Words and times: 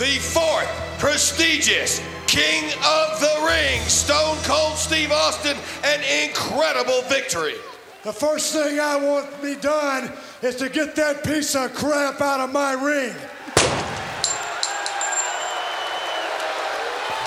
the 0.00 0.18
fourth 0.18 0.66
prestigious 0.98 2.00
King 2.26 2.72
of 2.86 3.20
the 3.20 3.46
Ring, 3.46 3.82
Stone 3.82 4.38
Cold 4.44 4.78
Steve 4.78 5.12
Austin, 5.12 5.58
an 5.84 6.00
incredible 6.26 7.02
victory. 7.02 7.56
The 8.04 8.12
first 8.12 8.54
thing 8.54 8.80
I 8.80 8.96
want 8.96 9.30
to 9.30 9.42
be 9.42 9.56
done 9.56 10.10
is 10.40 10.56
to 10.56 10.70
get 10.70 10.96
that 10.96 11.22
piece 11.22 11.54
of 11.54 11.74
crap 11.74 12.18
out 12.22 12.40
of 12.40 12.50
my 12.50 12.72
ring. 12.72 13.14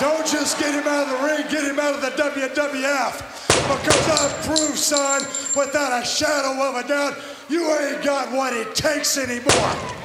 Don't 0.00 0.26
just 0.26 0.58
get 0.58 0.74
him 0.74 0.88
out 0.88 1.06
of 1.06 1.20
the 1.20 1.26
ring, 1.28 1.46
get 1.52 1.62
him 1.62 1.78
out 1.78 1.94
of 1.94 2.00
the 2.00 2.10
WWF. 2.10 3.20
Because 3.68 4.08
I've 4.08 4.46
proved, 4.46 4.76
son, 4.76 5.22
without 5.54 6.02
a 6.02 6.04
shadow 6.04 6.60
of 6.60 6.84
a 6.84 6.88
doubt, 6.88 7.18
you 7.48 7.72
ain't 7.72 8.02
got 8.02 8.32
what 8.32 8.52
it 8.52 8.74
takes 8.74 9.16
anymore. 9.16 10.03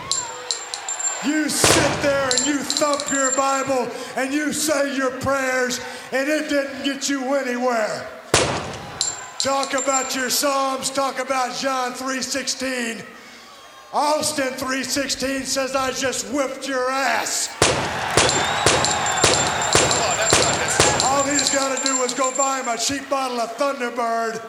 You 1.25 1.49
sit 1.49 2.01
there 2.01 2.29
and 2.29 2.45
you 2.45 2.59
thump 2.59 3.11
your 3.11 3.31
Bible 3.35 3.91
and 4.15 4.33
you 4.33 4.53
say 4.53 4.95
your 4.95 5.11
prayers, 5.19 5.81
and 6.13 6.29
it 6.29 6.47
didn't 6.47 6.85
get 6.85 7.09
you 7.09 7.33
anywhere. 7.33 8.07
Talk 9.37 9.73
about 9.73 10.15
your 10.15 10.29
Psalms, 10.29 10.89
talk 10.89 11.19
about 11.19 11.57
John 11.57 11.93
3:16. 11.93 13.03
Austin 13.91 14.53
3:16 14.53 15.45
says 15.45 15.75
I 15.75 15.91
just 15.91 16.27
whipped 16.27 16.67
your 16.67 16.89
ass. 16.89 17.49
All 21.03 21.23
he's 21.23 21.49
got 21.49 21.77
to 21.77 21.83
do 21.83 22.01
is 22.03 22.13
go 22.13 22.31
buy 22.37 22.61
him 22.61 22.69
a 22.69 22.77
cheap 22.77 23.09
bottle 23.09 23.41
of 23.41 23.57
Thunderbird 23.57 24.41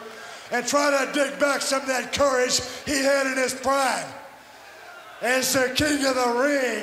and 0.52 0.64
try 0.66 1.04
to 1.04 1.12
dig 1.12 1.36
back 1.40 1.62
some 1.62 1.80
of 1.82 1.88
that 1.88 2.12
courage 2.12 2.60
he 2.86 3.02
had 3.02 3.26
in 3.26 3.36
his 3.38 3.54
prime. 3.54 4.06
As 5.22 5.52
the 5.52 5.70
king 5.74 6.04
of 6.06 6.14
the 6.14 6.40
ring, 6.40 6.82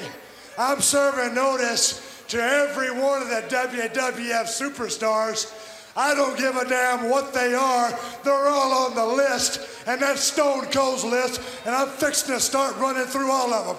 I'm 0.59 0.80
serving 0.80 1.34
notice 1.34 2.23
to 2.28 2.38
every 2.40 2.91
one 2.91 3.23
of 3.23 3.30
the 3.30 3.42
WWF 3.50 4.45
superstars. 4.45 5.52
I 5.95 6.14
don't 6.14 6.38
give 6.38 6.56
a 6.56 6.70
damn 6.70 7.09
what 7.09 7.34
they 7.34 7.56
are. 7.56 7.97
They're 8.23 8.47
all 8.47 8.86
on 8.86 8.95
the 8.95 9.06
list, 9.06 9.88
and 9.88 10.00
that's 10.00 10.22
Stone 10.22 10.66
Cold's 10.67 11.03
list, 11.03 11.42
and 11.66 11.73
I'm 11.73 11.88
fixing 11.88 12.36
to 12.36 12.39
start 12.39 12.78
running 12.78 13.06
through 13.06 13.31
all 13.31 13.52
of 13.52 13.66
them. 13.66 13.78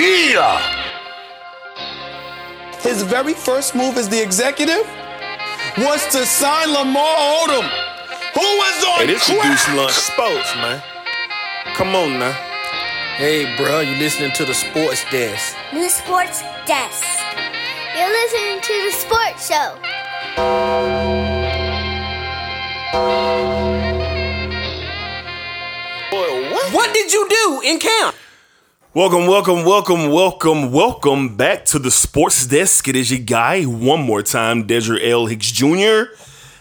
yeah! 0.00 0.58
His 2.80 3.02
very 3.02 3.34
first 3.34 3.74
move 3.74 3.98
as 3.98 4.08
the 4.08 4.22
executive 4.22 4.86
was 5.78 6.06
to 6.12 6.24
sign 6.24 6.72
Lamar 6.72 7.16
Odom, 7.42 7.68
who 8.34 8.40
was 8.40 8.84
on 8.84 9.00
Hey, 9.00 9.06
this 9.06 9.28
is 9.28 9.34
crack. 9.34 9.50
Deuce 9.50 9.76
Lunch 9.76 9.92
Sports, 9.92 10.54
man. 10.56 10.82
Come 11.74 11.94
on 11.94 12.18
now. 12.18 12.32
Hey, 13.16 13.56
bro, 13.56 13.80
you 13.80 13.94
listening 13.96 14.32
to 14.32 14.44
the 14.44 14.54
sports 14.54 15.04
desk? 15.10 15.56
The 15.72 15.88
Sports 15.88 16.42
Desk. 16.66 17.04
You're 17.96 18.08
listening 18.10 18.60
to 18.60 18.74
the 18.84 18.92
Sports 18.92 19.48
Show. 19.48 20.86
Boy, 26.10 26.50
what? 26.52 26.72
What 26.72 26.94
did 26.94 27.12
you 27.12 27.28
do 27.28 27.60
in 27.64 27.78
camp? 27.78 28.16
Welcome, 28.96 29.26
welcome, 29.26 29.62
welcome, 29.66 30.10
welcome, 30.10 30.72
welcome 30.72 31.36
back 31.36 31.66
to 31.66 31.78
the 31.78 31.90
Sports 31.90 32.46
Desk. 32.46 32.88
It 32.88 32.96
is 32.96 33.10
your 33.10 33.20
guy, 33.20 33.64
one 33.64 34.00
more 34.00 34.22
time, 34.22 34.66
Desert 34.66 35.02
L. 35.02 35.26
Hicks 35.26 35.52
Jr. 35.52 36.04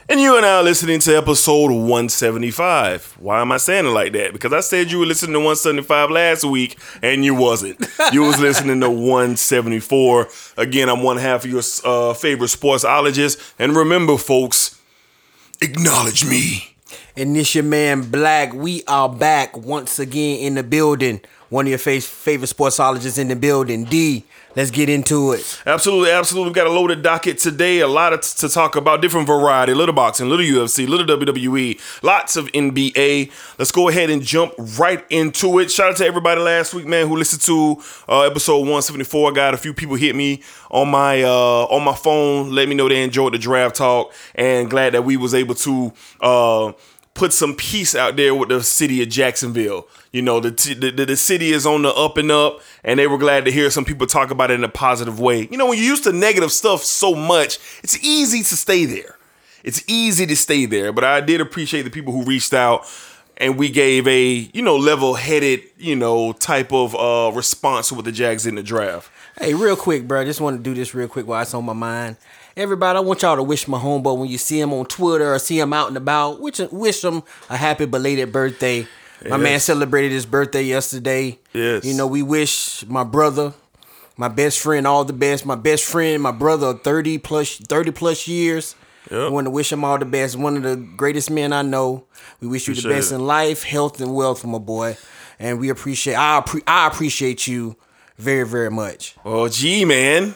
And 0.09 0.19
you 0.19 0.36
and 0.36 0.45
I 0.45 0.58
are 0.58 0.63
listening 0.63 1.00
to 1.00 1.16
episode 1.16 1.72
175. 1.72 3.19
Why 3.22 3.39
am 3.39 3.53
I 3.53 3.58
saying 3.58 3.86
it 3.86 3.91
like 3.91 4.11
that? 4.11 4.33
Because 4.33 4.52
I 4.52 4.59
said 4.59 4.91
you 4.91 5.00
were 5.00 5.06
listening 5.06 5.31
to 5.31 5.39
175 5.39 6.11
last 6.11 6.44
week, 6.44 6.78
and 7.02 7.23
you 7.23 7.36
wasn't. 7.36 7.80
You 8.11 8.23
was 8.23 8.38
listening 8.38 8.81
to 8.81 8.89
174. 8.89 10.28
Again, 10.57 10.90
I'm 10.90 11.03
one 11.03 11.16
half 11.16 11.46
of 11.46 11.50
your 11.50 11.62
uh, 11.85 12.13
favorite 12.16 12.50
sportsologist. 12.50 13.53
And 13.57 13.78
remember, 13.78 14.17
folks, 14.17 14.81
acknowledge 15.62 16.25
me. 16.25 16.75
And 17.16 17.34
this 17.34 17.56
your 17.56 17.63
man 17.63 18.12
Black. 18.12 18.53
We 18.53 18.84
are 18.90 19.07
back 19.07 19.56
once 19.56 20.00
again 20.00 20.40
in 20.40 20.56
the 20.56 20.63
building. 20.63 21.22
One 21.50 21.66
of 21.66 21.69
your 21.69 21.78
fa- 21.78 22.01
favorite 22.01 22.50
sportsologists 22.50 23.19
in 23.19 23.28
the 23.28 23.35
building. 23.35 23.85
D. 23.85 24.25
Let's 24.56 24.72
get 24.72 24.88
into 24.88 25.33
it. 25.33 25.61
Absolutely, 25.66 26.11
absolutely. 26.11 26.47
We've 26.47 26.56
got 26.56 26.67
a 26.67 26.72
loaded 26.72 27.01
docket 27.01 27.39
today. 27.39 27.79
A 27.81 27.88
lot 27.89 28.13
of 28.13 28.22
t- 28.22 28.47
to 28.47 28.47
talk 28.47 28.78
about. 28.78 29.01
Different 29.01 29.28
variety. 29.28 29.73
Little 29.73 29.94
boxing, 29.94 30.29
little 30.29 30.45
UFC, 30.45 30.88
little 30.88 31.05
WWE, 31.17 31.78
lots 32.01 32.38
of 32.38 32.47
NBA. 32.53 33.31
Let's 33.59 33.72
go 33.73 33.89
ahead 33.89 34.09
and 34.09 34.22
jump 34.22 34.53
right 34.79 35.05
into 35.09 35.59
it. 35.59 35.72
Shout 35.72 35.91
out 35.91 35.97
to 35.97 36.05
everybody 36.05 36.39
last 36.39 36.73
week, 36.73 36.85
man, 36.85 37.07
who 37.07 37.17
listened 37.17 37.41
to 37.41 37.81
uh, 38.07 38.22
episode 38.22 38.59
174. 38.59 39.31
I 39.31 39.35
got 39.35 39.53
a 39.53 39.57
few 39.57 39.73
people 39.73 39.95
hit 39.95 40.16
me 40.16 40.41
on 40.72 40.89
my 40.89 41.22
uh, 41.23 41.66
on 41.66 41.84
my 41.84 41.95
phone, 41.95 42.51
let 42.51 42.69
me 42.69 42.75
know 42.75 42.88
they 42.88 43.03
enjoyed 43.03 43.34
the 43.34 43.38
draft 43.38 43.75
talk, 43.75 44.13
and 44.35 44.69
glad 44.69 44.94
that 44.94 45.03
we 45.03 45.17
was 45.17 45.34
able 45.34 45.55
to 45.55 45.91
uh, 46.22 46.72
put 47.16 47.34
some 47.34 47.56
peace 47.56 47.96
out 47.96 48.18
there 48.18 48.36
with 48.36 48.50
the 48.50 48.62
city 48.62 49.02
of 49.02 49.09
Jacksonville. 49.09 49.88
You 50.12 50.22
know, 50.22 50.40
the, 50.40 50.52
the 50.52 51.06
the 51.06 51.18
city 51.18 51.52
is 51.52 51.66
on 51.66 51.81
the 51.81 51.90
up 51.90 52.18
and 52.18 52.30
up, 52.31 52.62
and 52.84 53.00
they 53.00 53.08
were 53.08 53.18
glad 53.18 53.46
to 53.46 53.52
hear 53.52 53.72
some 53.72 53.86
people 53.86 54.06
talk 54.06 54.30
about 54.30 54.52
it 54.52 54.56
in 54.56 54.64
a 54.64 54.70
positive 54.70 55.20
way. 55.20 55.48
You 55.50 55.58
know, 55.58 55.66
when 55.66 55.80
you're 55.80 55.88
used 55.88 56.03
to 56.03 56.14
negative 56.14 56.52
stuff 56.52 56.84
so 56.84 57.16
much, 57.16 57.58
it's 57.84 57.98
easy 58.03 58.40
to 58.40 58.56
stay 58.56 58.86
there. 58.86 59.18
It's 59.64 59.84
easy 59.88 60.28
to 60.28 60.36
stay 60.36 60.68
there. 60.68 60.94
But 60.94 61.06
I 61.06 61.22
did 61.22 61.42
appreciate 61.42 61.81
the 61.81 61.90
people 61.90 62.14
who 62.14 62.24
reached 62.24 62.53
out, 62.53 62.86
and 63.38 63.58
we 63.58 63.70
gave 63.70 64.08
a 64.08 64.50
you 64.53 64.62
know 64.62 64.76
level-headed 64.76 65.64
you 65.78 65.96
know 65.96 66.34
type 66.34 66.72
of 66.72 66.96
uh, 66.96 67.36
response 67.36 67.92
with 67.92 68.06
the 68.06 68.12
Jags 68.12 68.46
in 68.46 68.56
the 68.56 68.64
draft. 68.64 69.09
Hey, 69.40 69.53
real 69.53 69.76
quick, 69.76 70.08
bro. 70.08 70.22
I 70.22 70.26
Just 70.26 70.40
want 70.40 70.58
to 70.58 70.64
do 70.64 70.74
this 70.74 70.94
real 70.94 71.08
quick 71.08 71.28
while 71.28 71.42
it's 71.42 71.53
on 71.53 71.66
my 71.66 71.74
mind. 71.74 72.18
Everybody, 72.57 72.97
I 72.97 73.01
want 73.01 73.21
y'all 73.21 73.35
to 73.35 73.43
wish 73.43 73.67
my 73.67 73.77
homeboy 73.77 74.17
when 74.17 74.29
you 74.29 74.38
see 74.38 74.61
him 74.61 74.71
on 74.71 74.85
Twitter 74.85 75.33
or 75.33 75.39
see 75.39 75.59
him 75.59 75.73
out 75.73 75.89
and 75.89 75.97
about, 75.97 76.39
wish, 76.39 76.59
wish 76.59 77.03
him 77.03 77.21
a 77.49 77.57
happy 77.57 77.85
belated 77.85 78.31
birthday. 78.31 78.88
My 79.27 79.35
man 79.35 79.59
celebrated 79.59 80.13
his 80.13 80.25
birthday 80.25 80.61
yesterday. 80.61 81.38
Yes. 81.51 81.83
You 81.83 81.95
know, 81.95 82.07
we 82.07 82.23
wish 82.23 82.85
my 82.88 83.03
brother, 83.03 83.53
my 84.16 84.29
best 84.29 84.59
friend, 84.59 84.88
all 84.88 85.03
the 85.03 85.11
best. 85.11 85.45
My 85.45 85.55
best 85.55 85.83
friend, 85.83 86.23
my 86.23 86.31
brother, 86.31 86.73
30 86.73 87.17
plus 87.17 87.57
30 87.57 87.91
plus 87.91 88.25
years. 88.25 88.75
Yep. 89.11 89.19
I 89.19 89.29
want 89.29 89.47
to 89.47 89.51
wish 89.51 89.72
him 89.72 89.83
all 89.83 89.97
the 89.97 90.05
best. 90.05 90.37
One 90.37 90.55
of 90.55 90.63
the 90.63 90.77
greatest 90.77 91.29
men 91.29 91.51
I 91.51 91.61
know. 91.61 92.05
We 92.39 92.47
wish 92.47 92.69
you 92.69 92.75
the 92.75 92.87
best 92.87 93.11
it. 93.11 93.16
in 93.16 93.27
life, 93.27 93.63
health, 93.63 93.99
and 93.99 94.16
wealth, 94.16 94.45
my 94.45 94.59
boy. 94.59 94.97
And 95.39 95.59
we 95.59 95.67
appreciate 95.67 96.16
I 96.16 96.41
I 96.66 96.87
appreciate 96.87 97.47
you 97.47 97.75
very, 98.17 98.47
very 98.47 98.72
much. 98.72 99.16
Oh, 99.25 99.49
gee, 99.49 99.83
man. 99.83 100.35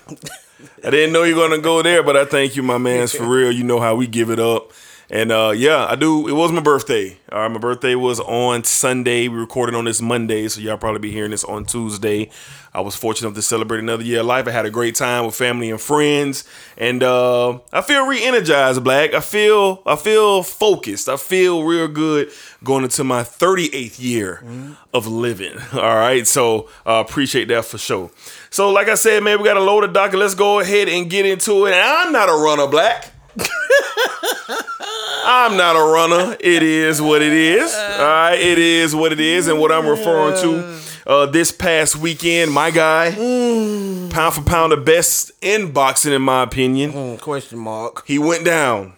I 0.83 0.89
didn't 0.89 1.13
know 1.13 1.23
you 1.23 1.35
were 1.35 1.47
gonna 1.47 1.61
go 1.61 1.81
there, 1.81 2.03
but 2.03 2.17
I 2.17 2.25
thank 2.25 2.55
you, 2.55 2.63
my 2.63 2.77
man's 2.77 3.13
for 3.13 3.25
real. 3.25 3.51
You 3.51 3.63
know 3.63 3.79
how 3.79 3.95
we 3.95 4.07
give 4.07 4.29
it 4.29 4.39
up. 4.39 4.71
And 5.11 5.31
uh, 5.31 5.53
yeah, 5.55 5.87
I 5.89 5.95
do. 5.95 6.27
It 6.27 6.33
was 6.33 6.51
my 6.51 6.61
birthday. 6.61 7.17
All 7.31 7.39
right, 7.39 7.47
my 7.51 7.57
birthday 7.57 7.95
was 7.95 8.19
on 8.19 8.63
Sunday. 8.63 9.27
We 9.27 9.37
recorded 9.37 9.73
on 9.73 9.85
this 9.85 10.01
Monday, 10.01 10.47
so 10.47 10.61
y'all 10.61 10.77
probably 10.77 10.99
be 10.99 11.11
hearing 11.11 11.31
this 11.31 11.43
on 11.43 11.65
Tuesday. 11.65 12.29
I 12.75 12.81
was 12.81 12.95
fortunate 12.95 13.29
enough 13.29 13.35
to 13.37 13.41
celebrate 13.41 13.79
another 13.79 14.03
year 14.03 14.19
of 14.19 14.27
life. 14.27 14.47
I 14.47 14.51
had 14.51 14.67
a 14.67 14.69
great 14.69 14.93
time 14.93 15.25
with 15.25 15.33
family 15.33 15.71
and 15.71 15.81
friends, 15.81 16.43
and 16.77 17.01
uh, 17.01 17.57
I 17.73 17.81
feel 17.81 18.05
re-energized, 18.05 18.83
Black. 18.83 19.15
I 19.15 19.21
feel, 19.21 19.81
I 19.87 19.95
feel 19.95 20.43
focused. 20.43 21.09
I 21.09 21.17
feel 21.17 21.63
real 21.63 21.87
good 21.87 22.29
going 22.63 22.83
into 22.83 23.03
my 23.03 23.23
38th 23.23 23.99
year 23.99 24.43
of 24.93 25.07
living. 25.07 25.57
All 25.73 25.95
right, 25.95 26.27
so 26.27 26.69
uh, 26.85 27.03
appreciate 27.07 27.47
that 27.47 27.65
for 27.65 27.79
sure. 27.79 28.11
So, 28.51 28.69
like 28.69 28.89
I 28.89 28.95
said, 28.95 29.23
man, 29.23 29.39
we 29.39 29.45
got 29.45 29.57
a 29.57 29.61
load 29.61 29.83
of 29.83 29.93
docket. 29.93 30.19
Let's 30.19 30.35
go 30.35 30.59
ahead 30.59 30.87
and 30.87 31.09
get 31.09 31.25
into 31.25 31.65
it. 31.65 31.73
And 31.73 31.81
I'm 31.81 32.11
not 32.11 32.29
a 32.29 32.33
runner, 32.33 32.67
Black. 32.67 33.11
I'm 35.23 35.57
not 35.57 35.75
a 35.75 35.79
runner. 35.83 36.35
It 36.39 36.63
is 36.63 37.01
what 37.01 37.21
it 37.21 37.33
is. 37.33 37.73
All 37.73 37.99
right, 37.99 38.35
it 38.39 38.57
is 38.57 38.95
what 38.95 39.11
it 39.11 39.19
is. 39.19 39.47
And 39.47 39.59
what 39.59 39.71
I'm 39.71 39.87
referring 39.87 40.35
to 40.41 40.79
uh, 41.07 41.25
this 41.27 41.51
past 41.51 41.95
weekend, 41.95 42.51
my 42.51 42.71
guy, 42.71 43.11
pound 44.11 44.33
for 44.35 44.41
pound, 44.41 44.71
the 44.71 44.77
best 44.77 45.31
in 45.41 45.71
boxing, 45.71 46.13
in 46.13 46.21
my 46.21 46.43
opinion. 46.43 46.91
Mm, 46.93 47.21
question 47.21 47.59
mark. 47.59 48.05
He 48.05 48.19
went 48.19 48.45
down. 48.45 48.93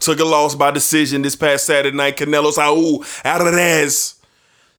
Took 0.00 0.18
a 0.20 0.24
loss 0.24 0.54
by 0.54 0.70
decision 0.70 1.22
this 1.22 1.36
past 1.36 1.66
Saturday 1.66 1.94
night. 1.96 2.16
Canelo 2.16 2.52
Saul 2.52 3.04
Alvarez 3.24 4.14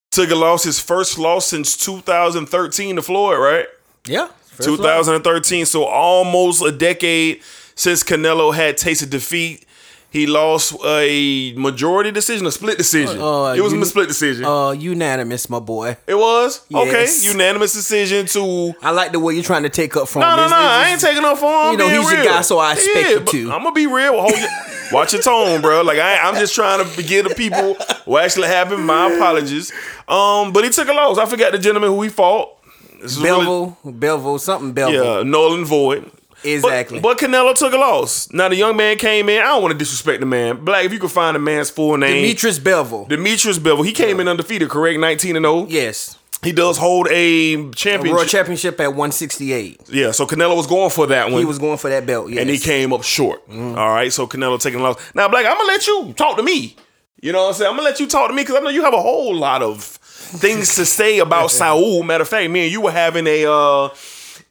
took 0.10 0.30
a 0.32 0.36
loss, 0.36 0.64
his 0.64 0.80
first 0.80 1.18
loss 1.20 1.46
since 1.48 1.78
2013 1.78 2.96
to 2.96 3.02
Floyd, 3.02 3.40
right? 3.40 3.66
Yeah. 4.08 4.28
first 4.46 4.68
2013. 4.68 5.66
So 5.66 5.84
almost 5.86 6.64
a 6.64 6.72
decade 6.72 7.42
since 7.76 8.04
Canelo 8.04 8.54
had 8.54 8.78
tasted 8.78 9.10
defeat. 9.12 9.66
He 10.12 10.28
lost 10.28 10.76
a 10.86 11.54
majority 11.56 12.12
decision, 12.12 12.46
a 12.46 12.52
split 12.52 12.78
decision. 12.78 13.22
Uh, 13.22 13.54
it 13.54 13.62
was 13.62 13.72
you- 13.72 13.82
a 13.82 13.86
split 13.86 14.10
decision. 14.10 14.44
Uh, 14.44 14.72
unanimous, 14.72 15.50
my 15.50 15.60
boy. 15.60 15.96
it 16.06 16.16
was 16.16 16.66
yes. 16.68 16.88
okay. 17.24 17.32
Unanimous 17.32 17.72
decision 17.72 18.26
to. 18.28 18.74
I 18.82 18.92
like 18.92 19.14
the 19.14 19.20
way 19.22 19.34
you're 19.36 19.44
trying 19.44 19.64
to 19.64 19.70
take 19.70 19.96
up 19.96 20.10
from 20.10 20.20
No, 20.24 20.32
him. 20.32 20.36
no, 20.38 20.44
It's- 20.48 20.52
no. 20.52 20.58
I 20.68 20.88
ain't 20.90 21.00
taking 21.02 21.22
no 21.24 21.36
phone. 21.38 21.72
You 21.72 21.78
know, 21.78 21.88
he's 21.88 22.12
your 22.12 22.26
guy, 22.26 22.42
so 22.42 22.60
I 22.60 22.74
expect 22.74 23.10
you 23.10 23.20
to. 23.46 23.52
I'm 23.54 23.64
gonna 23.64 23.72
be 23.72 23.88
real. 23.88 24.20
Hold 24.20 24.38
your, 24.38 24.50
Watch 24.92 25.14
your 25.14 25.22
tone, 25.22 25.62
bro. 25.62 25.82
Like 25.84 26.00
I, 26.00 26.18
I'm 26.18 26.36
just 26.36 26.54
trying 26.54 26.86
to 26.86 27.04
give 27.04 27.30
the 27.30 27.34
people 27.34 27.76
what 28.04 28.26
actually 28.26 28.50
happened. 28.50 28.86
My 28.86 29.14
apologies. 29.14 29.72
Um, 30.10 30.52
but 30.52 30.66
he 30.66 30.70
took 30.72 30.90
a 30.90 30.94
loss. 30.94 31.18
I 31.20 31.26
forgot 31.26 31.54
the 31.54 31.58
gentleman 31.58 31.90
who 31.90 32.02
he 32.02 32.10
fought. 32.10 32.58
Is 33.02 33.18
really- 33.18 33.74
Belville, 33.86 34.38
something 34.40 34.74
Belville. 34.74 35.20
yeah, 35.20 35.24
Nolan 35.24 35.64
Void. 35.64 36.12
Exactly. 36.44 37.00
But, 37.00 37.18
but 37.20 37.28
Canelo 37.30 37.54
took 37.56 37.74
a 37.74 37.78
loss. 37.78 38.32
Now 38.32 38.50
the 38.50 38.56
young 38.56 38.76
man 38.78 38.98
came 38.98 39.30
in. 39.30 39.42
I 39.42 39.46
don't 39.46 39.62
want 39.62 39.74
to 39.74 39.78
disrespect 39.78 40.20
the 40.20 40.26
man. 40.26 40.64
Black, 40.66 40.86
if 40.86 40.94
you 40.94 41.00
could 41.00 41.12
find 41.12 41.36
the 41.36 41.40
man's 41.40 41.70
full 41.70 41.98
name. 41.98 42.24
Demetrius 42.24 42.60
Belville. 42.60 43.06
Demetrius 43.06 43.60
Bivol. 43.60 43.86
He 43.86 43.92
came 43.94 44.20
in 44.20 44.28
undefeated, 44.28 44.70
correct? 44.70 45.00
19 45.00 45.36
and 45.36 45.46
0. 45.46 45.66
yes. 45.70 46.18
He 46.44 46.52
does 46.54 46.76
hold 46.80 47.08
a 47.12 47.54
championship. 47.54 47.74
A 47.74 47.76
championship. 47.76 48.16
World 48.16 48.28
Championship 48.28 48.80
at 48.80 48.88
168. 48.88 49.82
yeah, 49.90 50.10
so 50.10 50.26
Canelo 50.26 50.56
was 50.56 50.66
going 50.66 50.90
for 50.90 51.06
that 51.06 51.30
one. 51.30 51.40
He 51.40 51.46
was 51.46 51.60
going 51.60 51.78
for 51.78 51.90
that 51.92 52.08
belt. 52.08 52.32
Yes. 52.32 52.40
and 52.42 52.50
he 52.50 52.58
came 52.58 52.92
up 52.94 53.04
short. 53.04 53.48
Mm-hmm. 53.48 53.78
All 53.78 53.90
right, 53.90 54.12
so 54.12 54.26
Canelo 54.26 54.60
taking 54.60 54.80
a 54.80 54.84
loss. 54.84 55.00
Now, 55.14 55.28
Black, 55.30 55.46
I'm 55.46 55.56
gonna 55.56 55.68
let 55.68 55.86
you 55.86 56.14
talk 56.18 56.38
to 56.38 56.44
me. 56.44 56.76
You 57.22 57.32
know 57.32 57.44
what 57.44 57.48
I'm 57.50 57.54
saying? 57.54 57.70
I'm 57.70 57.76
gonna 57.78 57.88
let 57.88 58.00
you 58.00 58.08
talk 58.08 58.30
to 58.30 58.34
me 58.36 58.42
because 58.42 58.56
I 58.56 58.60
know 58.62 58.70
you 58.70 58.82
have 58.84 58.96
a 58.96 59.02
whole 59.02 59.36
lot 59.36 59.62
of 59.62 59.84
things 59.84 60.74
to 60.78 60.86
say 60.86 61.20
about 61.20 61.52
Saul. 61.52 62.02
Matter 62.02 62.24
of 62.24 62.28
fact, 62.30 62.50
me 62.50 62.64
and 62.64 62.72
you 62.72 62.82
were 62.82 62.92
having 62.92 63.28
a 63.28 63.46
uh 63.46 63.90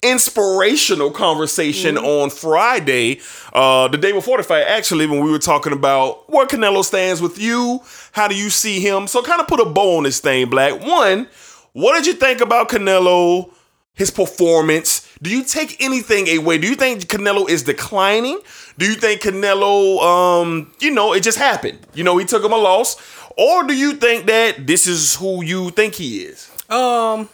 inspirational 0.02 1.10
conversation 1.10 1.96
Mm-hmm. 1.96 2.04
on 2.06 2.30
Friday, 2.30 3.20
uh, 3.52 3.88
the 3.88 3.98
day 3.98 4.12
before 4.12 4.36
the 4.38 4.42
fight, 4.42 4.64
actually, 4.66 5.06
when 5.06 5.22
we 5.24 5.30
were 5.30 5.38
talking 5.38 5.72
about 5.72 6.28
where 6.30 6.46
Canelo 6.46 6.84
stands 6.84 7.20
with 7.20 7.38
you. 7.38 7.80
How 8.12 8.28
do 8.28 8.34
you 8.34 8.50
see 8.50 8.80
him? 8.80 9.06
So 9.06 9.22
kind 9.22 9.40
of 9.40 9.48
put 9.48 9.60
a 9.60 9.64
bow 9.64 9.98
on 9.98 10.04
this 10.04 10.20
thing, 10.20 10.48
Black. 10.48 10.80
One, 10.80 11.28
what 11.72 11.96
did 11.96 12.06
you 12.06 12.14
think 12.14 12.40
about 12.40 12.68
Canelo? 12.68 13.50
his 13.94 14.10
performance? 14.10 15.06
Do 15.20 15.28
you 15.28 15.44
take 15.44 15.76
anything 15.84 16.26
away? 16.38 16.56
Do 16.56 16.66
you 16.66 16.74
think 16.74 17.02
Canelo 17.02 17.46
is 17.50 17.64
declining? 17.64 18.40
Do 18.78 18.86
you 18.86 18.94
think 18.94 19.20
Canelo, 19.20 20.00
um, 20.02 20.72
you 20.80 20.90
know, 20.90 21.12
it 21.12 21.22
just 21.22 21.36
happened? 21.36 21.78
You 21.92 22.02
know, 22.04 22.16
he 22.16 22.24
took 22.24 22.42
him 22.42 22.52
a 22.52 22.56
loss, 22.56 22.96
or 23.36 23.64
do 23.64 23.76
you 23.76 23.92
think 23.94 24.24
that 24.26 24.66
this 24.66 24.86
is 24.86 25.16
who 25.16 25.44
you 25.44 25.68
think 25.70 25.96
he 25.96 26.20
is? 26.22 26.50
Um, 26.70 27.28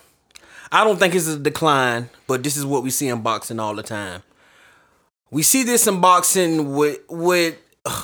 I 0.76 0.84
don't 0.84 0.98
think 0.98 1.14
it's 1.14 1.26
a 1.26 1.38
decline, 1.38 2.10
but 2.26 2.42
this 2.42 2.54
is 2.54 2.66
what 2.66 2.82
we 2.82 2.90
see 2.90 3.08
in 3.08 3.22
boxing 3.22 3.58
all 3.58 3.74
the 3.74 3.82
time. 3.82 4.22
We 5.30 5.42
see 5.42 5.62
this 5.62 5.86
in 5.86 6.02
boxing 6.02 6.74
with 6.74 6.98
with 7.08 7.56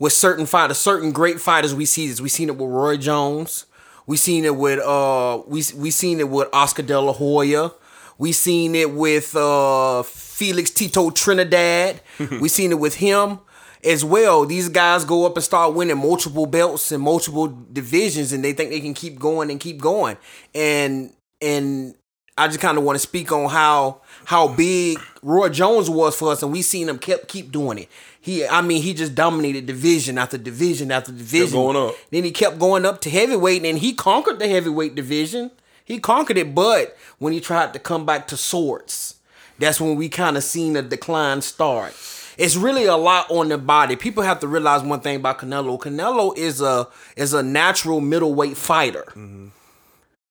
with 0.00 0.12
certain 0.12 0.46
fighters, 0.46 0.78
certain 0.78 1.12
great 1.12 1.40
fighters. 1.40 1.76
We 1.76 1.84
see 1.84 2.08
this. 2.08 2.20
We 2.20 2.28
seen 2.28 2.48
it 2.48 2.56
with 2.56 2.68
Roy 2.68 2.96
Jones. 2.96 3.66
We 4.04 4.16
seen 4.16 4.44
it 4.44 4.56
with 4.56 4.80
uh 4.80 5.42
we 5.46 5.62
we 5.76 5.92
seen 5.92 6.18
it 6.18 6.28
with 6.28 6.48
Oscar 6.52 6.82
De 6.82 7.00
La 7.00 7.12
Hoya. 7.12 7.70
We 8.18 8.32
seen 8.32 8.74
it 8.74 8.90
with 8.90 9.36
uh 9.36 10.02
Felix 10.02 10.72
Tito 10.72 11.10
Trinidad. 11.10 12.00
we 12.40 12.48
seen 12.48 12.72
it 12.72 12.80
with 12.80 12.96
him 12.96 13.38
as 13.84 14.04
well. 14.04 14.44
These 14.44 14.70
guys 14.70 15.04
go 15.04 15.24
up 15.24 15.36
and 15.36 15.44
start 15.44 15.74
winning 15.74 15.98
multiple 15.98 16.46
belts 16.46 16.90
and 16.90 17.00
multiple 17.00 17.46
divisions, 17.72 18.32
and 18.32 18.42
they 18.42 18.54
think 18.54 18.70
they 18.70 18.80
can 18.80 18.92
keep 18.92 19.20
going 19.20 19.52
and 19.52 19.60
keep 19.60 19.80
going. 19.80 20.16
And 20.52 21.12
and 21.40 21.94
I 22.38 22.48
just 22.48 22.60
kind 22.60 22.76
of 22.76 22.84
want 22.84 22.96
to 22.96 23.00
speak 23.00 23.32
on 23.32 23.48
how 23.48 24.02
how 24.26 24.48
big 24.48 24.98
Roy 25.22 25.48
Jones 25.48 25.88
was 25.88 26.16
for 26.16 26.32
us, 26.32 26.42
and 26.42 26.52
we 26.52 26.62
seen 26.62 26.88
him 26.88 26.98
kept 26.98 27.28
keep 27.28 27.50
doing 27.50 27.78
it. 27.78 27.88
He, 28.20 28.46
I 28.46 28.60
mean, 28.60 28.82
he 28.82 28.92
just 28.92 29.14
dominated 29.14 29.66
division 29.66 30.18
after 30.18 30.36
division 30.36 30.90
after 30.90 31.12
division. 31.12 31.52
going 31.52 31.76
up. 31.76 31.94
Then 32.10 32.24
he 32.24 32.32
kept 32.32 32.58
going 32.58 32.84
up 32.84 33.00
to 33.02 33.10
heavyweight, 33.10 33.64
and 33.64 33.78
he 33.78 33.94
conquered 33.94 34.38
the 34.38 34.48
heavyweight 34.48 34.94
division. 34.94 35.52
He 35.84 36.00
conquered 36.00 36.36
it, 36.36 36.54
but 36.54 36.96
when 37.18 37.32
he 37.32 37.40
tried 37.40 37.72
to 37.72 37.78
come 37.78 38.04
back 38.04 38.26
to 38.28 38.36
swords, 38.36 39.14
that's 39.58 39.80
when 39.80 39.94
we 39.96 40.08
kind 40.08 40.36
of 40.36 40.42
seen 40.42 40.76
a 40.76 40.82
decline 40.82 41.40
start. 41.40 41.94
It's 42.36 42.56
really 42.56 42.84
a 42.84 42.96
lot 42.96 43.30
on 43.30 43.48
the 43.48 43.56
body. 43.56 43.96
People 43.96 44.24
have 44.24 44.40
to 44.40 44.48
realize 44.48 44.82
one 44.82 45.00
thing 45.00 45.16
about 45.16 45.38
Canelo. 45.38 45.78
Canelo 45.78 46.36
is 46.36 46.60
a 46.60 46.88
is 47.16 47.32
a 47.32 47.42
natural 47.42 48.00
middleweight 48.00 48.56
fighter. 48.56 49.04
Mm-hmm. 49.10 49.48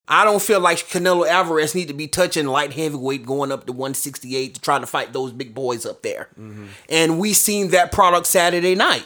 I 0.07 0.23
don't 0.23 0.41
feel 0.41 0.59
like 0.59 0.77
Canelo 0.77 1.27
Alvarez 1.27 1.73
need 1.73 1.87
to 1.87 1.93
be 1.93 2.07
touching 2.07 2.45
light 2.45 2.73
heavyweight 2.73 3.25
going 3.25 3.51
up 3.51 3.65
to 3.65 3.71
168 3.71 4.53
to 4.53 4.61
try 4.61 4.77
to 4.77 4.85
fight 4.85 5.13
those 5.13 5.31
big 5.31 5.55
boys 5.55 5.83
up 5.85 6.03
there. 6.03 6.29
And 6.89 7.19
we 7.19 7.33
seen 7.33 7.69
that 7.69 7.91
product 7.91 8.27
Saturday 8.27 8.75
night. 8.75 9.03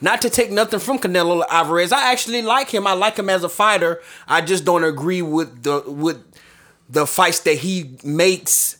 Not 0.00 0.20
to 0.22 0.30
take 0.30 0.50
nothing 0.50 0.80
from 0.80 0.98
Canelo 0.98 1.44
Alvarez. 1.48 1.92
I 1.92 2.10
actually 2.10 2.42
like 2.42 2.70
him. 2.70 2.86
I 2.86 2.94
like 2.94 3.16
him 3.16 3.30
as 3.30 3.44
a 3.44 3.48
fighter. 3.48 4.00
I 4.26 4.40
just 4.40 4.64
don't 4.64 4.82
agree 4.82 5.22
with 5.22 5.62
the 5.62 5.82
with 5.86 6.24
the 6.88 7.06
fights 7.06 7.40
that 7.40 7.58
he 7.58 7.96
makes 8.02 8.78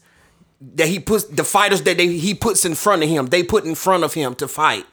that 0.61 0.89
he 0.89 0.99
puts 0.99 1.25
the 1.25 1.45
fighters 1.45 1.83
that 1.83 1.99
they, 1.99 2.09
he 2.09 2.35
puts 2.35 2.65
in 2.65 2.75
front 2.75 3.05
of 3.05 3.09
him. 3.09 3.27
They 3.27 3.45
put 3.45 3.65
in 3.65 3.77
front 3.77 4.03
of 4.03 4.15
him 4.15 4.35
to 4.37 4.49
fight. 4.49 4.87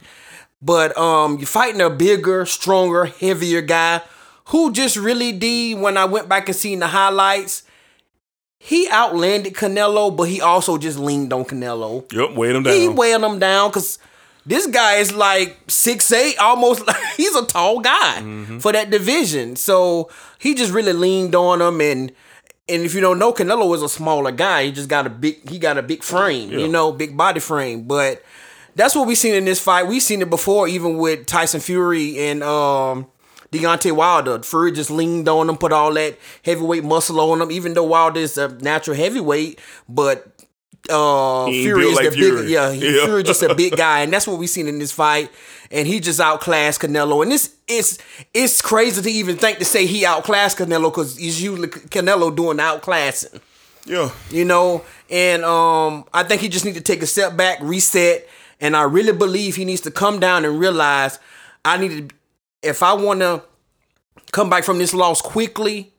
But 0.62 0.96
um, 0.96 1.38
you're 1.38 1.48
fighting 1.48 1.82
a 1.82 1.90
bigger, 1.90 2.46
stronger, 2.46 3.06
heavier 3.06 3.62
guy 3.62 4.02
who 4.46 4.72
just 4.72 4.98
really 4.98 5.32
did. 5.32 5.80
When 5.80 5.98
I 5.98 6.06
went 6.06 6.30
back 6.30 6.48
and 6.50 6.56
seen 6.56 6.80
the 6.80 6.88
highlights, 6.88 7.64
he 8.60 8.88
outlanded 8.90 9.54
Canelo, 9.54 10.16
but 10.16 10.24
he 10.24 10.42
also 10.42 10.78
just 10.78 10.98
leaned 10.98 11.32
on 11.34 11.46
Canelo. 11.46 12.12
Yep, 12.12 12.36
weighed 12.36 12.56
him 12.56 12.64
down. 12.64 12.74
He 12.74 12.88
weighing 12.88 13.22
him 13.24 13.40
down 13.40 13.70
because 13.70 14.00
this 14.46 14.68
guy 14.68 14.96
is 14.96 15.14
like 15.14 15.58
six 15.68 16.12
eight, 16.12 16.38
almost. 16.40 16.86
Like, 16.88 16.98
he's 17.18 17.36
a 17.36 17.46
tall 17.46 17.80
guy 17.80 18.20
Mm-hmm. 18.22 18.60
for 18.60 18.72
that 18.72 18.90
division. 18.90 19.56
So 19.56 20.10
he 20.40 20.56
just 20.56 20.72
really 20.74 20.94
leaned 20.94 21.36
on 21.36 21.62
him 21.62 21.82
and. 21.82 22.12
And 22.68 22.82
if 22.82 22.96
you 22.96 23.00
don't 23.02 23.20
know, 23.20 23.32
Canelo 23.32 23.76
is 23.76 23.84
a 23.84 23.88
smaller 23.90 24.32
guy. 24.32 24.64
He 24.66 24.72
just 24.72 24.90
got 24.90 25.06
a 25.06 25.10
big, 25.12 25.48
he 25.48 25.60
got 25.60 25.78
a 25.78 25.84
big 25.84 26.02
frame, 26.02 26.50
you 26.50 26.68
know, 26.68 26.92
big 26.92 27.16
body 27.16 27.40
frame. 27.40 27.84
But 27.84 28.24
that's 28.76 28.96
what 28.96 29.06
we 29.06 29.14
seen 29.14 29.36
in 29.36 29.46
this 29.46 29.60
fight. 29.62 29.86
We 29.86 30.00
seen 30.00 30.24
it 30.24 30.32
before, 30.32 30.68
even 30.68 30.98
with 30.98 31.28
Tyson 31.28 31.60
Fury 31.62 32.18
and 32.18 32.42
um, 32.42 33.06
Deontay 33.60 33.92
Wilder. 33.92 34.42
Fury 34.44 34.72
just 34.72 34.90
leaned 34.92 35.28
on 35.30 35.50
him, 35.50 35.58
put 35.58 35.72
all 35.72 35.94
that 35.94 36.18
heavyweight 36.44 36.84
muscle 36.84 37.20
on 37.20 37.42
him. 37.42 37.52
Even 37.52 37.74
though 37.74 37.84
Wilder 37.84 38.20
is 38.20 38.38
a 38.38 38.50
natural 38.60 38.96
heavyweight, 38.98 39.60
but 39.88 40.28
uh, 40.90 41.46
He 41.48 41.64
Fury 41.64 41.86
is 41.86 41.96
like 41.96 42.06
the 42.06 42.12
Fury. 42.12 42.42
big, 42.44 42.50
yeah, 42.50 42.72
he- 42.72 42.98
Yeah. 42.98 43.06
Fury 43.06 43.24
just 43.24 43.42
a 43.44 43.56
big 43.56 43.76
guy, 43.78 44.02
and 44.02 44.12
that's 44.14 44.28
what 44.28 44.38
we've 44.38 44.50
seen 44.50 44.68
in 44.68 44.80
this 44.80 44.92
fight. 44.92 45.30
And 45.72 45.88
he 45.88 46.00
just 46.00 46.20
outclassed 46.20 46.82
Canelo, 46.82 47.24
and 47.24 47.32
this 47.32 47.56
it's 47.68 47.98
it's 48.34 48.62
crazy 48.62 49.02
to 49.02 49.10
even 49.10 49.38
think 49.38 49.58
to 49.60 49.66
say 49.66 49.86
he 49.88 50.06
outclassed 50.06 50.58
Canelo 50.58 50.92
because 50.92 51.18
it's 51.18 51.42
usually 51.42 51.68
Canelo 51.70 52.36
doing 52.36 52.58
the 52.58 52.64
outclassing 52.64 53.42
yeah. 53.88 54.12
you 54.32 54.46
know 54.46 54.84
and 55.10 55.44
um 55.46 56.06
i 56.14 56.24
think 56.24 56.42
he 56.42 56.50
just 56.50 56.66
need 56.66 56.74
to 56.76 56.82
take 56.82 57.02
a 57.04 57.06
step 57.08 57.36
back 57.38 57.60
reset 57.62 58.28
and 58.60 58.76
i 58.76 58.82
really 58.84 59.12
believe 59.14 59.56
he 59.56 59.64
needs 59.66 59.82
to 59.82 59.92
come 59.92 60.20
down 60.20 60.44
and 60.46 60.60
realize 60.60 61.20
i 61.64 61.78
need 61.78 62.10
to 62.10 62.16
if 62.66 62.84
i 62.84 62.94
want 62.94 63.20
to 63.20 63.42
come 64.32 64.50
back 64.50 64.64
from 64.64 64.78
this 64.78 64.94
loss 64.94 65.22
quickly 65.22 65.94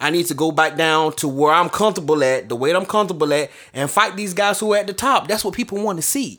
i 0.00 0.10
need 0.10 0.26
to 0.26 0.34
go 0.34 0.50
back 0.50 0.76
down 0.76 1.12
to 1.12 1.28
where 1.28 1.52
i'm 1.52 1.68
comfortable 1.68 2.22
at 2.24 2.48
the 2.48 2.56
weight 2.56 2.74
i'm 2.74 2.86
comfortable 2.86 3.32
at 3.32 3.50
and 3.72 3.90
fight 3.90 4.16
these 4.16 4.34
guys 4.34 4.58
who 4.60 4.72
are 4.72 4.78
at 4.78 4.86
the 4.86 4.92
top 4.92 5.28
that's 5.28 5.44
what 5.44 5.54
people 5.54 5.82
want 5.82 5.98
to 5.98 6.02
see 6.02 6.38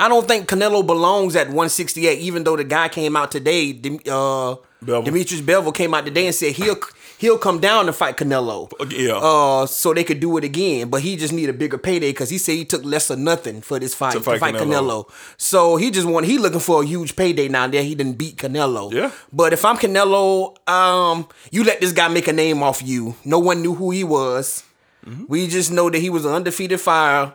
I 0.00 0.08
don't 0.08 0.28
think 0.28 0.48
Canelo 0.48 0.86
belongs 0.86 1.34
at 1.34 1.48
168, 1.48 2.20
even 2.20 2.44
though 2.44 2.56
the 2.56 2.62
guy 2.62 2.88
came 2.88 3.16
out 3.16 3.32
today, 3.32 3.70
uh, 4.06 4.54
Bevell. 4.84 5.04
Demetrius 5.04 5.40
Bevel 5.40 5.72
came 5.72 5.92
out 5.92 6.04
today 6.06 6.26
and 6.26 6.34
said 6.34 6.52
he'll 6.52 6.76
he'll 7.18 7.38
come 7.38 7.58
down 7.60 7.86
to 7.86 7.92
fight 7.92 8.16
Canelo. 8.16 8.70
Yeah. 8.90 9.16
Uh, 9.16 9.66
so 9.66 9.92
they 9.92 10.04
could 10.04 10.20
do 10.20 10.36
it 10.38 10.44
again, 10.44 10.88
but 10.88 11.02
he 11.02 11.16
just 11.16 11.32
need 11.32 11.48
a 11.48 11.52
bigger 11.52 11.78
payday 11.78 12.10
because 12.10 12.30
he 12.30 12.38
said 12.38 12.52
he 12.52 12.64
took 12.64 12.84
less 12.84 13.10
or 13.10 13.16
nothing 13.16 13.60
for 13.60 13.78
this 13.78 13.94
fight 13.94 14.12
to 14.14 14.20
fight 14.20 14.40
fight, 14.40 14.54
Canelo. 14.54 15.04
Canelo. 15.06 15.10
So 15.36 15.76
he 15.76 15.90
just 15.90 16.06
want 16.06 16.26
he 16.26 16.38
looking 16.38 16.60
for 16.60 16.82
a 16.82 16.86
huge 16.86 17.16
payday 17.16 17.48
now 17.48 17.66
that 17.66 17.82
he 17.82 17.94
didn't 17.94 18.14
beat 18.14 18.36
Canelo. 18.36 18.92
Yeah. 18.92 19.10
But 19.32 19.52
if 19.52 19.64
I'm 19.64 19.76
Canelo, 19.76 20.56
um, 20.68 21.28
you 21.50 21.64
let 21.64 21.80
this 21.80 21.92
guy 21.92 22.08
make 22.08 22.28
a 22.28 22.32
name 22.32 22.62
off 22.62 22.82
you. 22.82 23.16
No 23.24 23.38
one 23.38 23.62
knew 23.62 23.74
who 23.74 23.90
he 23.90 24.04
was. 24.04 24.64
Mm-hmm. 25.06 25.24
We 25.28 25.46
just 25.48 25.70
know 25.70 25.90
that 25.90 25.98
he 25.98 26.10
was 26.10 26.24
an 26.24 26.32
undefeated 26.32 26.80
fire 26.80 27.32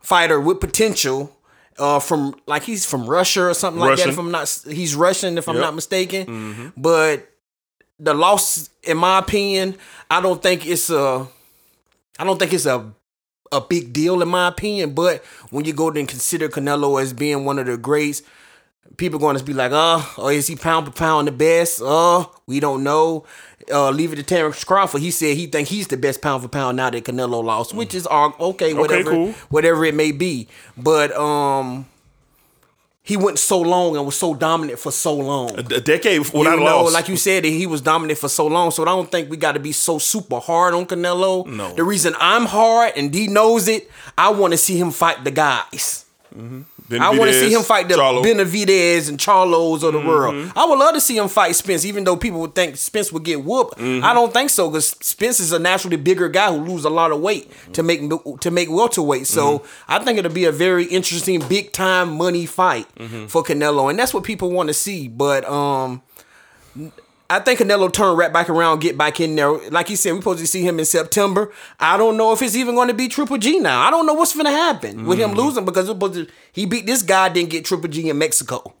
fighter 0.00 0.40
with 0.40 0.60
potential. 0.60 1.30
Uh, 1.76 1.98
from 1.98 2.36
like 2.46 2.62
he's 2.62 2.86
from 2.86 3.04
Russia 3.10 3.46
or 3.48 3.54
something 3.54 3.80
like 3.80 3.98
that. 3.98 4.06
If 4.08 4.16
I'm 4.16 4.30
not, 4.30 4.62
he's 4.68 4.94
Russian. 4.94 5.36
If 5.38 5.48
I'm 5.48 5.56
Yep. 5.56 5.62
not 5.64 5.74
mistaken. 5.74 6.72
But 6.76 7.28
the 8.04 8.14
loss, 8.14 8.68
in 8.82 8.96
my 8.96 9.18
opinion, 9.18 9.76
I 10.10 10.20
don't 10.20 10.42
think 10.42 10.66
it's 10.66 10.90
a, 10.90 11.26
I 12.18 12.24
don't 12.24 12.38
think 12.38 12.52
it's 12.52 12.66
a, 12.66 12.92
a 13.50 13.60
big 13.60 13.92
deal 13.92 14.22
in 14.22 14.28
my 14.28 14.48
opinion. 14.48 14.94
But 14.94 15.24
when 15.50 15.64
you 15.64 15.72
go 15.72 15.88
and 15.90 16.08
consider 16.08 16.48
Canelo 16.48 17.00
as 17.00 17.12
being 17.12 17.44
one 17.44 17.58
of 17.58 17.66
the 17.66 17.76
greats, 17.76 18.22
people 18.96 19.18
going 19.18 19.36
to 19.36 19.44
be 19.44 19.54
like, 19.54 19.72
oh, 19.74 20.14
or 20.18 20.32
is 20.32 20.46
he 20.46 20.56
pound 20.56 20.86
for 20.86 20.92
pound 20.92 21.28
the 21.28 21.32
best? 21.32 21.80
Uh, 21.82 22.26
we 22.46 22.60
don't 22.60 22.82
know. 22.82 23.24
Uh, 23.72 23.90
leave 23.90 24.12
it 24.12 24.16
to 24.16 24.22
Terrence 24.22 24.62
Crawford. 24.62 25.00
He 25.00 25.10
said 25.10 25.36
he 25.36 25.46
think 25.46 25.68
he's 25.68 25.88
the 25.88 25.96
best 25.96 26.20
pound 26.20 26.42
for 26.42 26.48
pound 26.48 26.76
now 26.76 26.90
that 26.90 27.04
Canelo 27.04 27.42
lost, 27.42 27.72
which 27.74 27.94
is 27.94 28.06
all 28.06 28.34
okay, 28.38 28.74
whatever, 28.74 29.10
cool. 29.10 29.32
whatever 29.48 29.86
it 29.86 29.94
may 29.94 30.12
be. 30.12 30.48
But 30.76 31.16
um, 31.16 31.86
he 33.06 33.18
went 33.18 33.38
so 33.38 33.60
long 33.60 33.96
and 33.96 34.06
was 34.06 34.16
so 34.16 34.32
dominant 34.34 34.78
for 34.78 34.90
so 34.90 35.14
long. 35.14 35.58
A 35.58 35.62
decade 35.62 36.20
without 36.20 36.34
you 36.34 36.52
a 36.54 36.56
know, 36.56 36.84
loss. 36.84 36.94
like 36.94 37.06
you 37.06 37.18
said, 37.18 37.44
he 37.44 37.66
was 37.66 37.82
dominant 37.82 38.18
for 38.18 38.30
so 38.30 38.46
long. 38.46 38.70
So 38.70 38.82
I 38.82 38.86
don't 38.86 39.12
think 39.12 39.28
we 39.30 39.36
got 39.36 39.52
to 39.52 39.60
be 39.60 39.72
so 39.72 39.98
super 39.98 40.40
hard 40.40 40.72
on 40.72 40.86
Canelo. 40.86 41.46
No. 41.46 41.74
The 41.74 41.84
reason 41.84 42.14
I'm 42.18 42.46
hard 42.46 42.94
and 42.96 43.12
D 43.12 43.26
knows 43.28 43.68
it, 43.68 43.90
I 44.16 44.30
want 44.30 44.54
to 44.54 44.56
see 44.56 44.78
him 44.78 44.90
fight 44.90 45.22
the 45.22 45.30
guys. 45.30 46.06
Mm-hmm. 46.34 46.62
I 46.90 47.16
want 47.16 47.30
to 47.30 47.40
see 47.40 47.52
him 47.52 47.62
fight 47.62 47.88
the 47.88 47.94
Charlo. 47.94 48.22
Benavidez 48.22 49.08
and 49.08 49.18
Charlos 49.18 49.82
of 49.82 49.92
the 49.94 49.98
Mm-hmm. 50.00 50.06
world. 50.08 50.52
I 50.54 50.66
would 50.66 50.78
love 50.78 50.94
to 50.94 51.00
see 51.00 51.16
him 51.16 51.28
fight 51.28 51.54
Spence, 51.56 51.84
even 51.86 52.04
though 52.04 52.16
people 52.16 52.40
would 52.40 52.54
think 52.54 52.76
Spence 52.76 53.10
would 53.10 53.24
get 53.24 53.42
whooped. 53.42 53.78
Mm-hmm. 53.78 54.04
I 54.04 54.12
don't 54.12 54.32
think 54.32 54.50
so 54.50 54.68
because 54.68 54.88
Spence 55.00 55.40
is 55.40 55.52
a 55.52 55.58
naturally 55.58 55.96
bigger 55.96 56.28
guy 56.28 56.50
who 56.54 56.62
lose 56.64 56.84
a 56.84 56.90
lot 56.90 57.10
of 57.10 57.20
weight 57.20 57.50
to 57.72 57.82
make 57.82 58.00
to 58.40 58.50
make 58.50 58.68
welterweight. 58.70 59.26
So 59.26 59.60
Mm-hmm. 59.60 59.92
I 59.92 59.98
think 60.04 60.18
it'll 60.18 60.32
be 60.32 60.44
a 60.44 60.52
very 60.52 60.84
interesting, 60.84 61.40
big 61.48 61.72
time 61.72 62.16
money 62.18 62.44
fight 62.46 62.86
Mm-hmm. 62.96 63.26
for 63.26 63.42
Canelo, 63.42 63.88
and 63.88 63.98
that's 63.98 64.12
what 64.12 64.24
people 64.24 64.50
want 64.50 64.68
to 64.68 64.74
see. 64.74 65.08
But 65.08 65.44
um. 65.48 66.02
I 67.30 67.40
think 67.40 67.58
Canelo 67.58 67.90
turn 67.92 68.16
right 68.16 68.32
back 68.32 68.50
around, 68.50 68.80
get 68.80 68.98
back 68.98 69.18
in 69.18 69.34
there. 69.34 69.52
Like 69.70 69.88
he 69.88 69.96
said, 69.96 70.12
we 70.12 70.18
supposed 70.18 70.40
to 70.40 70.46
see 70.46 70.62
him 70.62 70.78
in 70.78 70.84
September. 70.84 71.50
I 71.80 71.96
don't 71.96 72.16
know 72.16 72.32
if 72.32 72.42
it's 72.42 72.54
even 72.54 72.74
going 72.74 72.88
to 72.88 72.94
be 72.94 73.08
Triple 73.08 73.38
G 73.38 73.58
now. 73.58 73.80
I 73.80 73.90
don't 73.90 74.06
know 74.06 74.12
what's 74.14 74.34
going 74.34 74.44
to 74.44 74.50
happen 74.52 75.06
with 75.06 75.18
him 75.18 75.30
Mm-hmm. 75.30 75.38
losing 75.38 75.64
because 75.64 75.90
was, 75.90 76.26
he 76.52 76.66
beat 76.66 76.86
this 76.86 77.02
guy, 77.02 77.30
didn't 77.30 77.50
get 77.50 77.64
Triple 77.64 77.88
G 77.88 78.10
in 78.10 78.18
Mexico, 78.18 78.74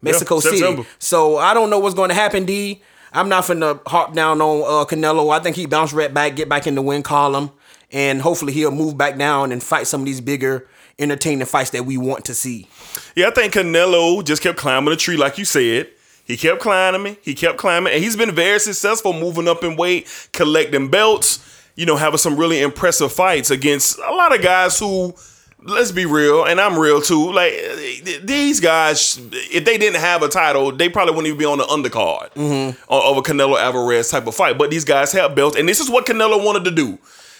Mexico 0.00 0.40
City. 0.40 0.58
September. 0.58 0.86
So 0.98 1.36
I 1.36 1.52
don't 1.54 1.68
know 1.70 1.78
what's 1.78 1.94
going 1.94 2.08
to 2.08 2.14
happen. 2.14 2.44
D. 2.46 2.82
I'm 3.12 3.28
not 3.28 3.44
finna 3.44 3.80
harp 3.86 4.14
down 4.14 4.40
on 4.40 4.62
uh, 4.62 4.84
Canelo. 4.86 5.32
I 5.34 5.40
think 5.42 5.56
he 5.56 5.66
bounced 5.66 5.92
right 5.94 6.12
back, 6.12 6.34
get 6.36 6.48
back 6.48 6.66
in 6.66 6.74
the 6.74 6.82
win 6.82 7.02
column, 7.02 7.50
and 7.92 8.20
hopefully 8.20 8.52
he'll 8.52 8.70
move 8.70 8.98
back 8.98 9.16
down 9.16 9.52
and 9.52 9.62
fight 9.62 9.86
some 9.86 10.00
of 10.00 10.06
these 10.06 10.20
bigger, 10.20 10.66
entertaining 10.98 11.46
fights 11.46 11.70
that 11.70 11.86
we 11.86 11.96
want 11.96 12.24
to 12.26 12.34
see. 12.34 12.68
Yeah, 13.14 13.28
I 13.28 13.30
think 13.30 13.54
Canelo 13.54 14.24
just 14.24 14.42
kept 14.42 14.58
climbing 14.58 14.90
the 14.90 14.96
tree, 14.96 15.16
like 15.16 15.38
you 15.38 15.44
said. 15.44 15.88
He 16.26 16.36
kept 16.36 16.60
climbing, 16.60 17.16
he 17.22 17.34
kept 17.34 17.56
climbing, 17.56 17.92
and 17.92 18.02
he's 18.02 18.16
been 18.16 18.34
very 18.34 18.58
successful 18.58 19.12
moving 19.12 19.46
up 19.48 19.62
in 19.62 19.76
weight, 19.76 20.08
collecting 20.32 20.88
belts, 20.88 21.38
you 21.76 21.86
know, 21.86 21.96
having 21.96 22.18
some 22.18 22.36
really 22.36 22.60
impressive 22.60 23.12
fights 23.12 23.50
against 23.50 23.98
a 23.98 24.12
lot 24.12 24.34
of 24.34 24.42
guys 24.42 24.76
who, 24.78 25.14
let's 25.62 25.92
be 25.92 26.04
real, 26.04 26.44
and 26.44 26.60
I'm 26.60 26.78
real 26.78 27.00
too, 27.00 27.32
like 27.32 27.52
these 28.24 28.58
guys, 28.58 29.20
if 29.32 29.64
they 29.64 29.78
didn't 29.78 30.00
have 30.00 30.22
a 30.22 30.28
title, 30.28 30.72
they 30.72 30.88
probably 30.88 31.14
wouldn't 31.14 31.28
even 31.28 31.38
be 31.38 31.44
on 31.44 31.58
the 31.58 31.64
undercard 31.64 32.32
mm-hmm. 32.34 32.92
of 32.92 33.04
of 33.04 33.16
a 33.18 33.22
Canelo 33.22 33.56
Alvarez 33.56 34.10
type 34.10 34.26
of 34.26 34.34
fight. 34.34 34.58
But 34.58 34.70
these 34.70 34.84
guys 34.84 35.12
have 35.12 35.34
belts, 35.34 35.56
and 35.56 35.68
this 35.68 35.78
is 35.78 35.88
what 35.88 36.06
Canelo 36.06 36.44
wanted 36.44 36.64
to 36.64 36.70
do. 36.72 36.98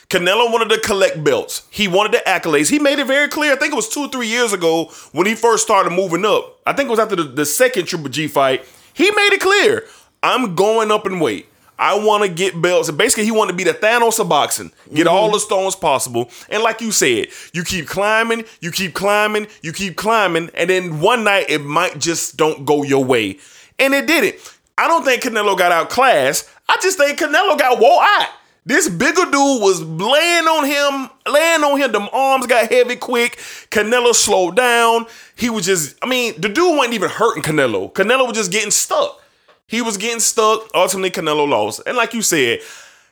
Canelo 0.08 0.52
wanted 0.52 0.72
to 0.72 0.80
collect 0.80 1.24
belts. 1.24 1.66
He 1.70 1.88
wanted 1.88 2.12
the 2.12 2.22
accolades. 2.24 2.70
He 2.70 2.78
made 2.78 3.00
it 3.00 3.08
very 3.08 3.26
clear. 3.26 3.52
I 3.52 3.56
think 3.56 3.72
it 3.72 3.76
was 3.76 3.88
two 3.88 4.02
or 4.02 4.08
three 4.08 4.28
years 4.28 4.52
ago 4.52 4.92
when 5.10 5.26
he 5.26 5.34
first 5.34 5.64
started 5.64 5.90
moving 5.90 6.24
up. 6.24 6.60
I 6.64 6.72
think 6.72 6.86
it 6.86 6.90
was 6.90 7.00
after 7.00 7.16
the, 7.16 7.24
the 7.24 7.44
second 7.44 7.86
Triple 7.86 8.08
G 8.10 8.28
fight. 8.28 8.64
He 8.96 9.10
made 9.10 9.34
it 9.34 9.40
clear. 9.42 9.84
I'm 10.22 10.54
going 10.54 10.90
up 10.90 11.06
in 11.06 11.20
weight. 11.20 11.48
I 11.78 11.98
want 11.98 12.24
to 12.24 12.30
get 12.30 12.60
belts. 12.62 12.90
Basically, 12.90 13.24
he 13.26 13.30
wanted 13.30 13.52
to 13.52 13.56
be 13.58 13.64
the 13.64 13.74
Thanos 13.74 14.18
of 14.18 14.30
boxing, 14.30 14.72
get 14.94 15.06
all 15.06 15.30
the 15.30 15.38
stones 15.38 15.76
possible. 15.76 16.30
And 16.48 16.62
like 16.62 16.80
you 16.80 16.90
said, 16.90 17.26
you 17.52 17.64
keep 17.64 17.86
climbing, 17.86 18.46
you 18.60 18.70
keep 18.70 18.94
climbing, 18.94 19.48
you 19.60 19.74
keep 19.74 19.96
climbing, 19.96 20.50
and 20.54 20.70
then 20.70 21.00
one 21.00 21.24
night 21.24 21.50
it 21.50 21.58
might 21.58 21.98
just 21.98 22.38
don't 22.38 22.64
go 22.64 22.82
your 22.82 23.04
way. 23.04 23.38
And 23.78 23.92
it 23.92 24.06
didn't. 24.06 24.36
I 24.78 24.88
don't 24.88 25.04
think 25.04 25.22
Canelo 25.22 25.58
got 25.58 25.70
outclassed. 25.70 26.48
I 26.66 26.78
just 26.80 26.96
think 26.96 27.18
Canelo 27.18 27.58
got 27.58 27.78
out. 27.82 28.28
This 28.66 28.88
bigger 28.88 29.24
dude 29.26 29.62
was 29.62 29.80
laying 29.80 30.46
on 30.48 30.64
him, 30.66 31.10
laying 31.32 31.62
on 31.62 31.80
him. 31.80 31.92
Them 31.92 32.08
arms 32.12 32.48
got 32.48 32.68
heavy 32.68 32.96
quick. 32.96 33.36
Canelo 33.70 34.12
slowed 34.12 34.56
down. 34.56 35.06
He 35.36 35.48
was 35.48 35.64
just, 35.64 35.96
I 36.02 36.06
mean, 36.06 36.34
the 36.40 36.48
dude 36.48 36.76
wasn't 36.76 36.94
even 36.94 37.08
hurting 37.08 37.44
Canelo. 37.44 37.92
Canelo 37.92 38.26
was 38.26 38.36
just 38.36 38.50
getting 38.50 38.72
stuck. 38.72 39.22
He 39.68 39.82
was 39.82 39.96
getting 39.96 40.18
stuck. 40.18 40.68
Ultimately, 40.74 41.12
Canelo 41.12 41.48
lost. 41.48 41.82
And 41.86 41.96
like 41.96 42.12
you 42.12 42.22
said, 42.22 42.58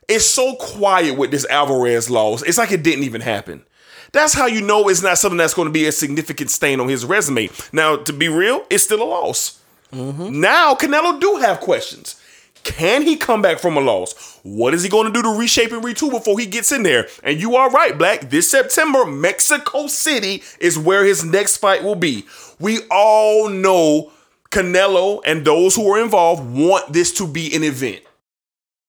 it's 0.09 0.27
so 0.27 0.57
quiet 0.57 1.17
with 1.17 1.31
this 1.31 1.47
Alvarez 1.47 2.11
loss. 2.11 2.43
It's 2.43 2.59
like 2.59 2.73
it 2.73 2.83
didn't 2.83 3.05
even 3.05 3.21
happen. 3.21 3.65
That's 4.11 4.35
how 4.35 4.47
you 4.47 4.61
know 4.61 4.89
it's 4.89 5.03
not 5.03 5.19
something 5.19 5.39
that's 5.39 5.55
going 5.55 5.67
to 5.67 5.73
be 5.73 5.87
a 5.87 5.93
significant 5.93 6.51
stain 6.51 6.81
on 6.81 6.89
his 6.89 7.05
resume. 7.05 7.49
Now, 7.73 7.97
to 7.97 8.13
be 8.13 8.29
real, 8.29 8.65
it's 8.71 8.83
still 8.83 9.03
a 9.03 9.05
loss. 9.05 9.61
Mm-hmm. 9.93 10.41
Now, 10.41 10.75
Canelo 10.75 11.21
do 11.21 11.37
have 11.37 11.61
questions. 11.61 12.21
Can 12.65 13.03
he 13.03 13.17
come 13.17 13.43
back 13.43 13.59
from 13.59 13.77
a 13.77 13.81
loss? 13.81 14.41
What 14.43 14.75
is 14.75 14.83
he 14.83 14.89
going 14.89 15.07
to 15.07 15.13
do 15.13 15.23
to 15.23 15.39
reshape 15.39 15.71
and 15.73 15.83
retool 15.83 16.11
before 16.11 16.39
he 16.39 16.47
gets 16.47 16.73
in 16.73 16.83
there? 16.83 17.09
And 17.23 17.41
you 17.41 17.57
are 17.57 17.71
right, 17.71 17.97
Black. 17.97 18.31
This 18.31 18.51
September, 18.51 19.05
Mexico 19.05 19.87
City 19.87 20.43
is 20.59 20.79
where 20.79 21.05
his 21.05 21.25
next 21.25 21.59
fight 21.59 21.85
will 21.85 21.95
be. 21.95 22.25
We 22.59 22.81
all 22.91 23.49
know 23.49 24.13
Canelo 24.51 25.21
and 25.27 25.45
those 25.45 25.77
who 25.77 25.91
are 25.93 26.01
involved 26.03 26.49
want 26.55 26.93
this 26.93 27.13
to 27.15 27.27
be 27.27 27.55
an 27.55 27.63
event. 27.63 28.03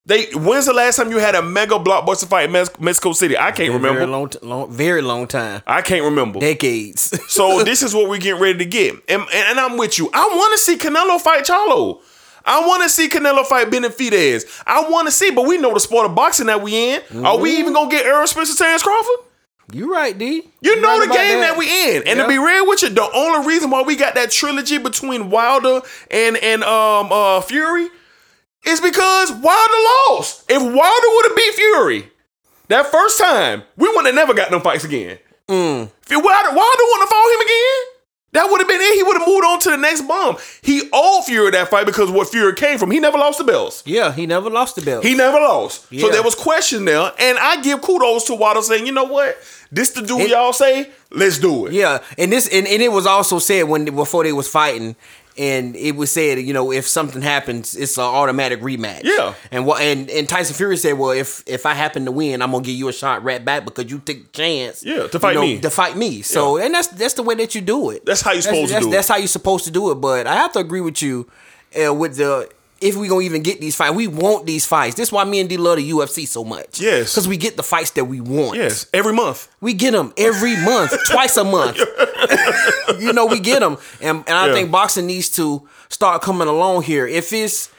They 0.08 0.26
when's 0.36 0.68
the 0.68 0.74
last 0.74 0.98
time 0.98 1.10
you 1.10 1.18
had 1.18 1.34
a 1.34 1.42
mega 1.42 1.76
blockbuster 1.76 2.28
fight 2.28 2.46
in 2.46 2.52
Mexico 2.52 3.12
City? 3.14 3.36
I 3.36 3.50
can't 3.52 3.74
remember. 3.74 4.02
Very 4.02 4.12
long, 4.12 4.32
long, 4.44 4.72
very 4.72 5.02
long 5.02 5.26
time, 5.28 5.64
I 5.66 5.82
can't 5.82 6.04
remember. 6.04 6.40
decades. 6.40 7.20
So 7.28 7.64
this 7.64 7.82
is 7.82 7.96
what 7.96 8.08
we're 8.08 8.20
getting 8.20 8.40
ready 8.40 8.60
to 8.60 8.66
get. 8.66 8.94
And, 9.10 9.24
and, 9.24 9.34
and 9.34 9.60
I'm 9.60 9.78
with 9.78 9.98
you. 9.98 10.12
I 10.14 10.28
want 10.28 10.54
to 10.54 10.60
see 10.60 10.78
Canelo 10.78 11.20
fight 11.20 11.46
Charlo. 11.46 12.02
I 12.46 12.66
want 12.66 12.84
to 12.84 12.90
see 12.90 13.10
Canelo 13.10 13.46
fight 13.46 13.70
Benavidez. 13.70 14.64
I 14.66 14.88
want 14.90 15.08
to 15.08 15.12
see, 15.12 15.32
but 15.32 15.48
we 15.48 15.58
know 15.58 15.74
the 15.74 15.80
sport 15.80 16.06
of 16.06 16.16
boxing 16.16 16.46
that 16.48 16.62
we 16.62 16.94
in. 16.94 17.02
Are 17.26 17.38
we 17.38 17.58
even 17.58 17.74
gonna 17.74 17.90
get 17.90 18.06
Errol 18.06 18.28
Spencer, 18.28 18.56
Terrence 18.56 18.84
Crawford? 18.84 19.26
you 19.74 19.92
right, 19.92 20.16
D. 20.18 20.44
You 20.62 20.80
know 20.80 21.00
right 21.00 21.08
the 21.08 21.14
game 21.14 21.40
that. 21.40 21.58
we 21.58 21.66
in. 21.66 22.04
And 22.08 22.20
to 22.20 22.28
be 22.28 22.38
real 22.38 22.68
with 22.68 22.84
you, 22.84 22.90
the 22.90 23.10
only 23.14 23.48
reason 23.48 23.70
why 23.72 23.82
we 23.82 23.96
got 23.96 24.16
that 24.16 24.32
trilogy 24.32 24.78
between 24.78 25.30
Wilder 25.30 25.82
and 26.12 26.38
and 26.38 26.64
um 26.64 27.12
uh 27.12 27.42
Fury 27.42 27.88
is 28.66 28.80
because 28.80 29.32
Wilder 29.32 29.82
lost. 30.10 30.46
If 30.50 30.62
Wilder 30.62 30.76
would 30.76 31.26
have 31.28 31.36
beat 31.36 31.54
Fury 31.56 32.12
that 32.68 32.88
first 32.88 33.20
time, 33.20 33.64
we 33.76 33.88
wouldn't 33.88 34.08
have 34.08 34.16
never 34.16 34.34
got 34.34 34.52
no 34.52 34.60
fights 34.60 34.84
again. 34.84 35.18
Mm. 35.48 35.84
If 35.86 36.24
Wilder, 36.24 36.56
Wilder 36.56 36.84
wouldn't 36.84 37.02
have 37.02 37.10
fought 37.10 37.34
him 37.34 37.42
again. 37.42 37.95
That 38.36 38.48
would 38.52 38.60
have 38.62 38.68
been 38.68 38.82
it. 38.82 38.96
He 38.96 39.04
would 39.04 39.18
have 39.18 39.28
moved 39.28 39.46
on 39.46 39.60
to 39.62 39.70
the 39.72 39.78
next 39.78 40.02
bomb. 40.02 40.38
He 40.62 40.90
owed 40.94 41.24
Fury 41.26 41.52
that 41.52 41.70
fight 41.70 41.86
because 41.86 42.12
what 42.12 42.28
Fury 42.30 42.54
came 42.54 42.78
from. 42.78 42.92
He 42.92 43.00
never 43.00 43.18
lost 43.18 43.38
the 43.40 43.44
belts. 43.44 43.82
Yeah, 43.86 44.12
he 44.12 44.28
never 44.28 44.50
lost 44.50 44.76
the 44.76 44.82
belt. 44.82 45.04
He 45.04 45.16
never 45.16 45.40
lost. 45.40 45.88
So 46.00 46.10
there 46.10 46.22
was 46.24 46.36
question 46.36 46.86
there. 46.86 47.12
And 47.18 47.38
I 47.40 47.62
give 47.62 47.82
kudos 47.82 48.26
to 48.26 48.36
Wilder 48.36 48.62
saying, 48.62 48.86
you 48.86 48.92
know 48.92 49.06
what? 49.06 49.38
This 49.72 49.90
the 49.92 50.02
dude 50.02 50.22
It- 50.22 50.30
y'all 50.30 50.54
say, 50.54 50.90
let's 51.12 51.40
do 51.40 51.66
it. 51.66 51.74
Yeah, 51.74 52.00
and 52.18 52.32
this 52.32 52.48
and, 52.48 52.68
and 52.68 52.82
it 52.82 52.92
was 52.92 53.06
also 53.06 53.40
said 53.40 53.64
when 53.64 53.86
before 53.86 54.24
they 54.24 54.32
was 54.34 54.48
fighting, 54.48 54.96
and 55.38 55.76
it 55.76 55.96
was 55.96 56.12
said, 56.12 56.40
you 56.40 56.54
know, 56.54 56.72
if 56.72 56.88
something 56.88 57.22
happens, 57.22 57.76
it's 57.76 57.98
an 57.98 58.04
automatic 58.04 58.62
rematch. 58.62 59.02
Yeah. 59.04 59.34
and 59.52 59.66
what 59.66 59.82
and, 59.82 60.10
and 60.10 60.28
Tyson 60.30 60.56
Fury 60.56 60.78
said, 60.78 60.94
well, 60.94 61.12
if 61.12 61.44
if 61.46 61.66
I 61.66 61.74
happen 61.74 62.06
to 62.06 62.12
win, 62.12 62.42
I'm 62.42 62.52
gonna 62.52 62.64
give 62.64 62.76
you 62.76 62.88
a 62.88 62.94
shot 62.94 63.24
right 63.24 63.44
back 63.44 63.66
because 63.66 63.92
you 63.92 64.00
took 64.00 64.18
a 64.18 64.24
chance. 64.32 64.84
Yeah, 64.84 65.08
to 65.08 65.10
you 65.12 65.20
fight 65.20 65.36
know, 65.36 65.42
me. 65.42 65.60
To 65.60 65.70
fight 65.70 65.98
me. 65.98 66.22
So 66.22 66.58
and 66.58 66.74
that's 66.74 66.88
that's 66.88 67.16
the 67.16 67.24
way 67.24 67.36
that 67.36 67.56
you 67.56 67.62
do 67.62 67.90
it. 67.90 68.06
That's 68.06 68.22
how 68.22 68.32
you're 68.32 68.42
supposed 68.42 68.68
to 68.68 68.74
that's, 68.74 68.86
do 68.86 68.92
it. 68.92 68.96
That's 68.96 69.08
how 69.08 69.18
you're 69.18 69.28
supposed 69.28 69.66
to 69.66 69.72
do 69.72 69.92
it. 69.92 69.96
But 69.96 70.28
I 70.28 70.36
have 70.36 70.54
to 70.54 70.60
agree 70.60 70.82
with 70.82 71.02
you 71.02 71.30
uh, 71.84 71.94
with 71.94 72.18
the. 72.18 72.50
If 72.82 72.98
we 72.98 73.08
gonna 73.08 73.22
even 73.22 73.42
get 73.42 73.62
these 73.62 73.76
fights, 73.76 73.96
we 73.96 74.08
want 74.08 74.46
these 74.46 74.66
fights. 74.66 74.96
This 74.96 75.08
is 75.10 75.12
why 75.12 75.24
me 75.24 75.40
and 75.40 75.50
D 75.50 75.56
love 75.58 75.78
the 75.78 75.90
UFC 75.90 76.28
so 76.28 76.44
much. 76.44 76.80
Yes. 76.82 77.14
because 77.14 77.28
we 77.28 77.38
get 77.38 77.56
the 77.56 77.64
fights 77.64 77.92
that 77.92 78.06
we 78.06 78.20
want. 78.20 78.58
Yes, 78.58 78.86
every 78.94 79.14
month. 79.14 79.48
We 79.62 79.74
get 79.74 79.92
them 79.92 80.14
every 80.18 80.56
month, 80.58 80.94
twice 81.10 81.38
a 81.38 81.44
month. 81.46 81.78
you 83.00 83.14
know, 83.14 83.26
we 83.26 83.40
get 83.40 83.62
them, 83.62 83.78
and 84.02 84.24
and 84.28 84.38
I 84.38 84.48
Yeah. 84.48 84.54
think 84.54 84.72
boxing 84.72 85.06
needs 85.08 85.30
to 85.32 85.68
start 85.90 86.22
coming 86.22 86.48
along 86.50 86.84
here. 86.84 87.08
If 87.08 87.32
it's 87.34 87.70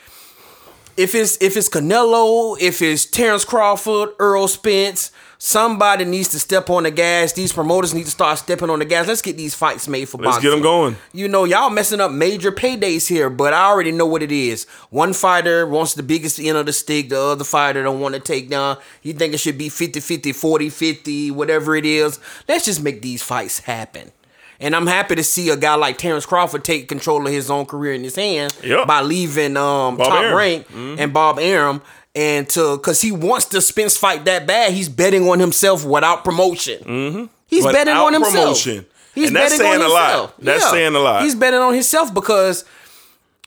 if 0.96 1.14
it's 1.14 1.36
if 1.42 1.56
it's 1.58 1.68
Canelo, 1.68 2.56
if 2.58 2.80
it's 2.80 3.04
Terrence 3.04 3.44
Crawford, 3.44 4.10
Errol 4.18 4.48
Spence, 4.48 5.10
somebody 5.38 6.04
needs 6.04 6.28
to 6.28 6.38
step 6.38 6.70
on 6.70 6.84
the 6.84 6.90
gas. 6.90 7.32
These 7.32 7.52
promoters 7.52 7.94
need 7.94 8.04
to 8.04 8.10
start 8.10 8.38
stepping 8.38 8.70
on 8.70 8.78
the 8.78 8.84
gas. 8.84 9.06
Let's 9.06 9.22
get 9.22 9.36
these 9.36 9.54
fights 9.54 9.88
made 9.88 10.08
for 10.08 10.18
Let's 10.18 10.38
get 10.38 10.50
them 10.50 10.62
going. 10.62 10.96
You 11.12 11.28
know, 11.28 11.44
y'all 11.44 11.70
messing 11.70 12.00
up 12.00 12.10
major 12.12 12.52
paydays 12.52 13.08
here, 13.08 13.30
but 13.30 13.52
I 13.52 13.66
already 13.66 13.92
know 13.92 14.06
what 14.06 14.22
it 14.22 14.32
is. 14.32 14.64
One 14.90 15.12
fighter 15.12 15.66
wants 15.66 15.94
the 15.94 16.02
biggest 16.02 16.38
end 16.40 16.56
of 16.56 16.66
the 16.66 16.72
stick, 16.72 17.08
the 17.08 17.20
other 17.20 17.44
fighter 17.44 17.82
don't 17.82 18.00
want 18.00 18.14
to 18.14 18.20
take 18.20 18.48
down. 18.50 18.78
You 19.02 19.12
think 19.12 19.34
it 19.34 19.38
should 19.38 19.58
be 19.58 19.68
50 19.68 20.00
50, 20.00 20.32
40 20.32 20.68
50, 20.70 21.30
whatever 21.30 21.76
it 21.76 21.84
is. 21.84 22.18
Let's 22.48 22.64
just 22.64 22.82
make 22.82 23.02
these 23.02 23.22
fights 23.22 23.60
happen. 23.60 24.12
And 24.58 24.74
I'm 24.74 24.86
happy 24.86 25.14
to 25.16 25.22
see 25.22 25.50
a 25.50 25.56
guy 25.56 25.74
like 25.74 25.98
Terrence 25.98 26.24
Crawford 26.24 26.64
take 26.64 26.88
control 26.88 27.26
of 27.26 27.30
his 27.32 27.50
own 27.50 27.66
career 27.66 27.92
in 27.92 28.02
his 28.02 28.16
hands 28.16 28.58
Yep. 28.64 28.86
by 28.86 29.02
leaving 29.02 29.54
um, 29.58 29.98
Top 29.98 30.12
Arum. 30.14 30.34
Rank 30.34 30.66
and 30.72 31.12
Bob 31.12 31.38
Arum. 31.38 31.82
And 32.16 32.48
to 32.50 32.78
because 32.78 33.02
he 33.02 33.12
wants 33.12 33.44
the 33.46 33.60
Spence 33.60 33.96
fight 33.98 34.24
that 34.24 34.46
bad, 34.46 34.72
he's 34.72 34.88
betting 34.88 35.28
on 35.28 35.38
himself 35.38 35.84
without 35.84 36.24
promotion. 36.24 36.82
Mm-hmm. 36.82 37.24
He's 37.46 37.64
betting 37.64 37.92
on 37.94 38.14
himself. 38.14 38.34
promotion. 38.34 38.86
He's 39.14 39.28
And 39.28 39.36
that's 39.36 39.56
saying 39.56 39.82
a 39.82 39.88
lot. 39.88 40.34
That's 40.40 40.70
saying 40.70 40.94
a 40.94 40.98
lot. 40.98 41.22
He's 41.22 41.34
betting 41.34 41.60
on 41.60 41.74
himself 41.74 42.12
because 42.14 42.64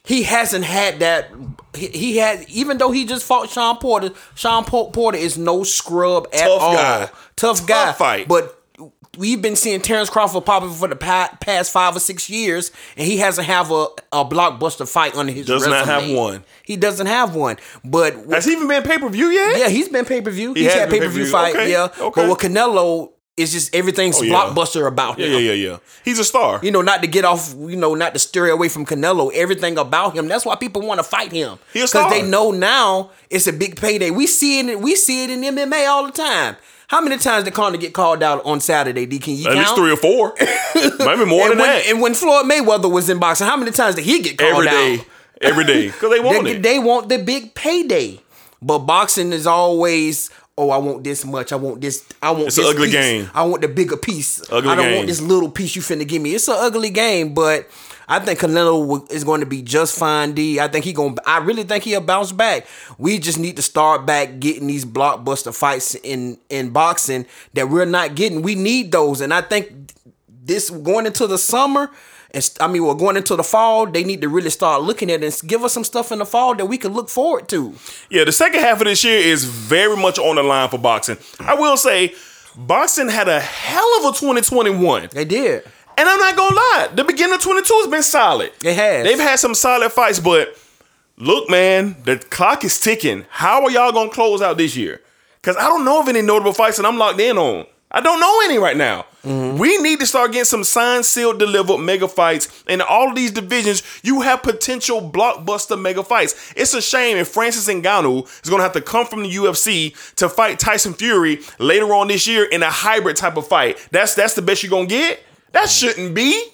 he 0.04 0.22
hasn't 0.24 0.66
had 0.66 1.00
that. 1.00 1.32
He, 1.76 1.88
he 1.88 2.18
had 2.18 2.48
even 2.50 2.78
though 2.78 2.92
he 2.92 3.06
just 3.06 3.26
fought 3.26 3.50
Sean 3.50 3.78
Porter. 3.78 4.12
Sean 4.36 4.64
Porter 4.66 5.18
is 5.18 5.36
no 5.38 5.64
scrub 5.64 6.28
at 6.32 6.48
all. 6.48 6.60
Tough 6.60 6.62
all. 6.62 6.74
guy. 6.76 7.00
Tough, 7.06 7.58
Tough 7.58 7.68
guy. 7.68 7.92
fight. 7.94 8.28
But 8.28 8.59
we've 9.18 9.42
been 9.42 9.56
seeing 9.56 9.82
Terrence 9.82 10.10
Crawford 10.10 10.46
popping 10.46 10.70
for 10.72 10.88
the 10.88 10.96
past 10.96 11.72
five 11.72 11.96
or 11.96 12.00
six 12.00 12.30
years, 12.30 12.72
and 12.98 13.06
he 13.08 13.18
hasn't 13.18 13.48
have 13.48 13.72
a, 13.72 13.88
a 14.12 14.24
blockbuster 14.26 14.88
fight 14.88 15.16
under 15.16 15.32
his. 15.34 15.46
Does 15.46 15.66
not 15.68 15.86
have 15.86 16.10
one. 16.10 16.44
He 16.64 16.78
doesn't 16.78 17.08
have 17.08 17.36
one. 17.36 17.58
But 17.84 18.16
Has 18.32 18.46
he 18.46 18.52
even 18.54 18.68
been 18.68 18.84
pay 18.84 18.98
per 18.98 19.10
view 19.10 19.28
yet? 19.28 19.58
yeah, 19.60 19.70
he's 19.70 19.90
been 19.90 20.06
pay 20.06 20.22
per 20.22 20.32
view. 20.32 20.54
He 20.54 20.64
He's 20.64 20.74
had 20.74 20.90
pay 20.90 21.00
per 21.00 21.08
view 21.10 21.26
fight. 21.28 21.56
Okay, 21.56 21.72
Yeah, 21.72 21.86
okay. 22.00 22.22
but 22.22 22.30
with 22.30 22.38
Canelo, 22.40 23.12
it's 23.38 23.54
just 23.54 23.74
everything's 23.74 24.20
Oh, 24.20 24.24
yeah. 24.24 24.34
blockbuster 24.36 24.86
about 24.86 25.18
Yeah, 25.18 25.28
him. 25.28 25.32
yeah, 25.34 25.40
yeah, 25.40 25.54
yeah. 25.54 25.78
He's 26.04 26.20
a 26.20 26.26
star. 26.26 26.60
You 26.62 26.72
know, 26.72 26.82
not 26.82 27.02
to 27.04 27.08
get 27.08 27.24
off, 27.24 27.56
you 27.58 27.78
know, 27.78 27.96
not 27.96 28.14
to 28.14 28.20
steer 28.20 28.50
away 28.50 28.68
from 28.68 28.86
Canelo. 28.86 29.32
Everything 29.34 29.78
about 29.78 30.14
him. 30.14 30.28
That's 30.28 30.46
why 30.46 30.56
people 30.58 30.82
want 30.82 31.00
to 31.00 31.04
fight 31.04 31.32
him. 31.32 31.58
Star. 31.86 32.10
they 32.10 32.22
know 32.22 32.52
now 32.52 33.12
it's 33.30 33.48
a 33.48 33.54
big 33.54 33.80
payday. 33.80 34.12
We 34.12 34.28
see 34.28 34.60
it. 34.60 34.80
We 34.82 34.96
see 34.96 35.24
it 35.24 35.30
in 35.30 35.42
MMA 35.42 35.88
all 35.88 36.06
the 36.06 36.12
time. 36.12 36.58
How 36.90 37.02
many 37.02 37.18
times 37.18 37.44
did 37.46 37.54
Conor 37.54 37.78
get 37.78 37.94
called 37.94 38.24
out 38.24 38.44
on 38.46 38.60
Saturday? 38.60 39.06
D, 39.06 39.20
can 39.20 39.36
you 39.36 39.48
At 39.48 39.54
count? 39.54 39.60
least 39.60 39.76
three 39.76 39.92
or 39.92 39.96
four. 39.96 40.34
Maybe 41.06 41.24
more 41.26 41.44
and 41.44 41.52
than 41.52 41.58
when, 41.58 41.58
that. 41.58 41.84
And 41.88 42.02
when 42.02 42.16
Floyd 42.16 42.46
Mayweather 42.48 42.92
was 42.92 43.10
in 43.10 43.20
boxing, 43.20 43.46
how 43.46 43.58
many 43.58 43.72
times 43.72 43.94
did 43.96 44.06
he 44.06 44.22
get 44.22 44.38
called 44.40 44.66
Every 44.66 44.68
out? 44.68 44.72
day. 44.72 45.06
Every 45.42 45.64
day. 45.66 45.86
Because 45.88 46.10
they 46.12 46.20
want 46.20 46.44
they, 46.46 46.52
it. 46.56 46.64
they 46.64 46.80
want 46.80 47.08
the 47.10 47.20
big 47.20 47.54
payday. 47.54 48.20
But 48.62 48.80
boxing 48.80 49.32
is 49.34 49.46
always, 49.46 50.32
oh, 50.58 50.72
I 50.72 50.78
want 50.80 51.04
this 51.04 51.24
much. 51.26 51.54
I 51.54 51.58
want 51.58 51.80
this. 51.80 52.04
I 52.24 52.32
want 52.32 52.48
It's 52.48 52.58
an 52.58 52.64
this 52.64 52.74
ugly 52.74 52.86
piece. 52.88 52.94
game. 52.94 53.30
I 53.36 53.44
want 53.44 53.62
the 53.62 53.68
bigger 53.68 53.96
piece. 53.96 54.42
Ugly 54.52 54.70
I 54.70 54.76
don't 54.76 54.86
game. 54.86 54.96
want 54.96 55.08
this 55.08 55.22
little 55.22 55.52
piece 55.52 55.76
you 55.76 55.84
finna 55.84 56.08
give 56.08 56.22
me. 56.24 56.34
It's 56.34 56.48
an 56.48 56.56
ugly 56.58 56.90
game, 56.90 57.36
but 57.36 57.68
I 58.10 58.20
think 58.20 58.40
Canelo 58.40 59.10
is 59.12 59.24
going 59.24 59.42
to 59.42 59.46
be 59.46 59.62
just 59.62 59.98
fine. 59.98 60.34
D. 60.34 60.60
I 60.60 60.68
think 60.68 60.84
he 60.84 60.94
going. 60.94 61.18
I 61.28 61.38
really 61.38 61.64
think 61.64 61.84
he'll 61.84 62.02
bounce 62.02 62.32
back. 62.32 62.66
We 62.98 63.20
just 63.20 63.38
need 63.38 63.56
to 63.58 63.62
start 63.62 64.08
back 64.08 64.40
getting 64.40 64.66
these 64.66 64.84
blockbuster 64.84 65.56
fights 65.56 65.94
in 65.96 66.40
in 66.50 66.72
boxing 66.72 67.28
that 67.54 67.70
we're 67.70 67.86
not 67.86 68.16
getting. 68.16 68.42
We 68.42 68.56
need 68.56 68.92
those, 68.92 69.22
and 69.22 69.32
I 69.32 69.42
think 69.42 69.94
this 70.44 70.70
going 70.72 71.06
into 71.06 71.28
the 71.28 71.38
summer. 71.38 71.92
And 72.32 72.44
st- 72.44 72.62
I 72.62 72.68
mean, 72.72 72.84
we're 72.84 72.94
going 72.94 73.18
into 73.18 73.36
the 73.36 73.44
fall. 73.44 73.88
They 73.88 74.04
need 74.04 74.22
to 74.22 74.30
really 74.30 74.52
start 74.52 74.84
looking 74.84 75.10
at 75.10 75.24
it 75.24 75.42
and 75.42 75.50
give 75.50 75.64
us 75.64 75.74
some 75.74 75.84
stuff 75.84 76.12
in 76.12 76.20
the 76.20 76.28
fall 76.28 76.54
that 76.56 76.66
we 76.68 76.78
can 76.78 76.94
look 76.94 77.10
forward 77.10 77.48
to. 77.50 77.74
Yeah, 78.12 78.24
the 78.24 78.32
second 78.32 78.60
half 78.60 78.82
of 78.82 78.86
this 78.86 79.04
year 79.04 79.18
is 79.18 79.46
very 79.46 79.98
much 79.98 80.20
on 80.20 80.36
the 80.36 80.44
line 80.44 80.70
for 80.70 80.78
boxing. 80.78 81.18
I 81.40 81.56
will 81.56 81.76
say, 81.76 82.14
boxing 82.56 83.10
had 83.10 83.28
a 83.28 83.40
hell 83.40 83.98
of 84.00 84.14
a 84.14 84.18
2021. 84.20 85.10
They 85.12 85.26
did. 85.26 85.64
And 86.00 86.08
I'm 86.08 86.18
not 86.18 86.38
gonna 86.38 86.56
lie, 86.56 86.90
the 86.96 87.04
beginning 87.04 87.36
of 87.36 87.42
22 87.42 87.74
has 87.74 87.88
been 87.88 88.04
solid. 88.04 88.54
It 88.64 88.74
has. 88.74 89.04
They've 89.04 89.20
had 89.20 89.38
some 89.38 89.54
solid 89.54 89.92
fights, 89.92 90.22
but 90.22 90.58
look, 91.18 91.50
man, 91.50 91.98
the 92.06 92.18
clock 92.18 92.64
is 92.64 92.80
ticking. 92.80 93.26
How 93.30 93.66
are 93.66 93.70
y'all 93.70 93.92
gonna 93.92 94.10
close 94.10 94.42
out 94.42 94.58
this 94.58 94.78
year? 94.78 95.02
Because 95.42 95.58
I 95.58 95.64
don't 95.64 95.84
know 95.84 96.00
of 96.00 96.08
any 96.08 96.22
notable 96.22 96.54
fights 96.54 96.78
that 96.78 96.86
I'm 96.86 96.98
locked 96.98 97.20
in 97.20 97.38
on. 97.38 97.66
I 97.92 98.00
don't 98.00 98.22
know 98.22 98.40
any 98.46 98.58
right 98.58 98.78
now. 98.78 99.08
Mm-hmm. 99.26 99.58
We 99.58 99.78
need 99.80 100.00
to 100.00 100.06
start 100.06 100.32
getting 100.32 100.46
some 100.46 100.64
signed, 100.64 101.06
sealed, 101.06 101.40
delivered 101.40 101.80
mega 101.80 102.08
fights. 102.08 102.64
In 102.70 102.80
all 102.80 103.10
of 103.10 103.16
these 103.16 103.32
divisions, 103.32 103.84
you 104.02 104.22
have 104.22 104.42
potential 104.42 105.02
blockbuster 105.02 105.78
mega 105.78 106.04
fights. 106.04 106.54
It's 106.56 106.74
a 106.74 106.82
shame 106.82 107.18
if 107.18 107.28
Francis 107.30 107.68
Ngannou 107.68 108.24
is 108.44 108.50
going 108.50 108.60
to 108.60 108.64
have 108.64 108.74
to 108.74 108.82
come 108.82 109.06
from 109.06 109.24
the 109.24 109.30
UFC 109.30 109.94
to 110.16 110.30
fight 110.30 110.60
Tyson 110.60 110.94
Fury 110.94 111.40
later 111.58 111.94
on 111.94 112.08
this 112.08 112.28
year 112.28 112.46
in 112.46 112.64
a 112.64 112.70
hybrid 112.70 113.18
type 113.18 113.36
of 113.36 113.48
fight. 113.48 113.86
That's 113.92 114.14
that's 114.14 114.36
the 114.36 114.42
best 114.42 114.64
you're 114.64 114.70
going 114.70 114.88
to 114.88 114.96
get? 114.96 115.20
That 115.52 115.70
shouldn't 115.70 116.14
be. 116.14 116.50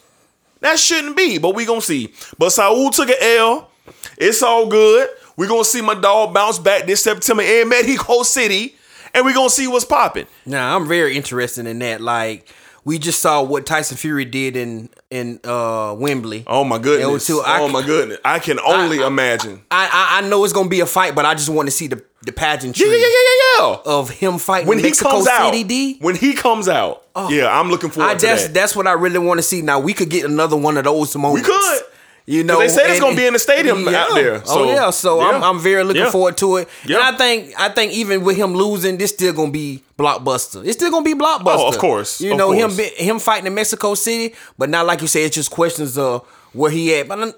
That 0.61 0.79
shouldn't 0.79 1.15
be, 1.17 1.37
but 1.37 1.53
we 1.55 1.65
gonna 1.65 1.81
see. 1.81 2.13
But 2.37 2.51
Saul 2.51 2.89
took 2.89 3.09
an 3.09 3.15
L. 3.19 3.69
It's 4.17 4.41
all 4.41 4.67
good. 4.67 5.09
we 5.37 5.47
gonna 5.47 5.65
see 5.65 5.81
my 5.81 5.95
dog 5.95 6.33
bounce 6.33 6.59
back 6.59 6.85
this 6.85 7.03
September 7.03 7.43
in 7.43 7.69
Mexico 7.69 8.23
City, 8.23 8.75
and 9.13 9.25
we 9.25 9.33
gonna 9.33 9.49
see 9.49 9.67
what's 9.67 9.85
popping. 9.85 10.27
Now 10.45 10.75
I'm 10.75 10.87
very 10.87 11.15
interested 11.15 11.67
in 11.67 11.79
that. 11.79 12.01
Like 12.01 12.47
we 12.85 12.97
just 12.99 13.19
saw 13.19 13.41
what 13.43 13.65
Tyson 13.65 13.97
Fury 13.97 14.23
did 14.25 14.55
in 14.55 14.89
in 15.11 15.39
uh 15.43 15.93
Wembley. 15.97 16.43
Oh 16.47 16.63
my 16.63 16.77
goodness. 16.77 17.27
too. 17.27 17.41
I- 17.45 17.59
oh 17.61 17.67
my 17.67 17.85
goodness. 17.85 18.19
I 18.23 18.39
can 18.39 18.59
only 18.59 19.03
I- 19.03 19.07
imagine. 19.07 19.61
I, 19.71 19.89
I 19.91 20.19
I 20.25 20.29
know 20.29 20.43
it's 20.45 20.53
gonna 20.53 20.69
be 20.69 20.79
a 20.79 20.85
fight, 20.85 21.13
but 21.15 21.25
I 21.25 21.33
just 21.33 21.49
want 21.49 21.67
to 21.67 21.71
see 21.71 21.87
the 21.87 22.01
the 22.21 22.31
pageantry 22.31 22.85
Yeah, 22.87 22.93
yeah, 22.93 22.99
yeah, 23.01 23.07
yeah, 23.07 23.67
yeah. 23.67 23.77
of 23.85 24.09
him 24.09 24.37
fighting 24.39 24.67
When 24.67 24.77
he 24.79 24.83
Mexico 24.85 25.09
comes 25.11 25.27
out. 25.27 25.51
D. 25.51 25.97
when 25.99 26.15
he 26.15 26.33
comes 26.33 26.67
out, 26.67 27.03
yeah, 27.29 27.47
I'm 27.59 27.69
looking 27.69 27.89
forward 27.91 28.09
I 28.09 28.15
to 28.15 28.25
that's 28.25 28.43
that. 28.45 28.53
that's 28.53 28.75
what 28.75 28.87
I 28.87 28.93
really 28.93 29.19
want 29.19 29.37
to 29.39 29.43
see. 29.43 29.61
Now 29.61 29.79
we 29.79 29.93
could 29.93 30.09
get 30.09 30.25
another 30.25 30.55
one 30.55 30.77
of 30.77 30.85
those 30.85 31.15
moments. 31.15 31.47
we 31.47 31.53
could. 31.55 31.81
You 32.27 32.43
know, 32.43 32.57
they 32.59 32.69
said 32.69 32.89
it's 32.89 32.99
gonna 32.99 33.15
be 33.15 33.27
in 33.27 33.33
the 33.33 33.39
stadium 33.39 33.87
out 33.87 34.15
there. 34.15 34.35
Oh, 34.37 34.45
so, 34.45 34.59
oh 34.63 34.73
yeah, 34.73 34.89
so 34.89 35.21
I'm. 35.21 35.43
I'm 35.43 35.59
very 35.59 35.83
looking 35.83 36.01
Yeah. 36.03 36.09
forward 36.09 36.37
to 36.37 36.57
it. 36.57 36.69
Yeah. 36.85 36.97
And 36.97 37.15
I 37.15 37.17
think 37.17 37.53
I 37.59 37.69
think 37.69 37.93
even 37.93 38.23
with 38.23 38.35
him 38.35 38.53
losing, 38.55 38.97
this 38.97 39.11
still 39.11 39.31
gonna 39.33 39.51
be 39.51 39.83
blockbuster. 39.99 40.65
It's 40.65 40.73
still 40.77 40.89
gonna 40.89 41.03
be 41.05 41.13
blockbuster. 41.13 41.59
Oh, 41.59 41.67
of 41.67 41.77
course, 41.77 42.19
You 42.21 42.31
of 42.31 42.37
know 42.37 42.51
him 42.51 42.69
course. 42.71 42.77
be- 42.77 43.03
him 43.03 43.19
fighting 43.19 43.45
in 43.45 43.53
Mexico 43.53 43.93
City, 43.93 44.33
but 44.57 44.69
not 44.69 44.85
like 44.87 45.01
you 45.01 45.07
say. 45.07 45.23
It's 45.23 45.35
just 45.35 45.51
questions 45.51 45.97
of 45.99 46.25
where 46.53 46.71
he 46.71 46.95
at. 46.95 47.07
But 47.07 47.19
I'm- 47.19 47.33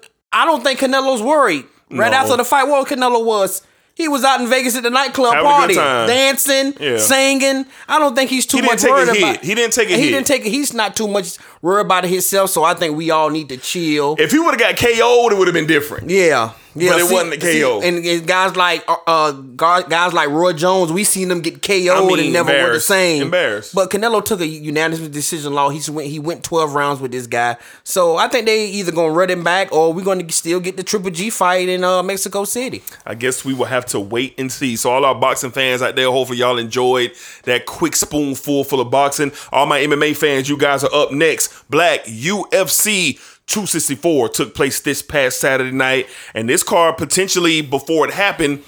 don't 0.46 0.62
think 0.64 0.80
Canelo's 0.80 1.20
worried. 1.22 1.64
Right 1.90 2.10
No. 2.10 2.16
after 2.18 2.36
the 2.36 2.44
fight, 2.44 2.64
where 2.68 2.82
Canelo 2.84 3.24
was. 3.24 3.62
He 3.94 4.06
was 4.06 4.22
out 4.22 4.40
in 4.40 4.46
Vegas 4.46 4.76
at 4.76 4.84
the 4.84 4.90
nightclub 4.90 5.34
Having 5.34 5.46
a 5.46 5.50
party, 5.50 5.74
dancing, 5.74 6.72
Yeah. 6.78 6.98
singing. 6.98 7.66
I 7.88 7.98
don't 7.98 8.14
think 8.14 8.30
he's 8.30 8.46
too 8.46 8.58
He 8.58 8.62
much 8.62 8.84
a 8.84 8.88
worried 8.90 9.08
about. 9.08 9.42
He 9.44 9.54
didn't 9.56 9.72
take 9.72 9.90
a 9.90 9.94
he 9.96 10.02
hit. 10.04 10.10
didn't 10.12 10.26
take. 10.28 10.46
it. 10.46 10.50
He's 10.50 10.72
not 10.72 10.94
too 10.94 11.08
much 11.08 11.36
worried 11.62 11.86
about 11.86 12.04
it 12.04 12.10
himself. 12.10 12.50
So 12.50 12.64
I 12.64 12.74
think 12.74 12.96
we 12.96 13.10
all 13.10 13.30
need 13.30 13.48
to 13.50 13.56
chill. 13.56 14.16
If 14.18 14.32
he 14.32 14.38
would 14.38 14.58
have 14.58 14.60
got 14.60 14.76
KO'd, 14.76 15.32
it 15.32 15.38
would 15.38 15.48
have 15.48 15.54
been 15.54 15.66
different. 15.66 16.10
Yeah, 16.10 16.52
yeah. 16.74 16.92
But 16.92 17.00
it 17.00 17.12
wasn't 17.12 17.34
a 17.34 17.38
KO. 17.38 17.80
and, 17.82 18.04
and 18.04 18.26
guys 18.26 18.56
like 18.56 18.84
uh, 18.88 18.96
uh 19.06 19.32
guys 19.32 19.84
guys 19.84 20.12
like 20.12 20.28
Roy 20.28 20.52
Jones, 20.52 20.92
we 20.92 21.04
seen 21.04 21.28
them 21.28 21.40
get 21.40 21.62
KO'd 21.62 21.90
I 21.90 22.06
mean, 22.06 22.18
and 22.20 22.32
never 22.32 22.52
were 22.52 22.74
the 22.74 22.80
same. 22.80 23.22
Embarrassed. 23.22 23.74
But 23.74 23.90
Canelo 23.90 24.24
took 24.24 24.40
a 24.40 24.46
unanimous 24.46 25.08
decision 25.08 25.54
law. 25.54 25.70
He 25.70 25.90
went 25.90 26.08
he 26.08 26.18
went 26.18 26.44
twelve 26.44 26.74
rounds 26.74 27.00
with 27.00 27.12
this 27.12 27.26
guy. 27.26 27.56
So 27.84 28.16
I 28.16 28.28
think 28.28 28.46
they 28.46 28.66
either 28.66 28.92
gonna 28.92 29.12
run 29.12 29.30
him 29.30 29.42
back 29.42 29.72
or 29.72 29.92
we're 29.92 30.04
gonna 30.04 30.30
still 30.30 30.60
get 30.60 30.76
the 30.76 30.82
Triple 30.82 31.10
G 31.10 31.30
fight 31.30 31.68
in 31.68 31.84
uh, 31.84 32.02
Mexico 32.02 32.44
City. 32.44 32.82
I 33.06 33.14
guess 33.14 33.44
we 33.44 33.54
will 33.54 33.66
have 33.66 33.86
to 33.86 34.00
wait 34.00 34.34
and 34.38 34.50
see. 34.50 34.76
So 34.76 34.90
all 34.90 35.04
our 35.04 35.14
boxing 35.14 35.50
fans 35.50 35.82
out 35.82 35.96
there, 35.96 36.10
hopefully 36.10 36.38
y'all 36.38 36.58
enjoyed 36.58 37.12
that 37.44 37.66
quick 37.66 37.96
spoonful 37.96 38.64
full 38.64 38.80
of 38.80 38.90
boxing. 38.90 39.32
All 39.52 39.66
my 39.66 39.80
MMA 39.80 40.16
fans, 40.16 40.48
you 40.48 40.56
guys 40.56 40.84
are 40.84 40.94
up 40.94 41.12
next. 41.12 41.47
Black 41.70 42.04
UFC 42.04 43.18
264 43.46 44.28
took 44.28 44.54
place 44.54 44.80
this 44.80 45.02
past 45.02 45.40
Saturday 45.40 45.70
night, 45.70 46.06
and 46.34 46.48
this 46.48 46.62
card 46.62 46.96
potentially 46.96 47.62
before 47.62 48.06
it 48.06 48.14
happened 48.14 48.62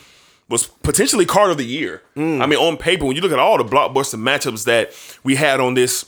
was 0.49 0.67
potentially 0.67 1.25
card 1.25 1.51
of 1.51 1.59
the 1.59 1.65
year. 1.65 2.03
Mm. 2.17 2.43
I 2.43 2.47
mean, 2.47 2.59
on 2.59 2.77
paper, 2.77 3.05
when 3.05 3.15
you 3.15 3.23
look 3.23 3.33
at 3.33 3.39
all 3.39 3.57
the 3.57 3.65
blockbuster 3.65 4.21
matchups 4.21 4.65
that 4.65 4.93
we 5.23 5.37
had 5.37 5.61
on 5.61 5.75
this 5.75 6.05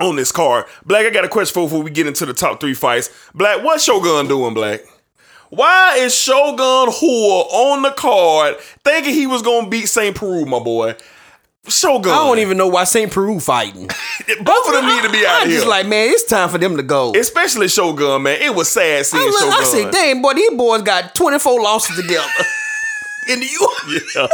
on 0.00 0.16
this 0.16 0.32
card, 0.32 0.66
Black, 0.84 1.06
I 1.06 1.10
got 1.10 1.24
a 1.24 1.28
question 1.28 1.54
for 1.54 1.66
before 1.66 1.82
we 1.82 1.90
get 1.90 2.06
into 2.06 2.26
the 2.26 2.34
top 2.34 2.60
three 2.60 2.74
fights. 2.74 3.10
Black, 3.34 3.62
what's 3.62 3.84
Shogun 3.84 4.26
doing, 4.28 4.54
Black? 4.54 4.80
Why 5.50 5.96
is 5.98 6.14
Shogun 6.14 6.92
Rua 7.00 7.40
on 7.40 7.82
the 7.82 7.90
card 7.92 8.58
thinking 8.84 9.14
he 9.14 9.26
was 9.26 9.42
gonna 9.42 9.68
beat 9.68 9.86
St. 9.86 10.14
Preux, 10.14 10.44
my 10.44 10.58
boy? 10.58 10.94
Shogun. 11.68 12.10
I 12.12 12.16
don't 12.16 12.38
even 12.38 12.56
know 12.56 12.68
why 12.68 12.84
St. 12.84 13.10
Preux 13.10 13.40
fighting. 13.40 13.86
Both 14.42 14.66
of 14.68 14.72
them 14.74 14.86
need 14.86 15.02
to 15.02 15.10
be 15.10 15.24
out 15.26 15.42
I'm 15.42 15.48
here. 15.48 15.58
just 15.58 15.68
like, 15.68 15.86
man, 15.86 16.10
it's 16.10 16.24
time 16.24 16.48
for 16.48 16.58
them 16.58 16.76
to 16.76 16.82
go. 16.82 17.12
Especially 17.14 17.68
Shogun, 17.68 18.22
man. 18.22 18.40
It 18.40 18.54
was 18.54 18.68
sad 18.68 19.00
I, 19.00 19.02
seeing 19.02 19.24
look, 19.24 19.38
Shogun. 19.40 19.54
I 19.54 19.64
said, 19.64 19.90
dang, 19.92 20.22
boy, 20.22 20.34
these 20.34 20.50
boys 20.50 20.82
got 20.82 21.14
24 21.14 21.62
losses 21.62 21.96
together. 21.96 22.26
In 23.28 23.40
the 23.40 23.46
U. 23.46 23.68
Yeah. 23.88 24.26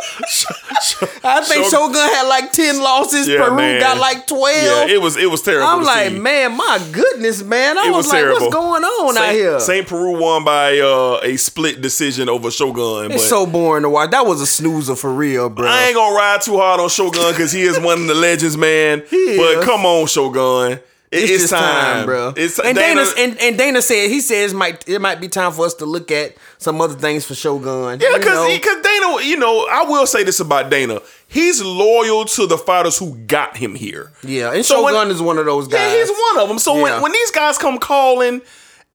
I 1.24 1.40
think 1.42 1.64
Shogun- 1.66 1.70
Shogun 1.70 1.94
had 1.94 2.28
like 2.28 2.52
10 2.52 2.80
losses. 2.80 3.28
Yeah, 3.28 3.46
Preux 3.46 3.56
man. 3.56 3.80
got 3.80 3.98
like 3.98 4.26
12. 4.26 4.54
Yeah, 4.62 4.86
it 4.86 5.00
was 5.00 5.16
it 5.16 5.30
was 5.30 5.42
terrible. 5.42 5.66
I'm 5.68 5.82
like, 5.82 6.08
see. 6.12 6.18
man, 6.18 6.56
my 6.56 6.84
goodness, 6.92 7.42
man. 7.42 7.78
I 7.78 7.86
It 7.86 7.90
was, 7.90 7.96
was 7.98 8.08
like, 8.08 8.18
terrible. 8.22 8.40
what's 8.40 8.54
going 8.54 8.84
on 8.84 9.16
out 9.16 9.32
here? 9.32 9.60
Saint 9.60 9.86
Preux 9.86 10.18
won 10.18 10.44
by 10.44 10.78
uh, 10.78 11.20
a 11.22 11.36
split 11.36 11.80
decision 11.80 12.28
over 12.28 12.50
Shogun. 12.50 13.12
it's 13.12 13.28
so 13.28 13.46
boring 13.46 13.82
to 13.82 13.90
watch. 13.90 14.10
That 14.10 14.26
was 14.26 14.40
a 14.40 14.46
snoozer 14.46 14.96
for 14.96 15.12
real, 15.12 15.48
bro. 15.50 15.66
I 15.68 15.84
ain't 15.86 15.94
gonna 15.94 16.14
ride 16.16 16.40
too 16.42 16.56
hard 16.58 16.80
on 16.80 16.88
Shogun 16.88 17.32
because 17.32 17.52
he 17.52 17.62
is 17.62 17.78
one 17.78 18.02
of 18.02 18.06
the 18.08 18.14
legends, 18.14 18.56
man. 18.56 19.02
He 19.10 19.36
but 19.36 19.58
is. 19.58 19.64
come 19.64 19.84
on, 19.86 20.06
Shogun. 20.06 20.80
It- 21.10 21.22
it's, 21.24 21.30
it's, 21.30 21.50
just 21.50 21.52
time. 21.52 22.06
bro. 22.06 22.32
It's 22.36 22.58
and 22.58 22.76
Dana, 22.76 23.04
Dana, 23.04 23.10
and, 23.18 23.40
and 23.40 23.58
Dana 23.58 23.82
said 23.82 24.10
he 24.10 24.20
says 24.20 24.52
it 24.52 24.56
might 24.56 24.88
it 24.88 25.00
might 25.00 25.20
be 25.20 25.28
time 25.28 25.52
for 25.52 25.64
us 25.64 25.74
to 25.74 25.84
look 25.86 26.10
at 26.10 26.34
some 26.58 26.80
other 26.80 26.94
things 26.94 27.24
for 27.24 27.34
Shogun. 27.34 28.00
Yeah, 28.00 28.08
know? 28.16 28.48
because 28.48 28.82
Dana, 28.82 29.22
you 29.22 29.36
know, 29.36 29.66
I 29.70 29.84
will 29.84 30.06
say 30.06 30.24
this 30.24 30.40
about 30.40 30.70
Dana. 30.70 31.00
He's 31.28 31.62
loyal 31.62 32.24
to 32.24 32.46
the 32.46 32.58
fighters 32.58 32.98
who 32.98 33.16
got 33.16 33.56
him 33.56 33.74
here. 33.74 34.12
yeah, 34.22 34.52
and 34.52 34.64
So 34.64 34.86
Shogun 34.86 35.10
is 35.10 35.22
one 35.22 35.38
of 35.38 35.46
those 35.46 35.68
guys. 35.68 35.92
Yeah, 35.92 35.98
he's 36.00 36.10
one 36.10 36.42
of 36.42 36.48
them. 36.48 36.58
So 36.58 36.74
Yeah. 36.76 36.82
when, 36.82 37.02
when 37.02 37.12
these 37.12 37.30
guys 37.30 37.58
come 37.58 37.78
calling, 37.78 38.40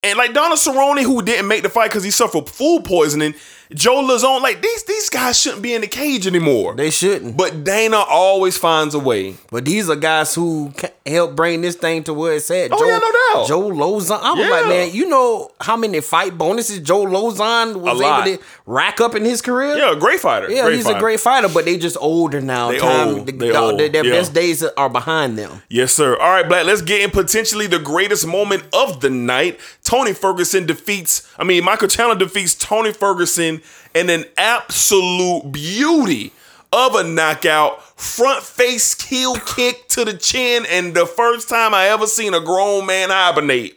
and 0.04 0.18
like 0.18 0.34
Donald 0.34 0.60
Cerrone, 0.60 1.02
who 1.04 1.22
didn't 1.22 1.48
make 1.48 1.64
the 1.64 1.70
fight 1.70 1.90
because 1.90 2.04
he 2.04 2.12
suffered 2.12 2.50
food 2.50 2.84
poisoning, 2.86 3.34
Joe 3.72 4.02
Lauzon, 4.04 4.42
like 4.42 4.64
these 4.64 4.84
these 4.84 5.10
guys 5.10 5.40
shouldn't 5.40 5.62
be 5.62 5.76
in 5.76 5.82
the 5.82 5.88
cage 5.88 6.26
anymore. 6.26 6.74
They 6.76 6.90
shouldn't. 6.90 7.38
but 7.38 7.64
Dana 7.64 7.98
always 7.98 8.58
finds 8.58 8.96
a 8.96 9.00
way. 9.00 9.36
But 9.52 9.66
these 9.66 9.90
are 9.92 9.96
guys 9.96 10.34
who 10.34 10.74
help 11.06 11.36
bring 11.36 11.62
this 11.62 11.76
thing 11.76 12.04
to 12.06 12.14
where 12.14 12.34
it's 12.34 12.50
at. 12.50 12.72
Oh, 12.72 12.84
yeah, 12.84 12.98
no 12.98 13.40
doubt. 13.42 13.48
Joe 13.48 13.70
Lauzon. 13.70 14.20
I 14.22 14.32
was 14.34 14.40
Yeah. 14.46 14.50
like, 14.50 14.66
man, 14.68 14.92
you 14.92 15.08
know 15.08 15.52
how 15.62 15.78
many 15.78 16.02
fight 16.02 16.36
bonuses 16.38 16.80
Joe 16.80 17.06
Lauzon 17.06 17.76
was 17.78 18.02
able 18.02 18.38
to 18.38 18.44
rack 18.66 19.00
up 19.02 19.14
in 19.16 19.24
his 19.24 19.42
career? 19.42 19.78
Yeah, 19.78 19.92
a 19.94 19.96
great 19.96 20.20
fighter. 20.20 20.50
Yeah, 20.50 20.64
Great 20.64 20.76
he's 20.78 20.86
fighter. 20.86 20.98
a 20.98 21.00
great 21.00 21.20
fighter, 21.20 21.50
but 21.50 21.66
they 21.66 21.78
just 21.78 21.98
older 22.00 22.42
now. 22.42 22.72
They 22.72 22.80
Time, 22.80 23.08
old. 23.10 23.26
the- 23.28 23.32
They 23.34 23.50
the- 23.50 23.60
old. 23.60 23.80
their 23.80 23.90
their 23.90 24.06
Yeah. 24.06 24.12
best 24.14 24.34
days 24.34 24.64
are 24.64 24.90
behind 24.90 25.38
them. 25.38 25.62
Yes, 25.70 25.94
sir. 25.94 26.16
All 26.20 26.32
right, 26.32 26.48
Black, 26.48 26.66
let's 26.66 26.82
get 26.82 27.02
in 27.02 27.12
potentially 27.12 27.68
the 27.68 27.80
greatest 27.80 28.26
moment 28.26 28.64
of 28.74 29.00
the 29.02 29.10
night. 29.12 29.60
Tony 29.84 30.14
Ferguson 30.14 30.66
defeats, 30.66 31.22
I 31.38 31.44
mean, 31.44 31.64
Michael 31.64 31.88
Chandler 31.88 32.16
defeats 32.16 32.54
Tony 32.56 32.94
Ferguson 32.94 33.59
in 33.94 34.10
an 34.10 34.26
absolute 34.38 35.52
beauty 35.52 36.32
of 36.72 36.96
a 36.96 37.04
knockout, 37.04 37.82
front 38.00 38.44
face 38.44 39.00
heel 39.02 39.36
kick 39.36 39.88
to 39.90 40.06
the 40.06 40.14
chin, 40.14 40.66
and 40.70 40.94
the 40.94 41.06
first 41.06 41.50
time 41.50 41.74
I 41.74 41.88
ever 41.88 42.08
seen 42.08 42.34
a 42.34 42.40
grown 42.40 42.86
man 42.86 43.10
hibernate. 43.10 43.76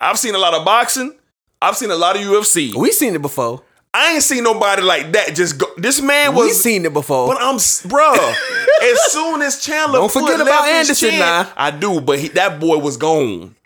I've 0.00 0.18
seen 0.18 0.34
a 0.34 0.38
lot 0.38 0.54
of 0.54 0.64
boxing. 0.64 1.16
I've 1.60 1.76
seen 1.76 1.90
a 1.90 1.96
lot 1.96 2.16
of 2.16 2.22
UFC. 2.22 2.74
We 2.74 2.92
seen 2.92 3.14
it 3.14 3.22
before. 3.22 3.62
I 3.92 4.12
ain't 4.14 4.22
seen 4.22 4.44
nobody 4.44 4.82
like 4.82 5.12
that 5.12 5.34
just 5.34 5.58
go. 5.58 5.66
This 5.76 6.00
man 6.00 6.34
was 6.34 6.46
We 6.46 6.52
seen 6.52 6.84
it 6.84 6.92
before. 6.92 7.26
but 7.26 7.38
I'm, 7.40 7.56
bruh. 7.56 8.14
as 8.82 9.12
soon 9.12 9.42
as 9.42 9.64
Chandler 9.64 9.98
Don't 9.98 10.12
forget 10.12 10.40
about 10.40 10.68
Anderson 10.68 11.10
chin- 11.10 11.18
now. 11.18 11.50
I 11.56 11.70
do, 11.70 12.00
but 12.00 12.18
he, 12.18 12.28
that 12.28 12.60
boy 12.60 12.76
was 12.78 12.96
gone. 12.96 13.56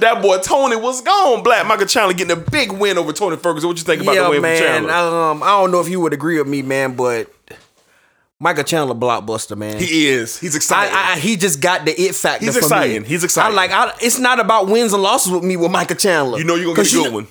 That 0.00 0.22
boy 0.22 0.38
Tony 0.38 0.76
was 0.76 1.02
gone. 1.02 1.42
Black 1.42 1.66
Michael 1.66 1.86
Chandler 1.86 2.14
getting 2.14 2.36
a 2.36 2.40
big 2.40 2.72
win 2.72 2.98
over 2.98 3.12
Tony 3.12 3.36
Ferguson. 3.36 3.68
What 3.68 3.76
you 3.78 3.84
think 3.84 4.02
about 4.02 4.14
the 4.14 4.20
yeah, 4.22 4.28
win 4.28 4.42
man. 4.42 4.56
from 4.56 4.66
Chandler? 4.66 4.92
Um, 4.92 5.42
I 5.42 5.48
don't 5.48 5.70
know 5.70 5.80
if 5.80 5.88
you 5.88 6.00
would 6.00 6.12
agree 6.12 6.38
with 6.38 6.48
me, 6.48 6.62
man, 6.62 6.96
but 6.96 7.30
Michael 8.40 8.64
Chandler 8.64 8.94
blockbuster, 8.94 9.56
man. 9.56 9.78
he 9.78 10.08
is. 10.08 10.38
He's 10.38 10.56
excited. 10.56 10.94
I, 10.94 11.12
I, 11.12 11.18
he 11.18 11.36
just 11.36 11.60
got 11.60 11.84
the 11.84 11.92
it 11.92 12.14
factor. 12.14 12.44
He's 12.44 12.54
for 12.54 12.60
exciting. 12.60 13.02
Me. 13.02 13.08
He's 13.08 13.24
exciting. 13.24 13.52
I 13.52 13.56
like. 13.56 13.70
I, 13.70 13.94
it's 14.00 14.18
not 14.18 14.40
about 14.40 14.68
wins 14.68 14.92
and 14.92 15.02
losses 15.02 15.32
with 15.32 15.44
me 15.44 15.56
with 15.56 15.70
Michael 15.70 15.96
Chandler. 15.96 16.38
you 16.38 16.44
know 16.44 16.54
you're 16.54 16.74
gonna 16.74 16.84
get 16.84 16.92
a 16.92 16.96
good 16.96 17.04
you, 17.06 17.12
one. 17.12 17.26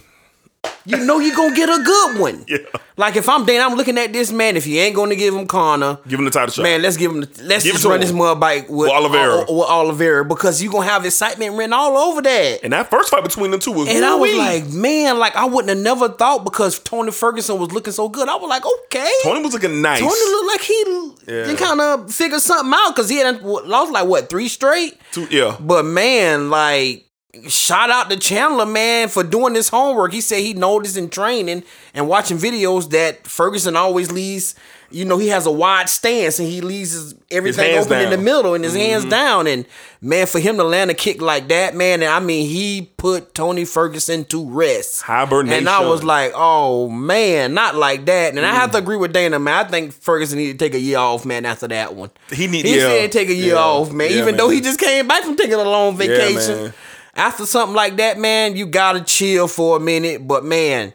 You 0.86 0.98
know 1.06 1.20
you're 1.20 1.36
gonna 1.36 1.56
get 1.56 1.70
a 1.70 1.82
good 1.84 2.20
one. 2.20 2.46
Yeah. 2.54 2.58
Like 2.98 3.16
if 3.16 3.28
I'm 3.28 3.44
Dan, 3.46 3.62
I'm 3.62 3.76
looking 3.76 3.98
at 3.98 4.14
this 4.14 4.32
man. 4.32 4.56
If 4.56 4.66
he 4.66 4.78
ain't 4.80 4.96
gonna 4.96 5.16
give 5.16 5.34
him 5.34 5.48
Conor, 5.48 5.98
Give 6.08 6.20
him 6.20 6.26
the 6.26 6.32
title 6.32 6.52
shot. 6.54 6.62
man, 6.62 6.82
let's 6.84 6.96
give 6.98 7.10
him. 7.12 7.22
The, 7.22 7.44
let's 7.44 7.64
Give 7.64 7.74
just 7.74 7.86
run 7.86 7.96
him. 7.96 8.02
this 8.02 8.12
mud 8.12 8.40
bike 8.40 8.70
with, 8.70 8.78
With 8.78 8.92
Oliveira. 8.92 9.38
uh, 9.38 9.46
with 9.54 9.68
Oliveira 9.68 10.26
because 10.26 10.62
you 10.62 10.70
gonna 10.72 10.86
have 10.86 11.04
excitement 11.06 11.56
written 11.56 11.74
all 11.74 11.98
over 11.98 12.22
that. 12.22 12.60
and 12.64 12.72
that 12.74 12.92
first 12.92 13.10
fight 13.10 13.24
between 13.24 13.50
them 13.50 13.60
two 13.60 13.72
was 13.72 13.88
And 13.90 14.06
I 14.06 14.14
was 14.16 14.32
like, 14.36 14.68
man, 14.72 15.18
like 15.18 15.36
I 15.36 15.46
wouldn't 15.46 15.70
have 15.70 15.78
never 15.80 16.10
thought 16.10 16.44
because 16.44 16.78
Tony 16.80 17.12
Ferguson 17.12 17.58
was 17.58 17.72
looking 17.72 17.94
so 17.94 18.10
good. 18.10 18.30
I 18.30 18.36
was 18.36 18.48
like, 18.50 18.64
okay. 18.86 19.12
Tony 19.24 19.42
was 19.42 19.54
looking 19.54 19.82
nice. 19.82 20.00
Tony 20.00 20.12
looked 20.12 20.48
like 20.52 20.62
he 20.62 21.12
Yeah. 21.28 21.56
kind 21.56 21.82
of 21.82 22.14
figured 22.14 22.42
something 22.42 22.74
out 22.76 22.90
because 22.96 23.10
he 23.10 23.18
had 23.18 23.42
lost 23.42 23.92
like 23.92 24.06
what 24.08 24.30
three 24.30 24.48
straight. 24.50 25.00
Two- 25.14 25.28
yeah. 25.32 25.56
But 25.60 25.86
man, 25.86 26.52
like 26.52 27.06
shout 27.48 27.90
out 27.90 28.10
to 28.10 28.18
Chandler, 28.18 28.66
man, 28.66 29.08
for 29.10 29.24
doing 29.24 29.54
this 29.54 29.70
homework. 29.70 30.14
He 30.14 30.22
said 30.22 30.40
he 30.42 30.54
noticed 30.54 30.98
in 30.98 31.10
training 31.10 31.64
and 31.94 32.08
watching 32.08 32.38
videos 32.38 32.90
that 32.92 33.26
Ferguson 33.28 33.76
always 33.76 34.12
leaves. 34.12 34.56
You 34.92 35.06
know, 35.06 35.18
he 35.18 35.30
has 35.30 35.48
a 35.48 35.52
wide 35.52 35.90
stance 35.90 36.38
and 36.38 36.48
he 36.48 36.62
leaves 36.62 36.92
his, 36.92 37.16
everything 37.32 37.76
open 37.80 38.00
in 38.00 38.12
the 38.12 38.18
middle 38.20 38.54
and 38.54 38.64
his 38.64 38.76
hands 38.76 39.06
down. 39.06 39.48
And 39.48 39.66
man, 40.02 40.28
for 40.28 40.38
him 40.40 40.58
to 40.58 40.64
land 40.64 40.92
a 40.92 40.94
kick 40.94 41.20
like 41.20 41.48
that, 41.48 41.74
man, 41.76 42.04
and 42.04 42.12
I 42.12 42.20
mean, 42.20 42.48
he 42.48 42.92
put 42.98 43.34
Tony 43.34 43.66
Ferguson 43.66 44.24
to 44.26 44.48
rest. 44.48 45.02
Hibernation. 45.02 45.58
And 45.58 45.68
I 45.70 45.84
was 45.90 46.04
like, 46.04 46.34
oh 46.36 46.90
man, 46.90 47.56
not 47.56 47.74
like 47.74 48.06
that. 48.06 48.36
And 48.38 48.46
I 48.46 48.54
have 48.54 48.70
to 48.74 48.78
Mm. 48.78 48.82
agree 48.82 48.98
with 48.98 49.14
Dana, 49.14 49.40
man. 49.40 49.66
I 49.66 49.68
think 49.68 49.94
Ferguson 49.94 50.38
needed 50.38 50.60
to 50.60 50.66
take 50.66 50.76
a 50.76 50.80
year 50.80 51.00
off, 51.00 51.26
man, 51.26 51.48
after 51.48 51.68
that 51.70 51.96
one. 51.96 52.12
He 52.32 52.46
need- 52.46 52.66
He 52.68 52.76
yeah. 52.76 52.82
said 52.82 53.12
take 53.12 53.30
a 53.30 53.34
year 53.34 53.56
Yeah. 53.56 53.62
off, 53.62 53.92
man. 53.92 54.12
Yeah, 54.12 54.18
even 54.20 54.38
though 54.38 54.50
he 54.50 54.62
just 54.62 54.80
came 54.80 55.08
back 55.08 55.24
from 55.24 55.36
taking 55.36 55.54
a 55.56 55.64
long 55.64 55.98
vacation. 55.98 56.72
After 57.16 57.46
something 57.46 57.76
like 57.76 57.98
that, 57.98 58.18
man, 58.18 58.56
you 58.56 58.66
gotta 58.66 59.02
chill 59.02 59.48
for 59.48 59.78
a 59.78 59.80
minute. 59.80 60.28
But 60.28 60.44
man, 60.44 60.94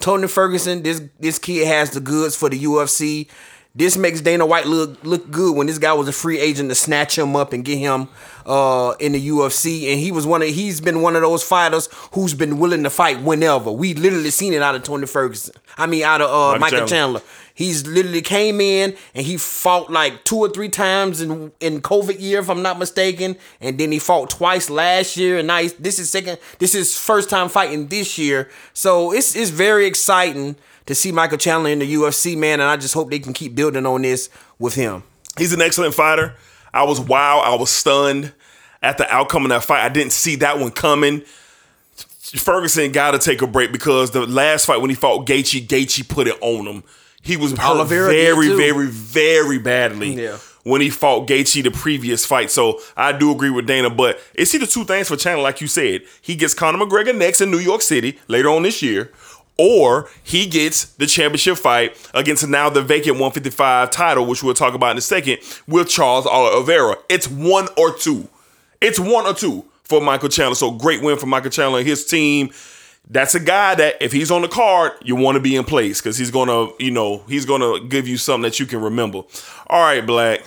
Tony 0.00 0.26
Ferguson, 0.26 0.82
this 0.82 1.02
this 1.18 1.38
kid 1.38 1.66
has 1.66 1.90
the 1.90 2.00
goods 2.00 2.34
for 2.36 2.48
the 2.48 2.58
UFC. 2.58 3.28
This 3.72 3.96
makes 3.96 4.20
Dana 4.20 4.44
White 4.44 4.66
look 4.66 4.98
look 5.04 5.30
good 5.30 5.56
when 5.56 5.68
this 5.68 5.78
guy 5.78 5.92
was 5.92 6.08
a 6.08 6.12
free 6.12 6.40
agent 6.40 6.70
to 6.70 6.74
snatch 6.74 7.16
him 7.16 7.36
up 7.36 7.52
and 7.52 7.64
get 7.64 7.78
him 7.78 8.08
uh, 8.44 8.94
in 8.98 9.12
the 9.12 9.28
UFC. 9.28 9.92
And 9.92 10.00
he 10.00 10.10
was 10.10 10.26
one 10.26 10.42
of 10.42 10.48
he's 10.48 10.80
been 10.80 11.02
one 11.02 11.14
of 11.14 11.22
those 11.22 11.44
fighters 11.44 11.88
who's 12.12 12.34
been 12.34 12.58
willing 12.58 12.82
to 12.82 12.90
fight 12.90 13.22
whenever. 13.22 13.70
We 13.70 13.94
literally 13.94 14.30
seen 14.30 14.54
it 14.54 14.62
out 14.62 14.74
of 14.74 14.82
Tony 14.82 15.06
Ferguson. 15.06 15.54
I 15.78 15.86
mean, 15.86 16.02
out 16.02 16.20
of 16.20 16.30
uh, 16.30 16.58
Michael 16.58 16.60
Michael 16.60 16.88
Chandler. 16.88 17.20
Chandler. 17.20 17.22
He's 17.60 17.86
literally 17.86 18.22
came 18.22 18.58
in 18.58 18.96
and 19.14 19.26
he 19.26 19.36
fought 19.36 19.90
like 19.90 20.24
two 20.24 20.38
or 20.38 20.48
three 20.48 20.70
times 20.70 21.20
in 21.20 21.52
in 21.60 21.82
COVID 21.82 22.18
year, 22.18 22.40
if 22.40 22.48
I'm 22.48 22.62
not 22.62 22.78
mistaken, 22.78 23.36
and 23.60 23.76
then 23.76 23.92
he 23.92 23.98
fought 23.98 24.30
twice 24.30 24.70
last 24.70 25.18
year, 25.18 25.36
and 25.36 25.46
now 25.46 25.60
this 25.78 25.98
is 25.98 26.08
second. 26.08 26.38
This 26.58 26.74
is 26.74 26.98
first 26.98 27.28
time 27.28 27.50
fighting 27.50 27.88
this 27.88 28.16
year, 28.16 28.48
so 28.72 29.12
it's 29.12 29.36
it's 29.36 29.50
very 29.50 29.84
exciting 29.84 30.56
to 30.86 30.94
see 30.94 31.12
Michael 31.12 31.36
Chandler 31.36 31.68
in 31.68 31.80
the 31.80 31.94
UFC, 31.96 32.34
man, 32.34 32.60
and 32.60 32.70
I 32.70 32.78
just 32.78 32.94
hope 32.94 33.10
they 33.10 33.18
can 33.18 33.34
keep 33.34 33.54
building 33.54 33.84
on 33.84 34.00
this 34.00 34.30
with 34.58 34.74
him. 34.74 35.02
He's 35.36 35.52
an 35.52 35.60
excellent 35.60 35.92
fighter. 35.92 36.36
I 36.72 36.84
was 36.84 36.98
wow. 36.98 37.40
I 37.40 37.56
was 37.56 37.68
stunned 37.68 38.32
at 38.82 38.96
the 38.96 39.06
outcome 39.12 39.44
of 39.44 39.50
that 39.50 39.64
fight. 39.64 39.84
I 39.84 39.90
didn't 39.90 40.12
see 40.12 40.36
that 40.36 40.58
one 40.58 40.70
coming. 40.70 41.24
Ferguson 42.38 42.90
got 42.90 43.10
to 43.10 43.18
take 43.18 43.42
a 43.42 43.46
break 43.46 43.70
because 43.70 44.12
the 44.12 44.26
last 44.26 44.64
fight 44.64 44.80
when 44.80 44.88
he 44.88 44.96
fought 44.96 45.26
Gaethje, 45.26 45.66
Gaethje 45.66 46.08
put 46.08 46.26
it 46.26 46.38
on 46.40 46.66
him. 46.66 46.84
He 47.22 47.36
was 47.36 47.52
hurt 47.52 47.60
Oliveira 47.60 48.08
very, 48.10 48.48
very, 48.48 48.86
very 48.86 49.58
badly 49.58 50.14
Yeah. 50.24 50.38
when 50.62 50.80
he 50.80 50.88
fought 50.90 51.28
Gaethje 51.28 51.62
the 51.62 51.70
previous 51.70 52.24
fight. 52.24 52.50
So 52.50 52.80
I 52.96 53.12
do 53.12 53.30
agree 53.30 53.50
with 53.50 53.66
Dana, 53.66 53.90
but 53.90 54.18
it's 54.34 54.54
either 54.54 54.66
two 54.66 54.84
things 54.84 55.08
for 55.08 55.16
Chandler, 55.16 55.42
like 55.42 55.60
you 55.60 55.66
said. 55.68 56.02
He 56.22 56.34
gets 56.34 56.54
Conor 56.54 56.78
McGregor 56.84 57.14
next 57.16 57.40
in 57.40 57.50
New 57.50 57.58
York 57.58 57.82
City 57.82 58.18
later 58.28 58.48
on 58.48 58.62
this 58.62 58.80
year, 58.82 59.12
or 59.58 60.08
he 60.22 60.46
gets 60.46 60.84
the 60.84 61.06
championship 61.06 61.58
fight 61.58 61.94
against 62.14 62.48
now 62.48 62.70
the 62.70 62.80
vacant 62.80 63.16
155 63.16 63.90
title, 63.90 64.24
which 64.24 64.42
we'll 64.42 64.54
talk 64.54 64.72
about 64.74 64.92
in 64.92 64.98
a 64.98 65.02
second, 65.02 65.38
with 65.68 65.88
Charles 65.90 66.26
Oliveira. 66.26 66.96
It's 67.10 67.28
one 67.28 67.68
or 67.76 67.92
two. 67.92 68.28
It's 68.80 68.98
one 68.98 69.26
or 69.26 69.34
two 69.34 69.66
for 69.84 70.00
Michael 70.00 70.30
Chandler. 70.30 70.54
So 70.54 70.70
great 70.70 71.02
win 71.02 71.18
for 71.18 71.26
Michael 71.26 71.50
Chandler 71.50 71.80
and 71.80 71.86
his 71.86 72.06
team. 72.06 72.50
That's 73.12 73.34
a 73.34 73.40
guy 73.40 73.74
that 73.74 73.96
if 74.00 74.12
he's 74.12 74.30
on 74.30 74.42
the 74.42 74.48
card, 74.48 74.92
you 75.02 75.16
want 75.16 75.34
to 75.34 75.40
be 75.40 75.56
in 75.56 75.64
place 75.64 76.00
because 76.00 76.16
he's 76.16 76.30
gonna, 76.30 76.68
you 76.78 76.92
know, 76.92 77.24
he's 77.28 77.44
gonna 77.44 77.80
give 77.84 78.06
you 78.06 78.16
something 78.16 78.42
that 78.42 78.60
you 78.60 78.66
can 78.66 78.80
remember. 78.80 79.22
All 79.66 79.82
right, 79.82 80.06
Black. 80.06 80.42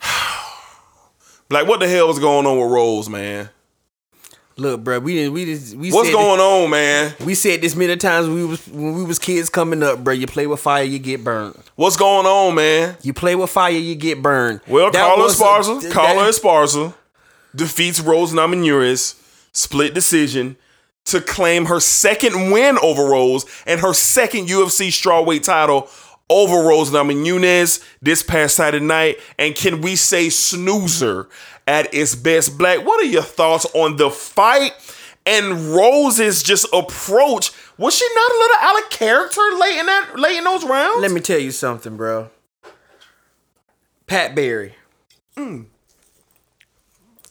Black, 1.48 1.66
what 1.66 1.80
the 1.80 1.88
hell 1.88 2.06
was 2.06 2.20
going 2.20 2.46
on 2.46 2.58
with 2.58 2.70
Rose, 2.70 3.08
man? 3.08 3.50
Look, 4.56 4.84
bro, 4.84 4.98
we 5.00 5.14
didn't 5.14 5.32
we 5.32 5.44
just 5.46 5.74
we 5.74 5.90
What's 5.90 6.10
going 6.12 6.38
on, 6.38 6.70
man? 6.70 7.14
we 7.24 7.34
said 7.34 7.62
this 7.62 7.74
many 7.74 7.96
times 7.96 8.26
when 8.28 8.36
we 8.36 8.44
was 8.44 8.68
when 8.68 8.94
we 8.94 9.04
was 9.04 9.18
kids 9.18 9.48
coming 9.48 9.82
up, 9.82 10.04
bro. 10.04 10.12
You 10.12 10.26
play 10.26 10.46
with 10.46 10.60
fire, 10.60 10.84
you 10.84 10.98
get 10.98 11.24
burned. 11.24 11.56
What's 11.76 11.96
going 11.96 12.26
on, 12.26 12.54
man? 12.54 12.96
You 13.02 13.14
play 13.14 13.34
with 13.34 13.48
fire, 13.50 13.70
you 13.72 13.94
get 13.94 14.20
burned. 14.22 14.60
Well, 14.68 14.90
That 14.90 15.06
Carla 15.06 15.22
was 15.24 15.40
a- 15.40 15.42
Esparza, 15.42 15.90
Carla 15.90 16.28
Esparza 16.28 16.94
defeats 17.56 18.00
Rose 18.00 18.32
Namajunas, 18.32 19.14
split 19.52 19.94
decision 19.94 20.56
to 21.06 21.20
claim 21.20 21.66
her 21.66 21.80
second 21.80 22.50
win 22.50 22.78
over 22.82 23.04
Rose 23.04 23.46
and 23.66 23.80
her 23.80 23.92
second 23.92 24.48
UFC 24.48 24.88
strawweight 24.88 25.42
title 25.42 25.88
over 26.28 26.68
Rose 26.68 26.90
Namajunas 26.90 27.82
this 28.00 28.22
past 28.22 28.56
Saturday 28.56 28.84
night. 28.84 29.18
And 29.38 29.54
can 29.54 29.80
we 29.80 29.96
say 29.96 30.28
snoozer 30.28 31.28
at 31.66 31.92
its 31.92 32.14
best? 32.14 32.56
Black, 32.56 32.84
what 32.84 33.02
are 33.02 33.08
your 33.08 33.22
thoughts 33.22 33.66
on 33.74 33.96
the 33.96 34.10
fight 34.10 34.72
and 35.26 35.74
Rose's 35.74 36.42
just 36.42 36.66
approach? 36.72 37.50
Was 37.78 37.96
she 37.96 38.06
not 38.14 38.30
a 38.30 38.38
little 38.38 38.56
out 38.60 38.84
of 38.84 38.90
character 38.90 39.40
late 39.58 39.78
in 39.78 39.86
that 39.86 40.12
late 40.16 40.36
in 40.36 40.44
those 40.44 40.64
rounds? 40.64 41.00
Let 41.00 41.10
me 41.10 41.20
tell 41.20 41.38
you 41.38 41.50
something, 41.50 41.96
bro. 41.96 42.30
Pat 44.06 44.34
Barry. 44.34 44.74
You 45.36 45.66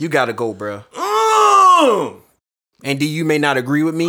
gotta 0.07 0.33
go, 0.33 0.53
bro. 0.53 0.83
Mm. 0.93 1.58
And 2.83 2.99
D, 2.99 3.05
you 3.05 3.25
may 3.25 3.37
not 3.37 3.57
agree 3.57 3.83
with 3.83 3.95
me, 3.95 4.07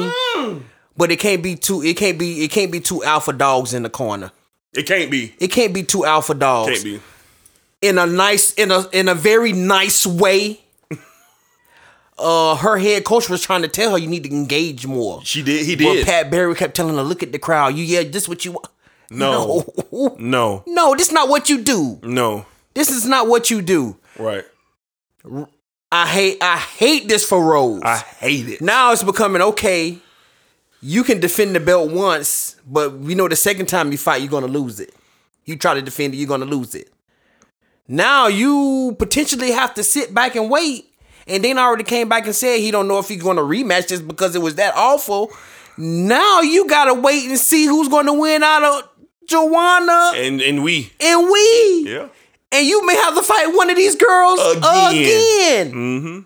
but 0.97 1.11
it 1.11 1.19
can't 1.19 1.43
be 1.43 1.57
two. 1.57 1.83
It 1.83 1.97
can't 1.97 2.19
be. 2.19 2.45
It 2.45 2.51
can't 2.51 2.71
be 2.71 2.81
two 2.81 3.03
alpha 3.03 3.33
dogs 3.33 3.75
in 3.75 3.83
the 3.83 3.91
corner. 3.91 4.31
It 4.73 4.85
can't 4.87 5.11
be. 5.11 5.35
It 5.41 5.49
can't 5.49 5.75
be 5.75 5.83
two 5.83 6.05
alpha 6.05 6.35
dogs 6.35 6.71
Can't 6.71 6.85
be. 6.85 7.01
in 7.83 7.99
a 7.99 8.07
nice, 8.07 8.53
in 8.55 8.71
a 8.71 8.87
in 8.93 9.09
a 9.09 9.15
very 9.15 9.53
nice 9.53 10.07
way. 10.07 10.61
Uh, 12.23 12.55
her 12.57 12.77
head 12.77 13.03
coach 13.03 13.31
was 13.31 13.41
trying 13.41 13.63
to 13.63 13.69
tell 13.69 13.93
her 13.93 13.97
you 13.99 14.07
need 14.07 14.25
to 14.25 14.31
engage 14.31 14.87
more. 14.87 15.23
She 15.25 15.43
did. 15.43 15.65
He 15.65 15.75
But 15.75 15.85
did. 15.95 16.07
Pat 16.07 16.31
Barry 16.31 16.55
kept 16.55 16.77
telling 16.77 16.97
her, 16.97 17.03
"Look 17.03 17.23
at 17.23 17.33
the 17.33 17.39
crowd. 17.39 17.69
You 17.77 17.83
yeah, 17.83 18.03
this 18.03 18.25
is 18.25 18.29
what 18.29 18.45
you 18.45 18.53
want." 18.53 18.67
No. 19.11 19.65
no, 19.91 20.17
No. 20.19 20.63
no, 20.67 20.95
this 20.95 21.07
is 21.07 21.13
not 21.15 21.31
what 21.31 21.49
you 21.49 21.63
do. 21.63 21.99
No. 22.03 22.45
This 22.75 22.91
is 22.91 23.07
not 23.07 23.27
what 23.27 23.49
you 23.49 23.63
do. 23.63 23.97
Right. 24.19 24.45
I 25.93 26.07
hate 26.07 26.39
I 26.41 26.57
hate 26.57 27.09
this 27.09 27.27
for 27.27 27.43
Rose. 27.45 27.83
I 27.85 27.99
hate 27.99 28.49
it. 28.49 28.61
now 28.61 28.93
it's 28.93 29.03
becoming 29.03 29.43
okay. 29.43 29.99
You 30.83 31.03
can 31.05 31.21
defend 31.21 31.55
the 31.55 31.61
belt 31.61 31.91
once, 31.91 32.57
but 32.67 32.97
we 32.99 33.15
know 33.15 33.29
the 33.29 33.37
second 33.37 33.67
time 33.67 33.93
you 33.93 33.99
fight, 33.99 34.23
you're 34.23 34.31
gonna 34.31 34.47
lose 34.47 34.81
it. 34.81 34.95
You 35.45 35.57
try 35.57 35.75
to 35.75 35.83
defend 35.83 36.15
it, 36.15 36.19
you're 36.19 36.29
gonna 36.29 36.45
lose 36.47 36.75
it. 36.75 36.91
Now 37.89 38.29
you 38.29 38.95
potentially 38.99 39.51
have 39.51 39.75
to 39.75 39.83
sit 39.83 40.15
back 40.15 40.37
and 40.37 40.49
wait. 40.51 40.87
And 41.27 41.45
then 41.45 41.59
already 41.59 41.85
came 41.85 42.09
back 42.09 42.25
and 42.27 42.35
said 42.35 42.61
he 42.61 42.71
don't 42.71 42.89
know 42.89 42.99
if 42.99 43.09
he's 43.09 43.23
gonna 43.23 43.43
rematch 43.43 43.89
just 43.89 44.07
because 44.07 44.35
it 44.35 44.43
was 44.43 44.55
that 44.57 44.75
awful. 44.77 45.31
Now 45.77 46.41
you 46.41 46.67
gotta 46.69 46.95
wait 46.95 47.29
and 47.29 47.39
see 47.39 47.67
who's 47.67 47.89
gonna 47.89 48.15
win 48.15 48.43
out 48.43 48.63
of 48.63 48.89
Joanna 49.27 50.13
And 50.17 50.41
and 50.41 50.63
we. 50.65 50.93
and 51.01 51.29
we. 51.31 51.85
Yeah. 51.87 52.09
And 52.53 52.67
you 52.67 52.85
may 52.87 52.97
have 52.97 53.15
to 53.15 53.23
fight 53.23 53.47
one 53.55 53.71
of 53.71 53.77
these 53.77 53.97
girls 53.97 54.41
Again. 54.57 54.95
again. 54.95 55.73
Mm-hmm. 55.73 56.21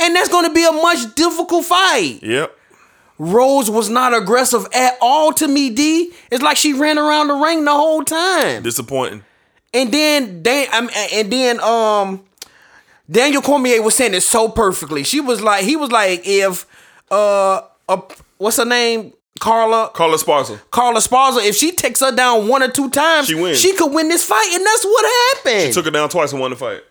And 0.00 0.16
that's 0.16 0.28
going 0.28 0.46
to 0.46 0.52
be 0.54 0.64
a 0.64 0.72
much 0.72 1.14
difficult 1.14 1.64
fight. 1.64 2.20
Yep. 2.22 2.56
Rose 3.18 3.68
was 3.68 3.88
not 3.90 4.14
aggressive 4.14 4.66
at 4.72 4.96
all 5.00 5.32
to 5.32 5.48
me, 5.48 5.70
D. 5.70 6.12
It's 6.30 6.42
like 6.42 6.56
she 6.56 6.72
ran 6.72 6.98
around 6.98 7.28
the 7.28 7.34
ring 7.34 7.64
the 7.64 7.72
whole 7.72 8.04
time. 8.04 8.62
Disappointing. 8.62 9.24
And 9.74 9.92
then 9.92 10.42
they 10.42 10.66
um, 10.68 10.88
and 11.12 11.30
then 11.30 11.60
um 11.60 12.24
Daniel 13.10 13.42
Cormier 13.42 13.82
was 13.82 13.96
saying 13.96 14.14
it 14.14 14.22
so 14.22 14.48
perfectly. 14.48 15.02
She 15.02 15.20
was 15.20 15.42
like 15.42 15.64
he 15.64 15.74
was 15.76 15.90
like 15.90 16.22
if 16.24 16.64
uh 17.10 17.62
a, 17.88 18.02
what's 18.38 18.58
her 18.58 18.64
name? 18.64 19.12
Carla 19.38 19.90
Carla 19.94 20.16
Sparsa. 20.16 20.60
Carla 20.70 21.00
Sparza, 21.00 21.44
if 21.44 21.56
she 21.56 21.72
takes 21.72 22.00
her 22.00 22.12
down 22.14 22.48
one 22.48 22.62
or 22.62 22.68
two 22.70 22.90
times, 22.90 23.26
She 23.28 23.34
wins. 23.34 23.58
She 23.60 23.74
could 23.74 23.92
win 23.92 24.08
this 24.08 24.24
fight, 24.24 24.48
and 24.52 24.64
that's 24.64 24.84
what 24.84 25.04
happened. 25.36 25.66
She 25.68 25.72
took 25.72 25.84
her 25.84 25.90
down 25.90 26.08
twice 26.08 26.32
and 26.32 26.40
won 26.40 26.50
the 26.50 26.56
fight. 26.56 26.82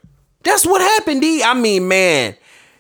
That's 0.44 0.66
what 0.66 0.82
happened, 0.82 1.22
D. 1.22 1.44
I 1.44 1.54
mean, 1.54 1.88
man, 1.88 2.36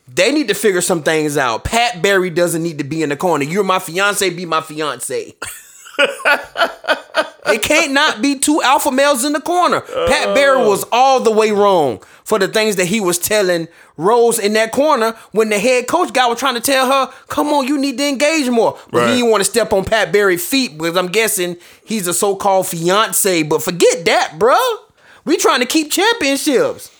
they 0.07 0.31
need 0.31 0.47
to 0.47 0.53
figure 0.53 0.81
some 0.81 1.03
things 1.03 1.37
out. 1.37 1.63
Pat 1.65 2.01
Barry 2.01 2.29
doesn't 2.29 2.63
need 2.63 2.77
to 2.77 2.83
be 2.83 3.03
in 3.03 3.09
the 3.09 3.17
corner. 3.17 3.43
You're 3.43 3.63
my 3.63 3.79
fiance, 3.79 4.29
be 4.29 4.45
my 4.45 4.61
fiance. 4.61 5.35
it 5.99 7.61
can't 7.61 7.93
not 7.93 8.21
be 8.21 8.37
two 8.39 8.61
alpha 8.61 8.91
males 8.91 9.23
in 9.25 9.33
the 9.33 9.41
corner. 9.41 9.81
Pat 9.81 10.29
oh. 10.29 10.35
Barry 10.35 10.57
was 10.57 10.85
all 10.91 11.19
the 11.19 11.31
way 11.31 11.51
wrong 11.51 12.01
for 12.23 12.37
the 12.39 12.47
things 12.47 12.75
that 12.75 12.85
he 12.85 12.99
was 12.99 13.17
telling 13.17 13.67
Rose 13.95 14.37
in 14.37 14.53
that 14.53 14.71
corner 14.71 15.13
when 15.31 15.49
the 15.49 15.57
head 15.57 15.87
coach 15.87 16.13
guy 16.13 16.27
was 16.27 16.39
trying 16.39 16.55
to 16.55 16.61
tell 16.61 16.85
her, 16.87 17.13
come 17.27 17.47
on, 17.47 17.67
you 17.67 17.77
need 17.77 17.97
to 17.97 18.07
engage 18.07 18.49
more. 18.49 18.77
But 18.91 18.99
Right. 18.99 19.09
he 19.09 19.15
didn't 19.17 19.31
want 19.31 19.41
to 19.41 19.49
step 19.49 19.71
on 19.73 19.85
Pat 19.85 20.11
Barry's 20.11 20.45
feet 20.45 20.77
because 20.77 20.97
I'm 20.97 21.07
guessing 21.07 21.57
he's 21.85 22.07
a 22.07 22.13
so-called 22.13 22.67
fiance. 22.67 23.43
But 23.43 23.63
forget 23.63 24.05
that, 24.05 24.33
bruh. 24.37 24.77
We 25.25 25.37
trying 25.37 25.59
to 25.61 25.65
keep 25.65 25.91
championships. 25.91 26.91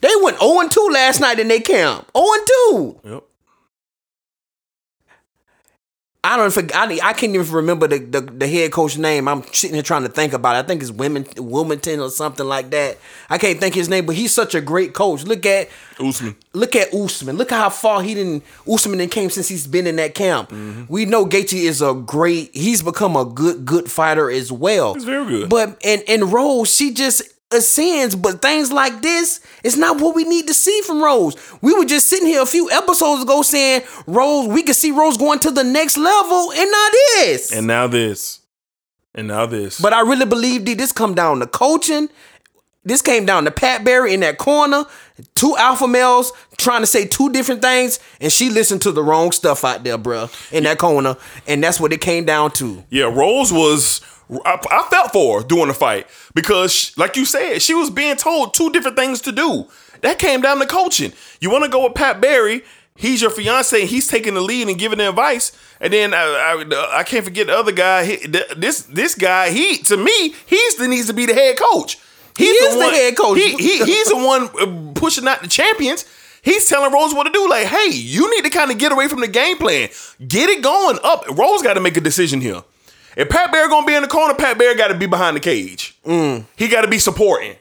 They 0.00 0.12
went 0.22 0.38
0 0.38 0.68
2 0.68 0.88
last 0.92 1.20
night 1.20 1.38
in 1.38 1.48
their 1.48 1.60
camp. 1.60 2.10
0 2.16 2.26
2. 2.70 3.00
Yep. 3.04 3.24
I 6.24 6.38
don't 6.38 6.50
forget. 6.50 6.74
I, 6.74 6.84
I 7.10 7.12
can't 7.12 7.34
even 7.34 7.54
remember 7.54 7.86
the, 7.86 7.98
the, 7.98 8.20
the 8.22 8.48
head 8.48 8.72
coach 8.72 8.96
name. 8.96 9.28
I'm 9.28 9.42
sitting 9.52 9.74
here 9.74 9.82
trying 9.82 10.04
to 10.04 10.08
think 10.08 10.32
about 10.32 10.56
it. 10.56 10.60
I 10.60 10.62
think 10.62 10.80
it's 10.80 10.90
Women 10.90 11.26
Wilmington 11.36 12.00
or 12.00 12.08
something 12.08 12.46
like 12.46 12.70
that. 12.70 12.96
I 13.28 13.36
can't 13.36 13.60
think 13.60 13.74
his 13.74 13.90
name, 13.90 14.06
but 14.06 14.14
he's 14.14 14.32
such 14.32 14.54
a 14.54 14.62
great 14.62 14.94
coach. 14.94 15.24
Look 15.24 15.44
at 15.44 15.68
Usman. 16.00 16.34
look 16.54 16.74
at 16.74 16.94
Usman. 16.94 17.36
Look 17.36 17.52
at 17.52 17.58
how 17.58 17.68
far 17.68 18.00
he 18.00 18.14
didn't 18.14 18.42
Usman 18.66 18.98
didn't 18.98 19.12
came 19.12 19.28
since 19.28 19.48
he's 19.48 19.66
been 19.66 19.86
in 19.86 19.96
that 19.96 20.14
camp. 20.14 20.48
Mm-hmm. 20.48 20.84
We 20.88 21.04
know 21.04 21.26
Gaethje 21.26 21.60
is 21.60 21.82
a 21.82 21.92
great. 21.92 22.54
He's 22.54 22.82
become 22.82 23.16
a 23.16 23.26
good 23.26 23.66
good 23.66 23.90
fighter 23.90 24.30
as 24.30 24.50
well. 24.50 24.94
He's 24.94 25.04
very 25.04 25.26
good. 25.26 25.50
But 25.50 25.78
and 25.84 26.02
and 26.08 26.32
Rose, 26.32 26.74
she 26.74 26.94
just 26.94 27.33
ascends. 27.54 28.16
But 28.16 28.42
things 28.42 28.72
like 28.72 29.02
this, 29.02 29.40
it's 29.62 29.76
not 29.76 30.00
what 30.00 30.14
we 30.14 30.24
need 30.24 30.46
to 30.48 30.54
see 30.54 30.80
from 30.82 31.02
Rose. 31.02 31.36
We 31.62 31.74
were 31.74 31.84
just 31.84 32.08
sitting 32.08 32.26
here 32.26 32.42
a 32.42 32.46
few 32.46 32.70
episodes 32.70 33.22
ago 33.22 33.42
saying 33.42 33.82
Rose, 34.06 34.48
we 34.48 34.62
could 34.62 34.76
see 34.76 34.90
Rose 34.90 35.16
going 35.16 35.38
to 35.40 35.50
the 35.50 35.64
next 35.64 35.96
level, 35.96 36.52
and 36.52 36.70
not 36.70 36.92
this. 36.92 37.52
And 37.52 37.66
now 37.66 37.86
this. 37.86 38.40
And 39.14 39.28
now 39.28 39.46
this. 39.46 39.80
But 39.80 39.92
I 39.92 40.00
really 40.00 40.26
believe 40.26 40.64
D, 40.64 40.74
this 40.74 40.92
come 40.92 41.14
down 41.14 41.40
to 41.40 41.46
coaching. 41.46 42.08
This 42.86 43.00
came 43.00 43.24
down 43.24 43.44
to 43.44 43.50
Pat 43.50 43.82
Barry 43.82 44.12
in 44.12 44.20
that 44.20 44.36
corner, 44.36 44.84
two 45.34 45.56
alpha 45.56 45.88
males 45.88 46.32
trying 46.58 46.82
to 46.82 46.86
say 46.86 47.06
two 47.06 47.30
different 47.32 47.62
things, 47.62 47.98
and 48.20 48.30
she 48.30 48.50
listened 48.50 48.82
to 48.82 48.92
the 48.92 49.02
wrong 49.02 49.32
stuff 49.32 49.64
out 49.64 49.84
there, 49.84 49.96
bruh, 49.96 50.30
in 50.52 50.64
that 50.64 50.76
corner, 50.78 51.16
and 51.46 51.64
that's 51.64 51.80
what 51.80 51.94
it 51.94 52.02
came 52.02 52.26
down 52.26 52.50
to. 52.52 52.84
Yeah, 52.90 53.04
Rose 53.04 53.50
was. 53.52 54.02
I, 54.44 54.58
I 54.70 54.88
felt 54.90 55.12
for 55.12 55.40
her 55.40 55.46
during 55.46 55.68
the 55.68 55.74
fight 55.74 56.06
because, 56.34 56.72
she- 56.72 56.92
like 56.96 57.16
you 57.16 57.24
said, 57.24 57.60
she 57.62 57.74
was 57.74 57.90
being 57.90 58.16
told 58.16 58.54
two 58.54 58.70
different 58.70 58.96
things 58.96 59.20
to 59.22 59.32
do. 59.32 59.66
That 60.00 60.18
came 60.18 60.40
down 60.40 60.58
to 60.58 60.66
coaching. 60.66 61.12
You 61.40 61.50
want 61.50 61.64
to 61.64 61.70
go 61.70 61.84
with 61.84 61.94
Pat 61.94 62.20
Barry? 62.20 62.62
He's 62.96 63.20
your 63.22 63.30
fiance. 63.30 63.78
And 63.80 63.88
he's 63.88 64.06
taking 64.06 64.34
the 64.34 64.40
lead 64.40 64.68
and 64.68 64.78
giving 64.78 64.98
the 64.98 65.08
advice. 65.08 65.52
And 65.80 65.92
then 65.92 66.14
I, 66.14 66.64
I, 66.70 66.98
I 67.00 67.02
can't 67.02 67.24
forget 67.24 67.48
the 67.48 67.56
other 67.56 67.72
guy. 67.72 68.04
He, 68.04 68.16
this 68.56 68.82
this 68.82 69.14
guy, 69.14 69.50
he 69.50 69.78
to 69.78 69.96
me, 69.96 70.34
he's 70.46 70.76
the 70.76 70.86
needs 70.88 71.06
to 71.08 71.12
be 71.12 71.26
the 71.26 71.34
head 71.34 71.58
coach. 71.58 71.98
He's 72.36 72.60
is 72.62 72.74
the 72.76 72.80
head 72.96 73.16
coach. 73.16 73.38
He, 73.38 73.56
he 73.56 73.84
he's 73.84 74.08
the 74.08 74.16
one 74.16 74.48
uh, 74.60 74.92
pushing 74.94 75.26
out 75.26 75.42
the 75.42 75.48
champions. 75.48 76.04
He's 76.42 76.68
telling 76.68 76.92
Rose 76.92 77.14
what 77.14 77.24
to 77.24 77.30
do. 77.32 77.48
Like, 77.48 77.66
hey, 77.66 77.88
you 77.90 78.30
need 78.34 78.44
to 78.44 78.50
kind 78.50 78.70
of 78.70 78.78
get 78.78 78.92
away 78.92 79.08
from 79.08 79.20
the 79.20 79.28
game 79.28 79.56
plan. 79.56 79.88
Get 80.28 80.50
it 80.50 80.62
going 80.62 80.98
up. 81.02 81.24
Rose 81.30 81.62
got 81.62 81.74
to 81.74 81.80
make 81.80 81.96
a 81.96 82.00
decision 82.02 82.40
here. 82.40 82.62
If 83.16 83.28
Pat 83.28 83.52
Barry 83.52 83.68
gonna 83.68 83.86
be 83.86 83.94
in 83.94 84.02
the 84.02 84.08
corner, 84.08 84.34
Pat 84.34 84.58
Barry 84.58 84.74
got 84.74 84.88
to 84.88 84.94
be 84.94 85.06
behind 85.06 85.36
the 85.36 85.40
cage. 85.40 85.96
Mm. 86.04 86.44
He 86.56 86.68
got 86.68 86.82
to 86.82 86.88
be 86.88 86.98
supporting. 86.98 87.56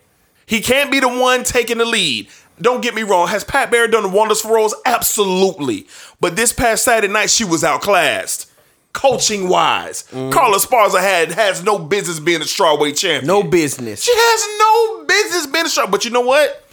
He 0.46 0.62
can't 0.62 0.92
be 0.92 1.00
the 1.00 1.08
one 1.08 1.44
taking 1.44 1.78
the 1.78 1.86
lead. 1.86 2.28
Don't 2.62 2.82
get 2.82 2.94
me 2.94 3.04
wrong. 3.04 3.28
Has 3.28 3.44
Pat 3.44 3.72
Barry 3.72 3.88
done 3.88 4.04
the 4.04 4.10
wonders 4.10 4.42
for 4.42 4.56
Rose? 4.56 4.76
Absolutely. 4.86 5.88
But 6.20 6.36
this 6.36 6.54
past 6.54 6.84
Saturday 6.84 7.12
night, 7.12 7.30
she 7.30 7.44
was 7.44 7.64
outclassed. 7.64 8.50
Coaching 8.94 9.50
wise, 9.50 10.04
mm. 10.12 10.32
Carla 10.32 10.58
Sparza 10.60 11.00
had 11.00 11.32
has 11.32 11.64
no 11.64 11.80
business 11.80 12.20
being 12.20 12.42
a 12.42 12.46
strawweight 12.46 12.96
champion. 12.96 13.26
No 13.26 13.42
business. 13.42 14.04
She 14.04 14.12
has 14.14 14.60
no 14.60 15.06
business 15.06 15.48
being 15.48 15.66
a 15.66 15.70
straw. 15.70 15.88
But 15.88 16.06
you 16.06 16.12
know 16.12 16.22
what? 16.22 16.64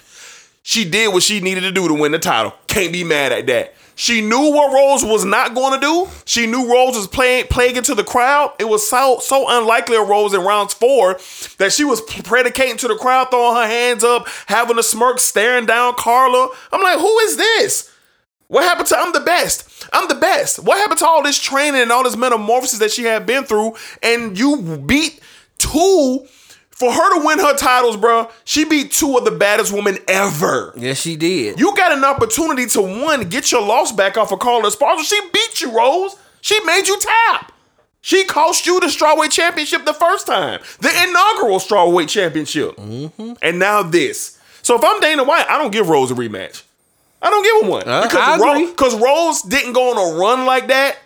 She 0.62 0.84
did 0.84 1.14
what 1.14 1.22
she 1.22 1.40
needed 1.40 1.62
to 1.62 1.72
do 1.72 1.88
to 1.88 1.94
win 1.94 2.12
the 2.12 2.18
title. 2.18 2.52
Can't 2.66 2.92
be 2.92 3.04
mad 3.04 3.32
at 3.32 3.46
that. 3.46 3.74
She 4.00 4.22
knew 4.22 4.50
what 4.50 4.72
Rose 4.72 5.04
was 5.04 5.26
not 5.26 5.54
going 5.54 5.78
to 5.78 5.86
do. 5.86 6.08
She 6.24 6.46
knew 6.46 6.72
Rose 6.72 6.96
was 6.96 7.06
playing 7.06 7.48
plaguing 7.48 7.82
to 7.82 7.94
the 7.94 8.02
crowd. 8.02 8.54
It 8.58 8.64
was 8.64 8.88
so 8.88 9.18
so 9.20 9.44
unlikely 9.46 9.98
of 9.98 10.08
Rose 10.08 10.32
in 10.32 10.40
rounds 10.40 10.72
four 10.72 11.20
that 11.58 11.70
she 11.70 11.84
was 11.84 12.00
predicating 12.00 12.78
to 12.78 12.88
the 12.88 12.96
crowd, 12.96 13.30
throwing 13.30 13.56
her 13.56 13.66
hands 13.66 14.02
up, 14.02 14.26
having 14.46 14.78
a 14.78 14.82
smirk, 14.82 15.20
staring 15.20 15.66
down 15.66 15.96
Carla. 15.98 16.48
I'm 16.72 16.80
like, 16.80 16.98
who 16.98 17.18
is 17.18 17.36
this? 17.36 17.92
What 18.48 18.64
happened 18.64 18.88
to 18.88 18.96
I'm 18.96 19.12
the 19.12 19.20
best? 19.20 19.86
I'm 19.92 20.08
the 20.08 20.14
best. 20.14 20.60
What 20.60 20.78
happened 20.78 21.00
to 21.00 21.06
all 21.06 21.22
this 21.22 21.38
training 21.38 21.82
and 21.82 21.92
all 21.92 22.02
this 22.02 22.16
metamorphosis 22.16 22.78
that 22.78 22.92
she 22.92 23.04
had 23.04 23.26
been 23.26 23.44
through? 23.44 23.74
And 24.02 24.38
you 24.38 24.82
beat 24.86 25.20
two 25.58 26.26
for 26.80 26.90
her 26.90 27.18
to 27.20 27.26
win 27.26 27.38
her 27.38 27.54
titles, 27.58 27.98
bro. 27.98 28.30
She 28.44 28.64
beat 28.64 28.90
two 28.90 29.18
of 29.18 29.26
the 29.26 29.30
baddest 29.30 29.70
women 29.70 29.98
ever. 30.08 30.72
Yes, 30.78 30.98
she 30.98 31.14
did. 31.14 31.60
You 31.60 31.76
got 31.76 31.92
an 31.92 32.02
opportunity 32.04 32.64
to 32.68 32.80
one 32.80 33.28
get 33.28 33.52
your 33.52 33.60
loss 33.60 33.92
back 33.92 34.16
off 34.16 34.32
of 34.32 34.38
Carla 34.38 34.62
Esparza. 34.70 35.04
She 35.04 35.20
beat 35.30 35.60
you, 35.60 35.76
Rose. 35.76 36.16
She 36.40 36.58
made 36.64 36.88
you 36.88 36.98
tap. 36.98 37.52
She 38.00 38.24
cost 38.24 38.64
you 38.66 38.80
the 38.80 38.86
strawweight 38.86 39.30
championship 39.30 39.84
the 39.84 39.92
first 39.92 40.26
time, 40.26 40.60
the 40.80 40.88
inaugural 40.88 41.58
strawweight 41.58 42.08
championship, 42.08 42.78
and 43.42 43.58
now 43.58 43.82
this. 43.82 44.38
So 44.62 44.74
if 44.74 44.82
I'm 44.82 45.00
Dana 45.00 45.22
White, 45.22 45.44
I 45.50 45.58
don't 45.58 45.70
give 45.70 45.90
Rose 45.90 46.10
a 46.10 46.14
rematch. 46.14 46.62
I 47.20 47.28
don't 47.28 47.42
give 47.44 47.62
him 47.62 47.68
one 47.68 47.86
Uh, 47.86 48.00
I 48.00 48.02
because 48.06 48.40
agree. 48.40 48.62
Rose, 48.62 48.70
because 48.70 48.94
Rose 48.98 49.42
didn't 49.42 49.74
go 49.74 49.90
on 49.90 50.14
a 50.14 50.18
run 50.18 50.46
like 50.46 50.68
that 50.68 50.96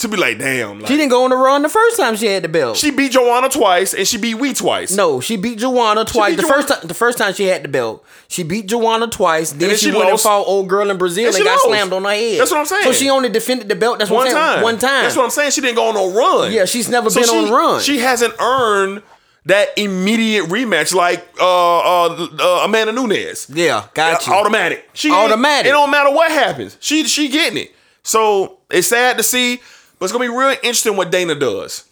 to 0.00 0.08
be 0.08 0.16
like, 0.16 0.38
damn. 0.38 0.80
Like, 0.80 0.88
she 0.88 0.96
didn't 0.96 1.10
go 1.10 1.24
on 1.24 1.30
the 1.30 1.36
run 1.36 1.62
the 1.62 1.68
first 1.68 1.96
time 1.96 2.16
she 2.16 2.26
had 2.26 2.42
the 2.44 2.48
belt. 2.48 2.76
she 2.76 2.90
beat 2.90 3.12
Joanna 3.12 3.48
twice 3.48 3.94
and 3.94 4.06
she 4.06 4.18
beat 4.18 4.34
Wee 4.36 4.52
twice. 4.52 4.94
no, 4.94 5.20
she 5.20 5.36
beat 5.36 5.58
Joanna 5.58 6.04
twice. 6.04 6.36
beat 6.36 6.42
the 6.42 6.48
first 6.48 6.68
time, 6.68 6.78
the 6.86 6.94
first 6.94 7.18
time 7.18 7.32
she 7.34 7.44
had 7.44 7.62
the 7.62 7.68
belt, 7.68 8.04
she 8.28 8.42
beat 8.42 8.66
Joanna 8.66 9.06
twice. 9.08 9.50
Then, 9.50 9.68
then 9.68 9.70
she, 9.78 9.86
she 9.86 9.92
went 9.92 10.02
and 10.04 10.10
lost. 10.12 10.24
fought 10.24 10.46
old 10.46 10.68
girl 10.68 10.90
in 10.90 10.98
Brazil 10.98 11.26
And 11.28 11.36
and, 11.36 11.44
got 11.44 11.52
lost. 11.52 11.64
slammed 11.66 11.92
on 11.92 12.04
her 12.04 12.10
head. 12.10 12.40
That's 12.40 12.50
what 12.50 12.60
I'm 12.60 12.66
saying. 12.66 12.84
So 12.84 12.92
she 12.92 13.10
only 13.10 13.28
defended 13.28 13.68
the 13.68 13.76
belt. 13.76 13.98
That's 13.98 14.10
what 14.10 14.24
one 14.26 14.32
time. 14.34 14.62
One 14.62 14.78
time. 14.78 15.02
That's 15.04 15.16
what 15.16 15.24
I'm 15.24 15.30
saying. 15.30 15.50
She 15.52 15.60
didn't 15.60 15.76
go 15.76 15.88
on 15.88 15.94
no 15.94 16.10
run. 16.12 16.52
Yeah, 16.52 16.64
she's 16.64 16.88
never 16.88 17.10
So 17.10 17.20
been 17.20 17.28
she, 17.28 17.36
on 17.36 17.48
a 17.48 17.52
run. 17.52 17.80
She 17.80 17.98
hasn't 17.98 18.34
earned 18.40 19.02
that 19.46 19.68
immediate 19.78 20.44
rematch 20.46 20.94
like 20.94 21.26
uh, 21.40 21.78
uh, 22.06 22.28
uh, 22.38 22.64
Amanda 22.64 22.92
Nunes. 22.92 23.48
yeah, 23.50 23.86
got 23.94 24.26
you. 24.26 24.32
Automatic. 24.34 24.88
She 24.92 25.10
Automatic. 25.10 25.68
It 25.70 25.72
don't 25.72 25.90
matter 25.90 26.10
what 26.10 26.30
happens. 26.30 26.76
She 26.80 27.04
she 27.04 27.28
getting 27.28 27.64
it. 27.64 27.74
So 28.02 28.58
it's 28.70 28.88
sad 28.88 29.16
to 29.16 29.22
see, 29.22 29.60
but 30.00 30.06
it's 30.06 30.12
gonna 30.12 30.24
be 30.24 30.36
real 30.36 30.50
interesting 30.50 30.96
what 30.96 31.12
Dana 31.12 31.36
does. 31.36 31.84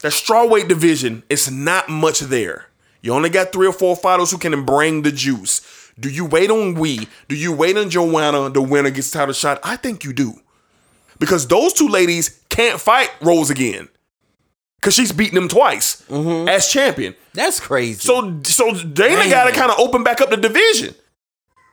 The 0.00 0.08
strawweight 0.08 0.68
division 0.68 1.24
is 1.28 1.50
not 1.50 1.88
much 1.90 2.20
there. 2.20 2.68
You 3.02 3.12
only 3.12 3.30
got 3.30 3.52
three 3.52 3.66
or 3.66 3.72
four 3.72 3.96
fighters 3.96 4.30
who 4.30 4.38
can 4.38 4.64
bring 4.64 5.02
the 5.02 5.12
juice. 5.12 5.60
Do 5.98 6.08
you 6.08 6.24
wait 6.24 6.50
on 6.50 6.74
we? 6.74 7.08
Do 7.28 7.34
you 7.34 7.52
wait 7.52 7.76
on 7.76 7.90
Joanna? 7.90 8.48
The 8.48 8.62
winner 8.62 8.90
gets 8.90 9.10
title 9.10 9.34
shot. 9.34 9.58
I 9.64 9.74
think 9.76 10.04
you 10.04 10.12
do, 10.12 10.40
because 11.18 11.46
those 11.48 11.72
two 11.72 11.88
ladies 11.88 12.40
can't 12.48 12.80
fight 12.80 13.10
Rose 13.20 13.50
again, 13.50 13.88
because 14.76 14.94
she's 14.94 15.10
beaten 15.10 15.34
them 15.34 15.48
twice 15.48 16.02
mm-hmm. 16.02 16.48
as 16.48 16.68
champion. 16.68 17.16
That's 17.34 17.58
crazy. 17.58 17.98
So 17.98 18.40
so 18.44 18.72
Dana 18.72 19.28
got 19.28 19.44
to 19.44 19.52
kind 19.52 19.72
of 19.72 19.80
open 19.80 20.04
back 20.04 20.20
up 20.20 20.30
the 20.30 20.36
division. 20.36 20.94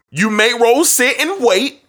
You 0.09 0.31
make 0.31 0.59
Rose 0.59 0.89
sit 0.89 1.19
and 1.19 1.43
wait. 1.43 1.84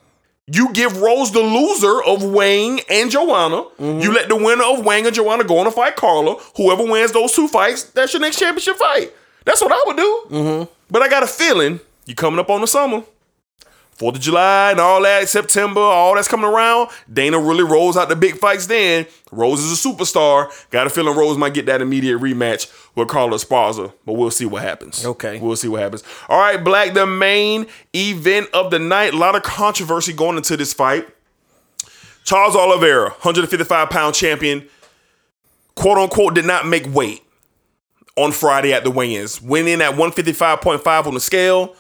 You 0.49 0.73
give 0.73 1.01
Rose 1.01 1.33
the 1.33 1.41
loser 1.41 2.03
of 2.05 2.23
Wayne 2.23 2.79
and 2.89 3.11
Joanna. 3.11 3.65
Mm-hmm. 3.81 4.01
You 4.01 4.13
let 4.13 4.29
the 4.29 4.37
winner 4.37 4.63
of 4.63 4.85
Wayne 4.85 5.05
and 5.05 5.15
Joanna 5.15 5.43
go 5.43 5.59
on 5.59 5.65
to 5.65 5.73
fight 5.73 5.97
Carla. 5.97 6.37
Whoever 6.57 6.85
wins 6.85 7.11
those 7.11 7.33
two 7.33 7.49
fights, 7.49 7.83
that's 7.83 8.13
your 8.13 8.21
next 8.21 8.39
championship 8.39 8.77
fight. 8.77 9.13
That's 9.45 9.61
what 9.61 9.73
I 9.73 9.83
would 9.87 9.97
do. 9.97 10.23
Mm-hmm. 10.31 10.73
But 10.89 11.03
I 11.03 11.09
got 11.09 11.25
a 11.25 11.27
feeling 11.27 11.81
you 12.05 12.15
coming 12.15 12.39
up 12.39 12.49
on 12.49 12.61
the 12.61 12.69
summer. 12.69 13.03
Fourth 13.97 14.17
of 14.17 14.21
July 14.21 14.73
and 14.73 14.81
all 14.81 15.03
that, 15.03 15.27
September, 15.27 15.81
all 15.81 16.15
that's 16.15 16.29
coming 16.29 16.45
around. 16.45 16.91
Dana 17.11 17.39
really 17.39 17.65
rolls 17.65 17.97
out 17.97 18.11
the 18.11 18.17
big 18.17 18.37
fights 18.37 18.67
then. 18.67 19.07
Rose 19.33 19.61
is 19.61 19.73
a 19.73 19.89
superstar. 19.89 20.51
Got 20.71 20.87
a 20.87 20.91
feeling 20.91 21.17
Rose 21.17 21.39
might 21.39 21.55
get 21.55 21.65
that 21.65 21.81
immediate 21.81 22.19
rematch 22.21 22.71
with 22.95 23.09
Carla 23.09 23.37
Esparza, 23.39 23.95
but 24.05 24.13
we'll 24.13 24.31
see 24.31 24.45
what 24.45 24.61
happens. 24.61 25.07
Okay. 25.07 25.41
We'll 25.41 25.57
see 25.57 25.69
what 25.69 25.81
happens. 25.81 26.03
All 26.29 26.39
right, 26.39 26.63
Black, 26.63 26.93
the 26.93 27.07
main 27.07 27.67
event 27.95 28.49
of 28.53 28.71
the 28.71 28.79
night. 28.79 29.15
A 29.15 29.17
lot 29.17 29.35
of 29.35 29.43
controversy 29.43 30.13
going 30.13 30.37
into 30.37 30.59
this 30.59 30.75
fight. 30.75 31.09
Charles 32.25 32.55
Oliveira, 32.55 33.11
155 33.11 33.89
pound 33.89 34.15
champion, 34.15 34.69
quote 35.75 35.97
unquote, 35.97 36.35
did 36.35 36.45
not 36.45 36.67
make 36.67 36.87
weight 36.93 37.23
on 38.17 38.31
Friday 38.31 38.75
at 38.75 38.85
the 38.85 38.91
weigh-ins. 38.91 39.41
Went 39.41 39.69
in 39.69 39.81
at 39.81 39.95
155.5 39.95 41.07
on 41.07 41.15
the 41.15 41.21
scale. 41.21 41.75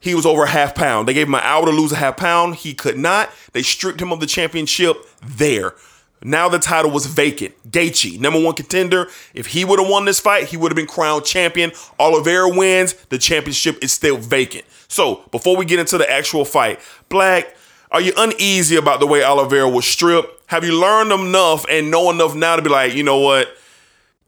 He 0.00 0.14
was 0.14 0.24
over 0.24 0.44
a 0.44 0.48
half 0.48 0.74
pound. 0.74 1.08
They 1.08 1.14
gave 1.14 1.26
him 1.26 1.34
an 1.34 1.42
hour 1.42 1.64
to 1.64 1.72
lose 1.72 1.92
a 1.92 1.96
half 1.96 2.16
pound. 2.16 2.56
He 2.56 2.74
could 2.74 2.96
not. 2.96 3.30
They 3.52 3.62
stripped 3.62 4.00
him 4.00 4.12
of 4.12 4.20
the 4.20 4.26
championship 4.26 4.96
there. 5.22 5.74
Now 6.22 6.48
the 6.48 6.58
title 6.58 6.90
was 6.90 7.06
vacant. 7.06 7.54
Gaethje, 7.70 8.18
number 8.18 8.40
one 8.40 8.54
contender. 8.54 9.08
If 9.34 9.48
he 9.48 9.64
would 9.64 9.78
have 9.78 9.88
won 9.88 10.04
this 10.04 10.18
fight, 10.18 10.48
he 10.48 10.56
would 10.56 10.72
have 10.72 10.76
been 10.76 10.86
crowned 10.86 11.24
champion. 11.24 11.72
Oliveira 11.98 12.48
wins. 12.48 12.94
The 13.08 13.18
championship 13.18 13.78
is 13.82 13.92
still 13.92 14.16
vacant. 14.16 14.64
So 14.88 15.22
before 15.30 15.56
we 15.56 15.64
get 15.64 15.78
into 15.78 15.98
the 15.98 16.10
actual 16.10 16.44
fight, 16.44 16.80
Black, 17.08 17.54
are 17.90 18.00
you 18.00 18.12
uneasy 18.16 18.76
about 18.76 19.00
the 19.00 19.06
way 19.06 19.22
Oliveira 19.22 19.68
was 19.68 19.86
stripped? 19.86 20.42
Have 20.46 20.64
you 20.64 20.78
learned 20.78 21.12
enough 21.12 21.64
and 21.70 21.90
know 21.90 22.10
enough 22.10 22.34
now 22.34 22.56
to 22.56 22.62
be 22.62 22.68
like, 22.68 22.94
you 22.94 23.02
know 23.02 23.18
what? 23.18 23.48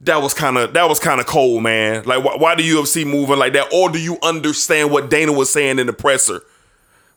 That 0.03 0.23
was 0.23 0.33
kind 0.33 0.57
of 0.57 0.73
that 0.73 0.89
was 0.89 0.99
kind 0.99 1.21
of 1.21 1.27
cold, 1.27 1.63
man. 1.63 2.05
Like, 2.05 2.25
why, 2.25 2.37
why 2.37 2.55
do 2.55 2.65
you 2.65 2.81
UFC 2.81 3.07
moving 3.07 3.39
like 3.39 3.53
that? 3.53 3.73
Or 3.73 3.91
do 3.91 4.01
you 4.01 4.19
understand 4.23 4.91
what 4.91 5.11
Dana 5.11 5.33
was 5.33 5.51
saying 5.51 5.79
in 5.79 5.87
the 5.87 5.93
presser? 5.93 6.43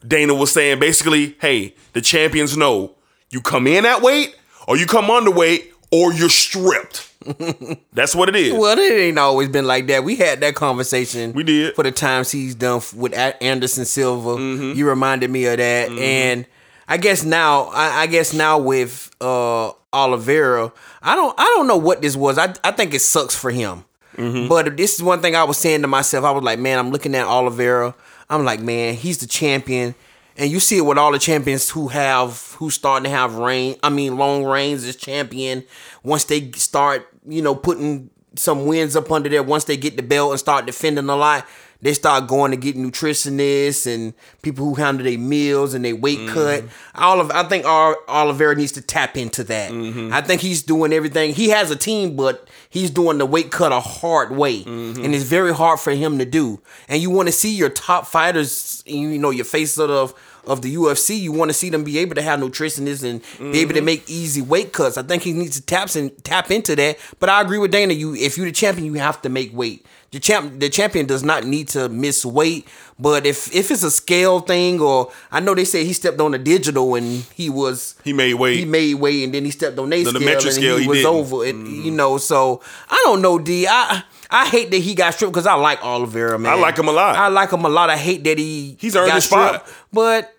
Dana 0.05 0.33
was 0.33 0.51
saying 0.51 0.79
basically, 0.79 1.37
hey, 1.39 1.75
the 1.93 2.01
champions 2.01 2.57
know 2.57 2.95
you 3.29 3.41
come 3.41 3.67
in 3.67 3.85
at 3.85 4.01
weight, 4.01 4.35
or 4.67 4.77
you 4.77 4.85
come 4.85 5.05
underweight, 5.05 5.71
or 5.91 6.13
you're 6.13 6.29
stripped. 6.29 7.09
That's 7.93 8.15
what 8.15 8.29
it 8.29 8.35
is. 8.35 8.53
Well, 8.53 8.77
it 8.77 8.91
ain't 8.91 9.17
always 9.17 9.49
been 9.49 9.65
like 9.65 9.87
that. 9.87 10.03
We 10.03 10.15
had 10.15 10.41
that 10.41 10.55
conversation. 10.55 11.33
We 11.33 11.43
did. 11.43 11.75
for 11.75 11.83
the 11.83 11.91
times 11.91 12.31
he's 12.31 12.55
done 12.55 12.81
with 12.95 13.13
Anderson 13.13 13.85
Silva. 13.85 14.31
Mm-hmm. 14.31 14.77
You 14.77 14.89
reminded 14.89 15.29
me 15.29 15.45
of 15.45 15.57
that, 15.57 15.89
and 15.91 16.45
I 16.87 16.97
guess 16.97 17.23
now, 17.23 17.65
I, 17.73 18.01
I 18.01 18.07
guess 18.07 18.33
now 18.33 18.57
with 18.59 19.09
uh 19.21 19.71
Oliveira, 19.93 20.71
I 21.03 21.15
don't, 21.15 21.35
I 21.37 21.43
don't 21.55 21.67
know 21.67 21.77
what 21.77 22.01
this 22.01 22.15
was. 22.15 22.37
I, 22.37 22.53
I 22.63 22.71
think 22.71 22.93
it 22.93 22.99
sucks 22.99 23.35
for 23.35 23.51
him. 23.51 23.85
Mm-hmm. 24.15 24.47
But 24.47 24.77
this 24.77 24.95
is 24.95 25.03
one 25.03 25.21
thing 25.21 25.35
I 25.35 25.43
was 25.43 25.57
saying 25.57 25.81
to 25.81 25.87
myself. 25.87 26.23
I 26.23 26.31
was 26.31 26.43
like, 26.43 26.59
man, 26.59 26.79
I'm 26.79 26.91
looking 26.91 27.15
at 27.15 27.25
Oliveira. 27.25 27.93
I'm 28.29 28.45
like, 28.45 28.61
man, 28.61 28.95
he's 28.95 29.17
the 29.17 29.27
champion. 29.27 29.95
And 30.37 30.49
you 30.49 30.59
see 30.59 30.77
it 30.77 30.81
with 30.81 30.97
all 30.97 31.11
the 31.11 31.19
champions 31.19 31.69
who 31.69 31.89
have 31.89 32.55
who 32.57 32.69
starting 32.69 33.03
to 33.03 33.09
have 33.09 33.35
reign. 33.35 33.77
I 33.83 33.89
mean, 33.89 34.17
long 34.17 34.43
reigns 34.43 34.83
as 34.83 34.95
champion. 34.95 35.63
Once 36.03 36.23
they 36.25 36.51
start, 36.51 37.07
you 37.27 37.41
know, 37.41 37.53
putting 37.53 38.09
some 38.35 38.65
wins 38.65 38.95
up 38.95 39.11
under 39.11 39.29
there. 39.29 39.43
Once 39.43 39.65
they 39.65 39.77
get 39.77 39.95
the 39.95 40.03
belt 40.03 40.31
and 40.31 40.39
start 40.39 40.65
defending 40.65 41.09
a 41.09 41.15
lot, 41.15 41.45
they 41.83 41.93
start 41.93 42.27
going 42.27 42.51
to 42.51 42.57
get 42.57 42.77
nutritionists 42.77 43.93
and 43.93 44.13
people 44.41 44.65
who 44.65 44.75
handle 44.75 45.03
their 45.03 45.17
meals 45.17 45.73
and 45.73 45.83
their 45.83 45.95
weight 45.95 46.17
mm-hmm. 46.17 46.33
cut. 46.33 46.63
All 46.95 47.19
of 47.19 47.29
I 47.31 47.43
think 47.43 47.65
Ol- 47.65 47.97
Oliveira 48.07 48.55
needs 48.55 48.71
to 48.73 48.81
tap 48.81 49.17
into 49.17 49.43
that. 49.43 49.71
Mm-hmm. 49.71 50.13
I 50.13 50.21
think 50.21 50.39
he's 50.39 50.63
doing 50.63 50.93
everything. 50.93 51.33
He 51.33 51.49
has 51.49 51.71
a 51.71 51.75
team, 51.75 52.15
but 52.15 52.49
he's 52.69 52.89
doing 52.89 53.17
the 53.17 53.25
weight 53.25 53.51
cut 53.51 53.73
a 53.73 53.81
hard 53.81 54.31
way, 54.31 54.63
mm-hmm. 54.63 55.03
and 55.03 55.13
it's 55.13 55.25
very 55.25 55.53
hard 55.53 55.79
for 55.79 55.91
him 55.91 56.17
to 56.19 56.25
do. 56.25 56.61
And 56.87 57.01
you 57.01 57.09
want 57.09 57.27
to 57.27 57.33
see 57.33 57.53
your 57.53 57.69
top 57.69 58.07
fighters, 58.07 58.81
you 58.85 59.19
know, 59.19 59.29
your 59.29 59.45
face 59.45 59.77
of 59.77 60.13
of 60.45 60.61
the 60.61 60.75
UFC, 60.75 61.19
you 61.19 61.31
want 61.31 61.49
to 61.49 61.53
see 61.53 61.69
them 61.69 61.83
be 61.83 61.99
able 61.99 62.15
to 62.15 62.21
have 62.21 62.39
nutritionists 62.39 63.03
and 63.03 63.51
be 63.51 63.59
able 63.59 63.73
to 63.73 63.81
make 63.81 64.09
easy 64.09 64.41
weight 64.41 64.73
cuts. 64.73 64.97
I 64.97 65.03
think 65.03 65.23
he 65.23 65.31
needs 65.31 65.59
to 65.59 65.65
tap 65.65 65.95
and 65.95 66.11
tap 66.23 66.51
into 66.51 66.75
that. 66.75 66.97
But 67.19 67.29
I 67.29 67.41
agree 67.41 67.57
with 67.57 67.71
Dana. 67.71 67.93
You, 67.93 68.13
if 68.15 68.37
you're 68.37 68.45
the 68.45 68.51
champion, 68.51 68.85
you 68.85 68.99
have 68.99 69.21
to 69.21 69.29
make 69.29 69.53
weight. 69.53 69.85
The 70.13 70.19
champ, 70.19 70.60
the 70.60 70.69
champion 70.69 71.08
does 71.08 71.23
not 71.23 71.43
need 71.43 71.69
to 71.69 71.89
miss 71.89 72.23
weight. 72.23 72.67
But 72.99 73.26
if 73.26 73.54
if 73.54 73.71
it's 73.71 73.82
a 73.82 73.89
scale 73.89 74.39
thing, 74.41 74.80
or 74.80 75.12
I 75.32 75.39
know 75.39 75.56
they 75.56 75.65
say 75.65 75.84
he 75.86 75.93
stepped 75.93 76.21
on 76.21 76.32
the 76.32 76.38
digital 76.38 76.93
and 76.93 77.26
he 77.34 77.49
was 77.49 77.95
He 78.04 78.13
made 78.13 78.36
weight. 78.36 78.60
he 78.60 78.65
made 78.65 78.93
weight, 78.93 79.23
and 79.23 79.34
then 79.34 79.43
he 79.43 79.49
stepped 79.49 79.78
on 79.80 79.89
their 79.89 80.04
The 80.04 80.12
scale, 80.12 80.30
and 80.34 80.41
scale, 80.54 80.78
he, 80.78 80.84
he 80.84 80.88
was 80.88 80.99
didn't. 80.99 81.15
over 81.15 81.43
it. 81.45 81.56
You 81.56 81.62
mm-hmm. 81.63 81.95
know, 81.95 82.17
so 82.19 82.62
I 82.89 83.02
don't 83.06 83.23
know, 83.23 83.39
D. 83.39 83.65
I 83.67 84.04
I 84.30 84.45
hate 84.45 84.69
that 84.69 84.78
he 84.78 84.93
got 84.93 85.15
stripped 85.15 85.34
because 85.34 85.47
I 85.47 85.56
like 85.56 85.84
Oliveira, 85.84 86.38
man. 86.38 86.54
I 86.54 86.56
like 86.56 86.78
him 86.78 86.88
a 86.88 86.91
lot. 86.91 87.15
I 87.15 87.30
like 87.30 87.52
him 87.52 87.65
a 87.65 87.69
lot. 87.69 87.89
I 87.89 87.97
hate 87.97 88.23
that 88.26 88.38
he 88.38 88.78
He's 88.80 88.95
earned 88.95 89.12
his 89.13 89.26
spot. 89.26 89.67
but. 89.91 90.30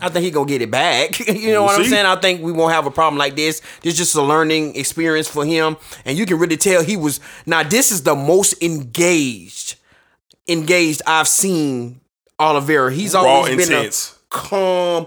I 0.00 0.08
think 0.08 0.24
he 0.24 0.30
gonna 0.30 0.46
get 0.46 0.62
it 0.62 0.70
back. 0.70 1.18
you 1.28 1.52
know 1.52 1.62
what 1.64 1.78
I'm 1.78 1.84
see. 1.84 1.90
saying? 1.90 2.06
I 2.06 2.16
think 2.16 2.42
we 2.42 2.52
won't 2.52 2.72
have 2.72 2.86
a 2.86 2.90
problem 2.90 3.18
like 3.18 3.36
this. 3.36 3.62
This 3.82 3.96
just 3.96 4.14
a 4.14 4.22
learning 4.22 4.74
experience 4.76 5.28
for 5.28 5.44
him, 5.44 5.76
and 6.04 6.18
you 6.18 6.26
can 6.26 6.38
really 6.38 6.56
tell 6.56 6.82
he 6.82 6.96
was. 6.96 7.20
Now 7.46 7.62
this 7.62 7.92
is 7.92 8.02
the 8.02 8.16
most 8.16 8.60
engaged, 8.62 9.76
engaged 10.48 11.02
I've 11.06 11.28
seen 11.28 12.00
Oliveira. 12.38 12.92
He's 12.92 13.14
Raw, 13.14 13.22
always 13.22 13.50
been 13.50 13.60
intense. 13.60 14.18
a 14.32 14.34
calm, 14.34 15.06